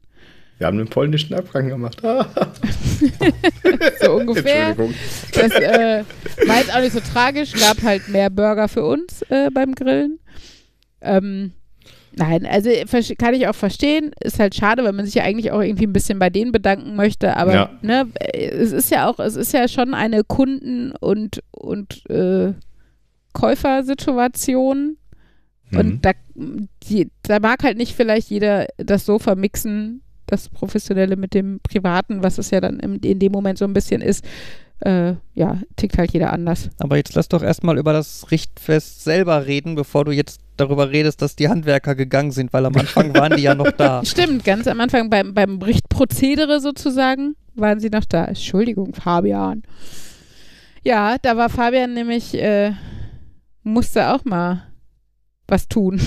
Wir 0.59 0.67
haben 0.67 0.77
den 0.77 0.87
polnischen 0.87 1.33
Abgang 1.33 1.67
gemacht. 1.67 2.03
Ah, 2.05 2.27
So 4.01 4.13
ungefähr. 4.13 4.67
Entschuldigung. 4.69 4.93
Das 5.33 5.51
äh, 5.51 6.03
war 6.47 6.57
jetzt 6.57 6.75
auch 6.75 6.79
nicht 6.81 6.93
so 6.93 6.99
tragisch, 6.99 7.53
gab 7.53 7.81
halt 7.81 8.07
mehr 8.09 8.29
Burger 8.29 8.67
für 8.67 8.85
uns 8.85 9.23
äh, 9.29 9.49
beim 9.51 9.73
Grillen. 9.73 10.19
Ähm, 11.01 11.53
nein, 12.17 12.45
also 12.45 12.69
ver- 12.85 13.15
kann 13.17 13.33
ich 13.33 13.47
auch 13.47 13.55
verstehen. 13.55 14.11
Ist 14.23 14.39
halt 14.39 14.55
schade, 14.55 14.83
weil 14.83 14.93
man 14.93 15.05
sich 15.05 15.15
ja 15.15 15.23
eigentlich 15.23 15.51
auch 15.51 15.61
irgendwie 15.61 15.85
ein 15.87 15.93
bisschen 15.93 16.19
bei 16.19 16.29
denen 16.29 16.51
bedanken 16.51 16.95
möchte. 16.95 17.35
Aber 17.37 17.53
Ja. 17.53 17.69
ne, 17.81 18.07
äh, 18.19 18.47
es 18.49 18.71
ist 18.71 18.91
ja 18.91 19.09
auch, 19.09 19.19
es 19.19 19.35
ist 19.35 19.53
ja 19.53 19.67
schon 19.67 19.93
eine 19.93 20.23
Kunden- 20.23 20.93
und, 20.99 21.41
und 21.51 22.09
äh, 22.09 22.53
Käufersituation. 23.33 24.97
Mhm. 25.71 25.77
Und 25.79 26.05
da, 26.05 26.11
die, 26.35 27.09
da 27.23 27.39
mag 27.39 27.63
halt 27.63 27.77
nicht 27.77 27.95
vielleicht 27.95 28.29
jeder 28.29 28.67
das 28.77 29.05
so 29.05 29.19
vermixen, 29.19 30.01
das 30.27 30.49
Professionelle 30.49 31.15
mit 31.15 31.33
dem 31.33 31.59
Privaten, 31.61 32.23
was 32.23 32.37
es 32.37 32.49
ja 32.51 32.61
dann 32.61 32.79
im, 32.79 32.99
in 33.03 33.19
dem 33.19 33.31
Moment 33.31 33.57
so 33.57 33.65
ein 33.65 33.73
bisschen 33.73 34.01
ist. 34.01 34.23
Äh, 34.85 35.15
ja, 35.33 35.61
tickt 35.77 35.97
halt 35.97 36.11
jeder 36.11 36.33
anders. 36.33 36.69
Aber 36.79 36.97
jetzt 36.97 37.15
lass 37.15 37.29
doch 37.29 37.41
erstmal 37.41 37.77
über 37.77 37.93
das 37.93 38.31
Richtfest 38.31 39.03
selber 39.03 39.45
reden, 39.45 39.75
bevor 39.75 40.03
du 40.03 40.11
jetzt 40.11 40.41
darüber 40.57 40.89
redest, 40.91 41.21
dass 41.21 41.37
die 41.37 41.47
Handwerker 41.47 41.95
gegangen 41.95 42.31
sind, 42.31 42.51
weil 42.51 42.65
am 42.65 42.75
Anfang 42.75 43.13
waren 43.15 43.37
die 43.37 43.43
ja 43.43 43.55
noch 43.55 43.71
da. 43.71 44.03
Stimmt, 44.03 44.43
ganz 44.43 44.67
am 44.67 44.81
Anfang 44.81 45.09
beim, 45.09 45.33
beim 45.33 45.61
Richtprozedere 45.61 46.59
sozusagen 46.59 47.35
waren 47.55 47.79
sie 47.79 47.89
noch 47.89 48.05
da. 48.05 48.25
Entschuldigung, 48.25 48.93
Fabian. 48.93 49.63
Ja, 50.83 51.15
da 51.21 51.37
war 51.37 51.49
Fabian 51.49 51.93
nämlich, 51.93 52.33
äh, 52.33 52.73
musste 53.63 54.09
auch 54.13 54.25
mal 54.25 54.63
was 55.47 55.69
tun. 55.69 56.01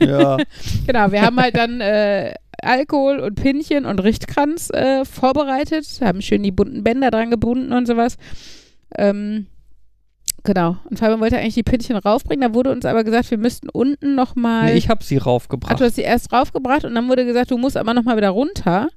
Ja, 0.00 0.36
Genau, 0.86 1.12
wir 1.12 1.22
haben 1.22 1.40
halt 1.40 1.56
dann 1.56 1.80
äh, 1.80 2.34
Alkohol 2.62 3.20
und 3.20 3.34
Pinchen 3.34 3.84
und 3.86 3.98
Richtkranz 4.02 4.70
äh, 4.70 5.04
vorbereitet, 5.04 5.86
haben 6.00 6.22
schön 6.22 6.42
die 6.42 6.52
bunten 6.52 6.82
Bänder 6.84 7.10
dran 7.10 7.30
gebunden 7.30 7.72
und 7.72 7.86
sowas. 7.86 8.16
Ähm, 8.96 9.46
genau. 10.42 10.76
Und 10.88 10.98
Fabian 10.98 11.20
wollte 11.20 11.38
eigentlich 11.38 11.54
die 11.54 11.62
Pinchen 11.62 11.96
raufbringen, 11.96 12.48
da 12.48 12.54
wurde 12.54 12.70
uns 12.72 12.84
aber 12.84 13.04
gesagt, 13.04 13.30
wir 13.30 13.38
müssten 13.38 13.68
unten 13.68 14.14
nochmal. 14.14 14.66
nee, 14.66 14.78
ich 14.78 14.88
hab 14.88 15.02
sie 15.02 15.20
Ach, 15.20 15.26
raufgebracht. 15.26 15.80
du 15.80 15.84
hast 15.84 15.96
sie 15.96 16.02
erst 16.02 16.32
raufgebracht 16.32 16.84
und 16.84 16.94
dann 16.94 17.08
wurde 17.08 17.24
gesagt, 17.26 17.50
du 17.50 17.58
musst 17.58 17.76
aber 17.76 17.94
nochmal 17.94 18.16
wieder 18.16 18.30
runter, 18.30 18.88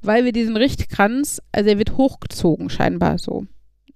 weil 0.00 0.24
wir 0.24 0.32
diesen 0.32 0.56
Richtkranz, 0.56 1.40
also 1.52 1.68
der 1.68 1.78
wird 1.78 1.96
hochgezogen 1.96 2.70
scheinbar 2.70 3.18
so. 3.18 3.46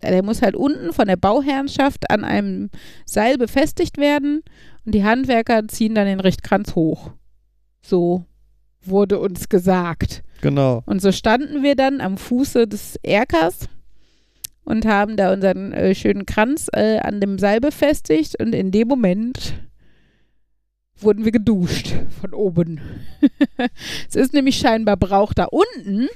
Der 0.03 0.22
muss 0.22 0.42
halt 0.42 0.55
unten 0.55 0.92
von 0.92 1.09
der 1.09 1.16
Bauherrenschaft 1.16 2.11
an 2.11 2.22
einem 2.22 2.70
Seil 3.07 3.38
befestigt 3.38 3.97
werden 3.99 4.42
und 4.84 4.94
die 4.94 5.05
Handwerker 5.05 5.66
ziehen 5.68 5.94
dann 5.94 6.07
den 6.07 6.20
Richtkranz 6.20 6.74
hoch. 6.74 7.12
So 7.82 8.24
wurde 8.89 9.18
uns 9.18 9.49
gesagt. 9.49 10.22
Genau. 10.41 10.82
Und 10.87 11.01
so 11.01 11.12
standen 11.12 11.62
wir 11.62 11.76
dann 11.76 12.01
am 12.01 12.18
Fuße 12.18 12.66
des 12.66 12.97
Erkers 13.03 13.68
und 14.64 14.84
haben 14.84 15.16
da 15.16 15.32
unseren 15.32 15.72
äh, 15.72 15.95
schönen 15.95 16.26
Kranz 16.26 16.68
äh, 16.72 16.99
an 16.99 17.20
dem 17.20 17.39
Seil 17.39 17.61
befestigt 17.61 18.41
und 18.41 18.55
in 18.55 18.70
dem 18.70 18.89
Moment 18.89 19.55
wurden 20.99 21.24
wir 21.24 21.32
geduscht 21.32 21.95
von 22.20 22.34
oben. 22.34 22.80
es 24.09 24.16
ist 24.16 24.32
nämlich 24.32 24.57
scheinbar 24.57 24.97
Brauch 24.97 25.32
da 25.32 25.45
unten, 25.45 26.09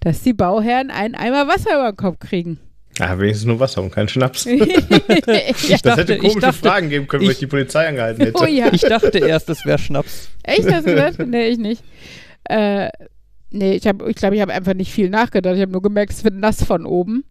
dass 0.00 0.22
die 0.22 0.32
Bauherren 0.32 0.90
einen 0.90 1.14
Eimer 1.14 1.48
Wasser 1.48 1.74
über 1.74 1.92
den 1.92 1.96
Kopf 1.96 2.18
kriegen. 2.20 2.60
Ah, 2.98 3.18
wenigstens 3.18 3.46
nur 3.46 3.60
Wasser 3.60 3.82
und 3.82 3.90
kein 3.92 4.08
Schnaps. 4.08 4.44
das 4.44 5.82
dachte- 5.82 6.00
hätte 6.02 6.14
ich 6.14 6.20
komische 6.20 6.40
dachte- 6.40 6.58
Fragen 6.58 6.90
geben 6.90 7.06
können, 7.06 7.22
wenn 7.22 7.28
ich- 7.30 7.34
ich 7.36 7.38
die 7.40 7.46
Polizei 7.46 7.86
angehalten 7.88 8.24
hätte. 8.24 8.38
Oh 8.42 8.46
ja. 8.46 8.70
Ich 8.72 8.82
dachte 8.82 9.18
erst, 9.18 9.48
es 9.48 9.64
wäre 9.64 9.78
Schnaps. 9.78 10.28
Echt, 10.42 10.70
hast 10.70 10.86
du 10.86 10.90
gesagt? 10.94 11.18
Nee, 11.26 11.48
ich 11.48 11.58
nicht. 11.58 11.82
Äh, 12.44 12.88
nee, 13.50 13.74
ich 13.74 13.82
glaube, 13.82 14.10
ich, 14.10 14.16
glaub, 14.16 14.32
ich 14.32 14.40
habe 14.40 14.52
einfach 14.52 14.74
nicht 14.74 14.92
viel 14.92 15.08
nachgedacht. 15.08 15.54
Ich 15.56 15.62
habe 15.62 15.72
nur 15.72 15.82
gemerkt, 15.82 16.12
es 16.12 16.24
wird 16.24 16.34
nass 16.34 16.62
von 16.64 16.84
oben. 16.84 17.24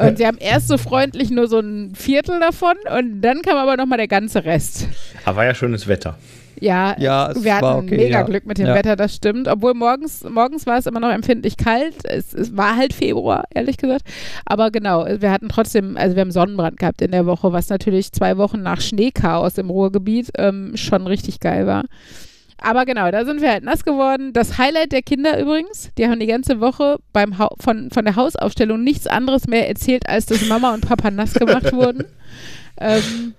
Und 0.00 0.18
sie 0.18 0.26
haben 0.26 0.38
erst 0.38 0.68
so 0.68 0.78
freundlich 0.78 1.30
nur 1.30 1.48
so 1.48 1.58
ein 1.58 1.92
Viertel 1.96 2.38
davon 2.38 2.76
und 2.96 3.20
dann 3.22 3.42
kam 3.42 3.56
aber 3.56 3.76
nochmal 3.76 3.98
der 3.98 4.06
ganze 4.06 4.44
Rest. 4.44 4.86
Aber 5.24 5.38
war 5.38 5.44
ja 5.46 5.54
schönes 5.56 5.88
Wetter. 5.88 6.16
Ja, 6.60 6.96
Ja, 6.98 7.32
wir 7.34 7.56
hatten 7.56 7.84
okay. 7.84 7.96
mega 7.96 8.20
ja. 8.20 8.22
Glück 8.22 8.46
mit 8.46 8.58
dem 8.58 8.66
ja. 8.66 8.74
Wetter, 8.74 8.96
das 8.96 9.14
stimmt. 9.14 9.48
Obwohl 9.48 9.74
morgens, 9.74 10.24
morgens 10.24 10.66
war 10.66 10.78
es 10.78 10.86
immer 10.86 11.00
noch 11.00 11.10
empfindlich 11.10 11.56
kalt. 11.56 11.96
Es, 12.04 12.34
es 12.34 12.56
war 12.56 12.76
halt 12.76 12.92
Februar, 12.92 13.44
ehrlich 13.54 13.76
gesagt. 13.76 14.02
Aber 14.44 14.70
genau, 14.70 15.06
wir 15.06 15.30
hatten 15.30 15.48
trotzdem, 15.48 15.96
also 15.96 16.16
wir 16.16 16.22
haben 16.22 16.30
Sonnenbrand 16.30 16.78
gehabt 16.78 17.02
in 17.02 17.10
der 17.10 17.26
Woche, 17.26 17.52
was 17.52 17.68
natürlich 17.68 18.12
zwei 18.12 18.36
Wochen 18.36 18.62
nach 18.62 18.80
Schneechaos 18.80 19.58
im 19.58 19.70
Ruhrgebiet 19.70 20.30
ähm, 20.38 20.72
schon 20.76 21.06
richtig 21.06 21.40
geil 21.40 21.66
war. 21.66 21.84
Aber 22.58 22.86
genau, 22.86 23.10
da 23.10 23.24
sind 23.24 23.42
wir 23.42 23.50
halt 23.50 23.64
nass 23.64 23.84
geworden. 23.84 24.32
Das 24.32 24.56
Highlight 24.56 24.92
der 24.92 25.02
Kinder 25.02 25.38
übrigens, 25.38 25.90
die 25.98 26.06
haben 26.08 26.18
die 26.18 26.26
ganze 26.26 26.60
Woche 26.60 26.98
beim 27.12 27.38
ha 27.38 27.50
von, 27.60 27.90
von 27.90 28.04
der 28.04 28.16
Hausaufstellung 28.16 28.82
nichts 28.82 29.06
anderes 29.06 29.46
mehr 29.46 29.68
erzählt, 29.68 30.08
als 30.08 30.26
dass 30.26 30.48
Mama 30.48 30.72
und 30.72 30.86
Papa 30.86 31.10
nass 31.10 31.34
gemacht 31.34 31.72
wurden. 31.72 32.04
Ähm, 32.78 33.34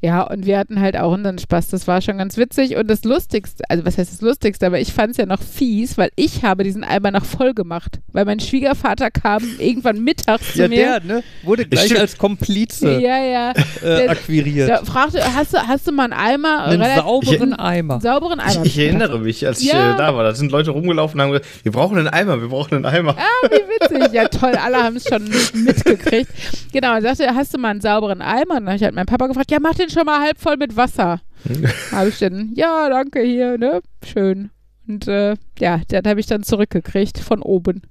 ja, 0.00 0.22
und 0.22 0.46
wir 0.46 0.58
hatten 0.58 0.80
halt 0.80 0.96
auch 0.96 1.12
unseren 1.12 1.38
Spaß. 1.38 1.68
Das 1.68 1.86
war 1.88 2.00
schon 2.00 2.18
ganz 2.18 2.36
witzig. 2.36 2.76
Und 2.76 2.88
das 2.88 3.04
Lustigste, 3.04 3.64
also 3.68 3.84
was 3.84 3.98
heißt 3.98 4.12
das 4.12 4.20
Lustigste, 4.20 4.66
aber 4.66 4.78
ich 4.78 4.92
fand 4.92 5.10
es 5.12 5.16
ja 5.16 5.26
noch 5.26 5.40
fies, 5.42 5.98
weil 5.98 6.10
ich 6.14 6.44
habe 6.44 6.62
diesen 6.64 6.84
Eimer 6.84 7.10
noch 7.10 7.24
voll 7.24 7.52
gemacht. 7.54 7.98
Weil 8.12 8.24
mein 8.24 8.38
Schwiegervater 8.40 9.10
kam 9.10 9.42
irgendwann 9.58 10.02
mittags 10.04 10.52
zu 10.52 10.62
Ja, 10.62 10.68
mir. 10.68 10.76
der, 10.76 11.00
ne? 11.04 11.22
Wurde 11.42 11.64
gleich 11.66 11.86
Stimmt. 11.86 12.00
als 12.00 12.16
Komplize 12.18 13.00
ja, 13.00 13.18
ja. 13.24 13.50
äh, 13.50 13.54
der- 13.82 14.10
akquiriert. 14.10 14.68
Da 14.70 14.84
fragte, 14.84 15.20
hast 15.34 15.54
du, 15.54 15.58
hast 15.58 15.86
du 15.86 15.92
mal 15.92 16.04
einen 16.04 16.12
Eimer? 16.12 16.64
Einen 16.64 16.82
relativ- 16.82 17.02
sauberen 17.02 17.54
Eimer. 17.54 18.00
sauberen 18.00 18.40
Eimer. 18.40 18.64
Ich, 18.64 18.76
ich 18.76 18.78
erinnere 18.78 19.18
mich, 19.18 19.46
als 19.46 19.60
ich 19.60 19.72
Ja. 19.72 19.94
äh, 19.94 19.96
da 19.96 20.14
war, 20.14 20.22
da 20.24 20.34
sind 20.34 20.52
Leute 20.52 20.70
rumgelaufen 20.70 21.18
und 21.18 21.24
haben 21.24 21.32
gesagt, 21.32 21.48
wir 21.64 21.72
brauchen 21.72 21.98
einen 21.98 22.08
Eimer, 22.08 22.40
wir 22.40 22.48
brauchen 22.48 22.74
einen 22.76 22.86
Eimer. 22.86 23.16
Ah, 23.18 23.48
wie 23.48 23.96
witzig. 23.98 24.12
Ja, 24.12 24.28
toll, 24.28 24.52
alle 24.54 24.76
haben 24.82 24.96
es 24.96 25.04
schon 25.08 25.24
mitgekriegt. 25.64 26.30
Genau, 26.72 26.94
er 26.94 27.02
sagte, 27.02 27.34
hast 27.34 27.52
du 27.54 27.58
mal 27.58 27.70
einen 27.70 27.80
sauberen 27.80 28.22
Eimer? 28.22 28.54
Und 28.56 28.60
dann 28.60 28.66
habe 28.68 28.76
ich 28.76 28.82
halt 28.84 28.94
meinen 28.94 29.06
Papa 29.06 29.26
gefragt, 29.26 29.50
ja, 29.50 29.58
mach 29.60 29.74
den 29.74 29.87
schon 29.90 30.06
mal 30.06 30.20
halb 30.20 30.38
voll 30.38 30.56
mit 30.56 30.76
Wasser. 30.76 31.20
habe 31.92 32.08
ich 32.08 32.18
dann, 32.18 32.52
ja, 32.54 32.88
danke, 32.88 33.20
hier, 33.22 33.58
ne? 33.58 33.80
Schön. 34.04 34.50
Und 34.86 35.06
äh, 35.06 35.36
ja, 35.58 35.78
den 35.78 36.06
habe 36.06 36.20
ich 36.20 36.26
dann 36.26 36.42
zurückgekriegt 36.42 37.18
von 37.18 37.42
oben. 37.42 37.82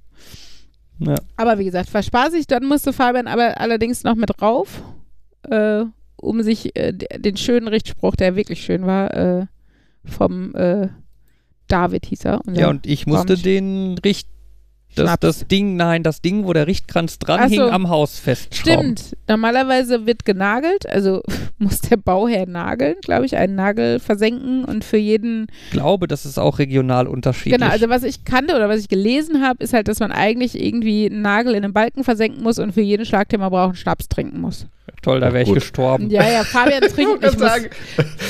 Ja. 0.98 1.14
Aber 1.36 1.58
wie 1.58 1.64
gesagt, 1.64 1.94
war 1.94 2.02
spaßig. 2.02 2.46
Dann 2.48 2.66
musste 2.66 2.92
Fabian 2.92 3.28
aber 3.28 3.60
allerdings 3.60 4.02
noch 4.02 4.16
mit 4.16 4.42
rauf. 4.42 4.82
Äh, 5.48 5.84
um 6.16 6.42
sich 6.42 6.76
äh, 6.76 6.92
den 6.92 7.36
schönen 7.36 7.68
Richtspruch, 7.68 8.16
der 8.16 8.34
wirklich 8.34 8.62
schön 8.62 8.84
war, 8.86 9.14
äh, 9.14 9.46
vom 10.04 10.54
äh, 10.56 10.88
David 11.68 12.06
hieß 12.06 12.24
er. 12.24 12.40
Ja, 12.52 12.68
und 12.68 12.86
ich 12.86 13.06
musste 13.06 13.36
den 13.36 13.96
Richt. 14.04 14.28
Das, 15.04 15.18
das 15.20 15.48
Ding, 15.48 15.76
nein, 15.76 16.02
das 16.02 16.20
Ding, 16.20 16.44
wo 16.44 16.52
der 16.52 16.66
Richtkranz 16.66 17.18
dran 17.18 17.40
Ach 17.42 17.48
so. 17.48 17.54
hing, 17.54 17.60
am 17.62 17.88
Haus 17.88 18.18
festschrauben. 18.18 18.96
Stimmt. 18.96 19.16
Normalerweise 19.28 20.06
wird 20.06 20.24
genagelt, 20.24 20.88
also 20.88 21.22
muss 21.58 21.80
der 21.80 21.96
Bauherr 21.96 22.46
nageln, 22.46 22.96
glaube 23.02 23.26
ich, 23.26 23.36
einen 23.36 23.54
Nagel 23.54 23.98
versenken 24.00 24.64
und 24.64 24.84
für 24.84 24.96
jeden. 24.96 25.46
Ich 25.66 25.72
glaube, 25.72 26.08
das 26.08 26.26
ist 26.26 26.38
auch 26.38 26.58
regional 26.58 27.06
unterschiedlich. 27.06 27.58
Genau, 27.58 27.70
also 27.70 27.88
was 27.88 28.02
ich 28.02 28.24
kannte 28.24 28.54
oder 28.54 28.68
was 28.68 28.80
ich 28.80 28.88
gelesen 28.88 29.42
habe, 29.42 29.62
ist 29.62 29.72
halt, 29.72 29.88
dass 29.88 30.00
man 30.00 30.12
eigentlich 30.12 30.60
irgendwie 30.60 31.06
einen 31.06 31.22
Nagel 31.22 31.54
in 31.54 31.64
einen 31.64 31.72
Balken 31.72 32.04
versenken 32.04 32.42
muss 32.42 32.58
und 32.58 32.72
für 32.72 32.80
jeden 32.80 33.06
Schlag, 33.06 33.28
den 33.28 33.40
man 33.40 33.50
braucht, 33.50 33.68
einen 33.68 33.76
Schnaps 33.76 34.08
trinken 34.08 34.40
muss. 34.40 34.66
Toll, 35.02 35.20
da 35.20 35.32
wäre 35.32 35.44
ich 35.44 35.52
gestorben. 35.54 36.10
Ja, 36.10 36.28
ja, 36.28 36.44
Fabian 36.44 36.82
Ich 36.86 36.92
trinkt 36.92 37.38
sagen, 37.38 37.66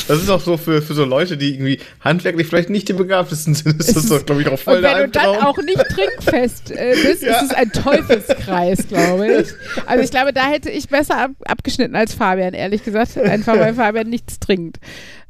das 0.06 0.22
ist 0.22 0.28
auch 0.30 0.40
so 0.40 0.56
für, 0.56 0.82
für 0.82 0.94
so 0.94 1.04
Leute, 1.04 1.36
die 1.36 1.54
irgendwie 1.54 1.80
handwerklich 2.00 2.46
vielleicht 2.46 2.70
nicht 2.70 2.88
die 2.88 2.92
begabtesten 2.92 3.54
sind, 3.54 3.78
ist 3.80 3.96
das 3.96 4.04
ist- 4.04 4.10
doch, 4.10 4.24
glaube 4.26 4.42
ich, 4.42 4.48
auch 4.48 4.58
voll 4.58 4.76
und 4.76 4.82
der 4.82 4.96
wenn 4.98 5.10
du 5.10 5.18
dann 5.18 5.36
auch 5.36 5.56
nicht 5.58 5.78
trinkfest 5.88 6.70
äh, 6.70 6.94
bist, 7.02 7.22
Ja. 7.22 7.36
ist 7.40 7.50
es 7.50 7.54
ein 7.54 7.70
Teufelskreis, 7.72 8.86
glaube 8.88 9.26
ich. 9.42 9.48
Also 9.86 10.04
ich 10.04 10.10
glaube, 10.10 10.32
da 10.32 10.46
hätte 10.46 10.70
ich 10.70 10.88
besser 10.88 11.16
ab, 11.18 11.30
abgeschnitten 11.46 11.96
als 11.96 12.14
Fabian, 12.14 12.54
ehrlich 12.54 12.84
gesagt. 12.84 13.16
Einfach 13.18 13.58
weil 13.58 13.74
Fabian 13.74 14.08
nichts 14.08 14.38
trinkt. 14.38 14.78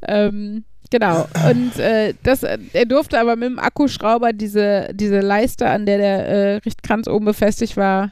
Ähm, 0.07 0.63
genau. 0.89 1.27
Und 1.49 1.77
äh, 1.79 2.13
das, 2.23 2.43
er 2.43 2.85
durfte 2.85 3.19
aber 3.19 3.35
mit 3.35 3.49
dem 3.49 3.59
Akkuschrauber 3.59 4.33
diese, 4.33 4.89
diese 4.93 5.19
Leiste, 5.19 5.67
an 5.69 5.85
der 5.85 5.97
der 5.97 6.27
äh, 6.27 6.55
Richtkranz 6.57 7.07
oben 7.07 7.25
befestigt 7.25 7.77
war, 7.77 8.11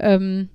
ähm, 0.00 0.48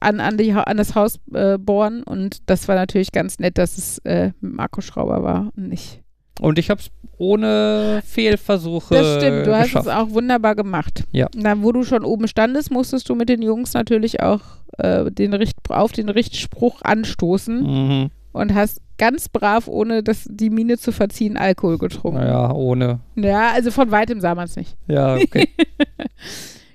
an, 0.00 0.20
an, 0.20 0.36
die, 0.36 0.52
an 0.52 0.76
das 0.76 0.94
Haus 0.94 1.18
äh, 1.34 1.58
bohren. 1.58 2.02
Und 2.02 2.48
das 2.48 2.68
war 2.68 2.74
natürlich 2.76 3.12
ganz 3.12 3.38
nett, 3.38 3.58
dass 3.58 3.76
es 3.78 3.98
äh, 4.04 4.32
mit 4.40 4.52
dem 4.52 4.60
Akkuschrauber 4.60 5.22
war 5.22 5.50
und 5.56 5.68
nicht 5.68 6.00
Und 6.40 6.58
ich 6.58 6.70
habe 6.70 6.80
es 6.80 6.90
ohne 7.18 8.00
Fehlversuche 8.06 8.94
Das 8.94 9.16
stimmt, 9.16 9.46
du 9.46 9.54
hast 9.54 9.64
geschafft. 9.64 9.86
es 9.88 9.92
auch 9.92 10.10
wunderbar 10.10 10.54
gemacht. 10.54 11.04
Ja. 11.12 11.28
Na, 11.36 11.60
wo 11.62 11.70
du 11.72 11.82
schon 11.82 12.04
oben 12.04 12.28
standest, 12.28 12.70
musstest 12.70 13.08
du 13.08 13.14
mit 13.14 13.28
den 13.28 13.42
Jungs 13.42 13.74
natürlich 13.74 14.20
auch 14.22 14.40
äh, 14.78 15.10
den 15.10 15.34
Richt 15.34 15.56
auf 15.68 15.92
den 15.92 16.08
Richtspruch 16.08 16.80
anstoßen 16.82 17.60
Mhm. 17.62 18.10
und 18.32 18.54
hast 18.54 18.80
ganz 18.96 19.28
brav, 19.28 19.66
ohne 19.68 20.02
das, 20.02 20.26
die 20.30 20.50
Miene 20.50 20.78
zu 20.78 20.92
verziehen, 20.92 21.36
Alkohol 21.36 21.78
getrunken. 21.78 22.20
Naja, 22.20 22.52
ohne. 22.52 23.00
Ja, 23.16 23.50
also 23.52 23.70
von 23.70 23.90
weitem 23.90 24.20
sah 24.20 24.34
man 24.34 24.44
es 24.44 24.56
nicht. 24.56 24.76
Ja, 24.88 25.16
okay. 25.16 25.48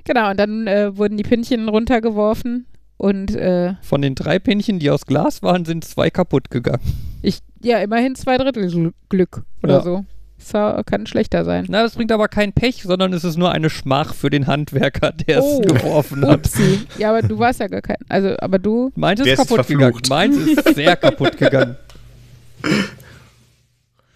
Genau, 0.08 0.30
und 0.30 0.40
dann 0.40 0.68
äh, 0.68 0.96
wurden 0.96 1.18
die 1.18 1.24
Pinchen 1.24 1.68
runtergeworfen 1.68 2.68
und 2.98 3.36
äh, 3.36 3.74
Von 3.82 4.02
den 4.02 4.16
drei 4.16 4.40
Pinchen, 4.40 4.80
die 4.80 4.90
aus 4.90 5.06
Glas 5.06 5.44
waren, 5.44 5.66
sind 5.66 5.84
zwei 5.86 6.10
kaputt 6.10 6.50
gegangen. 6.50 6.82
ich, 7.22 7.40
ja, 7.62 7.80
immerhin 7.80 8.16
zwei 8.16 8.38
Drittel 8.38 8.66
Gl- 8.68 8.94
Glück 9.10 9.44
oder 9.64 9.76
Ja. 9.78 9.82
so. 9.82 10.06
Das 10.52 10.86
kann 10.86 11.08
schlechter 11.08 11.44
sein. 11.46 11.66
Na, 11.70 11.82
das 11.82 11.96
bringt 11.96 12.12
aber 12.12 12.28
kein 12.28 12.52
Pech, 12.54 12.84
sondern 12.84 13.14
es 13.14 13.24
ist 13.24 13.38
nur 13.38 13.52
eine 13.52 13.70
Schmach 13.70 14.14
für 14.14 14.30
den 14.30 14.46
Handwerker, 14.48 15.12
der 15.14 15.42
Oh. 15.44 15.62
es 15.62 15.68
geworfen 15.74 16.26
hat. 16.28 16.40
Upsi. 16.46 16.82
Ja, 17.00 17.10
aber 17.10 17.22
du 17.28 17.40
warst 17.40 17.62
ja 17.62 17.68
gar 17.68 17.82
kein. 17.82 17.96
Also, 18.10 18.36
aber 18.40 18.60
du. 18.60 18.92
Meins 18.96 19.22
Der 19.24 19.34
ist 19.34 19.40
ist 19.40 19.48
kaputt 19.48 19.66
gegangen. 19.68 19.94
verflucht. 19.94 20.10
Meins 20.10 20.36
ist 20.38 20.76
sehr 20.76 20.96
kaputt 20.98 21.38
gegangen. 21.38 21.78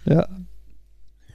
Ja. 0.05 0.27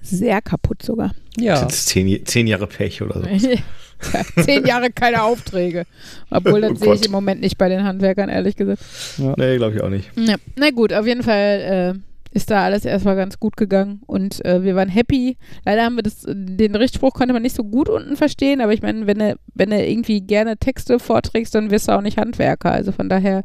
Sehr 0.03 0.43
kaputt 0.43 0.83
sogar. 0.83 1.13
Ja. 1.39 1.63
Das 1.65 1.75
ist 1.75 1.87
zehn, 1.89 2.25
zehn 2.27 2.47
Jahre 2.47 2.67
Pech 2.67 3.01
oder 3.03 3.21
so. 3.39 3.49
Ja, 4.13 4.23
Zehn 4.45 4.67
Jahre 4.67 4.91
keine 4.91 5.23
Aufträge. 5.23 5.85
Obwohl, 6.31 6.61
das 6.61 6.73
Oh 6.73 6.77
sehe 6.77 6.95
ich 6.95 7.07
im 7.07 7.13
Moment 7.13 7.41
nicht 7.41 7.59
bei 7.59 7.69
den 7.69 7.85
Handwerkern, 7.85 8.29
ehrlich 8.29 8.57
gesagt. 8.57 8.83
Nee, 9.19 9.57
glaube 9.57 9.77
ich 9.77 9.83
auch 9.83 9.91
nicht. 9.91 10.11
Ja. 10.17 10.37
Na 10.57 10.71
gut, 10.71 10.93
auf 10.93 11.07
jeden 11.07 11.23
Fall 11.23 11.95
äh, 11.95 11.99
ist 12.35 12.51
da 12.51 12.65
alles 12.65 12.85
erstmal 12.85 13.15
ganz 13.17 13.39
gut 13.39 13.57
gegangen 13.57 14.01
und 14.07 14.45
äh, 14.45 14.63
wir 14.65 14.75
waren 14.75 14.89
happy. 14.89 15.37
Leider 15.65 15.85
haben 15.85 15.97
wir 15.97 16.03
das, 16.03 16.25
den 16.27 16.75
Richtspruch 16.75 17.15
konnte 17.15 17.33
man 17.33 17.43
nicht 17.43 17.55
so 17.55 17.63
gut 17.63 17.89
unten 17.89 18.17
verstehen, 18.17 18.61
aber 18.61 18.73
ich 18.73 18.83
meine, 18.83 19.07
wenn 19.07 19.19
du, 19.21 19.37
wenn 19.55 19.71
irgendwie 19.71 20.21
gerne 20.21 20.57
Texte 20.57 20.99
vorträgst, 20.99 21.55
dann 21.55 21.71
wirst 21.71 21.89
du 21.89 21.93
auch 21.93 22.01
nicht 22.03 22.19
Handwerker. 22.19 22.73
Also 22.73 22.91
von 22.91 23.09
daher 23.09 23.45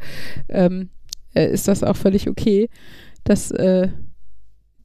ähm, 0.49 0.89
äh, 1.35 1.51
ist 1.51 1.67
das 1.67 1.83
auch 1.83 1.95
völlig 1.95 2.27
okay, 2.27 2.69
dass, 3.23 3.51
äh, 3.51 3.89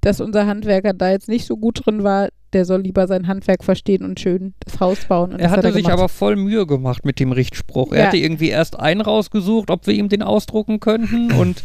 dass 0.05 0.21
unser 0.21 0.47
Handwerker 0.47 0.93
da 0.93 1.11
jetzt 1.11 1.29
nicht 1.29 1.47
so 1.47 1.57
gut 1.57 1.85
drin 1.87 2.03
war. 2.05 2.29
Der 2.53 2.65
soll 2.65 2.83
lieber 2.83 3.07
sein 3.09 3.27
Handwerk 3.27 3.65
verstehen 3.65 4.05
und 4.05 4.21
schön 4.21 4.55
das 4.61 4.79
Haus 4.79 5.05
bauen. 5.07 5.33
Und 5.33 5.41
Er 5.41 5.45
das 5.49 5.51
hat 5.53 5.59
hatte 5.59 5.73
sich 5.73 5.83
gemacht. 5.85 5.99
aber 5.99 6.09
voll 6.09 6.37
Mühe 6.37 6.67
gemacht 6.67 7.05
mit 7.05 7.19
dem 7.19 7.33
Richtspruch. 7.33 7.93
Er 7.93 7.99
Ja. 8.01 8.07
hatte 8.07 8.17
irgendwie 8.19 8.49
erst 8.49 8.79
einen 8.79 9.01
rausgesucht, 9.01 9.71
ob 9.71 9.87
wir 9.87 9.95
ihm 9.95 10.09
den 10.09 10.23
ausdrucken 10.23 10.79
könnten 10.79 11.33
und 11.33 11.65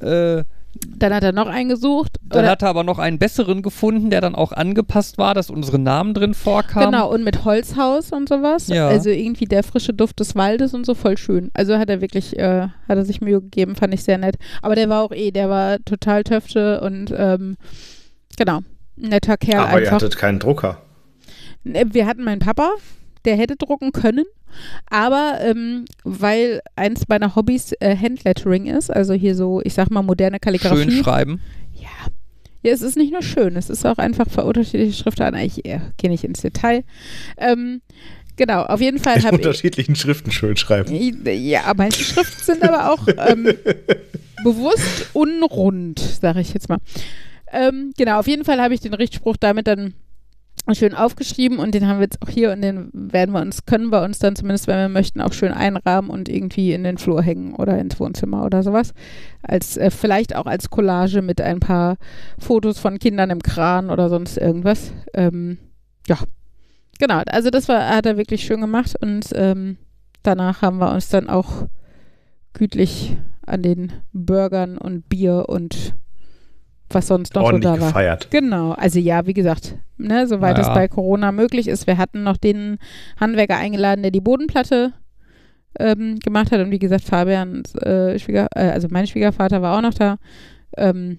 äh, 0.00 0.42
Dann 0.86 1.12
hat 1.14 1.22
er 1.24 1.32
noch 1.32 1.46
einen 1.48 1.68
gesucht. 1.70 2.18
dann 2.22 2.40
oder- 2.40 2.50
hat 2.50 2.62
er 2.62 2.68
aber 2.68 2.84
noch 2.84 2.98
einen 2.98 3.18
besseren 3.18 3.62
gefunden, 3.62 4.10
der 4.10 4.20
dann 4.20 4.34
auch 4.34 4.52
angepasst 4.52 5.16
war, 5.18 5.34
dass 5.34 5.50
unsere 5.50 5.78
Namen 5.78 6.14
drin 6.14 6.34
vorkamen. 6.34 6.90
Genau, 6.92 7.10
und 7.12 7.24
mit 7.24 7.44
Holzhaus 7.44 8.12
und 8.12 8.28
sowas. 8.28 8.68
Ja. 8.68 8.86
Also 8.88 9.10
irgendwie 9.10 9.46
der 9.46 9.62
frische 9.64 9.92
Duft 9.94 10.20
des 10.20 10.36
Waldes 10.36 10.74
und 10.74 10.84
so, 10.86 10.94
voll 10.94 11.16
schön. 11.16 11.50
Also 11.54 11.78
hat 11.78 11.88
er 11.90 12.00
wirklich, 12.00 12.38
äh, 12.38 12.68
hat 12.88 12.96
er 12.98 13.04
sich 13.04 13.20
Mühe 13.20 13.40
gegeben, 13.40 13.74
fand 13.76 13.94
ich 13.94 14.04
sehr 14.04 14.18
nett. 14.18 14.36
Aber 14.62 14.74
der 14.74 14.88
war 14.88 15.02
auch 15.02 15.12
eh, 15.12 15.30
der 15.30 15.48
war 15.48 15.78
total 15.84 16.22
Töfte 16.24 16.80
und 16.80 17.12
ähm, 17.16 17.56
genau, 18.36 18.58
ein 18.58 19.08
netter 19.08 19.36
Kerl 19.36 19.60
Aber 19.60 19.70
ihr 19.72 19.76
einfach. 19.78 19.92
hattet 19.96 20.16
keinen 20.16 20.38
Drucker. 20.38 20.82
Äh, 21.64 21.86
Wir 21.90 22.06
hatten 22.06 22.24
meinen 22.24 22.40
Papa, 22.40 22.70
der 23.24 23.36
hätte 23.36 23.56
drucken 23.56 23.92
können, 23.92 24.24
aber 24.90 25.38
ähm, 25.40 25.84
weil 26.04 26.60
eins 26.76 27.08
meiner 27.08 27.34
Hobbys 27.36 27.72
äh, 27.80 27.96
Handlettering 27.96 28.66
ist, 28.66 28.90
also 28.90 29.14
hier 29.14 29.34
so, 29.34 29.60
ich 29.64 29.74
sag 29.74 29.90
mal, 29.90 30.02
moderne 30.02 30.40
Kalligrafie. 30.40 30.90
Schön 30.90 31.02
schreiben. 31.02 31.40
Ja. 31.74 31.88
Ja, 32.62 32.72
es 32.72 32.82
ist 32.82 32.96
nicht 32.96 33.12
nur 33.12 33.22
schön, 33.22 33.56
es 33.56 33.70
ist 33.70 33.86
auch 33.86 33.98
einfach 33.98 34.28
für 34.28 34.42
unterschiedliche 34.44 34.92
Schriftarten. 34.92 35.38
Ich 35.40 35.64
äh, 35.64 35.78
gehe 35.96 36.10
nicht 36.10 36.24
ins 36.24 36.40
Detail. 36.40 36.82
Ähm, 37.36 37.82
genau, 38.36 38.64
auf 38.64 38.80
jeden 38.80 38.98
Fall 38.98 39.22
habe 39.22 39.36
ich. 39.36 39.46
unterschiedlichen 39.46 39.94
Schriften 39.94 40.32
schön 40.32 40.56
schreiben. 40.56 40.92
Ja, 41.24 41.72
manche 41.76 42.02
Schriften 42.02 42.42
sind 42.42 42.62
aber 42.64 42.92
auch 42.92 43.06
ähm, 43.28 43.44
bewusst 44.44 45.10
unrund, 45.12 46.00
sage 46.00 46.40
ich 46.40 46.52
jetzt 46.52 46.68
mal. 46.68 46.78
Ähm, 47.52 47.92
genau, 47.96 48.18
auf 48.18 48.26
jeden 48.26 48.44
Fall 48.44 48.60
habe 48.60 48.74
ich 48.74 48.80
den 48.80 48.94
Richtspruch 48.94 49.36
damit 49.36 49.68
dann 49.68 49.94
schön 50.74 50.94
aufgeschrieben 50.94 51.58
und 51.58 51.74
den 51.74 51.86
haben 51.86 51.98
wir 51.98 52.04
jetzt 52.04 52.22
auch 52.22 52.28
hier 52.28 52.52
und 52.52 52.62
den 52.62 52.90
werden 52.92 53.32
wir 53.32 53.40
uns, 53.40 53.64
können 53.64 53.90
wir 53.90 54.02
uns 54.02 54.18
dann 54.18 54.36
zumindest, 54.36 54.66
wenn 54.66 54.78
wir 54.78 54.88
möchten, 54.88 55.20
auch 55.20 55.32
schön 55.32 55.52
einrahmen 55.52 56.10
und 56.10 56.28
irgendwie 56.28 56.72
in 56.72 56.84
den 56.84 56.98
Flur 56.98 57.22
hängen 57.22 57.54
oder 57.54 57.78
ins 57.78 57.98
Wohnzimmer 57.98 58.44
oder 58.44 58.62
sowas. 58.62 58.92
Als, 59.42 59.76
äh, 59.76 59.90
vielleicht 59.90 60.36
auch 60.36 60.46
als 60.46 60.70
Collage 60.70 61.22
mit 61.22 61.40
ein 61.40 61.60
paar 61.60 61.96
Fotos 62.38 62.78
von 62.78 62.98
Kindern 62.98 63.30
im 63.30 63.42
Kran 63.42 63.90
oder 63.90 64.08
sonst 64.08 64.36
irgendwas. 64.36 64.92
Ähm, 65.14 65.58
ja. 66.06 66.18
Genau, 66.98 67.22
also 67.26 67.50
das 67.50 67.68
war, 67.68 67.88
hat 67.88 68.06
er 68.06 68.16
wirklich 68.16 68.44
schön 68.44 68.60
gemacht 68.60 68.96
und 69.00 69.26
ähm, 69.34 69.76
danach 70.22 70.62
haben 70.62 70.78
wir 70.78 70.92
uns 70.92 71.08
dann 71.08 71.28
auch 71.28 71.66
gütlich 72.52 73.16
an 73.46 73.62
den 73.62 73.92
Burgern 74.12 74.78
und 74.78 75.08
Bier 75.08 75.46
und 75.48 75.94
was 76.90 77.06
sonst 77.06 77.34
noch 77.34 77.42
so 77.42 77.46
Ordentlich 77.46 77.72
da 77.74 77.80
war. 77.80 77.88
gefeiert. 77.88 78.30
Genau, 78.30 78.72
also 78.72 78.98
ja, 78.98 79.26
wie 79.26 79.34
gesagt, 79.34 79.76
ne, 79.96 80.26
soweit 80.26 80.56
Ja. 80.58 80.62
es 80.62 80.68
bei 80.74 80.88
Corona 80.88 81.32
möglich 81.32 81.68
ist. 81.68 81.86
Wir 81.86 81.98
hatten 81.98 82.22
noch 82.22 82.36
den 82.36 82.78
Handwerker 83.20 83.56
eingeladen, 83.56 84.02
der 84.02 84.10
die 84.10 84.20
Bodenplatte 84.20 84.92
ähm, 85.78 86.18
gemacht 86.18 86.50
hat. 86.50 86.60
Und 86.60 86.70
wie 86.70 86.78
gesagt, 86.78 87.04
Fabian, 87.04 87.62
äh, 87.82 88.18
Schwieger, 88.18 88.48
äh, 88.54 88.70
also 88.70 88.88
mein 88.90 89.06
Schwiegervater 89.06 89.62
war 89.62 89.76
auch 89.76 89.82
noch 89.82 89.94
da. 89.94 90.16
Ähm, 90.76 91.18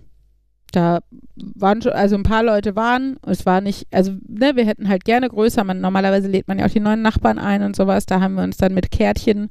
da 0.72 1.00
waren 1.36 1.82
schon, 1.82 1.94
also 1.94 2.16
ein 2.16 2.24
paar 2.24 2.44
Leute 2.44 2.76
waren, 2.76 3.18
es 3.26 3.46
war 3.46 3.62
nicht, 3.62 3.88
also 3.92 4.12
ne, 4.28 4.56
wir 4.56 4.66
hätten 4.66 4.90
halt 4.90 5.06
gerne 5.06 5.30
größer, 5.30 5.64
man, 5.64 5.82
normalerweise 5.82 6.28
lädt 6.28 6.48
man 6.48 6.60
ja 6.60 6.66
auch 6.66 6.72
die 6.72 6.80
neuen 6.80 7.02
Nachbarn 7.02 7.40
ein 7.40 7.64
und 7.64 7.76
sowas, 7.76 8.06
da 8.06 8.20
haben 8.20 8.36
wir 8.36 8.44
uns 8.44 8.58
dann 8.58 8.74
mit 8.74 8.92
Kärtchen 8.92 9.48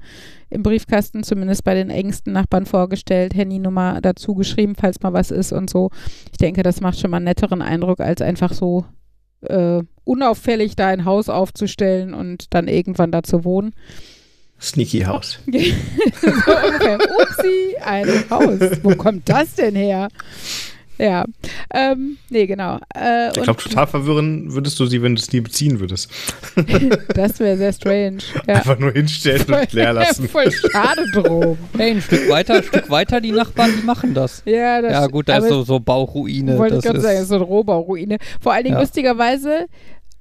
im 0.51 0.63
Briefkasten, 0.63 1.23
zumindest 1.23 1.65
bei 1.65 1.75
den 1.75 1.91
engsten 1.91 2.33
Nachbarn 2.33 2.67
vorgestellt, 2.67 3.35
Handynummer 3.35 4.01
dazu 4.01 4.35
geschrieben, 4.35 4.75
falls 4.79 5.01
mal 5.01 5.13
was 5.13 5.31
ist 5.31 5.53
und 5.53 5.69
so. 5.71 5.91
Ich 6.31 6.39
denke, 6.39 6.63
das 6.63 6.81
macht 6.81 6.99
schon 6.99 7.11
mal 7.11 7.19
einen 7.19 7.25
netteren 7.25 7.63
Eindruck, 7.63 8.01
als 8.01 8.23
einfach 8.23 8.53
so 8.53 8.85
äh, 9.43 9.83
unauffällig 10.05 10.77
da 10.77 10.89
ein 10.89 11.05
Haus 11.05 11.29
aufzustellen 11.29 12.15
und 12.15 12.55
dann 12.55 12.69
irgendwann 12.69 13.13
da 13.13 13.23
zu 13.23 13.45
wohnen. 13.45 13.75
Sneaky 14.61 15.01
House. 15.07 15.39
so 15.47 16.29
ungefähr. 16.29 16.99
Upsi, 16.99 17.77
ein 17.85 18.09
Haus. 18.31 18.61
Wo 18.83 18.95
kommt 18.97 19.29
das 19.29 19.55
denn 19.55 19.77
her? 19.77 20.09
Ja, 20.99 21.25
ähm, 21.73 22.19
nee, 22.29 22.47
genau. 22.47 22.79
Äh, 22.95 23.29
Ich 23.37 23.43
glaube, 23.43 23.63
total 23.63 23.87
verwirren 23.87 24.53
würdest 24.53 24.79
du 24.81 24.87
sie, 24.87 25.01
wenn 25.01 25.15
du 25.15 25.21
es 25.23 25.33
nie 25.33 25.41
beziehen 25.41 25.79
würdest. 25.81 26.11
das 27.15 27.39
wäre 27.39 27.57
sehr 27.57 27.73
strange. 27.73 28.19
Ja. 28.47 28.55
Einfach 28.57 28.79
nur 28.79 28.93
hinstellen 28.93 29.45
und 29.47 29.73
leer 29.73 29.93
lassen. 29.93 30.29
Voll 30.29 30.51
schade 30.51 31.05
drum. 31.13 31.57
Hey, 31.77 31.93
ein 31.93 32.03
Stück 32.03 32.29
weiter, 32.29 32.55
ein 32.57 32.63
Stück 32.65 32.91
weiter, 32.91 33.21
die 33.21 33.33
Nachbarn, 33.33 33.71
die 33.81 33.87
machen 33.87 34.13
das. 34.15 34.43
Ja, 34.45 34.83
das, 34.83 34.93
Ja, 34.93 35.07
gut, 35.07 35.29
da 35.29 35.39
ist 35.39 35.49
so, 35.49 35.63
so 35.63 35.79
Bauruine. 35.81 36.59
Wollte 36.59 36.77
ich 36.77 36.83
gerade 36.83 37.01
sagen, 37.01 37.15
das 37.15 37.23
ist 37.23 37.29
so 37.29 37.37
eine 37.37 37.45
Rohbauruine. 37.45 38.19
Vor 38.41 38.53
allen 38.53 38.65
Dingen 38.65 38.75
Ja. 38.77 38.81
lustigerweise 38.83 39.67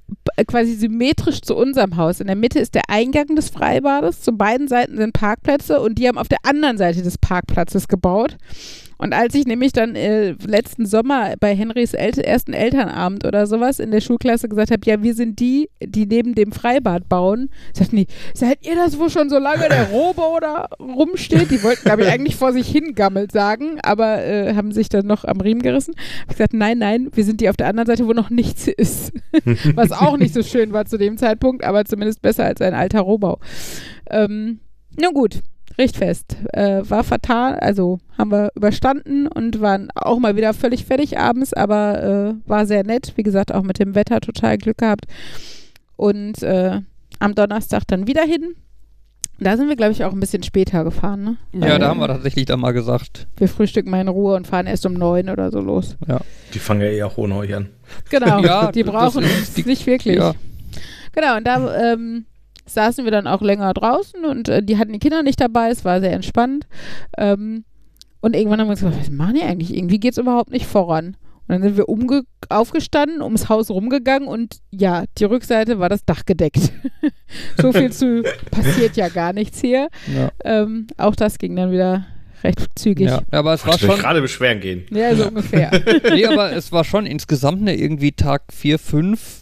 b- 0.06 0.44
quasi 0.46 0.74
symmetrisch 0.74 1.40
zu 1.42 1.56
unserem 1.56 1.96
Haus. 1.96 2.20
In 2.20 2.28
der 2.28 2.36
Mitte 2.36 2.58
ist 2.60 2.74
der 2.74 2.82
Eingang 2.88 3.34
des 3.34 3.50
Freibades, 3.50 4.20
zu 4.20 4.32
beiden 4.32 4.68
Seiten 4.68 4.96
sind 4.96 5.12
Parkplätze 5.12 5.80
und 5.80 5.98
die 5.98 6.06
haben 6.08 6.18
auf 6.18 6.28
der 6.28 6.38
anderen 6.44 6.78
Seite 6.78 7.02
des 7.02 7.18
Parkplatzes 7.18 7.88
gebaut. 7.88 8.36
Und 8.98 9.14
als 9.14 9.34
ich 9.34 9.46
nämlich 9.46 9.72
dann 9.72 9.94
äh, 9.94 10.32
letzten 10.44 10.84
Sommer 10.84 11.34
bei 11.38 11.54
Henrys 11.54 11.94
El 11.94 12.18
ersten 12.18 12.52
Elternabend 12.52 13.24
oder 13.24 13.46
sowas 13.46 13.78
in 13.78 13.92
der 13.92 14.00
Schulklasse 14.00 14.48
gesagt 14.48 14.72
habe, 14.72 14.80
ja, 14.84 15.02
wir 15.02 15.14
sind 15.14 15.38
die, 15.38 15.70
die 15.80 16.06
neben 16.06 16.34
dem 16.34 16.50
Freibad 16.50 17.08
bauen, 17.08 17.50
sagten 17.72 17.96
die, 17.96 18.06
seid 18.34 18.66
ihr 18.66 18.74
das, 18.74 18.98
wo 18.98 19.08
schon 19.08 19.30
so 19.30 19.38
lange 19.38 19.68
der 19.68 19.90
Robo 19.90 20.38
da 20.40 20.68
rumsteht? 20.80 21.50
Die 21.50 21.62
wollten, 21.62 21.84
glaube 21.84 22.02
ich, 22.02 22.08
eigentlich 22.08 22.34
vor 22.36 22.52
sich 22.52 22.68
hingammelt 22.68 23.30
sagen, 23.30 23.78
aber 23.82 24.24
äh, 24.24 24.54
haben 24.54 24.72
sich 24.72 24.88
dann 24.88 25.06
noch 25.06 25.24
am 25.24 25.40
Riemen 25.40 25.62
gerissen. 25.62 25.94
Hab 26.22 26.30
ich 26.30 26.36
gesagt, 26.36 26.54
nein, 26.54 26.78
nein, 26.78 27.08
wir 27.14 27.24
sind 27.24 27.40
die 27.40 27.48
auf 27.48 27.56
der 27.56 27.68
anderen 27.68 27.86
Seite, 27.86 28.06
wo 28.06 28.12
noch 28.12 28.30
nichts 28.30 28.66
ist. 28.66 29.12
Was 29.74 29.92
auch 29.92 30.16
nicht 30.16 30.34
so 30.34 30.42
schön 30.42 30.72
war 30.72 30.86
zu 30.86 30.98
dem 30.98 31.18
Zeitpunkt, 31.18 31.62
aber 31.62 31.84
zumindest 31.84 32.20
besser 32.20 32.44
als 32.44 32.60
ein 32.60 32.74
alter 32.74 33.00
Rohbau. 33.00 33.38
Ähm, 34.10 34.60
nun 35.00 35.14
gut, 35.14 35.40
Richtfest. 35.78 36.36
Äh, 36.52 36.82
war 36.88 37.04
fatal, 37.04 37.54
also 37.60 37.98
haben 38.18 38.30
wir 38.32 38.50
überstanden 38.56 39.26
und 39.28 39.60
waren 39.60 39.90
auch 39.94 40.18
mal 40.18 40.36
wieder 40.36 40.52
völlig 40.54 40.84
fertig 40.84 41.18
abends, 41.18 41.52
aber 41.54 42.34
äh, 42.44 42.48
war 42.48 42.66
sehr 42.66 42.84
nett. 42.84 43.12
Wie 43.16 43.22
gesagt, 43.22 43.54
auch 43.54 43.62
mit 43.62 43.78
dem 43.78 43.94
Wetter 43.94 44.20
total 44.20 44.58
Glück 44.58 44.78
gehabt. 44.78 45.06
Und 45.96 46.42
äh, 46.42 46.80
am 47.18 47.34
Donnerstag 47.34 47.84
dann 47.86 48.06
wieder 48.06 48.22
hin. 48.22 48.54
Da 49.40 49.56
sind 49.56 49.68
wir, 49.68 49.76
glaube 49.76 49.92
ich, 49.92 50.04
auch 50.04 50.12
ein 50.12 50.18
bisschen 50.18 50.42
später 50.42 50.82
gefahren. 50.82 51.22
Ne? 51.22 51.36
Ja, 51.52 51.72
Weil 51.74 51.78
da 51.78 51.88
haben 51.90 52.00
wir 52.00 52.08
tatsächlich 52.08 52.46
dann 52.46 52.58
mal 52.58 52.72
gesagt. 52.72 53.28
Wir 53.36 53.48
frühstücken 53.48 53.88
mal 53.90 54.00
in 54.00 54.08
Ruhe 54.08 54.34
und 54.34 54.48
fahren 54.48 54.66
erst 54.66 54.84
um 54.84 54.94
neun 54.94 55.28
oder 55.28 55.52
so 55.52 55.60
los. 55.60 55.96
Die 56.54 56.58
fangen 56.58 56.80
ja 56.80 56.88
eh 56.88 57.02
auch 57.04 57.16
ohne 57.18 57.36
euch 57.36 57.54
an. 57.54 57.68
Genau, 58.10 58.40
Ja, 58.44 58.72
die 58.72 58.82
brauchen 58.82 59.22
uns 59.22 59.54
die- 59.54 59.62
nicht 59.62 59.86
wirklich. 59.86 60.16
Ja. 60.16 60.34
Genau, 61.12 61.36
und 61.36 61.46
da 61.46 61.92
ähm, 61.92 62.24
saßen 62.68 63.04
wir 63.04 63.10
dann 63.10 63.26
auch 63.26 63.42
länger 63.42 63.72
draußen 63.74 64.24
und 64.24 64.48
äh, 64.48 64.62
die 64.62 64.78
hatten 64.78 64.92
die 64.92 64.98
Kinder 64.98 65.22
nicht 65.22 65.40
dabei, 65.40 65.70
es 65.70 65.84
war 65.84 66.00
sehr 66.00 66.12
entspannt. 66.12 66.66
Ähm, 67.16 67.64
und 68.20 68.34
irgendwann 68.34 68.60
haben 68.60 68.68
wir 68.68 68.74
gesagt, 68.74 68.96
was 68.98 69.10
machen 69.10 69.34
die 69.34 69.42
eigentlich? 69.42 69.76
Irgendwie 69.76 70.00
geht 70.00 70.12
es 70.12 70.18
überhaupt 70.18 70.50
nicht 70.50 70.66
voran. 70.66 71.16
Und 71.46 71.54
dann 71.54 71.62
sind 71.62 71.76
wir 71.78 71.88
umge 71.88 72.24
aufgestanden, 72.50 73.22
ums 73.22 73.48
Haus 73.48 73.70
rumgegangen 73.70 74.28
und 74.28 74.56
ja, 74.70 75.04
die 75.16 75.24
Rückseite 75.24 75.78
war 75.78 75.88
das 75.88 76.04
Dach 76.04 76.26
gedeckt. 76.26 76.72
so 77.60 77.72
viel 77.72 77.90
zu 77.90 78.22
passiert 78.50 78.96
ja 78.96 79.08
gar 79.08 79.32
nichts 79.32 79.60
hier. 79.60 79.88
Ja. 80.14 80.30
Ähm, 80.44 80.88
auch 80.98 81.14
das 81.16 81.38
ging 81.38 81.56
dann 81.56 81.70
wieder 81.70 82.06
recht 82.44 82.60
zügig. 82.76 83.06
ja. 83.08 83.20
Aber 83.30 83.54
es 83.54 83.66
war 83.66 83.74
Ich 83.76 83.82
will 83.82 83.90
schon. 83.90 83.98
gerade 84.00 84.20
beschweren 84.20 84.60
gehen. 84.60 84.84
Ja, 84.90 85.14
so 85.14 85.26
ungefähr. 85.28 85.70
nee, 86.12 86.26
aber 86.26 86.52
es 86.52 86.70
war 86.70 86.84
schon 86.84 87.06
insgesamt 87.06 87.62
eine 87.62 87.74
irgendwie 87.76 88.12
Tag 88.12 88.42
4, 88.52 88.78
5. 88.78 89.37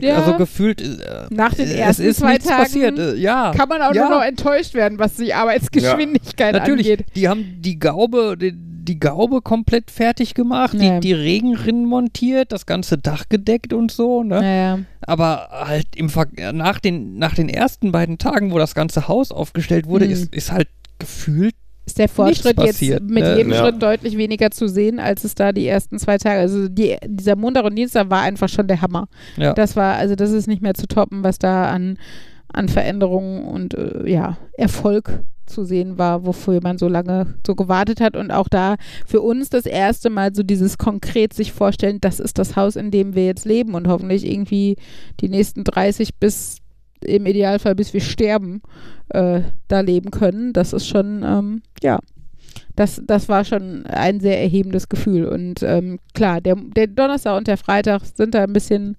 Ja. 0.00 0.16
Also 0.16 0.36
gefühlt. 0.36 0.80
Äh, 0.80 1.26
Nach 1.30 1.52
den 1.54 1.66
es 1.66 1.72
ersten 1.74 2.02
ist 2.04 2.18
zwei 2.18 2.32
nichts 2.34 2.46
Tagen 2.48 2.62
passiert. 2.62 2.98
Äh, 2.98 3.14
ja. 3.16 3.52
Kann 3.56 3.68
man 3.68 3.82
auch 3.82 3.94
ja. 3.94 4.08
nur 4.08 4.18
noch 4.18 4.24
enttäuscht 4.24 4.74
werden, 4.74 4.98
was 4.98 5.14
die 5.16 5.34
Arbeitsgeschwindigkeit 5.34 6.54
Natürlich, 6.54 6.90
angeht. 6.90 7.06
die 7.14 7.28
haben 7.28 7.56
die 7.60 7.78
Gaube, 7.78 8.36
die, 8.38 8.52
die 8.54 8.98
Gaube 9.00 9.40
komplett 9.42 9.90
fertig 9.90 10.34
gemacht, 10.34 10.74
Ja. 10.74 11.00
die, 11.00 11.08
die 11.08 11.12
Regenrinnen 11.12 11.86
montiert, 11.86 12.52
das 12.52 12.66
ganze 12.66 12.98
Dach 12.98 13.24
gedeckt 13.28 13.72
und 13.72 13.90
so, 13.90 14.22
ne? 14.22 14.86
Aber 15.06 15.48
halt 15.50 15.86
im 15.96 16.08
Ver 16.08 16.26
nach, 16.52 16.80
den, 16.80 17.18
nach 17.18 17.34
den 17.34 17.48
ersten 17.48 17.92
beiden 17.92 18.18
Tagen, 18.18 18.52
wo 18.52 18.58
das 18.58 18.74
ganze 18.74 19.08
Haus 19.08 19.30
aufgestellt 19.32 19.86
wurde, 19.86 20.06
Mhm. 20.06 20.12
ist, 20.12 20.34
ist 20.34 20.52
halt 20.52 20.68
gefühlt 20.98 21.54
ist 21.86 21.98
der 21.98 22.08
Fortschritt 22.08 22.56
Nichts 22.56 22.80
jetzt 22.80 22.90
passiert, 22.90 23.02
mit 23.02 23.24
ne? 23.24 23.36
jedem 23.36 23.52
Ja. 23.52 23.58
Schritt 23.58 23.82
deutlich 23.82 24.16
weniger 24.16 24.50
zu 24.50 24.68
sehen, 24.68 24.98
als 24.98 25.24
es 25.24 25.34
da 25.34 25.52
die 25.52 25.66
ersten 25.66 25.98
zwei 25.98 26.18
Tage. 26.18 26.40
Also 26.40 26.68
die, 26.68 26.96
dieser 27.06 27.36
Montag 27.36 27.64
und 27.64 27.76
Dienstag 27.76 28.10
war 28.10 28.22
einfach 28.22 28.48
schon 28.48 28.66
der 28.66 28.80
Hammer. 28.80 29.08
Ja. 29.36 29.52
Das 29.52 29.76
war, 29.76 29.96
also 29.96 30.14
das 30.14 30.32
ist 30.32 30.46
nicht 30.46 30.62
mehr 30.62 30.74
zu 30.74 30.86
toppen, 30.86 31.24
was 31.24 31.38
da 31.38 31.70
an, 31.70 31.98
an 32.52 32.68
Veränderungen 32.68 33.44
und 33.44 33.74
äh, 33.74 34.08
ja, 34.08 34.38
Erfolg 34.56 35.24
zu 35.46 35.64
sehen 35.64 35.98
war, 35.98 36.24
wofür 36.24 36.60
man 36.62 36.78
so 36.78 36.88
lange 36.88 37.34
so 37.46 37.54
gewartet 37.54 38.00
hat 38.00 38.16
und 38.16 38.30
auch 38.30 38.48
da 38.48 38.76
für 39.06 39.20
uns 39.20 39.50
das 39.50 39.66
erste 39.66 40.08
Mal 40.08 40.34
so 40.34 40.42
dieses 40.42 40.78
konkret 40.78 41.34
sich 41.34 41.52
vorstellen, 41.52 42.00
das 42.00 42.18
ist 42.18 42.38
das 42.38 42.56
Haus, 42.56 42.76
in 42.76 42.90
dem 42.90 43.14
wir 43.14 43.26
jetzt 43.26 43.44
leben 43.44 43.74
und 43.74 43.88
hoffentlich 43.88 44.26
irgendwie 44.26 44.76
die 45.20 45.28
nächsten 45.28 45.64
30 45.64 46.14
bis 46.16 46.58
im 47.06 47.26
Idealfall 47.26 47.74
bis 47.74 47.92
wir 47.92 48.00
sterben 48.00 48.62
äh, 49.10 49.40
da 49.68 49.80
leben 49.80 50.10
können. 50.10 50.52
Das 50.52 50.72
ist 50.72 50.86
schon, 50.86 51.22
ähm, 51.24 51.62
ja, 51.82 51.98
das, 52.76 53.00
das 53.06 53.28
war 53.28 53.44
schon 53.44 53.86
ein 53.86 54.20
sehr 54.20 54.40
erhebendes 54.40 54.88
Gefühl. 54.88 55.26
Und 55.26 55.62
ähm, 55.62 55.98
klar, 56.12 56.40
der, 56.40 56.56
der 56.56 56.88
Donnerstag 56.88 57.36
und 57.36 57.46
der 57.46 57.56
Freitag 57.56 58.02
sind 58.14 58.34
da 58.34 58.42
ein 58.42 58.52
bisschen 58.52 58.96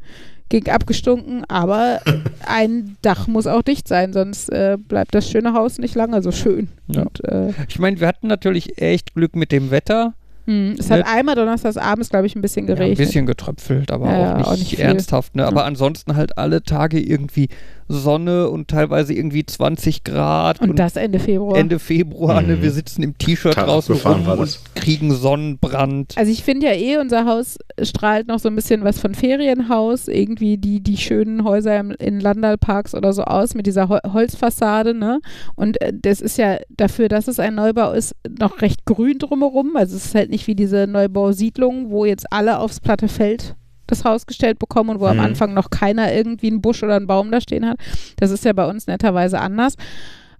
gegen 0.50 0.70
abgestunken, 0.70 1.44
aber 1.48 2.02
ein 2.48 2.98
Dach 3.02 3.28
muss 3.28 3.48
auch 3.48 3.64
dicht 3.64 3.88
sein, 3.88 4.14
sonst 4.14 4.50
äh, 4.50 4.78
bleibt 4.80 5.16
das 5.16 5.30
schöne 5.30 5.54
Haus 5.54 5.80
nicht 5.80 5.96
lange 5.96 6.22
so 6.22 6.32
schön. 6.32 6.70
Ja. 6.88 7.02
Und, 7.02 7.24
äh, 7.26 7.52
Ich 7.68 7.80
meine, 7.80 8.00
wir 8.00 8.08
hatten 8.08 8.28
natürlich 8.28 8.82
echt 8.82 9.16
Glück 9.16 9.36
mit 9.36 9.52
dem 9.52 9.72
Wetter. 9.72 10.14
Hm, 10.46 10.76
es 10.80 10.90
hat 10.92 11.00
Ne- 11.00 11.08
einmal 11.08 11.36
donnerstags 11.36 11.78
abends, 11.78 12.10
glaube 12.10 12.28
ich, 12.28 12.36
ein 12.36 12.42
bisschen 12.42 12.68
Ja, 12.68 12.74
ein 12.74 12.78
geregnet. 12.78 12.98
bisschen 13.00 13.26
getröpfelt, 13.26 13.92
aber 13.92 14.12
Ja, 14.12 14.34
auch, 14.34 14.38
nicht 14.38 14.48
auch 14.48 14.58
nicht 14.58 14.80
ernsthaft. 14.80 15.36
Ne? 15.36 15.46
Aber 15.46 15.62
Ja. 15.62 15.66
ansonsten 15.68 16.16
halt 16.16 16.38
alle 16.38 16.64
Tage 16.64 17.00
irgendwie 17.00 17.48
Sonne 17.88 18.50
und 18.50 18.68
teilweise 18.68 19.14
irgendwie 19.14 19.46
20 19.46 20.04
Grad 20.04 20.60
und 20.60 20.80
das 20.80 20.96
Ende 20.96 21.20
Februar. 21.20 21.56
Ende 21.56 21.78
Februar. 21.78 22.42
Ne? 22.42 22.56
Mhm. 22.56 22.62
Wir 22.64 22.72
sitzen 22.72 23.04
im 23.04 23.16
T-Shirt 23.16 23.56
draußen 23.58 23.96
rum 23.96 24.28
und 24.28 24.60
kriegen 24.74 25.12
Sonnenbrand. 25.14 26.14
Also 26.18 26.32
ich 26.32 26.44
finde 26.44 26.66
ja 26.66 26.74
eh, 26.74 26.98
unser 26.98 27.26
Haus 27.26 27.58
strahlt 27.84 28.28
noch 28.28 28.40
so 28.40 28.50
ein 28.50 28.56
bisschen 28.56 28.84
was 28.84 29.00
von 29.00 29.14
Ferienhaus, 29.14 30.08
irgendwie 30.08 30.58
die, 30.58 30.82
die 30.82 30.98
schönen 30.98 31.44
Häuser 31.44 31.80
im, 31.80 31.92
in 31.92 32.20
Landalparks 32.20 32.96
oder 32.96 33.14
so 33.14 33.24
aus 33.24 33.54
mit 33.54 33.68
dieser 33.68 33.88
Hol 33.88 34.00
Holzfassade, 34.12 34.96
ne? 34.96 35.20
Und 35.56 35.80
äh, 35.80 35.94
das 35.94 36.22
ist 36.22 36.38
ja 36.40 36.58
dafür, 36.70 37.08
dass 37.08 37.28
es 37.28 37.40
ein 37.40 37.54
Neubau 37.54 37.92
ist, 37.92 38.16
noch 38.40 38.62
recht 38.64 38.86
grün 38.86 39.20
drumherum. 39.20 39.76
Also 39.76 39.96
es 39.96 40.06
ist 40.08 40.16
halt 40.16 40.32
nicht 40.32 40.35
wie 40.48 40.56
diese 40.56 40.88
Neubausiedlungen, 40.88 41.90
wo 41.90 42.06
jetzt 42.06 42.32
alle 42.32 42.60
aufs 42.60 42.80
platte 42.80 43.08
Feld 43.08 43.56
das 43.88 44.04
Haus 44.04 44.26
gestellt 44.26 44.60
bekommen 44.60 44.90
und 44.92 45.00
wo 45.00 45.06
am 45.06 45.18
Mhm. 45.18 45.24
Anfang 45.24 45.54
noch 45.54 45.70
keiner 45.70 46.14
irgendwie 46.14 46.48
einen 46.48 46.62
Busch 46.62 46.82
oder 46.84 46.96
einen 46.96 47.08
Baum 47.08 47.32
da 47.32 47.40
stehen 47.40 47.68
hat. 47.68 47.78
Das 48.18 48.32
ist 48.32 48.44
ja 48.46 48.54
bei 48.54 48.68
uns 48.68 48.88
netterweise 48.88 49.40
anders. 49.40 49.76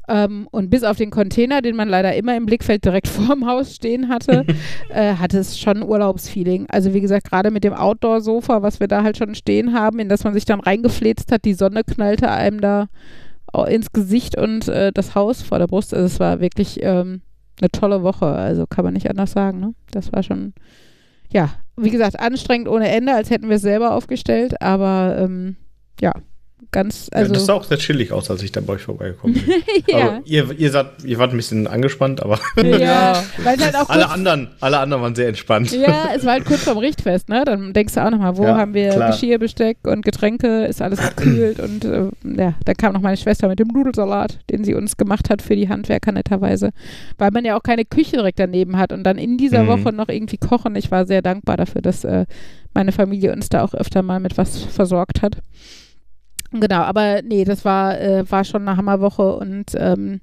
Ähm, 0.08 0.48
und 0.52 0.70
bis 0.70 0.84
auf 0.84 0.98
den 0.98 1.10
Container, 1.10 1.62
den 1.64 1.76
man 1.76 1.90
leider 1.90 2.16
immer 2.16 2.36
im 2.38 2.46
Blickfeld 2.46 2.86
direkt 2.86 3.08
vorm 3.28 3.48
Haus 3.48 3.76
stehen 3.76 4.10
hatte, 4.10 4.46
äh, 4.90 5.16
hatte 5.16 5.40
es 5.40 5.60
schon 5.60 5.82
Urlaubsfeeling. 5.84 6.68
Also 6.70 6.94
wie 6.94 7.02
gesagt, 7.02 7.30
gerade 7.30 7.50
mit 7.52 7.64
dem 7.64 7.74
Outdoor-Sofa, 7.74 8.62
was 8.62 8.80
wir 8.80 8.88
da 8.88 9.04
halt 9.04 9.18
schon 9.18 9.36
stehen 9.36 9.74
haben, 9.74 10.00
in 10.00 10.10
das 10.10 10.24
man 10.24 10.34
sich 10.34 10.46
dann 10.46 10.60
reingefläzt 10.60 11.32
hat, 11.32 11.46
die 11.46 11.54
Sonne 11.56 11.84
knallte 11.84 12.30
einem 12.30 12.62
da 12.62 12.88
ins 13.68 13.94
Gesicht 13.94 14.38
und 14.38 14.68
äh, 14.68 14.92
das 14.92 15.16
Haus 15.16 15.42
vor 15.42 15.60
der 15.60 15.68
Brust. 15.68 15.94
Also 15.94 16.06
es 16.06 16.20
war 16.20 16.42
wirklich 16.42 16.80
ähm, 16.82 17.22
eine 17.60 17.70
tolle 17.70 18.04
Woche. 18.04 18.26
Also 18.26 18.66
kann 18.68 18.86
man 18.86 18.94
nicht 18.94 19.10
anders 19.10 19.32
sagen. 19.32 19.60
Ne? 19.60 19.74
Das 19.92 20.12
war 20.14 20.24
schon, 20.24 20.54
ja, 21.32 21.50
wie 21.78 21.90
gesagt, 21.90 22.20
anstrengend 22.20 22.68
ohne 22.68 22.90
Ende, 22.90 23.14
als 23.14 23.30
hätten 23.30 23.50
wir 23.50 23.58
es 23.58 23.62
selber 23.62 23.94
aufgestellt. 23.94 24.62
Aber 24.62 25.18
ähm, 25.20 25.56
ja, 26.00 26.14
ganz, 26.72 27.10
also 27.12 27.32
ja, 27.32 27.34
das 27.34 27.46
sah 27.46 27.54
auch 27.54 27.64
sehr 27.64 27.78
chillig 27.78 28.12
aus, 28.12 28.30
als 28.32 28.42
ich 28.42 28.52
da 28.52 28.62
bei 28.62 28.74
euch 28.74 28.82
vorbeigekommen 28.82 29.36
bin. 29.36 29.54
ja. 29.88 29.98
Aber 29.98 30.22
ihr, 30.26 30.52
ihr, 30.58 30.72
seid, 30.72 30.88
ihr 31.04 31.18
wart 31.20 31.32
ein 31.32 31.38
bisschen 31.38 31.68
angespannt, 31.68 32.22
aber 32.24 32.40
ja, 32.64 33.24
weil 33.44 33.58
halt 33.60 33.76
auch 33.76 33.90
alle 33.90 34.10
anderen, 34.10 34.50
alle 34.62 34.80
anderen 34.80 35.04
waren 35.04 35.16
sehr 35.16 35.28
entspannt. 35.28 35.72
Ja, 35.72 36.10
es 36.16 36.26
war 36.26 36.34
halt 36.34 36.46
kurz 36.46 36.64
vorm 36.64 36.78
Richtfest, 36.78 37.30
ne? 37.30 37.44
Dann 37.46 37.74
denkst 37.74 37.94
du 37.94 38.06
auch 38.06 38.10
nochmal, 38.10 38.38
wo 38.38 38.44
Ja, 38.44 38.58
haben 38.58 38.74
wir 38.74 38.90
klar. 38.90 39.12
Geschirr, 39.12 39.38
Besteck 39.38 39.78
und 39.84 40.04
Getränke, 40.04 40.66
ist 40.66 40.82
alles 40.82 41.00
gekühlt 41.02 41.60
und 41.60 41.86
äh, 41.86 42.10
ja, 42.24 42.54
dann 42.66 42.76
kam 42.78 42.94
noch 42.94 43.02
meine 43.02 43.18
Schwester 43.18 43.48
mit 43.48 43.60
dem 43.60 43.68
Nudelsalat, 43.68 44.40
den 44.50 44.64
sie 44.64 44.74
uns 44.74 44.98
gemacht 44.98 45.30
hat 45.30 45.42
für 45.42 45.56
die 45.56 45.70
Handwerker 45.70 46.12
netterweise, 46.12 46.72
weil 47.18 47.32
man 47.32 47.46
ja 47.46 47.58
auch 47.58 47.64
keine 47.64 47.86
Küche 47.86 48.18
direkt 48.18 48.40
daneben 48.40 48.78
hat 48.78 48.92
und 48.92 49.04
dann 49.04 49.18
in 49.18 49.38
dieser 49.38 49.64
Mhm. 49.64 49.68
Woche 49.68 49.94
noch 49.94 50.10
irgendwie 50.10 50.38
kochen. 50.38 50.76
Ich 50.76 50.92
war 50.92 51.06
sehr 51.06 51.22
dankbar 51.22 51.58
dafür, 51.58 51.82
dass 51.82 52.04
äh, 52.04 52.26
meine 52.74 52.92
Familie 52.92 53.32
uns 53.34 53.50
da 53.50 53.64
auch 53.64 53.74
öfter 53.74 54.02
mal 54.04 54.20
mit 54.20 54.38
was 54.38 54.64
versorgt 54.64 55.22
hat. 55.22 55.38
Genau, 56.60 56.82
aber 56.82 57.22
nee, 57.22 57.44
das 57.44 57.66
war, 57.66 58.00
äh, 58.00 58.30
war 58.30 58.44
schon 58.44 58.68
eine 58.68 58.78
Hammerwoche 58.78 59.36
und 59.36 59.72
ähm, 59.76 60.22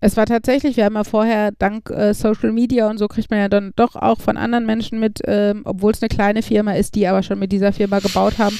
es 0.00 0.16
war 0.16 0.26
tatsächlich, 0.26 0.76
wir 0.76 0.84
haben 0.84 0.94
ja 0.94 1.04
vorher 1.04 1.52
dank 1.52 1.90
äh, 1.90 2.12
Social 2.14 2.52
Media 2.52 2.88
und 2.88 2.98
so 2.98 3.08
kriegt 3.08 3.30
man 3.30 3.40
ja 3.40 3.48
dann 3.48 3.72
doch 3.76 3.96
auch 3.96 4.20
von 4.20 4.36
anderen 4.36 4.66
Menschen 4.66 5.00
mit, 5.00 5.20
ähm, 5.24 5.62
obwohl 5.64 5.92
es 5.92 6.02
eine 6.02 6.08
kleine 6.08 6.42
Firma 6.42 6.72
ist, 6.72 6.94
die 6.94 7.06
aber 7.06 7.22
schon 7.22 7.38
mit 7.38 7.52
dieser 7.52 7.72
Firma 7.72 7.98
gebaut 7.98 8.38
haben, 8.38 8.58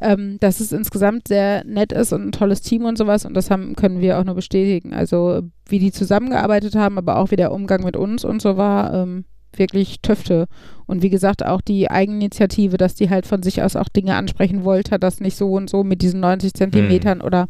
ähm, 0.00 0.36
dass 0.40 0.60
es 0.60 0.72
insgesamt 0.72 1.28
sehr 1.28 1.64
nett 1.64 1.92
ist 1.92 2.12
und 2.12 2.26
ein 2.26 2.32
tolles 2.32 2.60
Team 2.60 2.84
und 2.84 2.98
sowas 2.98 3.24
und 3.24 3.34
das 3.34 3.50
haben, 3.50 3.74
können 3.74 4.00
wir 4.00 4.18
auch 4.18 4.24
nur 4.24 4.34
bestätigen. 4.34 4.92
Also 4.92 5.42
wie 5.68 5.78
die 5.78 5.92
zusammengearbeitet 5.92 6.74
haben, 6.74 6.98
aber 6.98 7.18
auch 7.18 7.30
wie 7.30 7.36
der 7.36 7.52
Umgang 7.52 7.82
mit 7.82 7.96
uns 7.96 8.24
und 8.24 8.42
so 8.42 8.56
war, 8.56 8.92
ähm, 8.94 9.24
wirklich 9.58 10.00
Töfte. 10.00 10.46
Und 10.86 11.02
wie 11.02 11.10
gesagt, 11.10 11.44
auch 11.44 11.60
die 11.60 11.90
Eigeninitiative, 11.90 12.76
dass 12.76 12.94
die 12.94 13.10
halt 13.10 13.26
von 13.26 13.42
sich 13.42 13.62
aus 13.62 13.76
auch 13.76 13.88
Dinge 13.88 14.14
ansprechen 14.14 14.64
wollte, 14.64 14.98
das 14.98 15.20
nicht 15.20 15.36
so 15.36 15.50
und 15.52 15.68
so 15.68 15.82
mit 15.82 16.02
diesen 16.02 16.20
90 16.20 16.54
Zentimetern 16.54 17.20
oder 17.20 17.46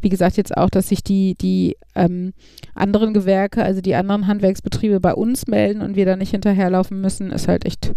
wie 0.00 0.08
gesagt 0.08 0.36
jetzt 0.36 0.56
auch, 0.56 0.70
dass 0.70 0.88
sich 0.88 1.02
die, 1.02 1.34
die 1.34 1.76
ähm, 1.94 2.32
anderen 2.74 3.12
Gewerke, 3.12 3.62
also 3.62 3.80
die 3.80 3.94
anderen 3.94 4.26
Handwerksbetriebe 4.26 5.00
bei 5.00 5.14
uns 5.14 5.46
melden 5.46 5.82
und 5.82 5.96
wir 5.96 6.06
da 6.06 6.16
nicht 6.16 6.30
hinterherlaufen 6.30 7.00
müssen, 7.00 7.30
ist 7.30 7.48
halt 7.48 7.66
echt 7.66 7.94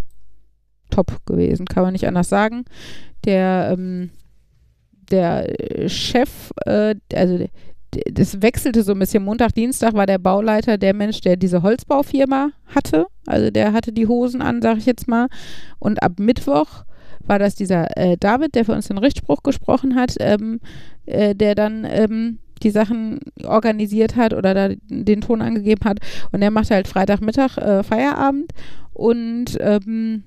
top 0.89 1.25
gewesen, 1.25 1.65
kann 1.65 1.83
man 1.83 1.93
nicht 1.93 2.07
anders 2.07 2.29
sagen. 2.29 2.65
Der, 3.25 3.69
ähm, 3.71 4.09
der 5.09 5.87
Chef, 5.87 6.51
äh, 6.65 6.95
also 7.13 7.47
das 8.11 8.41
wechselte 8.41 8.83
so 8.83 8.93
ein 8.93 8.99
bisschen. 8.99 9.23
Montag, 9.23 9.53
Dienstag 9.53 9.93
war 9.93 10.05
der 10.05 10.17
Bauleiter 10.17 10.77
der 10.77 10.93
Mensch, 10.93 11.21
der 11.21 11.35
diese 11.35 11.61
Holzbaufirma 11.61 12.51
hatte. 12.67 13.07
Also 13.25 13.51
der 13.51 13.73
hatte 13.73 13.91
die 13.91 14.07
Hosen 14.07 14.41
an, 14.41 14.61
sag 14.61 14.77
ich 14.77 14.85
jetzt 14.85 15.07
mal. 15.07 15.27
Und 15.79 16.01
ab 16.01 16.13
Mittwoch 16.19 16.85
war 17.25 17.39
das 17.39 17.55
dieser 17.55 17.95
äh, 17.97 18.17
David, 18.17 18.55
der 18.55 18.65
für 18.65 18.73
uns 18.73 18.87
den 18.87 18.97
Richtspruch 18.97 19.43
gesprochen 19.43 19.95
hat, 19.95 20.15
ähm, 20.19 20.59
äh, 21.05 21.35
der 21.35 21.55
dann 21.55 21.85
ähm, 21.85 22.39
die 22.63 22.71
Sachen 22.71 23.19
organisiert 23.43 24.15
hat 24.15 24.33
oder 24.33 24.53
da 24.53 24.75
den 24.87 25.21
Ton 25.21 25.41
angegeben 25.41 25.83
hat. 25.85 25.99
Und 26.31 26.41
der 26.41 26.51
machte 26.51 26.75
halt 26.75 26.87
Freitagmittag 26.87 27.57
äh, 27.57 27.83
Feierabend. 27.83 28.51
Und 28.93 29.57
ähm, 29.59 30.23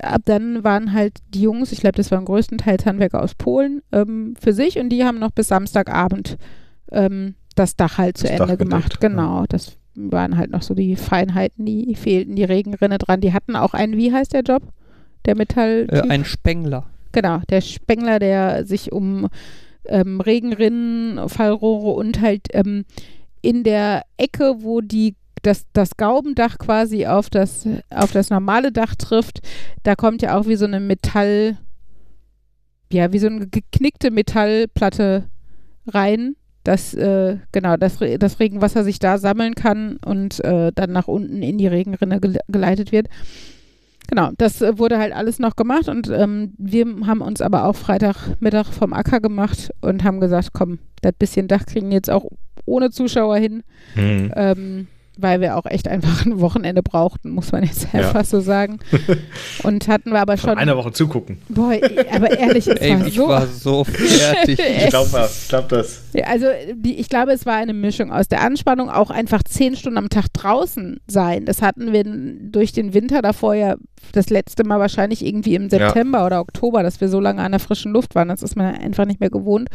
ab 0.00 0.22
dann 0.24 0.64
waren 0.64 0.92
halt 0.92 1.18
die 1.28 1.42
Jungs, 1.42 1.72
ich 1.72 1.80
glaube, 1.80 1.96
das 1.96 2.10
waren 2.10 2.24
größtenteils 2.24 2.86
Handwerker 2.86 3.22
aus 3.22 3.34
Polen, 3.34 3.82
ähm, 3.92 4.34
für 4.40 4.52
sich 4.52 4.78
und 4.78 4.88
die 4.88 5.04
haben 5.04 5.18
noch 5.18 5.30
bis 5.30 5.48
Samstagabend 5.48 6.38
ähm, 6.92 7.34
das 7.54 7.76
Dach 7.76 7.98
halt 7.98 8.18
zu 8.18 8.24
Das 8.24 8.32
Ende 8.32 8.46
Dach 8.46 8.58
gedeckt, 8.58 8.70
gemacht. 8.70 9.00
Genau, 9.00 9.44
das 9.48 9.76
waren 9.94 10.36
halt 10.36 10.50
noch 10.50 10.62
so 10.62 10.74
die 10.74 10.96
Feinheiten, 10.96 11.66
die 11.66 11.94
fehlten, 11.94 12.36
die 12.36 12.44
Regenrinne 12.44 12.98
dran. 12.98 13.20
Die 13.20 13.32
hatten 13.32 13.56
auch 13.56 13.74
einen, 13.74 13.96
wie 13.96 14.12
heißt 14.12 14.32
der 14.32 14.42
Job? 14.42 14.62
Der 15.26 15.36
Metall. 15.36 15.86
Äh, 15.90 16.08
ein 16.08 16.24
Spengler. 16.24 16.86
Genau, 17.12 17.40
der 17.50 17.60
Spengler, 17.60 18.18
der 18.18 18.64
sich 18.64 18.90
um 18.90 19.28
ähm, 19.84 20.20
Regenrinnen, 20.20 21.28
Fallrohre 21.28 21.90
und 21.90 22.20
halt 22.20 22.48
ähm, 22.52 22.84
in 23.42 23.64
der 23.64 24.02
Ecke, 24.16 24.56
wo 24.60 24.80
die 24.80 25.14
das, 25.42 25.66
das 25.72 25.96
Gaubendach 25.96 26.56
quasi 26.58 27.06
auf 27.06 27.28
das, 27.28 27.66
auf 27.90 28.12
das 28.12 28.30
normale 28.30 28.72
Dach 28.72 28.94
trifft, 28.94 29.40
da 29.82 29.96
kommt 29.96 30.22
ja 30.22 30.38
auch 30.38 30.46
wie 30.46 30.56
so 30.56 30.64
eine 30.64 30.80
Metall, 30.80 31.58
ja, 32.92 33.12
wie 33.12 33.18
so 33.18 33.26
eine 33.26 33.48
geknickte 33.48 34.10
Metallplatte 34.10 35.28
rein, 35.86 36.36
dass 36.64 36.94
äh, 36.94 37.38
genau 37.52 37.76
das, 37.76 37.98
das 38.18 38.38
Regenwasser 38.40 38.84
sich 38.84 38.98
da 38.98 39.18
sammeln 39.18 39.54
kann 39.54 39.98
und 40.04 40.42
äh, 40.44 40.72
dann 40.74 40.92
nach 40.92 41.08
unten 41.08 41.42
in 41.42 41.58
die 41.58 41.66
Regenrinne 41.66 42.20
gele 42.20 42.38
geleitet 42.48 42.92
wird. 42.92 43.08
Genau, 44.08 44.30
das 44.36 44.60
äh, 44.62 44.78
wurde 44.78 44.98
halt 44.98 45.14
alles 45.14 45.38
noch 45.38 45.56
gemacht 45.56 45.88
und 45.88 46.08
ähm, 46.10 46.52
wir 46.58 46.86
haben 47.06 47.20
uns 47.20 47.40
aber 47.40 47.64
auch 47.64 47.76
Freitagmittag 47.76 48.66
vom 48.72 48.92
Acker 48.92 49.20
gemacht 49.20 49.70
und 49.80 50.04
haben 50.04 50.20
gesagt, 50.20 50.50
komm, 50.52 50.78
das 51.00 51.12
bisschen 51.18 51.48
Dach 51.48 51.64
kriegen 51.66 51.88
wir 51.88 51.96
jetzt 51.96 52.10
auch 52.10 52.26
ohne 52.64 52.90
Zuschauer 52.90 53.36
hin, 53.36 53.62
Mhm. 53.96 54.32
ähm, 54.36 54.86
weil 55.18 55.40
wir 55.40 55.56
auch 55.56 55.66
echt 55.66 55.88
einfach 55.88 56.24
ein 56.24 56.40
Wochenende 56.40 56.82
brauchten, 56.82 57.30
muss 57.30 57.52
man 57.52 57.64
jetzt 57.64 57.86
Ja. 57.92 58.00
einfach 58.00 58.24
so 58.24 58.40
sagen. 58.40 58.78
Und 59.62 59.86
hatten 59.88 60.10
wir 60.12 60.20
aber 60.20 60.36
Von 60.36 60.50
schon, 60.50 60.58
einer 60.58 60.76
Woche 60.76 60.92
zugucken. 60.92 61.38
boah, 61.48 61.72
aber 62.14 62.38
ehrlich, 62.38 62.66
es 62.66 62.76
Ey, 62.80 62.98
war 62.98 63.06
ich 63.06 63.14
so 63.14 63.28
war 63.28 63.46
so 63.46 63.84
fertig. 63.84 64.58
Ich 64.58 64.88
glaube 64.88 65.28
glaub 65.48 65.68
das. 65.68 66.02
ja, 66.14 66.24
also 66.26 66.46
die, 66.74 66.98
ich 66.98 67.08
glaube, 67.08 67.32
es 67.32 67.44
war 67.46 67.56
eine 67.56 67.74
Mischung 67.74 68.10
aus 68.12 68.28
der 68.28 68.40
Anspannung, 68.42 68.88
auch 68.90 69.10
einfach 69.10 69.42
zehn 69.42 69.76
Stunden 69.76 69.98
am 69.98 70.08
Tag 70.08 70.26
draußen 70.32 71.00
sein. 71.06 71.44
Das 71.44 71.62
hatten 71.62 71.92
wir 71.92 72.04
durch 72.04 72.72
den 72.72 72.94
Winter 72.94 73.22
davor 73.22 73.54
ja 73.54 73.76
das 74.12 74.30
letzte 74.30 74.64
Mal 74.64 74.80
wahrscheinlich 74.80 75.24
irgendwie 75.24 75.54
im 75.54 75.70
September 75.70 76.26
oder 76.26 76.40
Oktober, 76.40 76.82
dass 76.82 77.00
wir 77.00 77.08
so 77.08 77.20
lange 77.20 77.42
an 77.42 77.52
der 77.52 77.60
frischen 77.60 77.92
Luft 77.92 78.14
waren. 78.14 78.28
Das 78.28 78.42
ist 78.42 78.56
man 78.56 78.74
einfach 78.74 79.04
nicht 79.04 79.20
mehr 79.20 79.30
gewohnt. 79.30 79.68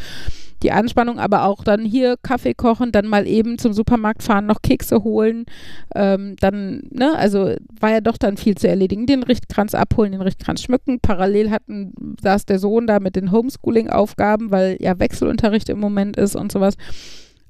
Die 0.62 0.72
Anspannung, 0.72 1.18
aber 1.18 1.44
auch 1.44 1.64
dann 1.64 1.84
hier 1.84 2.16
Kaffee 2.22 2.54
kochen, 2.54 2.92
dann 2.92 3.06
mal 3.06 3.26
eben 3.26 3.58
zum 3.58 3.72
Supermarkt 3.72 4.22
fahren, 4.22 4.46
noch 4.46 4.62
Kekse 4.62 5.04
holen, 5.04 5.46
ähm, 5.94 6.36
dann, 6.40 6.82
ne, 6.90 7.16
also 7.16 7.54
war 7.80 7.90
ja 7.90 8.00
doch 8.00 8.16
dann 8.16 8.36
viel 8.36 8.56
zu 8.56 8.68
erledigen. 8.68 9.06
Den 9.06 9.22
Richtkranz 9.22 9.74
abholen, 9.74 10.12
den 10.12 10.20
Richtkranz 10.20 10.62
schmücken. 10.62 11.00
Parallel 11.00 11.50
hatten, 11.50 11.92
saß 12.20 12.46
der 12.46 12.58
Sohn 12.58 12.86
da 12.86 13.00
mit 13.00 13.16
den 13.16 13.32
Homeschooling-Aufgaben, 13.32 14.50
weil 14.50 14.76
ja 14.80 14.98
Wechselunterricht 14.98 15.68
im 15.68 15.80
Moment 15.80 16.16
ist 16.16 16.36
und 16.36 16.52
sowas. 16.52 16.74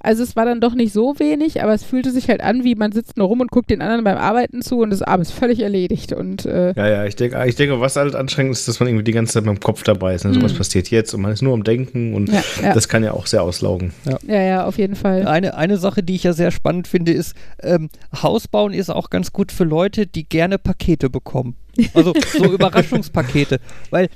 Also 0.01 0.23
es 0.23 0.37
war 0.37 0.45
dann 0.45 0.61
doch 0.61 0.75
nicht 0.75 0.93
so 0.93 1.19
wenig, 1.19 1.63
aber 1.63 1.75
es 1.75 1.83
fühlte 1.83 2.11
sich 2.13 2.29
halt 2.29 2.41
an, 2.41 2.63
wie 2.63 2.77
man 2.77 2.93
sitzt 2.93 3.17
nur 3.17 3.27
rum 3.27 3.41
und 3.41 3.51
guckt 3.51 3.69
den 3.71 3.83
anderen 3.83 4.05
beim 4.05 4.17
Arbeiten 4.17 4.63
zu 4.63 4.79
und 4.81 4.93
ist 4.93 5.03
abends 5.03 5.31
völlig 5.33 5.61
erledigt. 5.61 6.13
Und 6.13 6.47
äh, 6.47 6.73
Ja, 6.77 6.87
ja, 6.89 7.05
ich 7.05 7.17
denke, 7.17 7.43
ich 7.47 7.57
denke, 7.57 7.81
was 7.81 7.97
halt 7.97 8.15
anstrengend 8.15 8.53
ist, 8.53 8.69
dass 8.69 8.79
man 8.79 8.89
irgendwie 8.89 9.05
die 9.05 9.13
ganze 9.13 9.33
Zeit 9.35 9.45
mit 9.45 9.57
dem 9.57 9.61
Kopf 9.61 9.83
dabei 9.83 10.15
ist. 10.15 10.25
Ne? 10.25 10.35
So, 10.35 10.43
was 10.43 10.53
Mhm. 10.53 10.59
passiert 10.59 10.89
jetzt? 10.91 11.15
Und 11.15 11.23
man 11.23 11.33
ist 11.33 11.43
nur 11.43 11.53
am 11.55 11.65
Denken 11.65 12.15
und 12.15 12.29
ja, 12.29 12.43
ja, 12.63 12.75
das 12.75 12.89
kann 12.89 13.03
ja 13.03 13.13
auch 13.13 13.27
sehr 13.27 13.43
auslaugen. 13.43 13.93
ja, 14.27 14.41
ja, 14.41 14.65
auf 14.67 14.79
jeden 14.79 14.95
Fall. 14.95 15.27
Eine, 15.27 15.57
eine 15.57 15.79
Sache, 15.79 16.03
die 16.05 16.15
ich 16.15 16.23
ja 16.23 16.33
sehr 16.33 16.53
spannend 16.53 16.87
finde, 16.87 17.13
ist, 17.13 17.35
ähm, 17.63 17.89
Hausbauen 18.23 18.73
ist 18.75 18.91
auch 18.91 19.11
ganz 19.11 19.33
gut 19.33 19.51
für 19.53 19.65
Leute, 19.65 20.07
die 20.07 20.29
gerne 20.29 20.59
Pakete 20.59 21.11
bekommen. 21.11 21.57
Also 21.95 22.13
so 22.37 22.45
Überraschungspakete. 22.53 23.59
Weil 23.91 24.09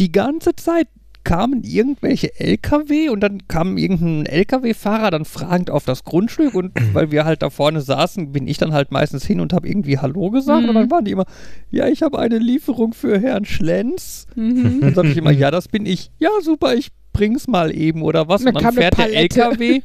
die 0.00 0.12
ganze 0.12 0.54
Zeit 0.56 0.88
kamen 1.28 1.62
irgendwelche 1.62 2.40
LKW 2.40 3.10
und 3.10 3.20
dann 3.20 3.46
kam 3.48 3.76
irgendein 3.76 4.24
LKW-Fahrer 4.24 5.10
dann 5.10 5.26
fragend 5.26 5.70
auf 5.70 5.84
das 5.84 6.04
Grundstück 6.04 6.54
und 6.54 6.72
weil 6.94 7.10
wir 7.10 7.26
halt 7.26 7.42
da 7.42 7.50
vorne 7.50 7.82
saßen, 7.82 8.32
bin 8.32 8.48
ich 8.48 8.56
dann 8.56 8.72
halt 8.72 8.92
meistens 8.92 9.26
hin 9.26 9.40
und 9.40 9.52
habe 9.52 9.68
irgendwie 9.68 9.98
Hallo 9.98 10.30
gesagt 10.30 10.62
Mhm. 10.62 10.70
und 10.70 10.74
dann 10.74 10.90
waren 10.90 11.04
die 11.04 11.10
immer, 11.10 11.26
ja, 11.70 11.86
ich 11.86 12.00
habe 12.02 12.18
eine 12.18 12.38
Lieferung 12.38 12.94
für 12.94 13.20
Herrn 13.20 13.44
Schlenz. 13.44 14.26
Mhm. 14.36 14.80
Dann 14.80 14.94
sage 14.94 15.08
ich 15.08 15.18
immer, 15.18 15.30
ja, 15.30 15.50
das 15.50 15.68
bin 15.68 15.84
ich. 15.84 16.10
Ja, 16.18 16.30
super, 16.42 16.74
ich 16.74 16.88
bring's 17.12 17.46
mal 17.46 17.76
eben 17.76 18.00
oder 18.02 18.26
was. 18.28 18.42
Dann 18.44 18.56
Und 18.56 18.64
dann 18.64 18.72
fährt 18.72 18.96
der. 18.96 19.14
LKW 19.14 19.82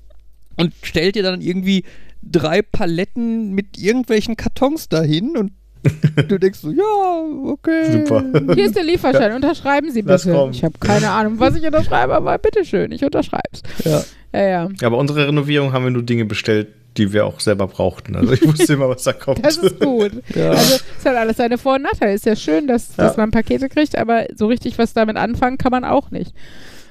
und 0.58 0.74
stellt 0.82 1.14
dir 1.14 1.22
dann 1.22 1.40
irgendwie 1.40 1.84
drei 2.22 2.60
Paletten 2.60 3.52
mit 3.52 3.78
irgendwelchen 3.78 4.36
Kartons 4.36 4.90
dahin 4.90 5.38
und 5.38 5.52
du 6.28 6.38
denkst 6.38 6.60
so, 6.60 6.70
ja, 6.70 7.52
okay. 7.52 8.04
Super. 8.04 8.24
Hier 8.54 8.66
ist 8.66 8.76
der 8.76 8.84
Lieferschein, 8.84 9.32
unterschreiben 9.32 9.90
Sie 9.90 10.02
bitte. 10.02 10.48
Ich 10.52 10.62
habe 10.64 10.78
keine 10.78 11.10
Ahnung, 11.10 11.34
was 11.38 11.56
ich 11.56 11.64
unterschreibe, 11.64 12.14
aber 12.14 12.38
bitteschön, 12.38 12.92
ich 12.92 13.04
unterschreib's. 13.04 13.62
Ja. 13.84 14.02
Ja, 14.32 14.40
ja. 14.48 14.68
Ja, 14.80 14.88
bei 14.88 14.96
unserer 14.96 15.28
Renovierung 15.28 15.72
haben 15.72 15.84
wir 15.84 15.90
nur 15.90 16.02
Dinge 16.02 16.24
bestellt, 16.24 16.68
die 16.96 17.12
wir 17.12 17.26
auch 17.26 17.40
selber 17.40 17.66
brauchten. 17.66 18.16
Also 18.16 18.32
ich 18.32 18.46
wusste 18.46 18.74
immer, 18.74 18.88
was 18.88 19.02
da 19.02 19.12
kommt. 19.12 19.44
Das 19.44 19.56
ist 19.58 19.80
gut. 19.80 20.12
Ja. 20.34 20.50
Also 20.50 20.78
es 20.98 21.04
hat 21.04 21.16
alles 21.16 21.36
seine 21.36 21.58
Vor- 21.58 21.74
und 21.74 21.82
Nachteile. 21.82 22.14
Ist 22.14 22.26
ja 22.26 22.36
schön, 22.36 22.66
dass, 22.66 22.94
dass 22.96 23.16
Ja. 23.16 23.22
man 23.22 23.30
Pakete 23.30 23.68
kriegt, 23.68 23.96
aber 23.98 24.26
so 24.34 24.46
richtig 24.46 24.78
was 24.78 24.92
damit 24.92 25.16
anfangen 25.16 25.58
kann 25.58 25.70
man 25.72 25.84
auch 25.84 26.10
nicht. 26.10 26.34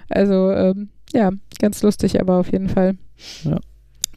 Also 0.09 0.51
ähm, 0.51 0.89
ja, 1.13 1.31
ganz 1.59 1.81
lustig, 1.83 2.19
aber 2.19 2.37
auf 2.39 2.51
jeden 2.51 2.69
Fall. 2.69 2.95
Ja. 3.43 3.57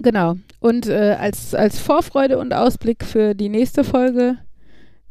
Genau. 0.00 0.36
Und 0.60 0.88
äh, 0.88 1.16
als, 1.18 1.54
als 1.54 1.78
Vorfreude 1.78 2.38
und 2.38 2.52
Ausblick 2.52 3.04
für 3.04 3.34
die 3.34 3.48
nächste 3.48 3.84
Folge 3.84 4.36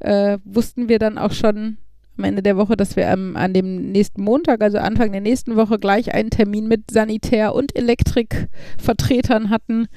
äh, 0.03 0.37
wussten 0.43 0.89
wir 0.89 0.99
dann 0.99 1.17
auch 1.17 1.31
schon 1.31 1.77
am 2.17 2.23
Ende 2.23 2.43
der 2.43 2.57
Woche, 2.57 2.77
dass 2.77 2.95
wir 2.95 3.09
am, 3.09 3.35
an 3.35 3.53
dem 3.53 3.91
nächsten 3.91 4.23
Montag, 4.23 4.61
also 4.61 4.77
Anfang 4.77 5.11
der 5.11 5.21
nächsten 5.21 5.55
Woche, 5.55 5.79
gleich 5.79 6.13
einen 6.13 6.29
Termin 6.29 6.67
mit 6.67 6.91
Sanitär- 6.91 7.55
und 7.55 7.75
Elektrikvertretern 7.75 9.49
hatten, 9.49 9.87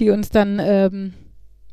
die 0.00 0.10
uns 0.10 0.30
dann 0.30 0.58
ähm, 0.60 1.14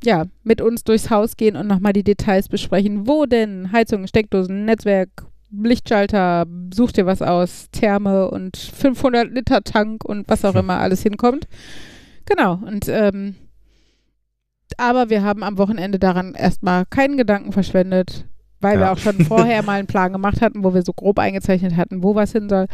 ja, 0.03 0.25
mit 0.43 0.61
uns 0.61 0.83
durchs 0.83 1.09
Haus 1.09 1.35
gehen 1.35 1.55
und 1.55 1.67
nochmal 1.67 1.93
die 1.93 2.03
Details 2.03 2.47
besprechen. 2.47 3.07
Wo 3.07 3.25
denn? 3.25 3.71
Heizung, 3.71 4.07
Steckdosen, 4.07 4.65
Netzwerk, 4.65 5.09
Lichtschalter, 5.51 6.45
such 6.73 6.91
dir 6.91 7.05
was 7.05 7.21
aus, 7.21 7.69
Therme 7.71 8.29
und 8.29 8.55
500 8.55 9.31
Liter 9.31 9.63
Tank 9.63 10.05
und 10.05 10.29
was 10.29 10.45
auch 10.45 10.55
immer 10.59 10.79
alles 10.79 11.01
hinkommt. 11.01 11.47
Genau, 12.25 12.59
und 12.65 12.87
ähm, 12.87 13.35
aber 14.77 15.09
wir 15.09 15.23
haben 15.23 15.43
am 15.43 15.57
Wochenende 15.57 15.99
daran 15.99 16.33
erstmal 16.33 16.85
keinen 16.85 17.17
Gedanken 17.17 17.51
verschwendet, 17.51 18.25
weil 18.61 18.77
wir 18.77 18.85
Ja. 18.87 18.91
auch 18.93 18.97
schon 18.97 19.23
vorher 19.25 19.63
mal 19.63 19.79
einen 19.79 19.87
Plan 19.87 20.11
gemacht 20.13 20.41
hatten, 20.41 20.63
wo 20.63 20.73
wir 20.73 20.81
so 20.83 20.93
grob 20.93 21.19
eingezeichnet 21.19 21.75
hatten, 21.77 22.03
wo 22.03 22.15
was 22.15 22.31
hin 22.31 22.49
soll. 22.49 22.67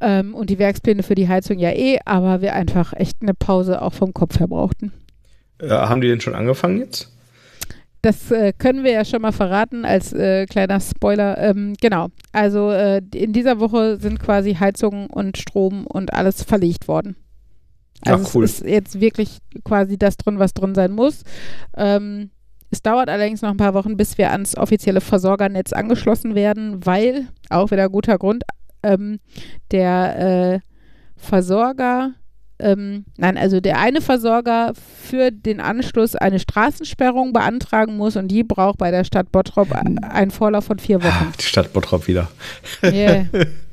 Ähm, 0.00 0.34
und 0.34 0.50
die 0.50 0.58
Werkspläne 0.58 1.02
für 1.02 1.14
die 1.14 1.28
Heizung 1.28 1.58
ja 1.58 1.70
eh, 1.70 1.98
aber 2.04 2.40
wir 2.42 2.52
einfach 2.54 2.92
echt 2.94 3.18
eine 3.22 3.34
Pause 3.34 3.80
auch 3.80 3.92
vom 3.94 4.12
Kopf 4.12 4.38
her 4.40 4.48
brauchten. 4.48 4.92
Äh, 5.60 5.68
haben 5.68 6.00
die 6.00 6.08
denn 6.08 6.20
schon 6.20 6.34
angefangen 6.34 6.78
jetzt? 6.78 7.10
Das 8.02 8.30
äh, 8.30 8.52
können 8.52 8.84
wir 8.84 8.90
ja 8.92 9.04
schon 9.04 9.22
mal 9.22 9.32
verraten 9.32 9.86
als 9.86 10.12
äh, 10.12 10.44
kleiner 10.44 10.78
Spoiler. 10.80 11.38
Ähm, 11.38 11.72
genau. 11.80 12.08
Also 12.32 12.70
äh, 12.70 13.00
in 13.14 13.32
dieser 13.32 13.60
Woche 13.60 13.96
sind 13.98 14.18
quasi 14.20 14.54
Heizung 14.54 15.06
und 15.08 15.38
Strom 15.38 15.86
und 15.86 16.12
alles 16.12 16.42
verlegt 16.42 16.86
worden. 16.86 17.16
Ach, 18.06 18.12
Also 18.12 18.30
cool. 18.34 18.44
es 18.44 18.60
ist 18.60 18.66
jetzt 18.68 19.00
wirklich 19.00 19.38
quasi 19.64 19.96
das 19.98 20.16
drin, 20.16 20.38
was 20.38 20.52
drin 20.54 20.74
sein 20.74 20.92
muss. 20.92 21.22
Ähm, 21.76 22.30
es 22.70 22.82
dauert 22.82 23.08
allerdings 23.08 23.40
noch 23.42 23.50
ein 23.50 23.56
paar 23.56 23.74
Wochen, 23.74 23.96
bis 23.96 24.18
wir 24.18 24.30
ans 24.32 24.56
offizielle 24.56 25.00
Versorgernetz 25.00 25.72
angeschlossen 25.72 26.34
werden, 26.34 26.84
weil, 26.84 27.28
auch 27.50 27.70
wieder 27.70 27.88
guter 27.88 28.18
Grund, 28.18 28.42
ähm, 28.82 29.20
der 29.70 30.18
äh, 30.54 30.60
Versorger, 31.16 32.12
ähm, 32.58 33.04
nein, 33.16 33.36
also 33.38 33.60
der 33.60 33.78
eine 33.78 34.00
Versorger 34.00 34.72
für 34.74 35.30
den 35.30 35.60
Anschluss 35.60 36.14
eine 36.16 36.38
Straßensperrung 36.38 37.32
beantragen 37.32 37.96
muss 37.96 38.16
und 38.16 38.28
die 38.28 38.42
braucht 38.44 38.78
bei 38.78 38.90
der 38.90 39.04
Stadt 39.04 39.32
Bottrop 39.32 39.72
a- 39.72 39.80
einen 40.08 40.30
Vorlauf 40.30 40.64
von 40.66 40.78
vier 40.78 41.02
Wochen. 41.02 41.32
Die 41.38 41.44
Stadt 41.44 41.72
Bottrop 41.72 42.06
wieder. 42.08 42.28
Yeah. 42.82 43.26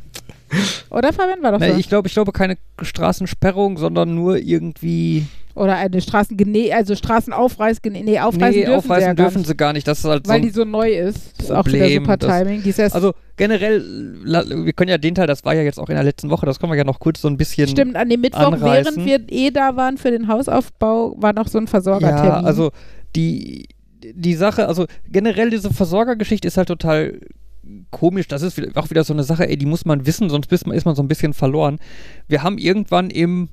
Oder 0.89 1.13
Fabian 1.13 1.41
war 1.41 1.51
doch 1.53 1.59
Nee, 1.59 1.71
so? 1.73 1.77
ich 1.77 1.87
glaube, 1.89 2.07
ich 2.07 2.13
glaube 2.13 2.31
keine 2.31 2.57
Straßensperrung, 2.81 3.77
sondern 3.77 4.13
nur 4.15 4.37
irgendwie 4.37 5.25
Oder 5.55 5.75
eine 5.77 6.01
Straßen 6.01 6.37
also 6.73 6.95
Straßenaufreiß, 6.95 7.79
nee, 7.89 8.19
aufreißen 8.19 8.59
nee, 8.59 8.65
dürfen 8.65 8.77
aufreißen 8.91 9.01
sie 9.01 9.07
ja 9.07 9.13
gar 9.13 9.25
dürfen 9.25 9.37
nicht, 9.39 9.47
sie 9.47 9.55
gar 9.55 9.73
nicht. 9.73 9.87
Das 9.87 9.99
ist 9.99 10.05
halt 10.05 10.25
so 10.25 10.31
weil 10.31 10.37
ein 10.39 10.41
die 10.43 10.49
so 10.49 10.63
neu 10.65 10.91
ist. 10.91 11.37
Das 11.37 11.45
ist 11.45 11.51
auch 11.51 11.65
wieder 11.65 11.89
super 11.89 12.17
das- 12.17 12.29
Timing. 12.39 12.61
Erst, 12.65 12.95
Also 12.95 13.13
generell, 13.37 13.83
wir 14.23 14.73
können 14.73 14.89
ja 14.89 14.97
den 14.97 15.15
Teil, 15.15 15.27
das 15.27 15.43
war 15.45 15.53
ja 15.55 15.61
jetzt 15.63 15.79
auch 15.79 15.89
in 15.89 15.95
der 15.95 16.03
letzten 16.03 16.29
Woche, 16.29 16.45
das 16.45 16.59
können 16.59 16.71
wir 16.71 16.77
ja 16.77 16.83
noch 16.83 16.99
kurz 16.99 17.21
so 17.21 17.27
ein 17.27 17.37
bisschen. 17.37 17.67
stimmt, 17.67 17.95
an 17.95 18.09
dem 18.09 18.21
Mittwoch, 18.21 18.39
anreißen. 18.39 19.05
während 19.05 19.29
wir 19.29 19.37
eh 19.37 19.51
da 19.51 19.75
waren 19.75 19.97
für 19.97 20.11
den 20.11 20.27
Hausaufbau, 20.27 21.15
war 21.17 21.33
noch 21.33 21.47
so 21.47 21.57
ein 21.57 21.67
Versorgertermin. 21.67 22.25
Ja, 22.25 22.41
also 22.41 22.71
die, 23.15 23.67
die 24.03 24.35
Sache, 24.35 24.67
also 24.67 24.85
generell 25.09 25.49
diese 25.49 25.71
Versorgergeschichte 25.73 26.47
ist 26.47 26.57
halt 26.57 26.67
total 26.69 27.19
komisch. 27.91 28.27
Das 28.27 28.41
ist 28.41 28.59
auch 28.77 28.89
wieder 28.89 29.03
so 29.03 29.13
eine 29.13 29.23
Sache, 29.23 29.47
ey, 29.47 29.57
die 29.57 29.65
muss 29.65 29.85
man 29.85 30.05
wissen, 30.05 30.29
sonst 30.29 30.51
ist 30.51 30.65
man, 30.67 30.75
ist 30.75 30.85
man 30.85 30.95
so 30.95 31.03
ein 31.03 31.07
bisschen 31.07 31.33
verloren. 31.33 31.79
Wir 32.27 32.43
haben 32.43 32.57
irgendwann 32.57 33.09
im 33.09 33.49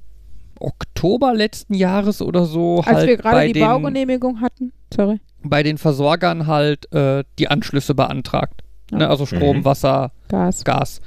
Oktober 0.61 1.35
letzten 1.35 1.75
Jahres 1.75 2.21
oder 2.21 2.45
so 2.45 2.79
Als 2.79 2.87
halt 2.97 3.09
wir 3.09 3.17
gerade 3.17 3.37
bei, 3.37 3.47
die 3.49 3.53
den, 3.55 3.65
Baugenehmigung 3.67 4.41
hatten. 4.41 4.73
Sorry. 4.93 5.21
bei 5.43 5.63
den 5.63 5.79
Versorgern 5.79 6.47
halt 6.47 6.93
äh, 6.93 7.23
die 7.39 7.49
Anschlüsse 7.49 7.95
beantragt. 7.95 8.63
Ja. 8.91 8.99
Ne? 8.99 9.09
Also 9.09 9.27
Strom, 9.27 9.59
Mhm. 9.59 9.65
Wasser, 9.65 10.13
Gas. 10.29 10.65
Gas. 10.65 11.01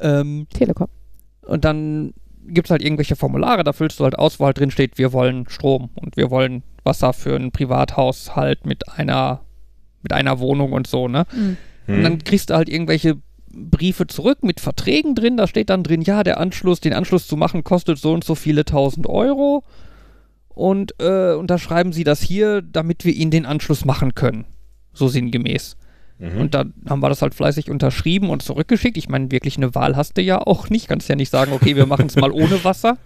Ähm, 0.00 0.46
Telekom. 0.52 0.88
Und 1.46 1.64
dann 1.64 2.12
gibt 2.46 2.66
es 2.66 2.70
halt 2.70 2.82
irgendwelche 2.82 3.14
Formulare, 3.16 3.62
da 3.64 3.72
füllst 3.72 4.00
du 4.00 4.04
halt 4.04 4.18
aus, 4.18 4.40
wo 4.40 4.46
halt 4.46 4.58
drin 4.58 4.70
steht, 4.72 4.98
wir 4.98 5.12
wollen 5.12 5.48
Strom 5.48 5.90
und 5.94 6.16
wir 6.16 6.30
wollen 6.30 6.64
Wasser 6.82 7.12
für 7.12 7.36
ein 7.36 7.52
Privathaushalt 7.52 8.66
mit 8.66 8.88
einer, 8.98 9.40
mit 10.02 10.12
einer 10.12 10.40
Wohnung 10.40 10.72
und 10.72 10.86
so, 10.88 11.06
ne? 11.08 11.24
Mhm. 11.32 11.56
Und 11.86 12.02
dann 12.02 12.24
kriegst 12.24 12.50
du 12.50 12.54
halt 12.54 12.68
irgendwelche 12.68 13.16
Briefe 13.52 14.06
zurück 14.06 14.42
mit 14.42 14.60
Verträgen 14.60 15.14
drin, 15.14 15.36
da 15.36 15.46
steht 15.46 15.70
dann 15.70 15.82
drin, 15.82 16.02
ja, 16.02 16.22
der 16.22 16.40
Anschluss, 16.40 16.80
den 16.80 16.94
Anschluss 16.94 17.26
zu 17.26 17.36
machen, 17.36 17.64
kostet 17.64 17.98
so 17.98 18.12
und 18.12 18.24
so 18.24 18.34
viele 18.34 18.64
tausend 18.64 19.06
Euro. 19.06 19.64
Und 20.48 20.94
äh, 21.00 21.32
unterschreiben 21.32 21.92
sie 21.92 22.04
das 22.04 22.20
hier, 22.20 22.62
damit 22.62 23.04
wir 23.04 23.14
ihnen 23.14 23.30
den 23.30 23.46
Anschluss 23.46 23.84
machen 23.84 24.14
können. 24.14 24.44
So 24.92 25.08
sinngemäß. 25.08 25.76
Mhm. 26.18 26.40
Und 26.40 26.54
dann 26.54 26.74
haben 26.88 27.00
wir 27.00 27.08
das 27.08 27.22
halt 27.22 27.34
fleißig 27.34 27.70
unterschrieben 27.70 28.28
und 28.30 28.42
zurückgeschickt. 28.42 28.96
Ich 28.96 29.08
meine, 29.08 29.30
wirklich 29.30 29.56
eine 29.56 29.74
Wahl 29.74 29.96
hast 29.96 30.18
du 30.18 30.22
ja 30.22 30.38
auch 30.38 30.68
nicht. 30.68 30.88
Kannst 30.88 31.08
ja 31.08 31.16
nicht 31.16 31.30
sagen, 31.30 31.52
okay, 31.52 31.74
wir 31.74 31.86
machen 31.86 32.06
es 32.06 32.16
mal 32.16 32.30
ohne 32.32 32.62
Wasser. 32.64 32.98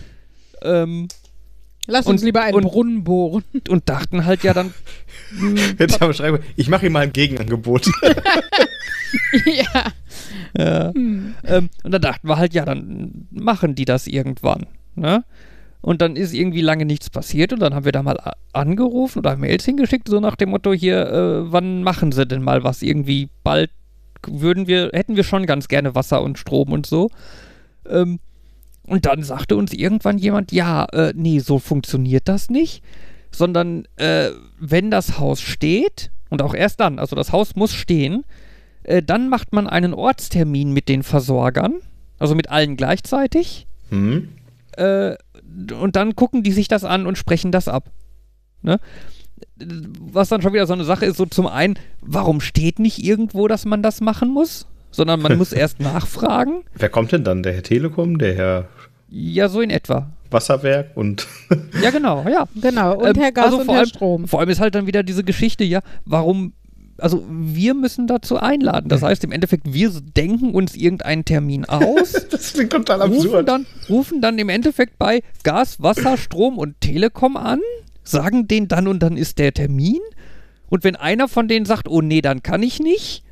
ähm, 0.62 1.08
Lass 1.86 2.06
Und- 2.06 2.14
uns 2.14 2.22
lieber 2.22 2.42
einen 2.42 2.56
und- 2.56 2.64
Brunnen 2.64 3.04
bohren. 3.04 3.44
und 3.68 3.88
dachten 3.88 4.24
halt 4.26 4.42
ja 4.42 4.54
dann, 4.54 4.74
Hätte 5.78 5.94
ich 5.96 6.02
aber 6.02 6.14
schreiben, 6.14 6.38
ich 6.56 6.68
mache 6.68 6.86
ihm 6.86 6.92
mal 6.92 7.00
ein 7.00 7.12
Gegenangebot. 7.12 7.86
ja. 9.46 9.92
ja. 10.56 10.92
Hm. 10.94 11.34
ähm, 11.44 11.70
und 11.82 11.90
dann 11.92 12.02
dachten 12.02 12.28
wir 12.28 12.36
halt, 12.36 12.54
ja, 12.54 12.64
dann 12.64 13.26
machen 13.30 13.74
die 13.74 13.84
das 13.84 14.06
irgendwann. 14.06 14.66
Ne? 14.94 15.24
Und 15.80 16.00
dann 16.00 16.16
ist 16.16 16.32
irgendwie 16.32 16.62
lange 16.62 16.84
nichts 16.84 17.10
passiert 17.10 17.52
und 17.52 17.60
dann 17.60 17.74
haben 17.74 17.84
wir 17.84 17.92
da 17.92 18.02
mal 18.02 18.18
angerufen 18.52 19.20
oder 19.20 19.36
Mails 19.36 19.64
hingeschickt, 19.64 20.08
so 20.08 20.20
nach 20.20 20.36
dem 20.36 20.50
Motto 20.50 20.72
hier, 20.72 21.06
äh, 21.06 21.52
wann 21.52 21.82
machen 21.82 22.12
sie 22.12 22.26
denn 22.26 22.42
mal 22.42 22.64
was? 22.64 22.82
Irgendwie 22.82 23.28
bald 23.44 23.70
würden 24.26 24.66
wir, 24.66 24.90
hätten 24.92 25.16
wir 25.16 25.24
schon 25.24 25.46
ganz 25.46 25.68
gerne 25.68 25.94
Wasser 25.94 26.22
und 26.22 26.38
Strom 26.38 26.72
und 26.72 26.86
so. 26.86 27.10
Ähm, 27.88 28.18
und 28.86 29.06
dann 29.06 29.22
sagte 29.22 29.56
uns 29.56 29.72
irgendwann 29.72 30.18
jemand, 30.18 30.52
ja, 30.52 30.84
äh, 30.92 31.12
nee, 31.16 31.38
so 31.38 31.58
funktioniert 31.58 32.28
das 32.28 32.50
nicht, 32.50 32.82
sondern 33.30 33.86
äh, 33.96 34.30
wenn 34.58 34.90
das 34.90 35.18
Haus 35.18 35.40
steht, 35.40 36.10
und 36.30 36.42
auch 36.42 36.54
erst 36.54 36.80
dann, 36.80 36.98
also 36.98 37.14
das 37.16 37.32
Haus 37.32 37.54
muss 37.56 37.72
stehen, 37.72 38.24
äh, 38.82 39.02
dann 39.02 39.28
macht 39.28 39.52
man 39.52 39.66
einen 39.66 39.94
Ortstermin 39.94 40.72
mit 40.72 40.88
den 40.88 41.02
Versorgern, 41.02 41.74
also 42.18 42.34
mit 42.34 42.50
allen 42.50 42.76
gleichzeitig, 42.76 43.66
Hm? 43.90 44.28
äh, 44.76 45.14
und 45.80 45.94
dann 45.96 46.16
gucken 46.16 46.42
die 46.42 46.52
sich 46.52 46.66
das 46.68 46.82
an 46.84 47.06
und 47.06 47.16
sprechen 47.16 47.52
das 47.52 47.68
ab. 47.68 47.90
Ne? 48.62 48.80
Was 50.00 50.28
dann 50.28 50.42
schon 50.42 50.52
wieder 50.52 50.66
so 50.66 50.72
eine 50.72 50.84
Sache 50.84 51.06
ist, 51.06 51.16
so 51.16 51.26
zum 51.26 51.46
einen, 51.46 51.78
warum 52.00 52.40
steht 52.40 52.78
nicht 52.78 53.02
irgendwo, 53.02 53.48
dass 53.48 53.64
man 53.64 53.82
das 53.82 54.00
machen 54.00 54.32
muss? 54.32 54.66
Sondern 54.90 55.20
man 55.20 55.36
muss 55.38 55.52
erst 55.52 55.78
nachfragen. 55.80 56.64
Wer 56.74 56.88
kommt 56.88 57.12
denn 57.12 57.22
dann? 57.24 57.42
Der 57.42 57.52
Herr 57.52 57.62
Telekom, 57.62 58.18
der 58.18 58.34
Herr 58.34 58.68
Ja, 59.08 59.48
so 59.48 59.60
in 59.60 59.70
etwa. 59.70 60.10
Wasserwerk 60.30 60.96
und 60.96 61.26
Ja, 61.82 61.90
genau, 61.90 62.24
ja. 62.28 62.46
Genau. 62.60 62.96
Und 62.98 63.16
Ähm, 63.16 63.22
Herr 63.22 63.32
Gas 63.32 63.44
also 63.46 63.58
und 63.58 63.64
vor 63.66 63.74
Herr 63.74 63.80
allem- 63.82 63.88
Strom. 63.88 64.28
Vor 64.28 64.40
allem 64.40 64.48
ist 64.48 64.60
halt 64.60 64.74
dann 64.74 64.86
wieder 64.86 65.02
diese 65.02 65.22
Geschichte, 65.22 65.62
ja, 65.64 65.80
warum, 66.04 66.52
also 66.98 67.24
wir 67.30 67.74
müssen 67.74 68.06
dazu 68.08 68.36
einladen. 68.38 68.88
Das 68.88 69.02
heißt 69.02 69.22
im 69.24 69.30
Endeffekt, 69.32 69.72
wir 69.72 69.90
denken 70.16 70.50
uns 70.52 70.74
irgendeinen 70.74 71.24
Termin 71.24 71.64
aus, 71.64 72.12
das 72.30 72.54
klingt 72.54 72.72
total 72.72 73.02
rufen 73.02 73.26
absurd. 73.26 73.48
dann, 73.48 73.66
rufen 73.88 74.20
dann 74.20 74.38
im 74.38 74.48
Endeffekt 74.48 74.98
bei 74.98 75.22
Gas, 75.44 75.80
Wasser, 75.80 76.16
Strom 76.16 76.58
und 76.58 76.80
Telekom 76.80 77.36
an, 77.36 77.60
sagen 78.02 78.48
denen 78.48 78.66
dann 78.68 78.88
und 78.88 79.00
dann 79.00 79.16
ist 79.16 79.38
der 79.38 79.54
Termin. 79.54 80.00
Und 80.68 80.82
wenn 80.82 80.96
einer 80.96 81.28
von 81.28 81.46
denen 81.46 81.64
sagt, 81.66 81.86
oh 81.88 82.02
nee, 82.02 82.20
dann 82.22 82.42
kann 82.42 82.64
ich 82.64 82.80
nicht, 82.80 83.22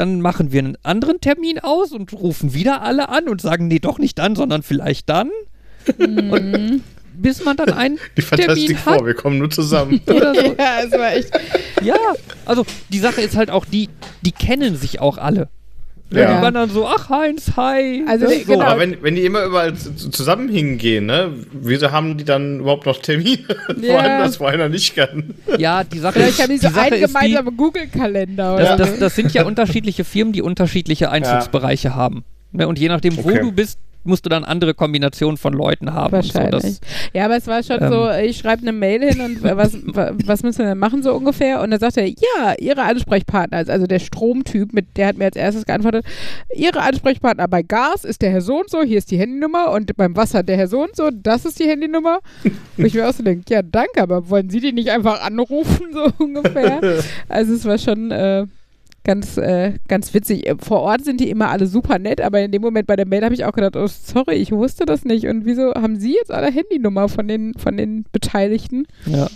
dann 0.00 0.22
machen 0.22 0.50
wir 0.50 0.60
einen 0.60 0.78
anderen 0.82 1.20
Termin 1.20 1.58
aus 1.58 1.92
und 1.92 2.14
rufen 2.14 2.54
wieder 2.54 2.80
alle 2.80 3.10
an 3.10 3.28
und 3.28 3.42
sagen, 3.42 3.68
nee, 3.68 3.80
doch 3.80 3.98
nicht 3.98 4.18
dann, 4.18 4.34
sondern 4.34 4.62
vielleicht 4.62 5.10
dann. 5.10 5.30
und 5.98 6.82
bis 7.12 7.44
man 7.44 7.54
dann 7.58 7.74
einen 7.74 7.98
Die 8.16 8.22
Fantastik 8.22 8.68
Termin 8.68 8.86
hat 8.86 8.96
vor, 8.96 9.06
wir 9.06 9.12
kommen 9.12 9.36
nur 9.36 9.50
zusammen. 9.50 10.00
oder 10.06 10.34
so. 10.34 10.40
ja, 10.58 10.80
es 10.82 10.92
war 10.92 11.12
echt. 11.12 11.30
Ja, 11.82 11.96
also 12.46 12.64
die 12.88 12.98
Sache 12.98 13.20
ist 13.20 13.36
halt 13.36 13.50
auch, 13.50 13.66
die, 13.66 13.90
die 14.22 14.32
kennen 14.32 14.74
sich 14.74 15.00
auch 15.00 15.18
alle. 15.18 15.50
Ne, 16.12 16.20
Ja. 16.22 16.36
Die 16.36 16.42
waren 16.42 16.54
dann 16.54 16.70
so, 16.70 16.86
ach 16.88 17.08
Heinz, 17.08 17.52
hi. 17.56 18.02
Also, 18.08 18.26
die- 18.26 18.40
so. 18.42 18.52
genau. 18.52 18.64
Aber 18.64 18.80
wenn, 18.80 19.00
wenn 19.02 19.14
die 19.14 19.24
immer 19.24 19.44
überall 19.44 19.74
zu- 19.74 19.94
zu- 19.94 20.10
zusammen 20.10 20.48
hingehen, 20.48 21.06
ne, 21.06 21.32
wieso 21.52 21.92
haben 21.92 22.16
die 22.18 22.24
dann 22.24 22.60
überhaupt 22.60 22.86
noch 22.86 22.98
Termine? 23.00 23.38
Ja. 23.80 23.92
Vor 23.94 24.00
allem, 24.00 24.22
das 24.24 24.40
wo 24.40 24.44
einer 24.46 24.68
nicht 24.68 24.96
kann. 24.96 25.34
Ja, 25.58 25.84
die 25.84 25.98
Sache 26.00 26.14
Vielleicht 26.14 26.32
ist, 26.38 26.42
haben 26.42 26.48
die 26.50 26.58
die 26.58 26.66
so 26.66 26.72
Sache 26.72 26.80
einen 26.86 26.94
ist 27.02 27.08
die, 27.10 27.12
gemeinsamen 27.14 27.56
Google-Kalender 27.56 28.56
das, 28.56 28.66
oder 28.68 28.76
das, 28.76 28.98
das 28.98 29.14
sind 29.16 29.32
ja 29.34 29.44
unterschiedliche 29.44 30.02
Firmen, 30.04 30.32
die 30.32 30.42
unterschiedliche 30.42 31.10
Einzugsbereiche 31.10 31.94
haben. 31.94 32.24
Ne, 32.52 32.66
und 32.66 32.78
je 32.80 32.88
nachdem, 32.88 33.16
wo 33.16 33.28
Okay. 33.28 33.40
du 33.40 33.52
bist, 33.52 33.78
musst 34.04 34.24
du 34.24 34.28
dann 34.30 34.44
andere 34.44 34.74
Kombinationen 34.74 35.36
von 35.36 35.52
Leuten 35.52 35.92
haben. 35.92 36.14
und 36.16 36.22
So, 36.24 36.34
Wahrscheinlich. 36.34 36.62
das, 36.62 36.80
ja, 37.12 37.24
aber 37.26 37.36
es 37.36 37.46
war 37.46 37.62
schon 37.62 37.82
Ähm. 37.82 37.88
so, 37.90 38.10
ich 38.10 38.38
schreibe 38.38 38.62
eine 38.62 38.72
Mail 38.72 39.02
hin 39.12 39.20
und 39.20 39.42
was, 39.42 39.74
wa- 39.94 40.12
was 40.24 40.42
müssen 40.42 40.60
wir 40.60 40.66
denn 40.66 40.78
machen 40.78 41.02
so 41.02 41.12
ungefähr? 41.14 41.60
Und 41.60 41.70
dann 41.70 41.80
sagt 41.80 41.96
er, 41.96 42.06
ja, 42.06 42.54
Ihre 42.58 42.82
Ansprechpartner, 42.82 43.58
also- 43.58 43.72
also 43.72 43.86
der 43.86 43.98
Stromtyp, 43.98 44.72
mit, 44.72 44.96
der 44.96 45.08
hat 45.08 45.16
mir 45.18 45.24
als 45.26 45.36
erstes 45.36 45.64
geantwortet, 45.66 46.04
Ihre 46.54 46.80
Ansprechpartner 46.80 47.46
bei 47.48 47.62
Gas 47.62 48.04
ist 48.04 48.22
der 48.22 48.30
Herr 48.30 48.40
so 48.40 48.60
und 48.60 48.70
so, 48.70 48.82
hier 48.82 48.98
ist 48.98 49.10
die 49.10 49.18
Handynummer 49.18 49.70
und 49.72 49.96
beim 49.96 50.16
Wasser 50.16 50.42
der 50.42 50.56
Herr 50.56 50.66
so 50.68 50.82
und 50.82 50.96
so, 50.96 51.10
das 51.12 51.44
ist 51.44 51.58
die 51.60 51.68
Handynummer. 51.68 52.20
Wo 52.76 52.84
ich 52.84 52.94
mir 52.94 53.08
auch 53.08 53.12
so 53.12 53.22
denke, 53.22 53.52
ja, 53.52 53.62
danke, 53.62 54.00
aber 54.02 54.28
wollen 54.30 54.48
Sie 54.50 54.60
die 54.60 54.72
nicht 54.72 54.90
einfach 54.90 55.20
anrufen, 55.22 55.86
so 55.92 56.08
ungefähr? 56.18 56.80
Also 57.28 57.54
es 57.54 57.64
war 57.64 57.78
schon 57.78 58.10
äh, 58.10 58.46
ganz, 59.04 59.36
äh, 59.36 59.74
ganz 59.88 60.12
witzig. 60.14 60.46
Äh, 60.46 60.56
Vor 60.58 60.80
Ort 60.80 61.04
sind 61.04 61.20
die 61.20 61.30
immer 61.30 61.48
alle 61.48 61.66
super 61.66 61.98
nett, 61.98 62.20
aber 62.20 62.40
in 62.40 62.52
dem 62.52 62.62
Moment 62.62 62.86
bei 62.86 62.96
der 62.96 63.06
Mail 63.06 63.24
habe 63.24 63.34
ich 63.34 63.44
auch 63.44 63.52
gedacht, 63.52 63.76
oh, 63.76 63.86
sorry, 63.86 64.34
ich 64.34 64.52
wusste 64.52 64.84
das 64.84 65.04
nicht. 65.04 65.26
Und 65.26 65.44
wieso 65.44 65.72
haben 65.74 65.98
Sie 65.98 66.14
jetzt 66.14 66.30
alle 66.30 66.50
Handynummer 66.50 67.08
von 67.08 67.28
den, 67.28 67.54
von 67.54 67.76
den 67.76 68.04
Beteiligten? 68.12 68.86
ja. 69.06 69.28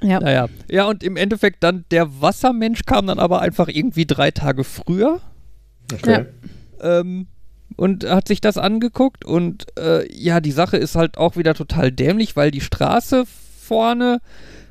Ja. 0.00 0.20
Naja. 0.20 0.46
Ja, 0.70 0.84
und 0.84 1.02
im 1.02 1.16
Endeffekt 1.16 1.64
dann 1.64 1.84
der 1.90 2.20
Wassermensch 2.20 2.84
kam 2.86 3.08
dann 3.08 3.18
aber 3.18 3.40
einfach 3.40 3.66
irgendwie 3.66 4.06
drei 4.06 4.30
Tage 4.30 4.62
früher. 4.62 5.20
Okay. 5.92 6.26
ähm, 6.80 7.26
und 7.76 8.08
hat 8.08 8.28
sich 8.28 8.40
das 8.40 8.58
angeguckt 8.58 9.24
und 9.24 9.66
äh, 9.78 10.06
ja, 10.12 10.40
die 10.40 10.52
Sache 10.52 10.76
ist 10.76 10.96
halt 10.96 11.16
auch 11.16 11.36
wieder 11.36 11.54
total 11.54 11.92
dämlich, 11.92 12.36
weil 12.36 12.50
die 12.50 12.60
Straße 12.60 13.24
vorne 13.60 14.20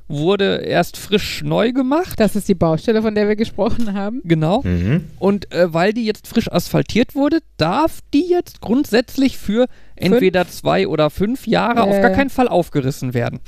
wurde 0.07 0.57
erst 0.57 0.97
frisch 0.97 1.43
neu 1.43 1.73
gemacht. 1.73 2.19
Das 2.19 2.35
ist 2.35 2.47
die 2.47 2.55
Baustelle, 2.55 3.01
von 3.01 3.13
der 3.15 3.27
wir 3.27 3.35
gesprochen 3.35 3.93
haben. 3.93 4.21
Genau. 4.23 4.61
Mhm. 4.63 5.05
Und 5.19 5.51
äh, 5.53 5.73
weil 5.73 5.93
die 5.93 6.05
jetzt 6.05 6.27
frisch 6.27 6.51
asphaltiert 6.51 7.15
wurde, 7.15 7.39
darf 7.57 7.99
die 8.13 8.29
jetzt 8.29 8.61
grundsätzlich 8.61 9.37
für 9.37 9.67
entweder 9.95 10.47
zwei 10.47 10.87
oder 10.87 11.09
fünf 11.09 11.47
Jahre 11.47 11.83
auf 11.83 11.95
Ja, 11.95 12.01
gar 12.01 12.11
ja. 12.11 12.15
keinen 12.15 12.29
Fall 12.29 12.47
aufgerissen 12.47 13.13
werden. 13.13 13.39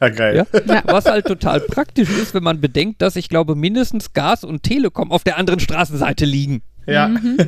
Ja, 0.00 0.08
geil. 0.08 0.36
Ja? 0.36 0.60
Ja. 0.66 0.82
Was 0.86 1.06
halt 1.06 1.26
total 1.26 1.60
praktisch 1.60 2.10
ist, 2.10 2.34
wenn 2.34 2.42
man 2.42 2.60
bedenkt, 2.60 3.02
dass 3.02 3.16
ich 3.16 3.28
glaube, 3.28 3.54
mindestens 3.54 4.12
Gas 4.12 4.44
und 4.44 4.62
Telekom 4.62 5.10
auf 5.10 5.24
der 5.24 5.36
anderen 5.38 5.60
Straßenseite 5.60 6.24
liegen. 6.24 6.62
Ja. 6.86 7.08
Mhm. 7.08 7.36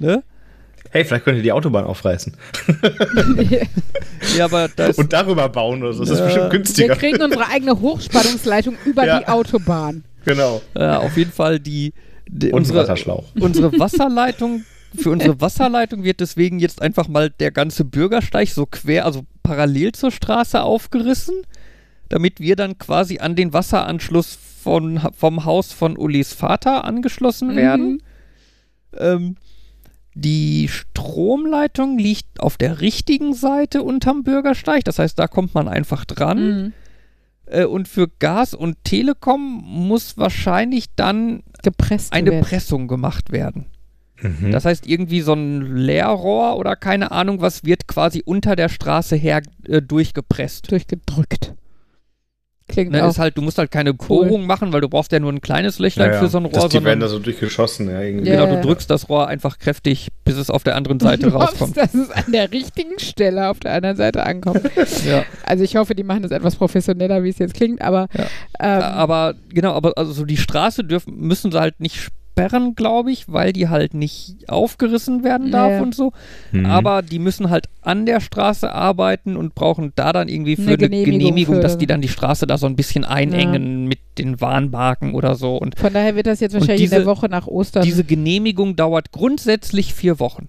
Ne? 0.00 0.24
Hey, 0.94 1.04
vielleicht 1.04 1.24
könnt 1.24 1.36
ihr 1.38 1.42
die 1.42 1.50
Autobahn 1.50 1.84
aufreißen. 1.86 2.36
Ja, 4.38 4.44
aber 4.46 4.68
das. 4.68 4.96
Und 4.96 5.12
darüber 5.12 5.48
bauen 5.48 5.82
oder 5.82 5.92
so. 5.92 6.04
Das 6.04 6.10
ist 6.12 6.18
Ja. 6.18 6.24
bestimmt 6.26 6.44
Wir 6.52 6.58
günstiger. 6.58 6.96
kriegen 6.96 7.20
unsere 7.22 7.46
eigene 7.48 7.80
Hochspannungsleitung 7.80 8.76
über 8.84 9.04
Ja. 9.06 9.18
die 9.20 9.26
Autobahn. 9.28 10.04
Genau. 10.24 10.62
Ja, 10.76 10.98
auf 11.00 11.16
jeden 11.16 11.32
Fall 11.32 11.60
die, 11.60 11.92
die 12.28 12.50
unsere, 12.52 12.78
Wasserschlauch. 12.80 13.24
unsere 13.38 13.72
Wasserleitung. 13.78 14.64
Für 14.96 15.10
unsere 15.10 15.40
Wasserleitung 15.40 16.04
wird 16.04 16.20
deswegen 16.20 16.60
jetzt 16.60 16.80
einfach 16.80 17.08
mal 17.08 17.28
der 17.28 17.50
ganze 17.50 17.84
Bürgersteig 17.84 18.48
so 18.48 18.64
quer, 18.64 19.04
also 19.04 19.24
parallel 19.42 19.90
zur 19.92 20.12
Straße 20.12 20.62
aufgerissen, 20.62 21.34
damit 22.08 22.38
wir 22.38 22.54
dann 22.56 22.78
quasi 22.78 23.18
an 23.18 23.34
den 23.34 23.52
Wasseranschluss 23.52 24.38
von, 24.62 25.00
vom 25.16 25.44
Haus 25.44 25.72
von 25.72 25.98
Ulis 25.98 26.32
Vater 26.32 26.84
angeschlossen 26.84 27.48
Mhm. 27.52 27.56
werden. 27.56 28.02
Ähm, 28.96 29.36
Die 30.14 30.68
Stromleitung 30.68 31.98
liegt 31.98 32.40
auf 32.40 32.56
der 32.56 32.80
richtigen 32.80 33.34
Seite 33.34 33.82
unterm 33.82 34.22
Bürgersteig. 34.22 34.84
Das 34.84 34.98
heißt, 34.98 35.18
da 35.18 35.26
kommt 35.26 35.54
man 35.54 35.68
einfach 35.68 36.04
dran. 36.04 36.38
Mhm. 36.38 36.72
Äh, 37.46 37.64
und 37.64 37.88
für 37.88 38.08
Gas 38.08 38.54
und 38.54 38.76
Telekom 38.84 39.62
muss 39.64 40.16
wahrscheinlich 40.16 40.86
dann 40.96 41.42
Gepresst 41.62 42.12
eine 42.12 42.30
werden. 42.30 42.44
Pressung 42.44 42.88
gemacht 42.88 43.32
werden. 43.32 43.66
Mhm. 44.20 44.52
Das 44.52 44.64
heißt, 44.64 44.86
irgendwie 44.86 45.20
so 45.20 45.34
ein 45.34 45.76
Leerrohr 45.76 46.56
oder 46.56 46.76
keine 46.76 47.10
Ahnung 47.10 47.40
was 47.40 47.64
wird 47.64 47.88
quasi 47.88 48.22
unter 48.24 48.56
der 48.56 48.68
Straße 48.68 49.16
her 49.16 49.42
äh, 49.66 49.82
durchgepresst. 49.82 50.70
durchgedrückt. 50.70 51.54
Klingt 52.66 52.92
Ne, 52.92 53.04
auch. 53.04 53.10
ist 53.10 53.18
halt, 53.18 53.36
du 53.36 53.42
musst 53.42 53.58
halt 53.58 53.70
keine 53.70 53.92
Bohrung 53.92 54.46
machen, 54.46 54.72
weil 54.72 54.80
du 54.80 54.88
brauchst 54.88 55.12
ja 55.12 55.20
nur 55.20 55.30
ein 55.30 55.42
kleines 55.42 55.78
Löchlein 55.78 56.08
Ja, 56.08 56.14
ja. 56.14 56.20
für 56.22 56.28
so 56.28 56.38
ein 56.38 56.46
Rohr, 56.46 56.52
Das, 56.62 56.68
die 56.70 56.82
werden 56.82 57.00
da 57.00 57.08
so 57.08 57.18
durchgeschossen, 57.18 57.90
ja, 57.90 58.00
irgendwie. 58.00 58.30
Genau, 58.30 58.46
du 58.46 58.60
drückst 58.62 58.88
das 58.90 59.10
Rohr 59.10 59.28
einfach 59.28 59.58
kräftig, 59.58 60.08
bis 60.24 60.36
es 60.38 60.48
auf 60.48 60.64
der 60.64 60.74
anderen 60.74 60.98
Seite 61.00 61.26
Du 61.26 61.34
hoffst, 61.34 61.52
rauskommt. 61.60 61.76
dass 61.76 61.92
es 61.92 62.10
an 62.10 62.32
der 62.32 62.50
richtigen 62.52 62.98
Stelle 62.98 63.50
auf 63.50 63.60
der 63.60 63.72
anderen 63.74 63.96
Seite 63.96 64.24
ankommt. 64.24 64.62
Ja. 65.06 65.24
Also 65.44 65.62
ich 65.64 65.76
hoffe, 65.76 65.94
die 65.94 66.04
machen 66.04 66.22
das 66.22 66.30
etwas 66.32 66.56
professioneller, 66.56 67.22
wie 67.22 67.28
es 67.28 67.38
jetzt 67.38 67.52
klingt, 67.54 67.82
aber 67.82 68.08
Ja. 68.16 68.26
ähm, 68.60 68.82
aber 68.82 69.34
genau, 69.50 69.72
aber 69.74 69.92
also 69.96 70.12
so 70.12 70.24
die 70.24 70.36
Straße 70.38 70.84
dürfen, 70.84 71.16
müssen 71.18 71.52
sie 71.52 71.60
halt 71.60 71.80
nicht 71.80 72.08
sperren, 72.34 72.74
glaube 72.74 73.12
ich, 73.12 73.28
weil 73.32 73.52
die 73.52 73.68
halt 73.68 73.94
nicht 73.94 74.48
aufgerissen 74.48 75.22
werden 75.22 75.52
darf 75.52 75.70
Ja. 75.70 75.82
und 75.82 75.94
so. 75.94 76.12
Mhm. 76.50 76.66
Aber 76.66 77.00
die 77.02 77.20
müssen 77.20 77.48
halt 77.48 77.66
an 77.80 78.06
der 78.06 78.18
Straße 78.20 78.72
arbeiten 78.72 79.36
und 79.36 79.54
brauchen 79.54 79.92
da 79.94 80.12
dann 80.12 80.28
irgendwie 80.28 80.56
für 80.56 80.62
Eine 80.62 80.72
eine, 80.72 80.88
Genehmigung 80.88 81.18
Genehmigung, 81.20 81.54
für- 81.56 81.60
dass 81.60 81.78
die 81.78 81.86
dann 81.86 82.00
die 82.00 82.08
Straße 82.08 82.46
da 82.48 82.58
so 82.58 82.66
ein 82.66 82.74
bisschen 82.74 83.04
einengen 83.04 83.86
mit 83.86 84.00
den 84.18 84.40
Warnbarken 84.40 85.14
oder 85.14 85.36
so. 85.36 85.56
Und 85.56 85.78
von 85.78 85.92
daher 85.92 86.16
wird 86.16 86.26
das 86.26 86.40
jetzt 86.40 86.54
wahrscheinlich 86.54 86.84
in 86.84 86.90
der 86.90 87.00
diese- 87.00 87.10
Woche 87.10 87.28
nach 87.28 87.46
Ostern. 87.46 87.84
diese 87.84 88.02
Genehmigung 88.02 88.74
dauert 88.74 89.12
grundsätzlich 89.12 89.94
vier 89.94 90.18
Wochen. 90.18 90.48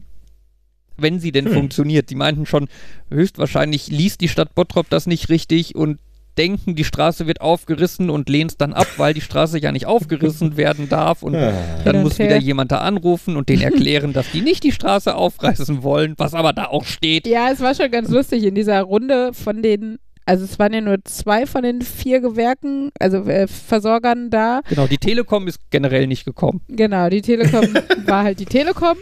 Wenn 0.98 1.20
sie 1.20 1.32
denn 1.34 1.46
Hm. 1.46 1.54
funktioniert. 1.54 2.10
Die 2.10 2.16
meinten 2.16 2.46
schon, 2.48 2.68
höchstwahrscheinlich 3.12 3.90
liest 3.90 4.22
die 4.22 4.30
Stadt 4.30 4.56
Bottrop 4.56 4.90
das 4.90 5.06
nicht 5.08 5.30
richtig 5.30 5.76
und 5.76 6.00
denken, 6.38 6.76
die 6.76 6.84
Straße 6.84 7.28
wird 7.28 7.42
aufgerissen 7.42 8.10
und 8.10 8.30
lehnt 8.30 8.52
es 8.52 8.58
dann 8.58 8.74
ab, 8.74 8.88
weil 8.98 9.14
die 9.14 9.22
Straße 9.22 9.60
ja 9.60 9.72
nicht 9.72 9.86
aufgerissen 9.86 10.58
werden 10.58 10.90
darf. 10.90 11.24
Und 11.24 11.36
Ah. 11.36 11.54
dann 11.84 12.02
muss 12.02 12.20
wieder 12.20 12.38
jemand 12.38 12.72
da 12.72 12.80
anrufen 12.80 13.36
und 13.38 13.50
denen 13.50 13.62
erklären, 13.62 14.14
dass 14.14 14.32
die 14.32 14.42
nicht 14.42 14.64
die 14.64 14.72
Straße 14.72 15.16
aufreißen 15.16 15.84
wollen, 15.84 16.14
was 16.18 16.34
aber 16.34 16.54
da 16.54 16.66
auch 16.66 16.86
steht. 16.86 17.28
ja, 17.28 17.50
es 17.52 17.60
war 17.62 17.74
schon 17.76 17.92
ganz 17.92 18.10
lustig 18.10 18.44
in 18.44 18.56
dieser 18.56 18.82
Runde 18.82 19.32
von 19.34 19.62
den, 19.62 19.98
also 20.26 20.44
es 20.44 20.58
waren 20.60 20.74
ja 20.74 20.82
nur 20.82 20.98
zwei 21.04 21.46
von 21.46 21.64
den 21.64 21.82
vier 21.82 22.20
Gewerken, 22.22 22.90
also 23.00 23.18
äh, 23.26 23.48
Versorgern 23.48 24.30
da. 24.30 24.62
Genau, 24.70 24.88
die 24.88 24.98
Telekom 24.98 25.48
ist 25.48 25.60
generell 25.70 26.08
nicht 26.08 26.26
gekommen. 26.26 26.62
Genau, 26.68 27.10
die 27.10 27.22
Telekom 27.22 27.66
war 28.06 28.24
halt 28.24 28.40
die 28.40 28.46
Telekom. 28.46 28.98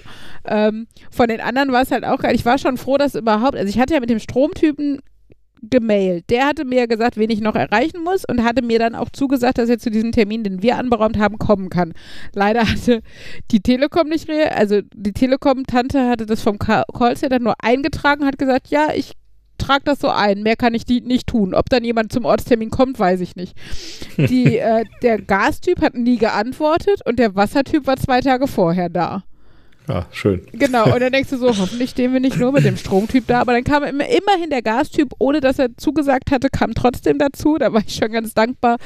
Ähm, 0.46 0.88
von 1.12 1.30
den 1.30 1.40
anderen 1.40 1.72
war 1.72 1.82
es 1.84 1.92
halt 1.92 2.04
auch 2.04 2.20
geil. 2.20 2.36
Ich 2.36 2.44
war 2.46 2.58
schon 2.58 2.76
froh, 2.78 2.98
dass 2.98 3.16
überhaupt, 3.16 3.56
also 3.56 3.70
ich 3.70 3.80
hatte 3.80 3.94
ja 3.94 4.00
mit 4.02 4.10
dem 4.10 4.20
Stromtypen 4.20 5.00
gemailt. 5.70 6.30
Der 6.30 6.46
hatte 6.46 6.66
mir 6.66 6.88
gesagt, 6.88 7.18
wen 7.18 7.30
ich 7.30 7.42
noch 7.42 7.56
erreichen 7.56 8.04
muss 8.04 8.24
und 8.30 8.44
hatte 8.44 8.62
mir 8.64 8.80
dann 8.80 8.96
auch 8.96 9.10
zugesagt, 9.10 9.58
dass 9.58 9.70
er 9.70 9.80
zu 9.80 9.90
diesem 9.90 10.12
Termin, 10.12 10.44
den 10.44 10.62
wir 10.62 10.78
anberaumt 10.78 11.18
haben, 11.18 11.38
kommen 11.38 11.70
kann. 11.70 11.94
Leider 12.34 12.68
hatte 12.70 13.02
die 13.52 13.60
Telekom 13.62 14.08
nicht, 14.10 14.28
rea- 14.30 14.50
also 14.56 14.82
die 14.94 15.14
Telekom-Tante 15.14 16.08
hatte 16.10 16.26
das 16.26 16.42
vom 16.42 16.60
Ca- 16.60 16.86
Callcenter 16.94 17.40
nur 17.40 17.56
eingetragen, 17.62 18.26
hat 18.26 18.38
gesagt, 18.38 18.68
ja, 18.70 18.90
ich 18.96 19.14
trage 19.58 19.84
das 19.86 20.00
so 20.00 20.10
ein, 20.10 20.44
mehr 20.44 20.56
kann 20.58 20.74
ich 20.74 20.84
die 20.84 21.00
nicht 21.02 21.28
tun. 21.28 21.54
Ob 21.54 21.70
dann 21.70 21.84
jemand 21.86 22.12
zum 22.12 22.26
Ortstermin 22.26 22.70
kommt, 22.70 23.00
weiß 23.00 23.22
ich 23.22 23.36
nicht. 23.38 23.56
Die, 24.18 24.58
äh, 24.58 24.84
der 25.02 25.22
Gastyp 25.22 25.82
hat 25.82 25.94
nie 25.96 26.18
geantwortet 26.18 27.00
und 27.06 27.18
der 27.20 27.36
Wassertyp 27.36 27.88
war 27.88 27.96
zwei 27.98 28.20
Tage 28.20 28.48
vorher 28.48 28.90
da. 28.90 29.24
Ja, 29.88 30.06
schön. 30.12 30.42
Genau, 30.54 30.86
und 30.94 31.02
dann 31.02 31.12
denkst 31.12 31.30
du 31.30 31.38
so, 31.38 31.48
hoffentlich 31.48 31.90
stehen 31.90 32.14
wir 32.14 32.20
nicht 32.20 32.38
nur 32.38 32.52
mit 32.52 32.64
dem 32.64 32.78
Stromtyp 32.78 33.28
da, 33.28 33.42
aber 33.42 33.54
dann 33.54 33.64
kam 33.64 33.84
immer, 33.84 34.06
immerhin 34.06 34.50
der 34.50 34.62
Gastyp, 34.62 35.10
ohne 35.20 35.42
dass 35.42 35.60
er 35.60 35.76
zugesagt 35.78 36.32
hatte, 36.32 36.50
kam 36.50 36.74
trotzdem 36.74 37.18
dazu. 37.18 37.58
Da 37.58 37.74
war 37.74 37.82
ich 37.86 37.96
schon 37.96 38.12
ganz 38.12 38.34
dankbar, 38.34 38.78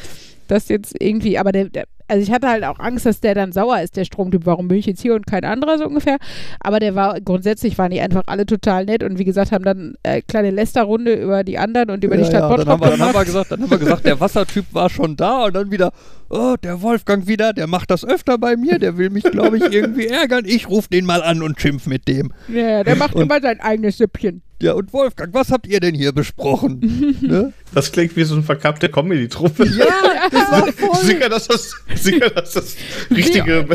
dass 0.47 0.69
jetzt 0.69 0.95
irgendwie, 0.99 1.37
aber 1.37 1.51
der, 1.51 1.65
der 1.69 1.85
also 2.07 2.23
ich 2.23 2.31
hatte 2.31 2.47
halt 2.47 2.63
auch 2.63 2.79
Angst, 2.79 3.05
dass 3.05 3.19
der 3.19 3.35
dann 3.35 3.51
sauer 3.51 3.81
ist, 3.81 3.97
der 3.97 4.05
Stromtyp. 4.05 4.45
Warum 4.45 4.67
bin 4.67 4.77
ich 4.77 4.85
jetzt 4.85 5.01
hier 5.01 5.13
und 5.13 5.27
kein 5.27 5.43
anderer 5.43 5.77
so 5.77 5.85
ungefähr? 5.85 6.17
Aber 6.59 6.79
der 6.79 6.95
war, 6.95 7.19
grundsätzlich 7.19 7.77
waren 7.77 7.91
die 7.91 7.99
einfach 7.99 8.23
alle 8.27 8.45
total 8.45 8.85
nett 8.85 9.03
und 9.03 9.19
wie 9.19 9.25
gesagt, 9.25 9.51
haben 9.51 9.65
dann 9.65 9.95
äh, 10.03 10.21
kleine 10.21 10.51
Lästerrunde 10.51 11.13
über 11.13 11.43
die 11.43 11.57
anderen 11.57 11.89
und 11.89 12.03
über 12.03 12.17
die 12.17 12.23
Stadt 12.23 12.43
dann, 12.43 12.49
Bottrop 12.49 12.67
haben 12.67 12.81
wir, 12.81 12.89
dann, 12.91 13.01
haben 13.01 13.13
wir 13.13 13.25
gesagt, 13.25 13.51
dann 13.51 13.61
haben 13.61 13.71
wir 13.71 13.77
gesagt, 13.77 14.05
der 14.05 14.19
Wassertyp 14.19 14.65
war 14.71 14.89
schon 14.89 15.15
da 15.17 15.45
und 15.45 15.55
dann 15.55 15.69
wieder, 15.69 15.91
oh, 16.29 16.55
der 16.61 16.81
Wolfgang 16.81 17.27
wieder, 17.27 17.53
der 17.53 17.67
macht 17.67 17.91
das 17.91 18.03
öfter 18.05 18.37
bei 18.37 18.55
mir, 18.55 18.79
der 18.79 18.97
will 18.97 19.09
mich, 19.09 19.23
glaube 19.23 19.57
ich, 19.57 19.63
irgendwie 19.71 20.07
ärgern. 20.07 20.45
Ich 20.45 20.67
rufe 20.69 20.89
den 20.89 21.05
mal 21.05 21.21
an 21.23 21.41
und 21.41 21.59
schimpf 21.59 21.87
mit 21.87 22.07
dem. 22.07 22.31
Ja, 22.47 22.69
ja, 22.69 22.83
der 22.83 22.95
macht 22.95 23.15
Und- 23.15 23.23
immer 23.23 23.41
sein 23.41 23.59
eigenes 23.59 23.97
Süppchen. 23.97 24.41
Ja, 24.59 24.73
und 24.73 24.91
Wolfgang, 24.91 25.31
was 25.35 25.51
habt 25.51 25.67
ihr 25.67 25.79
denn 25.79 25.93
hier 25.93 26.11
besprochen? 26.13 26.79
ne? 27.21 27.53
Das 27.75 27.91
klingt 27.91 28.15
wie 28.15 28.23
so 28.23 28.33
eine 28.33 28.41
verkappte 28.41 28.89
Comedy-Truppe. 28.89 29.67
Ja, 29.67 29.85
das 30.31 30.51
war 30.51 30.73
voll. 30.73 31.05
Sicher, 31.05 31.29
dass 31.29 31.47
das, 31.47 31.75
sicher, 31.93 32.31
dass 32.31 32.53
das 32.53 32.75
richtige 33.11 33.67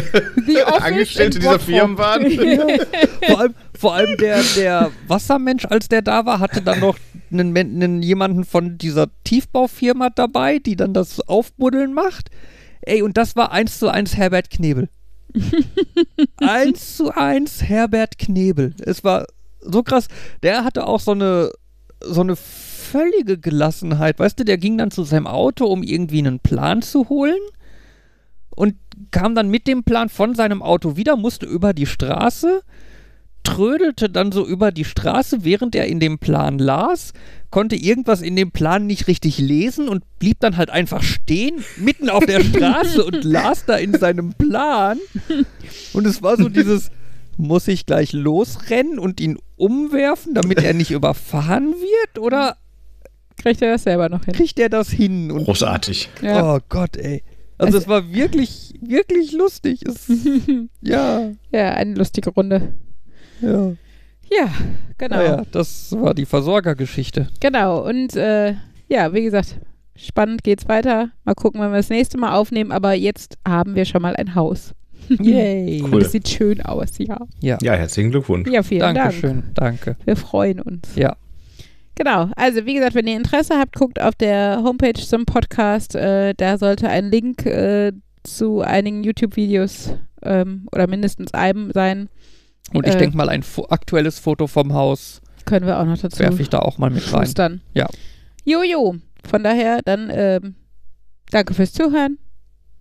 The 0.45 0.63
Office 0.67 0.83
Angestellte 0.83 1.39
dieser. 1.39 1.61
Firmen 1.61 1.97
waren. 1.99 2.29
vor 3.29 3.39
allem, 3.39 3.55
vor 3.79 3.95
allem 3.95 4.17
der, 4.17 4.41
der 4.57 4.91
Wassermensch, 5.07 5.67
als 5.67 5.89
der 5.89 6.03
da 6.03 6.27
war, 6.27 6.41
hatte 6.41 6.61
dann 6.61 6.81
noch 6.81 6.97
einen, 7.33 7.57
einen, 7.57 8.03
jemanden 8.03 8.45
von 8.45 8.79
dieser 8.79 9.09
Tiefbaufirma 9.25 10.11
dabei, 10.11 10.59
die 10.59 10.77
dann 10.77 10.95
das 10.95 11.21
Aufbuddeln 11.21 11.93
macht. 11.95 12.31
Ey, 12.83 13.03
und 13.03 13.17
das 13.17 13.37
war 13.37 13.53
eins 13.53 13.79
zu 13.79 13.89
eins 13.89 14.17
Herbert 14.17 14.51
Knebel. 14.51 14.89
eins 16.39 16.97
zu 16.97 17.11
eins 17.11 17.63
Herbert 17.63 18.19
Knebel. 18.19 18.75
Es 18.81 19.05
war 19.05 19.27
so 19.61 19.83
krass. 19.83 20.09
Der 20.43 20.65
hatte 20.65 20.87
auch 20.87 21.01
so 21.01 21.13
eine, 21.13 21.53
so 22.01 22.21
eine 22.21 22.37
völlige 22.37 23.39
Gelassenheit. 23.39 24.19
Weißt 24.19 24.39
du, 24.39 24.45
der 24.45 24.59
ging 24.59 24.79
dann 24.79 24.91
zu 24.91 25.05
seinem 25.05 25.27
Auto, 25.27 25.67
um 25.67 25.83
irgendwie 25.83 26.19
einen 26.19 26.41
Plan 26.41 26.83
zu 26.83 27.09
holen 27.09 27.41
und 28.51 28.75
kam 29.11 29.35
dann 29.35 29.49
mit 29.49 29.67
dem 29.67 29.85
Plan 29.85 30.09
von 30.09 30.35
seinem 30.35 30.63
Auto 30.63 30.97
wieder, 30.97 31.17
musste 31.17 31.47
über 31.47 31.73
die 31.73 31.87
Straße, 31.87 32.63
trödelte 33.45 34.09
dann 34.09 34.33
so 34.33 34.47
über 34.47 34.71
die 34.73 34.85
Straße, 34.85 35.45
während 35.45 35.75
er 35.75 35.87
in 35.87 36.01
dem 36.01 36.19
Plan 36.19 36.59
las, 36.59 37.13
konnte 37.51 37.77
irgendwas 37.77 38.23
in 38.23 38.37
dem 38.37 38.51
Plan 38.51 38.87
nicht 38.87 39.09
richtig 39.09 39.39
lesen 39.39 39.89
und 39.89 40.05
blieb 40.19 40.39
dann 40.41 40.57
halt 40.57 40.71
einfach 40.71 41.03
stehen, 41.03 41.63
mitten 41.77 42.09
auf 42.09 42.25
der 42.25 42.41
Straße 42.45 43.05
und 43.05 43.25
las 43.25 43.65
da 43.67 43.77
in 43.77 43.95
seinem 43.99 44.33
Plan. 44.35 44.99
Und 45.93 46.07
es 46.07 46.23
war 46.23 46.37
so 46.37 46.49
dieses, 46.49 46.91
muss 47.37 47.69
ich 47.69 47.85
gleich 47.87 48.13
losrennen 48.13 48.99
und 48.99 49.21
ihn 49.21 49.39
umwerfen, 49.57 50.35
damit 50.35 50.63
er 50.63 50.73
nicht 50.75 50.91
überfahren 50.91 51.73
wird? 51.73 52.19
Oder 52.19 52.57
Kriegt 53.37 53.61
er 53.63 53.73
das 53.73 53.83
selber 53.83 54.09
noch 54.09 54.25
hin? 54.25 54.35
kriegt 54.35 54.59
er 54.59 54.69
das 54.69 54.91
hin? 54.91 55.31
Und 55.33 55.45
Großartig. 55.45 56.09
Ja. 56.23 56.55
Oh 56.55 56.59
Gott, 56.69 56.97
ey. 56.97 57.23
Also, 57.59 57.77
Also- 57.77 57.79
es 57.79 57.89
war 57.89 58.13
wirklich, 58.13 58.75
wirklich 58.81 59.33
lustig. 59.33 59.81
Es, 59.85 60.07
ja, 60.81 61.31
Ja, 61.51 61.71
eine 61.73 61.95
lustige 61.95 62.31
Runde. 62.31 62.75
Ja. 63.43 63.73
Ja, 64.31 64.49
genau. 64.97 65.17
Naja, 65.17 65.43
das 65.53 65.93
war 65.93 66.15
die 66.15 66.25
Versorgergeschichte. 66.25 67.29
Genau. 67.41 67.87
Und 67.87 68.17
äh, 68.17 68.55
ja, 68.89 69.13
wie 69.13 69.23
gesagt, 69.25 69.57
spannend 69.95 70.43
geht's 70.43 70.69
weiter. 70.69 71.11
Mal 71.25 71.35
gucken, 71.35 71.61
wenn 71.61 71.71
wir 71.71 71.77
das 71.77 71.91
nächste 71.91 72.17
Mal 72.17 72.35
aufnehmen. 72.35 72.73
Aber 72.73 72.95
jetzt 72.95 73.37
haben 73.47 73.75
wir 73.75 73.85
schon 73.85 74.01
mal 74.01 74.17
ein 74.17 74.35
Haus. 74.35 74.73
Yay. 75.09 75.83
Cool. 75.83 75.95
Und 75.95 76.03
es 76.03 76.13
sieht 76.13 76.29
schön 76.29 76.63
aus, 76.63 76.97
ja. 76.99 77.19
Ja, 77.41 77.59
Ja, 77.61 77.75
herzlichen 77.75 78.11
Glückwunsch. 78.11 78.49
Ja, 78.49 78.63
vielen 78.63 78.81
Dank. 78.81 78.97
Dankeschön, 78.97 79.43
danke. 79.55 79.97
Wir 80.05 80.17
freuen 80.17 80.61
uns. 80.61 80.95
Ja, 80.95 81.17
Genau. 81.95 82.31
Also, 82.37 82.65
wie 82.65 82.75
gesagt, 82.75 82.95
wenn 82.95 83.07
ihr 83.07 83.17
Interesse 83.17 83.59
habt, 83.59 83.77
guckt 83.77 84.01
auf 84.01 84.15
der 84.15 84.63
Homepage 84.65 84.95
zum 84.95 85.27
Podcast. 85.27 85.95
Äh, 85.95 86.35
da 86.35 86.57
sollte 86.57 86.89
ein 86.89 87.11
Link 87.11 87.45
äh, 87.45 87.93
zu 88.23 88.63
einigen 88.63 89.05
YouTube-Videos 89.05 89.95
ähm, 90.23 90.67
oder 90.73 90.87
mindestens 90.87 91.35
einem 91.35 91.71
sein. 91.73 92.09
Und 92.75 92.87
ich 92.87 92.95
Äh. 92.95 92.99
denke 92.99 93.17
mal, 93.17 93.29
ein 93.29 93.43
fo 93.43 93.67
aktuelles 93.69 94.19
Foto 94.19 94.47
vom 94.47 94.73
Haus 94.75 95.21
Können 95.45 95.67
wir 95.67 95.79
auch 95.79 95.85
noch 95.85 95.99
dazu 95.99 96.19
werfe 96.21 96.41
ich 96.43 96.49
da 96.51 96.61
auch 96.61 96.79
mal 96.79 96.91
mit 96.91 97.13
rein. 97.13 97.25
schustern. 97.27 97.61
Ja. 97.75 97.89
Jojo. 98.45 98.97
Von 99.29 99.45
daher, 99.45 99.81
dann 99.85 100.11
ähm, 100.13 100.55
danke 101.31 101.55
fürs 101.55 101.73
Zuhören. 101.73 102.19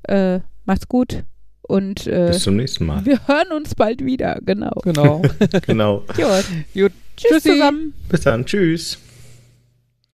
Äh, 0.03 0.39
macht's 0.65 0.87
gut. 0.87 1.23
Und 1.61 2.07
äh, 2.07 2.27
Bis 2.31 2.43
zum 2.43 2.55
nächsten 2.57 2.85
Mal. 2.85 3.05
wir 3.05 3.27
hören 3.27 3.51
uns 3.55 3.75
bald 3.75 4.03
wieder. 4.03 4.39
Genau. 4.45 4.71
Genau. 4.83 5.21
Genau. 5.65 5.99
Gut. 6.15 6.45
Gut. 6.73 6.91
Tschüss 7.15 7.31
Tschüssi. 7.43 7.49
zusammen. 7.51 7.93
Bis 8.09 8.21
dann. 8.21 8.45
Tschüss. 8.45 8.97